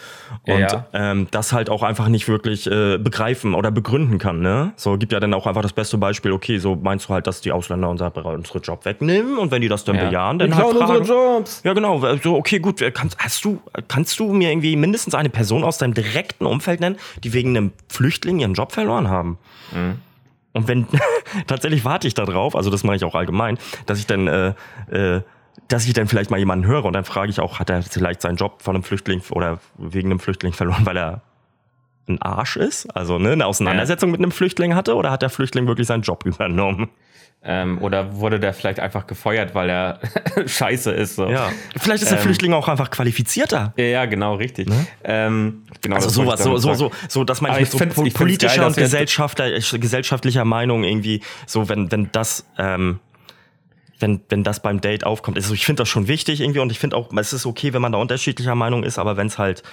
Und 0.46 0.58
Ja. 0.60 0.86
ähm, 0.92 1.28
das 1.30 1.52
halt 1.52 1.70
auch 1.70 1.82
einfach 1.82 2.08
nicht 2.08 2.28
wirklich 2.28 2.66
äh, 2.66 2.98
begreifen 2.98 3.54
oder 3.54 3.70
begründen 3.70 4.18
kann, 4.18 4.40
ne? 4.40 4.72
So 4.76 4.96
gibt 4.98 5.12
ja 5.12 5.20
dann 5.20 5.32
auch 5.34 5.46
einfach 5.46 5.62
das 5.62 5.72
beste 5.72 5.96
Beispiel, 5.98 6.32
okay, 6.32 6.58
so 6.58 6.74
meinst 6.74 7.08
du 7.08 7.14
halt, 7.14 7.26
dass 7.26 7.40
die 7.40 7.52
Ausländer 7.52 7.88
unser, 7.88 8.14
unsere 8.26 8.58
Job 8.58 8.84
wegnehmen 8.84 9.38
und 9.38 9.50
wenn 9.50 9.62
die 9.62 9.68
das 9.68 9.84
dann 9.84 9.96
Ja. 9.96 10.06
bejahen, 10.06 10.38
dann 10.38 10.50
Die 10.50 10.54
halt 10.56 10.70
klauen 10.70 10.80
unsere 10.82 11.04
fragen, 11.04 11.36
Jobs. 11.38 11.60
ja, 11.64 11.72
genau. 11.72 12.00
So, 12.22 12.36
okay, 12.36 12.58
gut. 12.58 12.82
Kannst, 12.94 13.16
hast 13.18 13.44
du, 13.44 13.60
kannst 13.88 14.18
du 14.18 14.32
mir 14.32 14.50
irgendwie 14.50 14.74
mindestens 14.76 15.14
eine 15.14 15.30
Person 15.30 15.62
aus 15.64 15.78
deinem 15.78 15.94
direkten 15.94 16.46
Umfeld 16.46 16.80
nennen, 16.80 16.96
die 17.22 17.32
wegen 17.32 17.56
einem 17.56 17.72
Flüchtling 17.88 18.40
ihren 18.40 18.54
Job 18.54 18.72
verloren 18.72 19.08
haben? 19.08 19.38
Und 20.52 20.68
wenn, 20.68 20.86
tatsächlich 21.46 21.84
warte 21.84 22.06
ich 22.06 22.14
darauf, 22.14 22.54
also 22.54 22.70
das 22.70 22.84
mache 22.84 22.96
ich 22.96 23.04
auch 23.04 23.14
allgemein, 23.14 23.58
dass 23.86 23.98
ich 23.98 24.06
dann, 24.06 24.26
äh, 24.26 24.54
äh, 24.90 25.22
dass 25.68 25.86
ich 25.86 25.92
dann 25.92 26.06
vielleicht 26.06 26.30
mal 26.30 26.38
jemanden 26.38 26.66
höre 26.66 26.84
und 26.84 26.92
dann 26.92 27.04
frage 27.04 27.30
ich 27.30 27.40
auch, 27.40 27.58
hat 27.58 27.70
er 27.70 27.82
vielleicht 27.82 28.20
seinen 28.20 28.36
Job 28.36 28.62
von 28.62 28.74
einem 28.74 28.84
Flüchtling 28.84 29.22
oder 29.30 29.60
wegen 29.78 30.10
einem 30.10 30.20
Flüchtling 30.20 30.52
verloren, 30.52 30.84
weil 30.84 30.96
er 30.96 31.22
ein 32.08 32.20
Arsch 32.20 32.56
ist? 32.56 32.86
Also 32.96 33.18
ne, 33.18 33.32
eine 33.32 33.46
Auseinandersetzung 33.46 34.10
mit 34.10 34.20
einem 34.20 34.32
Flüchtling 34.32 34.74
hatte 34.74 34.94
oder 34.94 35.10
hat 35.10 35.22
der 35.22 35.30
Flüchtling 35.30 35.66
wirklich 35.66 35.86
seinen 35.86 36.02
Job 36.02 36.24
übernommen? 36.26 36.90
Ähm, 37.44 37.82
oder 37.82 38.14
wurde 38.16 38.38
der 38.38 38.54
vielleicht 38.54 38.78
einfach 38.78 39.08
gefeuert, 39.08 39.52
weil 39.54 39.68
er 39.68 39.98
scheiße 40.46 40.92
ist? 40.92 41.16
So. 41.16 41.28
Ja. 41.28 41.50
Vielleicht 41.76 42.04
ist 42.04 42.10
der 42.12 42.18
Ähm. 42.18 42.24
Flüchtling 42.24 42.52
auch 42.52 42.68
einfach 42.68 42.90
qualifizierter. 42.90 43.72
Ja, 43.76 43.84
ja, 43.84 44.04
genau, 44.04 44.36
richtig. 44.36 44.68
Ähm, 45.02 45.64
genau, 45.80 45.96
Also 45.96 46.06
das 46.06 46.14
sowas, 46.14 46.42
so, 46.42 46.56
so, 46.58 46.74
so, 46.74 46.92
so, 47.08 47.24
dass 47.24 47.40
man 47.40 47.50
Aber 47.50 47.58
mit 47.58 47.66
ich 47.66 47.72
so 47.72 47.84
ich 47.84 47.92
find's 47.92 48.14
politischer 48.14 48.56
geil, 48.56 48.66
und 48.66 48.78
äh, 48.78 49.78
gesellschaftlicher 49.78 50.44
Meinung 50.44 50.84
irgendwie, 50.84 51.20
so 51.46 51.68
wenn, 51.68 51.90
wenn 51.90 52.10
das, 52.12 52.46
ähm, 52.58 53.00
wenn, 53.98 54.20
wenn 54.28 54.44
das 54.44 54.60
beim 54.62 54.80
Date 54.80 55.04
aufkommt. 55.04 55.36
Also 55.36 55.52
ich 55.52 55.66
finde 55.66 55.82
das 55.82 55.88
schon 55.88 56.06
wichtig 56.06 56.40
irgendwie 56.40 56.60
und 56.60 56.70
ich 56.70 56.78
finde 56.78 56.96
auch, 56.96 57.12
es 57.16 57.32
ist 57.32 57.44
okay, 57.44 57.72
wenn 57.72 57.82
man 57.82 57.90
da 57.90 57.98
unterschiedlicher 57.98 58.54
Meinung 58.54 58.84
ist, 58.84 59.00
aber 59.00 59.16
wenn 59.16 59.26
es 59.26 59.38
halt 59.38 59.64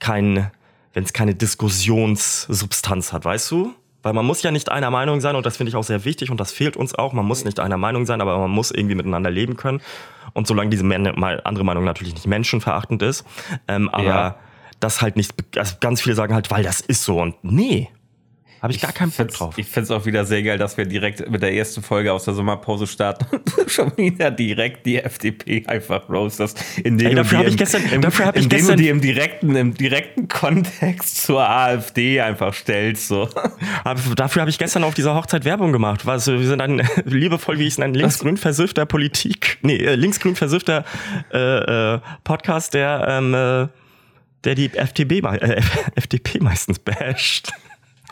kein, 0.00 0.50
wenn 0.94 1.04
es 1.04 1.12
keine 1.12 1.36
Diskussionssubstanz 1.36 3.12
hat, 3.12 3.24
weißt 3.24 3.52
du? 3.52 3.72
Weil 4.04 4.12
man 4.12 4.24
muss 4.24 4.42
ja 4.42 4.50
nicht 4.52 4.70
einer 4.70 4.90
Meinung 4.90 5.20
sein 5.20 5.34
und 5.34 5.44
das 5.46 5.56
finde 5.56 5.70
ich 5.70 5.76
auch 5.76 5.82
sehr 5.82 6.04
wichtig 6.04 6.30
und 6.30 6.38
das 6.38 6.52
fehlt 6.52 6.76
uns 6.76 6.94
auch. 6.94 7.12
Man 7.12 7.24
muss 7.24 7.44
nicht 7.44 7.58
einer 7.58 7.78
Meinung 7.78 8.06
sein, 8.06 8.20
aber 8.20 8.38
man 8.38 8.50
muss 8.50 8.70
irgendwie 8.70 8.94
miteinander 8.94 9.30
leben 9.30 9.56
können. 9.56 9.80
Und 10.34 10.46
solange 10.46 10.70
diese 10.70 10.84
andere 10.84 11.64
Meinung 11.64 11.84
natürlich 11.84 12.14
nicht 12.14 12.26
menschenverachtend 12.26 13.02
ist, 13.02 13.24
ähm, 13.66 13.88
aber 13.88 14.04
Ja. 14.04 14.36
das 14.78 15.00
halt 15.02 15.16
nicht, 15.16 15.32
also 15.56 15.76
ganz 15.80 16.00
viele 16.02 16.14
sagen 16.14 16.34
halt, 16.34 16.50
weil 16.50 16.62
das 16.62 16.80
ist 16.80 17.02
so 17.04 17.20
und 17.20 17.34
nee, 17.42 17.88
habe 18.64 18.72
ich 18.72 18.80
gar 18.80 18.92
keinen 18.92 19.10
Bock 19.10 19.28
drauf. 19.28 19.58
Ich 19.58 19.66
finde 19.66 19.84
es 19.84 19.90
auch 19.90 20.06
wieder 20.06 20.24
sehr 20.24 20.42
geil, 20.42 20.56
dass 20.56 20.76
wir 20.78 20.86
direkt 20.86 21.30
mit 21.30 21.42
der 21.42 21.52
ersten 21.54 21.82
Folge 21.82 22.12
aus 22.12 22.24
der 22.24 22.32
Sommerpause 22.34 22.86
starten 22.86 23.26
und 23.36 23.52
schon 23.70 23.96
wieder 23.98 24.30
direkt 24.30 24.86
die 24.86 24.96
FDP 24.98 25.66
einfach 25.66 26.08
roastest. 26.08 26.64
Indem 26.82 27.08
Ey, 27.08 27.14
dafür 27.14 27.30
du 27.30 27.36
hab 27.38 27.44
die 27.46 27.50
ich 27.52 27.56
gestern- 27.58 27.84
im, 27.92 28.00
dafür 28.00 28.26
hab 28.26 28.36
ich 28.36 28.48
gestern- 28.48 28.76
du 28.78 28.82
die 28.82 28.88
im 28.88 29.00
direkten, 29.02 29.54
im 29.54 29.74
direkten 29.74 30.28
Kontext 30.28 31.22
zur 31.24 31.48
AfD 31.48 32.20
einfach 32.22 32.54
stellst. 32.54 33.08
So. 33.08 33.28
Aber 33.84 34.00
dafür 34.16 34.40
habe 34.40 34.50
ich 34.50 34.58
gestern 34.58 34.82
auf 34.82 34.94
dieser 34.94 35.14
Hochzeit 35.14 35.44
Werbung 35.44 35.70
gemacht. 35.72 36.06
Was, 36.06 36.26
wir 36.26 36.38
sind 36.46 36.62
ein 36.62 36.82
liebevoll, 37.04 37.58
wie 37.58 37.64
ich 37.66 37.74
es 37.74 37.78
nenne, 37.78 37.98
linksgrün 37.98 38.38
versiffter 38.38 38.86
Politik, 38.86 39.58
nee, 39.60 39.76
äh, 39.76 39.94
linksgrün 39.94 40.36
versiffter 40.36 40.84
äh, 41.34 41.94
äh, 41.96 42.00
Podcast, 42.24 42.72
der, 42.72 43.06
ähm, 43.10 43.34
äh, 43.34 43.68
der 44.44 44.54
die 44.54 44.72
FDP, 44.74 45.18
äh, 45.18 45.60
FDP 45.96 46.38
meistens 46.40 46.78
basht. 46.78 47.52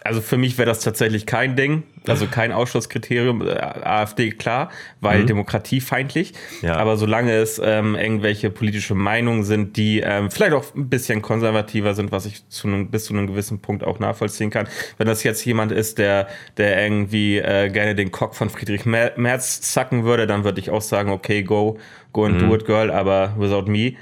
Also 0.04 0.20
für 0.20 0.36
mich 0.36 0.58
wäre 0.58 0.66
das 0.66 0.80
tatsächlich 0.80 1.26
kein 1.26 1.54
Ding, 1.54 1.84
also 2.08 2.26
kein 2.26 2.50
Ausschlusskriterium. 2.50 3.46
Äh, 3.46 3.52
AfD 3.52 4.30
klar, 4.32 4.70
weil 5.00 5.24
demokratiefeindlich. 5.26 6.32
Mhm. 6.60 6.68
Ja. 6.68 6.76
Aber 6.76 6.96
solange 6.96 7.32
es 7.32 7.60
ähm, 7.64 7.94
irgendwelche 7.94 8.50
politische 8.50 8.94
Meinungen 8.96 9.44
sind, 9.44 9.76
die 9.76 10.00
ähm, 10.00 10.30
vielleicht 10.30 10.54
auch 10.54 10.74
ein 10.74 10.88
bisschen 10.88 11.22
konservativer 11.22 11.94
sind, 11.94 12.10
was 12.10 12.26
ich 12.26 12.48
zu 12.48 12.66
einem, 12.68 12.90
bis 12.90 13.04
zu 13.04 13.14
einem 13.14 13.28
gewissen 13.28 13.60
Punkt 13.60 13.84
auch 13.84 14.00
nachvollziehen 14.00 14.50
kann. 14.50 14.66
Wenn 14.98 15.06
das 15.06 15.22
jetzt 15.22 15.44
jemand 15.44 15.70
ist, 15.70 15.98
der, 15.98 16.26
der 16.56 16.82
irgendwie 16.82 17.38
äh, 17.38 17.68
gerne 17.70 17.94
den 17.94 18.10
Cock 18.10 18.34
von 18.34 18.50
Friedrich 18.50 18.84
Mer- 18.84 19.12
Merz 19.16 19.60
zacken 19.60 20.04
würde, 20.04 20.26
dann 20.26 20.42
würde 20.42 20.60
ich 20.60 20.70
auch 20.70 20.82
sagen, 20.82 21.10
okay, 21.10 21.42
go, 21.44 21.78
go 22.12 22.24
and 22.24 22.42
Mhm. 22.42 22.48
do 22.48 22.54
it, 22.56 22.64
girl, 22.64 22.90
aber 22.90 23.34
without 23.38 23.70
me. 23.70 23.92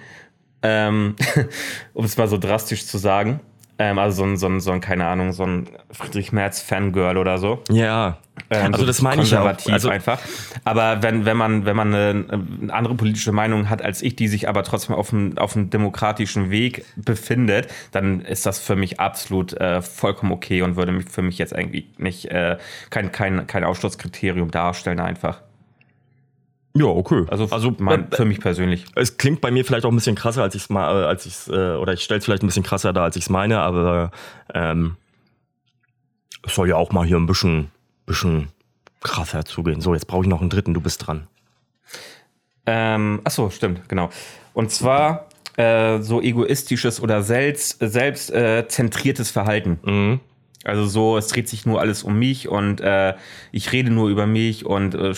Ähm, 0.63 1.17
um 1.95 2.05
es 2.05 2.17
mal 2.17 2.29
so 2.29 2.39
drastisch 2.39 2.87
zu 2.87 2.97
sagen. 2.99 3.41
Ähm, 3.81 3.99
also 3.99 4.19
so 4.19 4.25
ein, 4.25 4.37
so 4.37 4.47
ein, 4.47 4.61
so 4.61 4.73
ein, 4.73 4.83
keine 4.83 5.07
Ahnung, 5.07 5.33
so 5.33 5.43
ein 5.43 5.67
Friedrich 5.91 6.33
Merz-Fangirl 6.33 7.17
oder 7.17 7.39
so. 7.39 7.63
Ja. 7.71 8.19
Ähm, 8.51 8.75
also 8.75 8.81
so 8.81 8.87
das 8.87 9.01
meine 9.01 9.23
ich 9.23 9.31
ja 9.31 9.41
auch. 9.41 9.45
konservativ 9.45 9.73
Also, 9.73 9.89
einfach. 9.89 10.21
Aber 10.65 11.03
wenn, 11.03 11.25
wenn 11.25 11.39
man, 11.39 11.65
wenn 11.65 11.77
man 11.77 11.95
eine, 11.95 12.27
eine 12.31 12.75
andere 12.75 12.95
politische 12.95 13.33
Meinung 13.33 13.71
hat 13.71 13.81
als 13.81 14.03
ich, 14.03 14.17
die 14.17 14.29
sich 14.29 14.51
aber 14.51 14.65
trotzdem 14.65 14.95
auf 14.95 15.15
einem, 15.15 15.39
auf 15.39 15.57
einem 15.57 15.71
demokratischen 15.71 16.51
Weg 16.51 16.85
befindet, 16.95 17.69
dann 17.91 18.21
ist 18.21 18.45
das 18.45 18.59
für 18.59 18.77
mich 18.77 19.01
absolut 19.01 19.55
äh, 19.55 19.81
vollkommen 19.81 20.33
okay 20.33 20.61
und 20.61 20.77
würde 20.77 20.93
mich 20.93 21.09
für 21.09 21.23
mich 21.23 21.39
jetzt 21.39 21.53
irgendwie 21.53 21.89
nicht 21.97 22.27
äh, 22.27 22.59
kein, 22.91 23.13
kein, 23.13 23.47
kein 23.47 23.65
Ausschlusskriterium 23.65 24.51
darstellen 24.51 25.01
einfach. 25.01 25.41
Ja, 26.75 26.87
okay. 26.87 27.25
Also, 27.29 27.49
also 27.51 27.75
mein, 27.79 28.11
für 28.13 28.25
mich 28.25 28.41
persönlich. 28.41 28.85
es 28.95 29.17
klingt 29.17 29.41
bei 29.41 29.51
mir 29.51 29.65
vielleicht 29.65 29.85
auch 29.85 29.91
ein 29.91 29.97
bisschen 29.97 30.15
krasser, 30.15 30.43
als 30.43 30.55
ich 30.55 30.63
es 30.63 30.71
mal, 30.71 31.03
äh, 31.03 31.07
als 31.07 31.27
ich 31.27 31.49
äh, 31.49 31.75
oder 31.75 31.93
ich 31.95 32.03
stelle 32.03 32.19
es 32.19 32.25
vielleicht 32.25 32.43
ein 32.45 32.47
bisschen 32.47 32.63
krasser 32.63 32.93
dar, 32.93 33.05
als 33.05 33.17
ich 33.17 33.25
es 33.25 33.31
meine, 33.31 33.59
aber 33.61 34.13
ähm, 34.55 34.97
es 36.47 36.55
soll 36.55 36.69
ja 36.69 36.77
auch 36.77 36.93
mal 36.93 37.05
hier 37.05 37.17
ein 37.17 37.27
bisschen, 37.27 37.71
bisschen 38.07 38.49
krasser 39.03 39.45
zugehen. 39.45 39.81
So, 39.81 39.95
jetzt 39.95 40.07
brauche 40.07 40.23
ich 40.23 40.29
noch 40.29 40.41
einen 40.41 40.51
dritten, 40.51 40.75
du 40.75 40.81
bist 40.81 41.07
dran. 41.07 41.27
Ähm, 42.67 43.21
ach 43.25 43.31
so, 43.31 43.51
stimmt, 43.51 43.89
genau. 43.89 44.11
Und 44.55 44.71
zwar 44.71 45.27
äh, 45.57 46.01
so 46.01 46.21
egoistisches 46.23 47.03
oder 47.03 47.23
selbst, 47.23 47.79
selbst 47.81 48.31
äh, 48.31 48.67
zentriertes 48.69 49.31
Verhalten. 49.31 49.81
Mhm. 49.83 50.21
Also 50.65 50.85
so, 50.85 51.17
es 51.17 51.29
dreht 51.29 51.49
sich 51.49 51.65
nur 51.65 51.81
alles 51.81 52.03
um 52.03 52.19
mich 52.19 52.49
und 52.49 52.83
äh, 52.83 53.15
ich 53.51 53.73
rede 53.73 53.91
nur 53.91 54.11
über 54.11 54.27
mich 54.27 54.67
und 54.67 54.95
äh, 54.95 55.15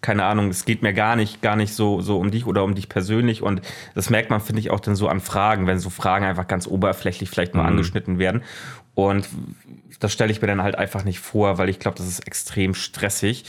keine 0.00 0.24
Ahnung, 0.24 0.48
es 0.48 0.64
geht 0.64 0.82
mir 0.82 0.94
gar 0.94 1.16
nicht, 1.16 1.42
gar 1.42 1.56
nicht 1.56 1.74
so, 1.74 2.00
so 2.00 2.18
um 2.18 2.30
dich 2.30 2.46
oder 2.46 2.64
um 2.64 2.74
dich 2.74 2.88
persönlich. 2.88 3.42
Und 3.42 3.60
das 3.94 4.08
merkt 4.08 4.30
man, 4.30 4.40
finde 4.40 4.60
ich, 4.60 4.70
auch 4.70 4.80
dann 4.80 4.96
so 4.96 5.08
an 5.08 5.20
Fragen, 5.20 5.66
wenn 5.66 5.78
so 5.78 5.90
Fragen 5.90 6.24
einfach 6.24 6.46
ganz 6.46 6.66
oberflächlich 6.66 7.28
vielleicht 7.28 7.54
nur 7.54 7.64
angeschnitten 7.64 8.18
werden. 8.18 8.42
Und 8.94 9.28
das 10.00 10.12
stelle 10.12 10.32
ich 10.32 10.40
mir 10.40 10.48
dann 10.48 10.62
halt 10.62 10.76
einfach 10.76 11.04
nicht 11.04 11.20
vor, 11.20 11.58
weil 11.58 11.68
ich 11.68 11.78
glaube, 11.78 11.98
das 11.98 12.06
ist 12.06 12.26
extrem 12.26 12.72
stressig. 12.72 13.44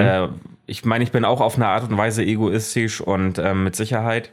Äh, 0.00 0.28
ich 0.66 0.84
meine, 0.84 1.02
ich 1.02 1.10
bin 1.10 1.24
auch 1.24 1.40
auf 1.40 1.56
eine 1.56 1.66
Art 1.66 1.90
und 1.90 1.96
Weise 1.96 2.22
egoistisch 2.22 3.00
und 3.00 3.38
ähm, 3.38 3.64
mit 3.64 3.74
Sicherheit. 3.74 4.30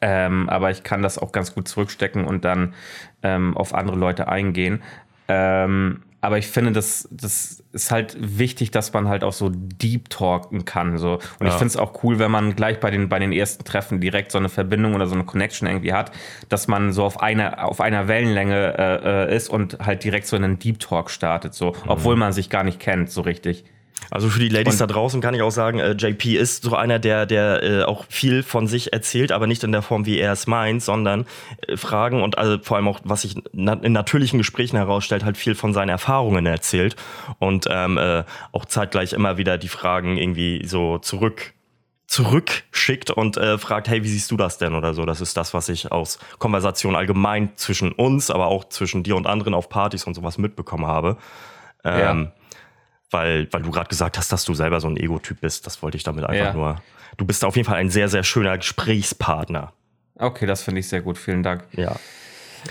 Ähm, 0.00 0.48
aber 0.48 0.70
ich 0.70 0.82
kann 0.82 1.02
das 1.02 1.18
auch 1.18 1.32
ganz 1.32 1.54
gut 1.54 1.68
zurückstecken 1.68 2.24
und 2.24 2.44
dann 2.44 2.74
ähm, 3.22 3.56
auf 3.56 3.74
andere 3.74 3.96
Leute 3.96 4.28
eingehen. 4.28 4.82
Ähm, 5.28 6.02
aber 6.20 6.38
ich 6.38 6.48
finde, 6.48 6.72
das, 6.72 7.08
das 7.12 7.62
ist 7.72 7.92
halt 7.92 8.16
wichtig, 8.18 8.72
dass 8.72 8.92
man 8.92 9.08
halt 9.08 9.22
auch 9.22 9.32
so 9.32 9.50
deep 9.52 10.10
talken 10.10 10.64
kann. 10.64 10.98
So. 10.98 11.20
Und 11.38 11.46
ich 11.46 11.52
Ja. 11.52 11.58
finde 11.58 11.66
es 11.66 11.76
auch 11.76 12.02
cool, 12.02 12.18
wenn 12.18 12.30
man 12.32 12.56
gleich 12.56 12.80
bei 12.80 12.90
den, 12.90 13.08
bei 13.08 13.20
den 13.20 13.30
ersten 13.30 13.62
Treffen 13.64 14.00
direkt 14.00 14.32
so 14.32 14.38
eine 14.38 14.48
Verbindung 14.48 14.94
oder 14.96 15.06
so 15.06 15.14
eine 15.14 15.22
Connection 15.24 15.68
irgendwie 15.68 15.92
hat, 15.92 16.10
dass 16.48 16.66
man 16.66 16.92
so 16.92 17.04
auf 17.04 17.22
einer, 17.22 17.64
auf 17.64 17.80
einer 17.80 18.08
Wellenlänge 18.08 18.76
äh, 18.76 19.28
äh, 19.32 19.36
ist 19.36 19.48
und 19.48 19.78
halt 19.78 20.02
direkt 20.02 20.26
so 20.26 20.36
in 20.36 20.42
einen 20.42 20.58
Deep 20.58 20.80
Talk 20.80 21.08
startet, 21.08 21.54
so, 21.54 21.72
obwohl 21.86 22.16
man 22.16 22.32
sich 22.32 22.50
gar 22.50 22.64
nicht 22.64 22.80
kennt, 22.80 23.10
so 23.10 23.20
richtig. 23.20 23.64
Also 24.10 24.28
für 24.28 24.38
die 24.38 24.48
Ladies 24.48 24.74
Und- 24.74 24.80
da 24.80 24.86
draußen 24.86 25.20
kann 25.20 25.34
ich 25.34 25.42
auch 25.42 25.50
sagen, 25.50 25.80
äh, 25.80 25.92
JP 25.92 26.36
ist 26.36 26.62
so 26.62 26.74
einer, 26.74 26.98
der, 26.98 27.26
der 27.26 27.62
äh, 27.62 27.82
auch 27.82 28.06
viel 28.08 28.42
von 28.42 28.66
sich 28.66 28.92
erzählt, 28.92 29.32
aber 29.32 29.46
nicht 29.46 29.64
in 29.64 29.72
der 29.72 29.82
Form, 29.82 30.06
wie 30.06 30.18
er 30.18 30.32
es 30.32 30.46
meint, 30.46 30.82
sondern 30.82 31.26
äh, 31.66 31.76
Fragen 31.76 32.22
und 32.22 32.38
also 32.38 32.58
vor 32.62 32.76
allem 32.76 32.88
auch, 32.88 33.00
was 33.04 33.22
sich 33.22 33.36
na 33.52 33.74
in 33.74 33.92
natürlichen 33.92 34.38
Gesprächen 34.38 34.76
herausstellt, 34.76 35.24
halt 35.24 35.36
viel 35.36 35.54
von 35.54 35.74
seinen 35.74 35.90
Erfahrungen 35.90 36.46
erzählt 36.46 36.96
und 37.38 37.66
ähm, 37.70 37.98
äh, 37.98 38.24
auch 38.52 38.64
zeitgleich 38.64 39.12
immer 39.12 39.36
wieder 39.36 39.58
die 39.58 39.68
Fragen 39.68 40.16
irgendwie 40.16 40.64
so 40.66 40.98
zurück 40.98 41.52
zurückschickt 42.08 43.10
und 43.10 43.36
äh, 43.36 43.58
fragt, 43.58 43.86
hey, 43.88 44.02
wie 44.02 44.08
siehst 44.08 44.30
du 44.30 44.38
das 44.38 44.56
denn 44.56 44.74
oder 44.74 44.94
so. 44.94 45.04
Das 45.04 45.20
ist 45.20 45.36
das, 45.36 45.52
was 45.52 45.68
ich 45.68 45.92
aus 45.92 46.18
Konversation 46.38 46.96
allgemein 46.96 47.50
zwischen 47.56 47.92
uns, 47.92 48.30
aber 48.30 48.46
auch 48.46 48.64
zwischen 48.70 49.02
dir 49.02 49.14
und 49.14 49.26
anderen 49.26 49.52
auf 49.52 49.68
Partys 49.68 50.04
und 50.04 50.14
sowas 50.14 50.38
mitbekommen 50.38 50.86
habe. 50.86 51.18
Ähm, 51.84 52.32
weil, 53.10 53.48
weil 53.52 53.62
du 53.62 53.70
gerade 53.70 53.88
gesagt 53.88 54.18
hast, 54.18 54.30
dass 54.32 54.44
du 54.44 54.54
selber 54.54 54.80
so 54.80 54.88
ein 54.88 54.96
Ego-Typ 54.96 55.40
bist. 55.40 55.66
Das 55.66 55.82
wollte 55.82 55.96
ich 55.96 56.02
damit 56.04 56.24
einfach 56.24 56.46
Ja. 56.46 56.52
nur. 56.52 56.82
Du 57.16 57.24
bist 57.24 57.44
auf 57.44 57.56
jeden 57.56 57.66
Fall 57.66 57.76
ein 57.78 57.90
sehr, 57.90 58.08
sehr 58.08 58.22
schöner 58.22 58.56
Gesprächspartner. 58.58 59.72
Okay, 60.16 60.46
das 60.46 60.62
finde 60.62 60.80
ich 60.80 60.88
sehr 60.88 61.00
gut. 61.00 61.16
Vielen 61.18 61.42
Dank. 61.42 61.64
Ja. 61.72 61.96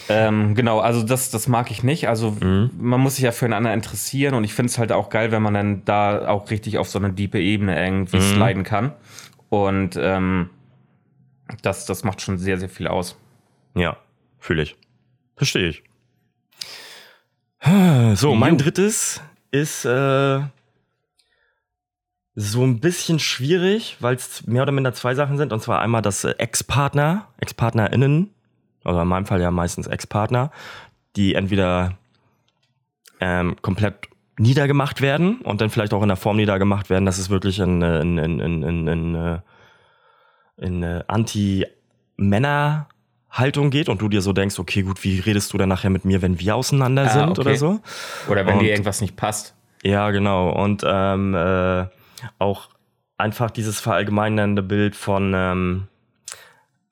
Ähm, 0.10 0.54
genau, 0.54 0.80
also 0.80 1.02
das, 1.02 1.32
das 1.32 1.48
mag 1.48 1.72
ich 1.72 1.82
nicht. 1.82 2.08
Also 2.10 2.36
man 2.42 3.00
muss 3.00 3.16
sich 3.16 3.24
ja 3.24 3.32
füreinander 3.32 3.74
interessieren 3.74 4.34
und 4.36 4.44
ich 4.44 4.54
finde 4.54 4.70
es 4.70 4.78
halt 4.78 4.92
auch 4.92 5.10
geil, 5.10 5.32
wenn 5.32 5.42
man 5.42 5.54
dann 5.54 5.86
da 5.86 6.28
auch 6.28 6.50
richtig 6.52 6.78
auf 6.78 6.90
so 6.90 7.00
eine 7.00 7.14
diepe 7.14 7.40
Ebene 7.40 7.82
irgendwie 7.84 8.20
sliden 8.22 8.64
kann. 8.64 8.92
Und 9.50 9.98
ähm, 10.00 10.50
das, 11.62 11.86
das 11.86 12.04
macht 12.04 12.22
schon 12.22 12.38
sehr, 12.38 12.58
sehr 12.60 12.68
viel 12.70 12.88
aus. 12.88 13.18
Ja, 13.76 13.96
fühle 14.40 14.64
ich. 14.64 14.76
Verstehe 15.38 15.70
ich. 15.70 15.84
So, 18.16 18.36
mein 18.36 18.58
drittes 18.58 19.22
ist 19.52 19.86
äh, 19.86 20.41
so 22.36 22.64
ein 22.64 22.80
bisschen 22.80 23.20
schwierig, 23.20 23.98
weil 24.00 24.16
es 24.16 24.45
mehr 24.45 24.62
oder 24.64 24.72
minder 24.72 24.93
zwei 24.93 25.16
Sachen 25.16 25.38
sind. 25.38 25.52
Und 25.52 25.62
zwar 25.62 25.82
einmal 25.82 26.02
das 26.02 26.24
äh, 26.24 26.36
Ex-Partner, 26.38 27.28
Ex-PartnerInnen, 27.39 28.32
also 28.84 29.02
in 29.02 29.08
meinem 29.08 29.26
Fall 29.26 29.41
ja 29.41 29.52
meistens 29.52 29.88
Ex-Partner, 29.88 30.52
die 31.16 31.34
entweder 31.34 31.98
ähm, 33.20 33.56
komplett 33.62 34.08
niedergemacht 34.38 35.02
werden 35.02 35.41
und 35.41 35.62
dann 35.62 35.72
vielleicht 35.72 35.93
auch 35.93 36.04
in 36.04 36.10
der 36.10 36.18
Form 36.18 36.38
niedergemacht 36.38 36.89
werden, 36.89 37.06
dass 37.06 37.18
es 37.18 37.30
wirklich 37.30 37.60
in, 37.60 37.82
in, 37.82 38.18
in, 38.20 38.39
in, 38.39 38.64
in, 38.64 38.88
in, 38.88 39.16
äh, 39.16 39.39
in 40.58 40.84
äh, 40.84 41.04
Anti-Männer-Haltung 43.30 43.69
geht 43.69 43.89
und 43.89 44.01
du 44.01 44.09
dir 44.09 44.21
so 44.21 44.34
denkst, 44.34 44.59
okay, 44.59 44.82
gut, 44.84 45.03
wie 45.03 45.19
redest 45.19 45.53
du 45.53 45.57
dann 45.57 45.69
nachher 45.69 45.89
mit 45.89 46.05
mir, 46.05 46.21
wenn 46.21 46.39
wir 46.39 46.55
auseinander 46.55 47.03
Ah, 47.03 47.09
sind 47.09 47.30
okay. 47.32 47.41
oder 47.41 47.55
so? 47.55 47.80
Oder 48.30 48.45
wenn 48.45 48.55
Und- 48.55 48.59
dir 48.63 48.69
irgendwas 48.71 49.01
nicht 49.01 49.15
passt. 49.15 49.53
Ja, 49.84 50.09
genau. 50.11 50.49
Und 50.49 50.84
ähm, 50.86 51.36
äh, 51.36 51.86
auch 52.39 52.69
einfach 53.17 53.51
dieses 53.51 53.80
verallgemeinernde 53.80 54.63
Bild 54.63 54.95
von, 54.95 55.34
ähm, 55.36 55.88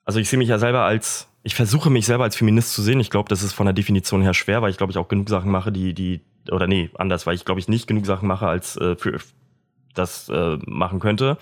also 0.04 0.20
ich 0.20 0.28
sehe 0.28 0.38
mich 0.38 0.48
ja 0.48 0.58
selber 0.58 0.82
als, 0.82 1.28
ich 1.42 1.54
versuche 1.54 1.90
mich 1.90 2.06
selber 2.06 2.24
als 2.24 2.36
Feminist 2.36 2.72
zu 2.72 2.82
sehen. 2.82 3.00
Ich 3.00 3.10
glaube, 3.10 3.28
das 3.28 3.42
ist 3.42 3.52
von 3.52 3.66
der 3.66 3.72
Definition 3.72 4.22
her 4.22 4.34
schwer, 4.34 4.62
weil 4.62 4.70
ich 4.70 4.76
glaube, 4.76 4.92
ich 4.92 4.98
auch 4.98 5.08
genug 5.08 5.28
Sachen 5.28 5.50
mache, 5.50 5.72
die, 5.72 5.94
die, 5.94 6.20
oder 6.50 6.66
nee, 6.68 6.90
anders, 6.96 7.26
weil 7.26 7.34
ich 7.34 7.44
glaube, 7.44 7.60
ich 7.60 7.68
nicht 7.68 7.86
genug 7.88 8.06
Sachen 8.06 8.28
mache, 8.28 8.46
als 8.46 8.76
äh, 8.76 8.94
für 8.96 9.18
das 9.94 10.28
äh, 10.28 10.58
machen 10.66 11.00
könnte. 11.00 11.38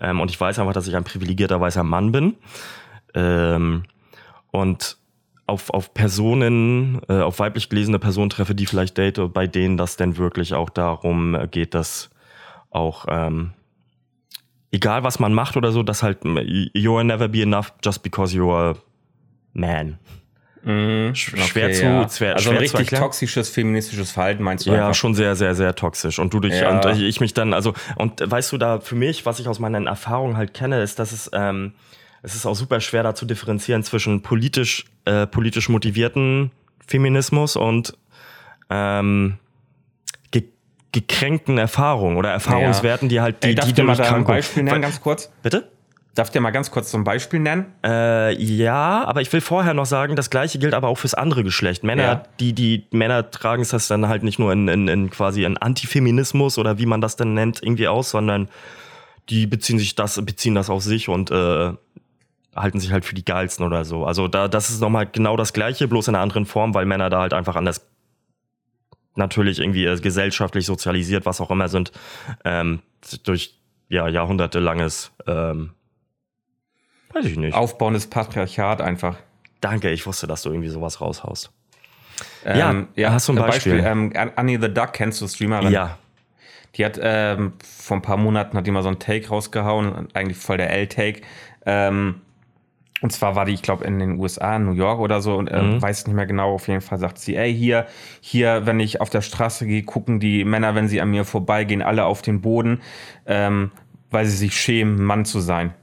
Ähm, 0.00 0.20
und 0.20 0.30
ich 0.30 0.40
weiß 0.40 0.58
einfach, 0.60 0.72
dass 0.74 0.86
ich 0.86 0.94
ein 0.94 1.04
privilegierter 1.04 1.60
weißer 1.60 1.82
Mann 1.82 2.12
bin. 2.12 2.36
Ähm, 3.14 3.82
und 4.50 4.96
auf, 5.46 5.70
auf 5.70 5.94
Personen, 5.94 7.00
äh, 7.08 7.20
auf 7.20 7.38
weiblich 7.38 7.68
gelesene 7.70 7.98
Personen 7.98 8.28
treffe, 8.30 8.54
die 8.54 8.66
vielleicht 8.66 8.98
date, 8.98 9.32
bei 9.32 9.46
denen 9.46 9.76
das 9.78 9.96
denn 9.96 10.16
wirklich 10.18 10.52
auch 10.54 10.68
darum 10.70 11.34
äh, 11.34 11.48
geht, 11.48 11.74
dass 11.74 12.10
auch, 12.70 13.06
ähm, 13.08 13.52
egal 14.70 15.04
was 15.04 15.18
man 15.18 15.32
macht 15.32 15.56
oder 15.56 15.72
so, 15.72 15.82
dass 15.82 16.02
halt, 16.02 16.22
you'll 16.24 17.04
never 17.04 17.28
be 17.28 17.42
enough 17.42 17.72
just 17.82 18.02
because 18.02 18.36
you're 18.36 18.72
a 18.72 18.76
man. 19.54 19.98
Mhm. 20.64 21.14
schwer 21.14 21.72
zu- 21.72 21.82
schwer- 22.16 22.34
also 22.34 22.50
schwer 22.50 22.52
ein 22.52 22.58
richtig 22.58 22.90
toxisches 22.90 23.48
feministisches 23.48 24.10
Verhalten 24.10 24.42
meinst 24.42 24.66
du 24.66 24.70
Ja, 24.72 24.88
einfach? 24.88 24.94
schon 24.96 25.14
sehr, 25.14 25.36
sehr, 25.36 25.54
sehr 25.54 25.74
toxisch. 25.76 26.18
Und 26.18 26.34
du 26.34 26.40
dich, 26.40 26.60
Ja. 26.60 26.70
und 26.84 27.00
ich 27.00 27.20
mich 27.20 27.32
dann, 27.32 27.54
also, 27.54 27.72
und 27.96 28.20
weißt 28.28 28.52
du, 28.52 28.58
da 28.58 28.80
für 28.80 28.96
mich, 28.96 29.24
was 29.24 29.38
ich 29.38 29.48
aus 29.48 29.60
meinen 29.60 29.86
Erfahrungen 29.86 30.36
halt 30.36 30.52
kenne, 30.54 30.82
ist, 30.82 30.98
dass 30.98 31.12
es, 31.12 31.30
ähm, 31.32 31.72
es 32.22 32.34
ist 32.34 32.46
auch 32.46 32.54
super 32.54 32.80
schwer 32.80 33.02
da 33.02 33.14
zu 33.14 33.26
differenzieren 33.26 33.82
zwischen 33.82 34.22
politisch, 34.22 34.84
äh, 35.04 35.26
politisch 35.26 35.68
motivierten 35.68 36.50
Feminismus 36.86 37.56
und 37.56 37.96
ähm, 38.70 39.38
ge 40.30 40.44
gekränkten 40.92 41.58
Erfahrungen 41.58 42.16
oder 42.16 42.30
Erfahrungswerten, 42.30 43.08
die 43.08 43.20
halt 43.20 43.42
die, 43.42 43.48
Ey, 43.48 43.54
darf 43.54 43.64
die 43.66 43.70
ich 43.70 43.74
dir 43.76 43.84
mal 43.84 43.96
da 43.96 44.12
ein 44.14 44.24
Beispiel 44.24 44.62
nennen, 44.62 44.82
ganz 44.82 45.00
kurz? 45.00 45.30
Bitte? 45.42 45.70
Darf 46.14 46.28
ich 46.28 46.32
dir 46.32 46.40
mal 46.40 46.50
ganz 46.50 46.72
kurz 46.72 46.90
so 46.90 46.98
ein 46.98 47.04
Beispiel 47.04 47.38
nennen? 47.38 47.66
Äh, 47.84 48.34
ja, 48.42 49.04
aber 49.04 49.20
ich 49.20 49.32
will 49.32 49.40
vorher 49.40 49.72
noch 49.72 49.86
sagen, 49.86 50.16
das 50.16 50.30
gleiche 50.30 50.58
gilt 50.58 50.74
aber 50.74 50.88
auch 50.88 50.98
fürs 50.98 51.14
andere 51.14 51.44
Geschlecht. 51.44 51.84
Männer, 51.84 52.02
Ja. 52.02 52.22
die, 52.40 52.52
die 52.54 52.86
Männer 52.90 53.30
tragen 53.30 53.62
es 53.62 53.68
das 53.68 53.86
dann 53.86 54.08
halt 54.08 54.24
nicht 54.24 54.40
nur 54.40 54.52
in, 54.52 54.66
in, 54.66 54.88
in 54.88 55.10
quasi 55.10 55.44
in 55.44 55.56
Antifeminismus 55.58 56.58
oder 56.58 56.78
wie 56.78 56.86
man 56.86 57.00
das 57.00 57.14
denn 57.14 57.34
nennt, 57.34 57.62
irgendwie 57.62 57.86
aus, 57.86 58.10
sondern 58.10 58.48
die 59.28 59.46
beziehen 59.46 59.78
sich 59.78 59.94
das, 59.94 60.20
beziehen 60.24 60.56
das 60.56 60.70
auf 60.70 60.82
sich 60.82 61.08
und 61.08 61.30
äh, 61.30 61.72
halten 62.60 62.80
sich 62.80 62.92
halt 62.92 63.04
für 63.04 63.14
die 63.14 63.24
geilsten 63.24 63.64
oder 63.64 63.84
so. 63.84 64.04
Also 64.04 64.28
da, 64.28 64.48
das 64.48 64.70
ist 64.70 64.80
nochmal 64.80 65.06
genau 65.06 65.36
das 65.36 65.52
gleiche, 65.52 65.88
bloß 65.88 66.08
in 66.08 66.14
einer 66.14 66.22
anderen 66.22 66.46
Form, 66.46 66.74
weil 66.74 66.86
Männer 66.86 67.10
da 67.10 67.20
halt 67.20 67.32
einfach 67.32 67.56
anders 67.56 67.86
natürlich 69.14 69.58
irgendwie 69.58 69.84
äh, 69.84 69.98
gesellschaftlich 69.98 70.66
sozialisiert, 70.66 71.26
was 71.26 71.40
auch 71.40 71.50
immer 71.50 71.68
sind, 71.68 71.92
ähm, 72.44 72.80
durch 73.24 73.58
ja, 73.88 74.06
jahrhundertelanges 74.08 75.12
ähm, 75.26 75.70
weiß 77.12 77.24
ich 77.24 77.36
nicht. 77.36 77.54
Aufbauendes 77.54 78.06
Patriarchat 78.06 78.80
einfach. 78.80 79.16
Danke, 79.60 79.90
ich 79.90 80.06
wusste, 80.06 80.26
dass 80.26 80.42
du 80.42 80.50
irgendwie 80.50 80.68
sowas 80.68 81.00
raushaust. 81.00 81.50
Ähm, 82.44 82.88
Ja, 82.94 83.12
hast 83.12 83.28
du 83.28 83.32
ein 83.32 83.38
Beispiel? 83.38 83.82
ähm, 83.84 84.12
Annie 84.36 84.60
the 84.60 84.72
Duck 84.72 84.92
kennst 84.92 85.20
du, 85.20 85.28
Streamerin? 85.28 85.72
Ja. 85.72 85.98
Die 86.74 86.84
hat 86.84 86.98
ähm, 87.02 87.54
vor 87.64 87.96
ein 87.96 88.02
paar 88.02 88.16
Monaten 88.16 88.56
hat 88.56 88.66
die 88.66 88.70
mal 88.70 88.82
so 88.82 88.88
einen 88.88 88.98
Take 88.98 89.28
rausgehauen, 89.28 90.08
eigentlich 90.14 90.36
voll 90.38 90.58
der 90.58 90.70
L-Take. 90.70 91.22
Ähm, 91.66 92.20
und 93.00 93.12
zwar 93.12 93.36
war 93.36 93.44
die, 93.44 93.52
ich 93.54 93.62
glaube, 93.62 93.84
in 93.84 93.98
den 93.98 94.18
USA, 94.18 94.56
in 94.56 94.64
New 94.66 94.72
York 94.72 94.98
oder 95.00 95.20
so, 95.20 95.36
und 95.36 95.48
äh, 95.48 95.62
Mhm. 95.62 95.80
weiß 95.82 96.06
nicht 96.06 96.16
mehr 96.16 96.26
genau. 96.26 96.54
Auf 96.54 96.68
jeden 96.68 96.80
Fall 96.80 96.98
sagt 96.98 97.18
sie, 97.18 97.36
ey, 97.36 97.54
hier, 97.54 97.86
hier, 98.20 98.66
wenn 98.66 98.80
ich 98.80 99.00
auf 99.00 99.10
der 99.10 99.20
Straße 99.22 99.66
gehe, 99.66 99.82
gucken 99.84 100.20
die 100.20 100.44
Männer, 100.44 100.74
wenn 100.74 100.88
sie 100.88 101.00
an 101.00 101.10
mir 101.10 101.24
vorbeigehen, 101.24 101.82
alle 101.82 102.04
auf 102.06 102.22
den 102.22 102.40
Boden, 102.40 102.80
ähm, 103.26 103.70
weil 104.10 104.26
sie 104.26 104.36
sich 104.36 104.54
schämen, 104.58 105.02
Mann 105.04 105.24
zu 105.24 105.40
sein. 105.40 105.74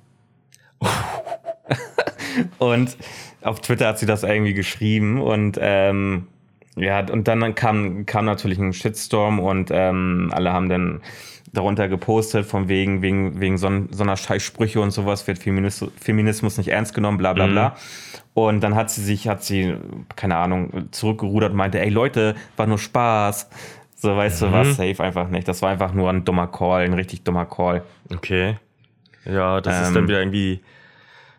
und 2.57 2.97
auf 3.41 3.61
Twitter 3.61 3.87
hat 3.87 3.99
sie 3.99 4.05
das 4.05 4.23
irgendwie 4.23 4.53
geschrieben 4.53 5.21
und 5.21 5.57
ähm, 5.61 6.27
ja, 6.75 6.99
und 7.09 7.27
dann 7.27 7.55
kam, 7.55 8.05
kam 8.05 8.25
natürlich 8.25 8.57
ein 8.59 8.73
Shitstorm 8.73 9.39
und 9.39 9.69
ähm, 9.71 10.29
alle 10.33 10.51
haben 10.51 10.67
dann 10.67 11.01
darunter 11.55 11.87
gepostet, 11.87 12.45
von 12.45 12.67
wegen, 12.67 13.01
wegen, 13.01 13.39
wegen 13.39 13.57
so, 13.57 13.69
so 13.91 14.03
einer 14.03 14.17
Scheißsprüche 14.17 14.79
und 14.79 14.91
sowas 14.91 15.25
wird 15.27 15.39
Feminis 15.39 15.83
Feminismus 15.99 16.57
nicht 16.57 16.67
ernst 16.69 16.93
genommen, 16.93 17.17
bla 17.17 17.33
bla 17.33 17.47
bla. 17.47 17.75
Und 18.33 18.61
dann 18.61 18.75
hat 18.75 18.91
sie 18.91 19.01
sich, 19.01 19.27
hat 19.27 19.43
sie, 19.43 19.75
keine 20.15 20.35
Ahnung, 20.37 20.89
zurückgerudert 20.91 21.51
und 21.51 21.57
meinte, 21.57 21.79
ey 21.79 21.89
Leute, 21.89 22.35
war 22.57 22.67
nur 22.67 22.77
Spaß. 22.77 23.49
So, 23.95 24.15
weißt 24.15 24.41
du 24.41 24.51
was, 24.51 24.75
safe 24.75 25.01
einfach 25.01 25.29
nicht. 25.29 25.47
Das 25.47 25.61
war 25.61 25.69
einfach 25.69 25.93
nur 25.93 26.09
ein 26.09 26.25
dummer 26.25 26.47
Call, 26.47 26.83
ein 26.83 26.93
richtig 26.93 27.23
dummer 27.23 27.45
Call. 27.45 27.83
Okay. 28.13 28.57
Ja, 29.25 29.61
das 29.61 29.81
ist 29.81 29.87
Ähm. 29.87 29.93
dann 29.95 30.07
wieder 30.07 30.19
irgendwie. 30.19 30.61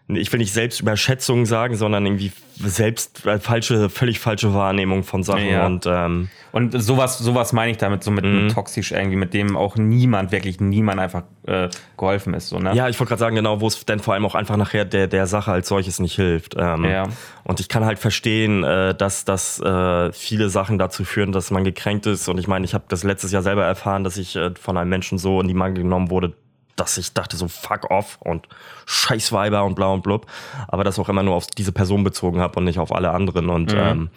Ich 0.09 0.31
will 0.33 0.39
nicht 0.39 0.53
Selbstüberschätzung 0.53 1.47
sagen, 1.47 1.75
sondern 1.75 2.07
irgendwie 2.07 2.31
selbst 2.59 3.27
äh, 3.27 3.41
falsche, 3.41 3.91
völlig 3.91 4.21
falsche 4.21 4.55
Wahrnehmung 4.55 5.03
von 5.03 5.25
Sachen. 5.25 5.49
Ja. 5.49 5.67
Und 5.67 5.85
ähm, 5.87 6.29
Und 6.53 6.81
sowas, 6.81 7.19
sowas 7.19 7.53
meine 7.53 7.73
ich 7.73 7.77
damit, 7.79 8.05
so 8.05 8.13
mit 8.13 8.25
Mhm. 8.25 8.31
einem 8.39 8.49
toxisch 8.51 8.93
irgendwie, 8.93 9.17
mit 9.17 9.35
dem 9.35 9.57
auch 9.57 9.75
niemand, 9.77 10.31
wirklich 10.31 10.61
niemand 10.61 11.01
einfach 11.01 11.25
äh, 11.47 11.69
geholfen 11.99 12.35
ist. 12.35 12.49
So, 12.51 12.59
ne? 12.61 12.73
ja, 12.75 12.89
ich 12.89 12.99
wollte 13.01 13.09
gerade 13.09 13.19
sagen, 13.21 13.35
genau, 13.35 13.61
wo 13.61 13.67
es 13.67 13.85
dann 13.85 13.99
vor 13.99 14.15
allem 14.15 14.25
auch 14.25 14.37
einfach 14.37 14.57
nachher 14.57 14.85
der, 14.85 15.09
der 15.09 15.27
Sache 15.27 15.51
als 15.51 15.67
solches 15.69 15.99
nicht 15.99 16.15
hilft. 16.15 16.55
Ähm, 16.57 16.85
Ja. 16.85 17.09
Und 17.43 17.59
ich 17.59 17.69
kann 17.69 17.85
halt 17.85 17.99
verstehen, 17.99 18.63
äh, 18.63 18.95
dass, 18.95 19.25
dass 19.25 19.59
äh, 19.61 20.13
viele 20.13 20.51
Sachen 20.51 20.79
dazu 20.79 21.03
führen, 21.05 21.33
dass 21.33 21.51
man 21.51 21.65
gekränkt 21.65 22.07
ist. 22.07 22.29
Und 22.29 22.39
ich 22.39 22.47
meine, 22.47 22.65
ich 22.65 22.75
habe 22.75 22.85
das 22.89 23.03
letztes 23.03 23.33
Jahr 23.33 23.43
selber 23.43 23.65
erfahren, 23.65 24.05
dass 24.05 24.17
ich 24.19 24.37
äh, 24.37 24.53
von 24.61 24.77
einem 24.77 24.89
Menschen 24.89 25.19
so 25.19 25.41
in 25.41 25.49
die 25.49 25.55
Mangel 25.55 25.83
genommen 25.83 26.11
wurde, 26.11 26.33
dass 26.77 26.99
ich 26.99 27.15
dachte 27.15 27.37
so 27.37 27.49
fuck 27.49 27.91
off 27.91 28.19
und 28.21 28.47
Scheißweiber 28.85 29.65
und 29.65 29.75
bla 29.75 29.89
und 29.89 30.03
blub. 30.03 30.27
Aber 30.69 30.85
das 30.85 30.99
auch 30.99 31.09
immer 31.09 31.23
nur 31.23 31.35
auf 31.35 31.47
diese 31.47 31.73
Person 31.73 32.05
bezogen 32.05 32.41
habe 32.41 32.59
und 32.59 32.65
nicht 32.65 32.79
auf 32.79 32.95
alle 32.95 33.11
anderen. 33.11 33.49
Und 33.49 33.75
ähm, 33.75 34.11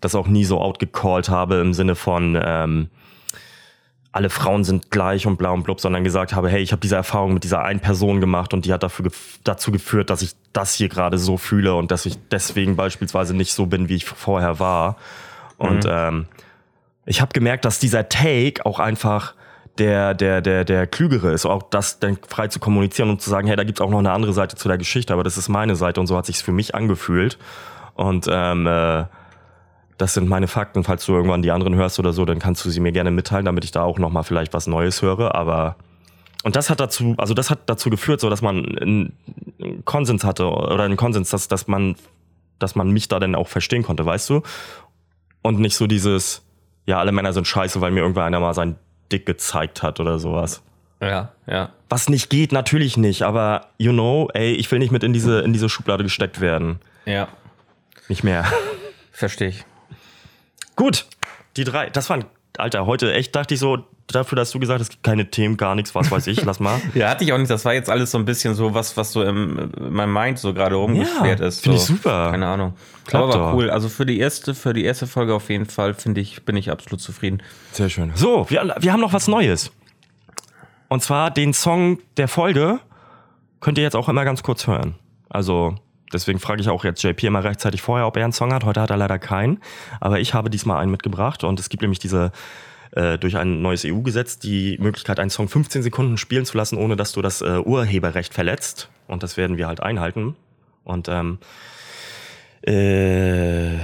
das 0.00 0.14
auch 0.14 0.26
nie 0.26 0.44
so 0.44 0.60
outgecallt 0.60 1.28
habe 1.28 1.56
im 1.56 1.74
Sinne 1.74 1.94
von 1.94 2.40
ähm, 2.42 2.90
alle 4.16 4.30
Frauen 4.30 4.64
sind 4.64 4.90
gleich 4.90 5.26
und 5.26 5.36
bla 5.36 5.50
und 5.50 5.62
blub, 5.62 5.78
sondern 5.78 6.02
gesagt 6.02 6.34
habe, 6.34 6.48
hey, 6.48 6.62
ich 6.62 6.72
habe 6.72 6.80
diese 6.80 6.96
Erfahrung 6.96 7.34
mit 7.34 7.44
dieser 7.44 7.62
einen 7.62 7.80
Person 7.80 8.18
gemacht 8.18 8.54
und 8.54 8.64
die 8.64 8.72
hat 8.72 8.82
dafür 8.82 9.04
gef 9.04 9.38
dazu 9.44 9.70
geführt, 9.70 10.08
dass 10.08 10.22
ich 10.22 10.32
das 10.54 10.74
hier 10.74 10.88
gerade 10.88 11.18
so 11.18 11.36
fühle 11.36 11.74
und 11.74 11.90
dass 11.90 12.06
ich 12.06 12.16
deswegen 12.30 12.76
beispielsweise 12.76 13.36
nicht 13.36 13.52
so 13.52 13.66
bin, 13.66 13.90
wie 13.90 13.96
ich 13.96 14.06
vorher 14.06 14.58
war. 14.58 14.96
Und 15.58 15.86
ähm, 15.86 16.28
ich 17.04 17.20
habe 17.20 17.32
gemerkt, 17.34 17.66
dass 17.66 17.78
dieser 17.78 18.08
Take 18.08 18.64
auch 18.64 18.80
einfach 18.80 19.34
der, 19.78 20.14
der, 20.14 20.40
der, 20.40 20.64
der 20.64 20.86
Klügere 20.86 21.32
ist, 21.32 21.46
auch 21.46 21.62
das 21.62 21.98
dann 21.98 22.18
frei 22.28 22.48
zu 22.48 22.58
kommunizieren 22.58 23.10
und 23.10 23.20
zu 23.20 23.30
sagen, 23.30 23.46
hey, 23.46 23.56
da 23.56 23.64
gibt's 23.64 23.80
auch 23.80 23.90
noch 23.90 23.98
eine 23.98 24.12
andere 24.12 24.32
Seite 24.32 24.56
zu 24.56 24.68
der 24.68 24.78
Geschichte, 24.78 25.12
aber 25.12 25.24
das 25.24 25.36
ist 25.36 25.48
meine 25.48 25.76
Seite 25.76 26.00
und 26.00 26.06
so 26.06 26.16
hat 26.16 26.26
sich's 26.26 26.42
für 26.42 26.52
mich 26.52 26.74
angefühlt. 26.74 27.38
Und 27.94 28.26
ähm, 28.30 28.66
äh, 28.66 29.04
das 29.98 30.14
sind 30.14 30.28
meine 30.28 30.48
Fakten. 30.48 30.84
Falls 30.84 31.06
du 31.06 31.14
irgendwann 31.14 31.42
die 31.42 31.50
anderen 31.50 31.74
hörst 31.74 31.98
oder 31.98 32.12
so, 32.12 32.24
dann 32.24 32.38
kannst 32.38 32.64
du 32.64 32.70
sie 32.70 32.80
mir 32.80 32.92
gerne 32.92 33.10
mitteilen, 33.10 33.46
damit 33.46 33.64
ich 33.64 33.70
da 33.70 33.82
auch 33.82 33.98
nochmal 33.98 34.24
vielleicht 34.24 34.52
was 34.52 34.66
Neues 34.66 35.02
höre. 35.02 35.34
Aber 35.34 35.76
und 36.44 36.54
das 36.54 36.70
hat 36.70 36.80
dazu, 36.80 37.14
also 37.18 37.34
das 37.34 37.50
hat 37.50 37.60
dazu 37.66 37.90
geführt, 37.90 38.20
so 38.20 38.30
dass 38.30 38.42
man 38.42 38.78
einen 38.78 39.12
Konsens 39.84 40.22
hatte 40.24 40.46
oder 40.46 40.84
einen 40.84 40.96
Konsens, 40.96 41.30
dass, 41.30 41.48
dass 41.48 41.66
man, 41.66 41.96
dass 42.58 42.76
man 42.76 42.90
mich 42.90 43.08
da 43.08 43.18
dann 43.18 43.34
auch 43.34 43.48
verstehen 43.48 43.82
konnte, 43.82 44.04
weißt 44.04 44.30
du? 44.30 44.42
Und 45.42 45.58
nicht 45.58 45.76
so 45.76 45.86
dieses, 45.86 46.44
ja, 46.86 46.98
alle 46.98 47.12
Männer 47.12 47.32
sind 47.32 47.46
scheiße, 47.46 47.80
weil 47.80 47.90
mir 47.90 48.00
irgendwer 48.00 48.24
einer 48.24 48.40
mal 48.40 48.54
sein 48.54 48.76
Dick 49.12 49.26
gezeigt 49.26 49.82
hat 49.82 50.00
oder 50.00 50.18
sowas. 50.18 50.62
ja, 51.00 51.32
ja. 51.46 51.70
Was 51.88 52.08
nicht 52.08 52.30
geht, 52.30 52.50
natürlich 52.52 52.96
nicht, 52.96 53.22
aber 53.22 53.68
you 53.78 53.92
know, 53.92 54.28
ey, 54.34 54.52
ich 54.54 54.70
will 54.72 54.80
nicht 54.80 54.90
mit 54.90 55.04
in 55.04 55.12
diese, 55.12 55.40
in 55.40 55.52
diese 55.52 55.68
Schublade 55.68 56.02
gesteckt 56.02 56.40
werden. 56.40 56.80
Ja, 57.04 57.28
Nicht 58.08 58.24
mehr. 58.24 58.44
verstehe 59.12 59.48
ich. 59.48 59.64
Gut, 60.74 61.06
die 61.56 61.62
drei. 61.64 61.88
Das 61.90 62.10
waren, 62.10 62.24
Alter, 62.58 62.86
heute 62.86 63.12
echt 63.14 63.34
dachte 63.36 63.54
ich 63.54 63.60
so, 63.60 63.86
dafür, 64.06 64.36
dass 64.36 64.50
du 64.50 64.58
gesagt 64.58 64.80
hast, 64.80 65.02
keine 65.02 65.30
Themen, 65.30 65.56
gar 65.56 65.74
nichts, 65.74 65.94
was 65.94 66.10
weiß 66.10 66.26
ich, 66.28 66.44
lass 66.44 66.60
mal. 66.60 66.80
ja, 66.94 67.08
hatte 67.08 67.24
ich 67.24 67.32
auch 67.32 67.38
nicht. 67.38 67.50
Das 67.50 67.64
war 67.64 67.74
jetzt 67.74 67.90
alles 67.90 68.10
so 68.10 68.18
ein 68.18 68.24
bisschen 68.24 68.54
so 68.54 68.74
was, 68.74 68.96
was 68.96 69.12
so 69.12 69.22
im, 69.22 69.72
in 69.76 69.92
meinem 69.92 70.12
Mind 70.12 70.38
so 70.38 70.54
gerade 70.54 70.76
rumgeschwert 70.76 71.40
ja, 71.40 71.46
ist. 71.46 71.62
Finde 71.62 71.78
so. 71.78 71.94
ich 71.94 71.98
super. 71.98 72.30
Keine 72.30 72.46
Ahnung. 72.46 72.74
Klappt 73.06 73.34
Aber 73.34 73.54
cool. 73.54 73.70
Also 73.70 73.88
für 73.88 74.06
die 74.06 74.18
erste, 74.18 74.54
für 74.54 74.72
die 74.72 74.84
erste 74.84 75.06
Folge 75.06 75.34
auf 75.34 75.48
jeden 75.50 75.66
Fall 75.66 75.94
finde 75.94 76.20
ich, 76.20 76.44
bin 76.44 76.56
ich 76.56 76.70
absolut 76.70 77.00
zufrieden. 77.00 77.42
Sehr 77.72 77.88
schön. 77.88 78.12
So, 78.14 78.48
wir, 78.48 78.76
wir 78.78 78.92
haben 78.92 79.00
noch 79.00 79.12
was 79.12 79.28
Neues. 79.28 79.72
Und 80.88 81.02
zwar 81.02 81.30
den 81.30 81.52
Song 81.52 81.98
der 82.16 82.28
Folge 82.28 82.80
könnt 83.60 83.78
ihr 83.78 83.84
jetzt 83.84 83.96
auch 83.96 84.08
immer 84.08 84.24
ganz 84.24 84.42
kurz 84.42 84.66
hören. 84.66 84.94
Also 85.28 85.74
deswegen 86.12 86.38
frage 86.38 86.60
ich 86.60 86.68
auch 86.68 86.84
jetzt 86.84 87.02
JP 87.02 87.26
immer 87.26 87.42
rechtzeitig 87.42 87.82
vorher, 87.82 88.06
ob 88.06 88.16
er 88.16 88.24
einen 88.24 88.32
Song 88.32 88.52
hat. 88.52 88.64
Heute 88.64 88.80
hat 88.80 88.90
er 88.90 88.96
leider 88.96 89.18
keinen. 89.18 89.60
Aber 90.00 90.20
ich 90.20 90.34
habe 90.34 90.50
diesmal 90.50 90.78
einen 90.78 90.90
mitgebracht 90.90 91.42
und 91.42 91.58
es 91.58 91.68
gibt 91.68 91.82
nämlich 91.82 91.98
diese 91.98 92.30
äh, 92.96 93.18
durch 93.18 93.36
ein 93.36 93.62
neues 93.62 93.84
EU-Gesetz 93.84 94.38
die 94.38 94.78
Möglichkeit, 94.80 95.20
einen 95.20 95.30
Song 95.30 95.48
15 95.48 95.82
Sekunden 95.82 96.16
spielen 96.16 96.46
zu 96.46 96.56
lassen, 96.56 96.78
ohne 96.78 96.96
dass 96.96 97.12
du 97.12 97.22
das 97.22 97.42
äh, 97.42 97.58
Urheberrecht 97.58 98.34
verletzt. 98.34 98.88
Und 99.06 99.22
das 99.22 99.36
werden 99.36 99.58
wir 99.58 99.68
halt 99.68 99.80
einhalten. 99.80 100.34
Und 100.82 101.08
ähm, 101.08 101.38
äh, 102.62 103.76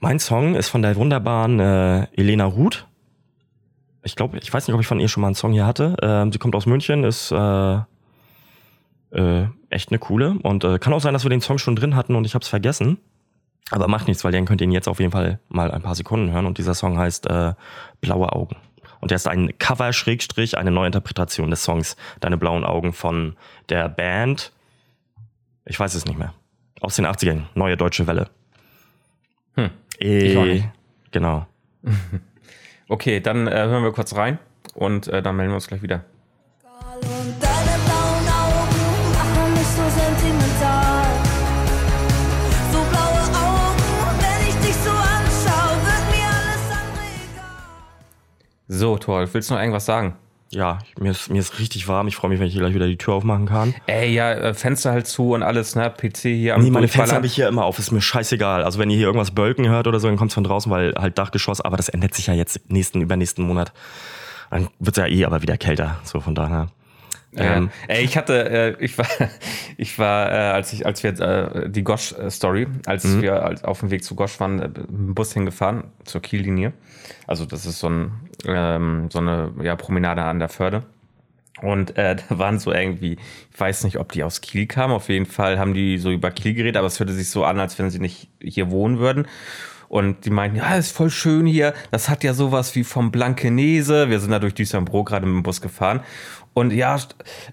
mein 0.00 0.18
Song 0.18 0.54
ist 0.54 0.68
von 0.68 0.82
der 0.82 0.96
wunderbaren 0.96 1.60
äh, 1.60 2.06
Elena 2.14 2.44
Ruth. 2.44 2.86
Ich 4.04 4.16
glaube, 4.16 4.38
ich 4.38 4.52
weiß 4.52 4.66
nicht, 4.66 4.74
ob 4.74 4.80
ich 4.80 4.86
von 4.86 5.00
ihr 5.00 5.08
schon 5.08 5.22
mal 5.22 5.28
einen 5.28 5.34
Song 5.34 5.52
hier 5.52 5.66
hatte. 5.66 5.96
Ähm, 6.02 6.30
sie 6.30 6.38
kommt 6.38 6.54
aus 6.54 6.66
München, 6.66 7.04
ist 7.04 7.32
äh, 7.32 7.78
äh, 9.12 9.46
echt 9.70 9.90
eine 9.90 9.98
coole. 9.98 10.36
Und 10.42 10.64
äh, 10.64 10.78
kann 10.78 10.92
auch 10.92 11.00
sein, 11.00 11.14
dass 11.14 11.24
wir 11.24 11.30
den 11.30 11.40
Song 11.40 11.58
schon 11.58 11.76
drin 11.76 11.96
hatten 11.96 12.16
und 12.16 12.26
ich 12.26 12.34
habe 12.34 12.42
es 12.42 12.48
vergessen. 12.48 12.98
Aber 13.70 13.88
macht 13.88 14.08
nichts, 14.08 14.24
weil 14.24 14.32
den 14.32 14.44
könnt 14.44 14.60
ihr 14.60 14.66
ihn 14.66 14.72
jetzt 14.72 14.88
auf 14.88 15.00
jeden 15.00 15.12
Fall 15.12 15.38
mal 15.48 15.70
ein 15.70 15.82
paar 15.82 15.94
Sekunden 15.94 16.30
hören. 16.30 16.46
Und 16.46 16.58
dieser 16.58 16.74
Song 16.74 16.98
heißt 16.98 17.26
äh, 17.26 17.54
Blaue 18.00 18.32
Augen. 18.32 18.56
Und 19.00 19.10
der 19.10 19.16
ist 19.16 19.26
ein 19.26 19.58
Cover, 19.58 19.92
Schrägstrich, 19.92 20.56
eine 20.56 20.70
Neuinterpretation 20.70 21.50
des 21.50 21.64
Songs 21.64 21.96
Deine 22.20 22.36
blauen 22.36 22.64
Augen 22.64 22.92
von 22.92 23.36
der 23.68 23.88
Band. 23.88 24.52
Ich 25.64 25.78
weiß 25.78 25.94
es 25.94 26.06
nicht 26.06 26.18
mehr. 26.18 26.34
Aus 26.80 26.96
den 26.96 27.06
80ern. 27.06 27.44
Neue 27.54 27.76
Deutsche 27.76 28.06
Welle. 28.06 28.28
Hm. 29.54 29.70
Nicht. 30.00 30.68
genau. 31.10 31.46
Okay, 32.88 33.20
dann 33.20 33.46
äh, 33.46 33.52
hören 33.52 33.84
wir 33.84 33.92
kurz 33.92 34.14
rein 34.14 34.38
und 34.74 35.08
äh, 35.08 35.22
dann 35.22 35.36
melden 35.36 35.52
wir 35.52 35.54
uns 35.54 35.66
gleich 35.66 35.80
wieder. 35.80 36.04
So, 49.02 49.06
Thor, 49.06 49.28
willst 49.32 49.50
du 49.50 49.54
noch 49.54 49.60
irgendwas 49.60 49.84
sagen? 49.84 50.14
Ja, 50.50 50.78
mir 51.00 51.10
ist, 51.10 51.30
mir 51.30 51.38
ist 51.38 51.58
richtig 51.58 51.88
warm. 51.88 52.08
Ich 52.08 52.16
freue 52.16 52.30
mich, 52.30 52.38
wenn 52.38 52.46
ich 52.46 52.52
hier 52.52 52.60
gleich 52.60 52.74
wieder 52.74 52.86
die 52.86 52.98
Tür 52.98 53.14
aufmachen 53.14 53.46
kann. 53.46 53.74
Ey, 53.86 54.12
ja, 54.12 54.32
äh, 54.32 54.54
Fenster 54.54 54.92
halt 54.92 55.06
zu 55.06 55.32
und 55.32 55.42
alles, 55.42 55.74
ne? 55.74 55.90
PC 55.90 56.18
hier 56.18 56.54
am 56.54 56.62
Nee, 56.62 56.70
meine 56.70 56.88
Fenster 56.88 57.16
habe 57.16 57.26
ich 57.26 57.34
hier 57.34 57.48
immer 57.48 57.64
auf, 57.64 57.78
ist 57.78 57.90
mir 57.90 58.02
scheißegal. 58.02 58.62
Also 58.62 58.78
wenn 58.78 58.90
ihr 58.90 58.96
hier 58.96 59.06
irgendwas 59.06 59.30
bölken 59.30 59.68
hört 59.68 59.86
oder 59.86 59.98
so, 59.98 60.08
dann 60.08 60.16
kommt's 60.16 60.34
von 60.34 60.44
draußen, 60.44 60.70
weil 60.70 60.94
halt 60.94 61.16
Dachgeschoss, 61.18 61.62
aber 61.62 61.78
das 61.78 61.88
ändert 61.88 62.14
sich 62.14 62.26
ja 62.26 62.34
jetzt 62.34 62.70
nächsten, 62.70 63.00
übernächsten 63.00 63.44
Monat. 63.44 63.72
Dann 64.50 64.68
wird's 64.78 64.98
ja 64.98 65.06
eh 65.06 65.24
aber 65.24 65.40
wieder 65.42 65.56
kälter. 65.56 65.98
So 66.04 66.20
von 66.20 66.34
daher. 66.34 66.68
Ja. 67.34 67.56
Ähm, 67.56 67.70
Ey, 67.88 68.04
ich 68.04 68.16
hatte, 68.16 68.50
äh, 68.78 68.84
ich 68.84 68.98
war, 68.98 69.06
ich 69.76 69.98
war, 69.98 70.30
äh, 70.30 70.34
als 70.34 70.72
ich, 70.72 70.84
als 70.84 71.02
wir 71.02 71.18
äh, 71.18 71.70
die 71.70 71.82
Gosch-Story, 71.82 72.66
als 72.86 73.04
Mhm. 73.04 73.22
wir 73.22 73.42
als, 73.42 73.64
auf 73.64 73.80
dem 73.80 73.90
Weg 73.90 74.04
zu 74.04 74.14
Gosch 74.14 74.38
waren, 74.40 74.60
äh, 74.60 74.68
mit 74.68 74.76
dem 74.88 75.14
Bus 75.14 75.32
hingefahren 75.32 75.84
zur 76.04 76.20
Kiellinie. 76.20 76.72
Also 77.26 77.46
das 77.46 77.64
ist 77.66 77.78
so 77.78 77.88
ein, 77.88 78.12
ähm, 78.46 79.08
so 79.10 79.18
eine 79.18 79.52
ja, 79.62 79.76
Promenade 79.76 80.22
an 80.22 80.38
der 80.40 80.48
Förde. 80.50 80.82
Und 81.62 81.96
äh, 81.96 82.16
da 82.28 82.38
waren 82.38 82.58
so 82.58 82.72
irgendwie, 82.72 83.16
ich 83.52 83.60
weiß 83.60 83.84
nicht, 83.84 83.98
ob 83.98 84.12
die 84.12 84.24
aus 84.24 84.40
Kiel 84.42 84.66
kamen. 84.66 84.92
Auf 84.92 85.08
jeden 85.08 85.26
Fall 85.26 85.58
haben 85.58 85.72
die 85.74 85.96
so 85.98 86.10
über 86.10 86.30
Kiel 86.30 86.54
geredet, 86.54 86.76
aber 86.76 86.86
es 86.88 86.98
hörte 87.00 87.12
sich 87.14 87.30
so 87.30 87.44
an, 87.44 87.58
als 87.60 87.78
wenn 87.78 87.88
sie 87.90 87.98
nicht 88.00 88.28
hier 88.42 88.70
wohnen 88.70 88.98
würden. 88.98 89.26
Und 89.88 90.24
die 90.24 90.30
meinten, 90.30 90.56
ja, 90.56 90.74
ist 90.74 90.96
voll 90.96 91.10
schön 91.10 91.44
hier. 91.44 91.74
Das 91.90 92.08
hat 92.08 92.24
ja 92.24 92.32
sowas 92.32 92.74
wie 92.76 92.82
vom 92.82 93.10
Blankenese. 93.12 94.08
Wir 94.08 94.20
sind 94.20 94.30
da 94.30 94.38
durch 94.38 94.54
Düsseldorf 94.54 95.04
gerade 95.04 95.26
mit 95.26 95.34
dem 95.34 95.42
Bus 95.42 95.60
gefahren. 95.60 96.00
Und 96.54 96.72
ja, 96.72 96.98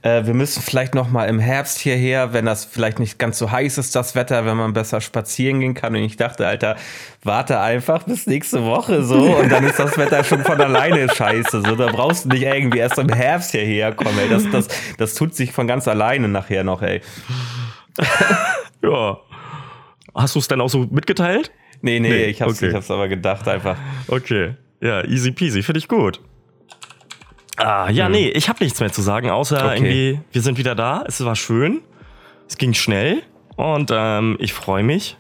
äh, 0.02 0.26
wir 0.26 0.34
müssen 0.34 0.62
vielleicht 0.62 0.94
noch 0.94 1.10
mal 1.10 1.26
im 1.26 1.40
Herbst 1.40 1.80
hierher, 1.80 2.34
wenn 2.34 2.46
das 2.46 2.66
vielleicht 2.66 3.00
nicht 3.00 3.18
ganz 3.18 3.38
so 3.38 3.50
heiß 3.50 3.78
ist, 3.78 3.96
das 3.96 4.14
Wetter, 4.14 4.46
wenn 4.46 4.58
man 4.58 4.74
besser 4.74 5.00
spazieren 5.00 5.62
gehen 5.62 5.74
kann. 5.74 5.96
Und 5.96 6.02
ich 6.04 6.18
dachte, 6.18 6.46
Alter, 6.46 6.76
warte 7.24 7.62
einfach 7.62 8.04
bis 8.04 8.28
nächste 8.28 8.66
Woche 8.66 9.04
so 9.04 9.38
und 9.38 9.50
dann 9.50 9.64
ist 9.64 9.80
das 9.80 9.98
Wetter 9.98 10.24
schon 10.26 10.44
von 10.44 10.60
alleine 10.60 11.08
scheiße. 11.08 11.62
So, 11.62 11.76
da 11.76 11.88
brauchst 11.88 12.26
du 12.26 12.30
nicht 12.30 12.44
irgendwie 12.44 12.80
erst 12.80 12.98
im 12.98 13.10
Herbst 13.10 13.52
hierher 13.52 13.94
kommen. 13.94 14.20
Ey. 14.20 14.28
Das, 14.28 14.50
das, 14.52 14.68
das 14.98 15.14
tut 15.16 15.34
sich 15.34 15.54
von 15.54 15.66
ganz 15.66 15.88
alleine 15.88 16.28
nachher 16.28 16.66
noch, 16.66 16.82
ey. 16.82 17.02
ja. 18.84 19.18
Hast 20.14 20.36
du 20.36 20.40
es 20.40 20.48
denn 20.50 20.60
auch 20.60 20.70
so 20.70 20.88
mitgeteilt? 20.92 21.52
Nee, 21.82 22.02
nee, 22.02 22.10
Nee, 22.10 22.26
ich, 22.26 22.42
hab's, 22.42 22.58
okay. 22.58 22.70
ich 22.70 22.76
hab's 22.76 22.92
aber 22.92 23.08
gedacht 23.08 23.48
einfach. 23.48 23.78
Okay. 24.10 24.56
Ja, 24.82 25.06
easy 25.06 25.32
peasy, 25.32 25.64
finde 25.64 25.80
ich 25.80 25.88
gut. 25.88 26.20
Ah, 27.60 27.90
ja, 27.90 28.08
nee, 28.10 28.30
ich 28.30 28.48
habe 28.50 28.64
nichts 28.64 28.80
mehr 28.80 28.92
zu 28.92 29.02
sagen, 29.02 29.30
außer 29.30 29.60
Hm. 29.60 29.66
Okay. 29.68 29.76
irgendwie, 29.78 30.20
wir 30.32 30.42
sind 30.42 30.58
wieder 30.58 30.76
da. 30.76 31.04
Es 31.08 31.24
war 31.24 31.36
schön. 31.36 31.82
Es 32.48 32.58
ging 32.58 32.74
schnell. 32.74 33.22
Und 33.58 33.92
ähm, 33.94 34.38
ich 34.40 34.54
freue 34.54 34.84
mich. 34.84 35.18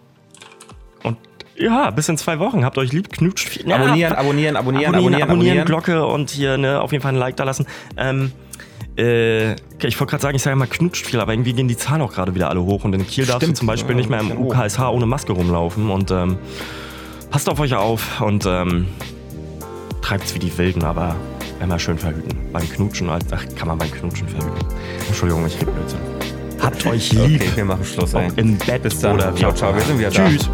Und 1.04 1.18
ja, 1.58 1.90
bis 1.92 2.08
in 2.08 2.18
zwei 2.18 2.40
Wochen. 2.40 2.64
Habt 2.64 2.78
euch 2.78 2.94
lieb, 2.94 3.10
knutscht 3.12 3.50
viel. 3.50 3.68
Ja, 3.68 3.76
Abonnieren, 3.76 4.14
abonnieren, 4.14 4.56
abonnieren, 4.56 4.56
abonnieren, 4.56 4.96
abonnieren, 4.96 5.22
abonnieren, 5.24 5.60
abonnieren. 5.60 5.66
Glocke 5.66 6.06
und 6.06 6.30
hier 6.30 6.58
ne, 6.58 6.80
auf 6.82 6.92
jeden 6.94 7.02
Fall 7.02 7.12
ein 7.14 7.18
Like 7.20 7.36
da 7.36 7.44
lassen. 7.44 7.68
Ähm, 7.98 8.32
äh, 8.98 9.54
ich 9.86 10.00
wollte 10.00 10.12
gerade 10.12 10.22
sagen, 10.22 10.36
ich 10.38 10.42
sage 10.42 10.56
mal 10.56 10.68
knutscht 10.68 11.06
viel, 11.06 11.20
aber 11.20 11.34
irgendwie 11.34 11.52
gehen 11.54 11.68
die 11.68 11.76
Zahlen 11.78 12.02
auch 12.02 12.14
gerade 12.14 12.34
wieder 12.36 12.50
alle 12.50 12.62
hoch 12.64 12.86
und 12.86 12.94
in 12.94 13.06
Kiel 13.06 13.26
darfst 13.26 13.48
du 13.48 13.54
zum 13.54 13.68
Beispiel 13.68 13.92
Ja, 13.92 13.98
nicht 13.98 14.10
mehr 14.10 14.22
im. 14.22 14.32
UKSH 14.38 14.80
ohne 14.90 15.06
Maske 15.06 15.34
rumlaufen 15.34 15.90
und 15.90 16.10
ähm, 16.12 16.38
passt 17.30 17.50
auf 17.50 17.60
euch 17.60 17.76
auf 17.76 18.22
und 18.22 18.46
ähm, 18.46 18.88
treibt's 20.02 20.34
wie 20.36 20.40
die 20.40 20.58
Wilden, 20.58 20.84
aber 20.84 21.16
immer 21.62 21.80
schön 21.80 21.98
verhüten. 21.98 22.38
Beim 22.52 22.70
Knutschen, 22.70 23.10
als- 23.10 23.26
ach, 23.32 23.44
kann 23.56 23.68
man 23.68 23.78
beim 23.78 23.92
Knutschen 23.92 24.28
verhüten. 24.28 24.66
Entschuldigung, 25.08 25.46
ich 25.46 25.56
rede 25.56 25.72
Blödsinn. 25.72 26.00
Habt 26.62 26.86
euch 26.86 27.14
lieb. 27.14 27.42
Okay, 27.42 27.52
wir 27.56 27.66
machen 27.66 27.86
Schluss, 27.86 28.14
ey. 28.14 28.30
Im 28.36 28.58
Bett 28.58 28.84
Bis 28.84 29.00
dann. 29.00 29.16
oder 29.16 29.34
Ciao, 29.36 29.54
ciao, 29.54 29.74
wir 29.74 29.82
sind 29.82 29.98
wieder 30.00 30.12
da. 30.12 30.28
Tschüss. 30.28 30.50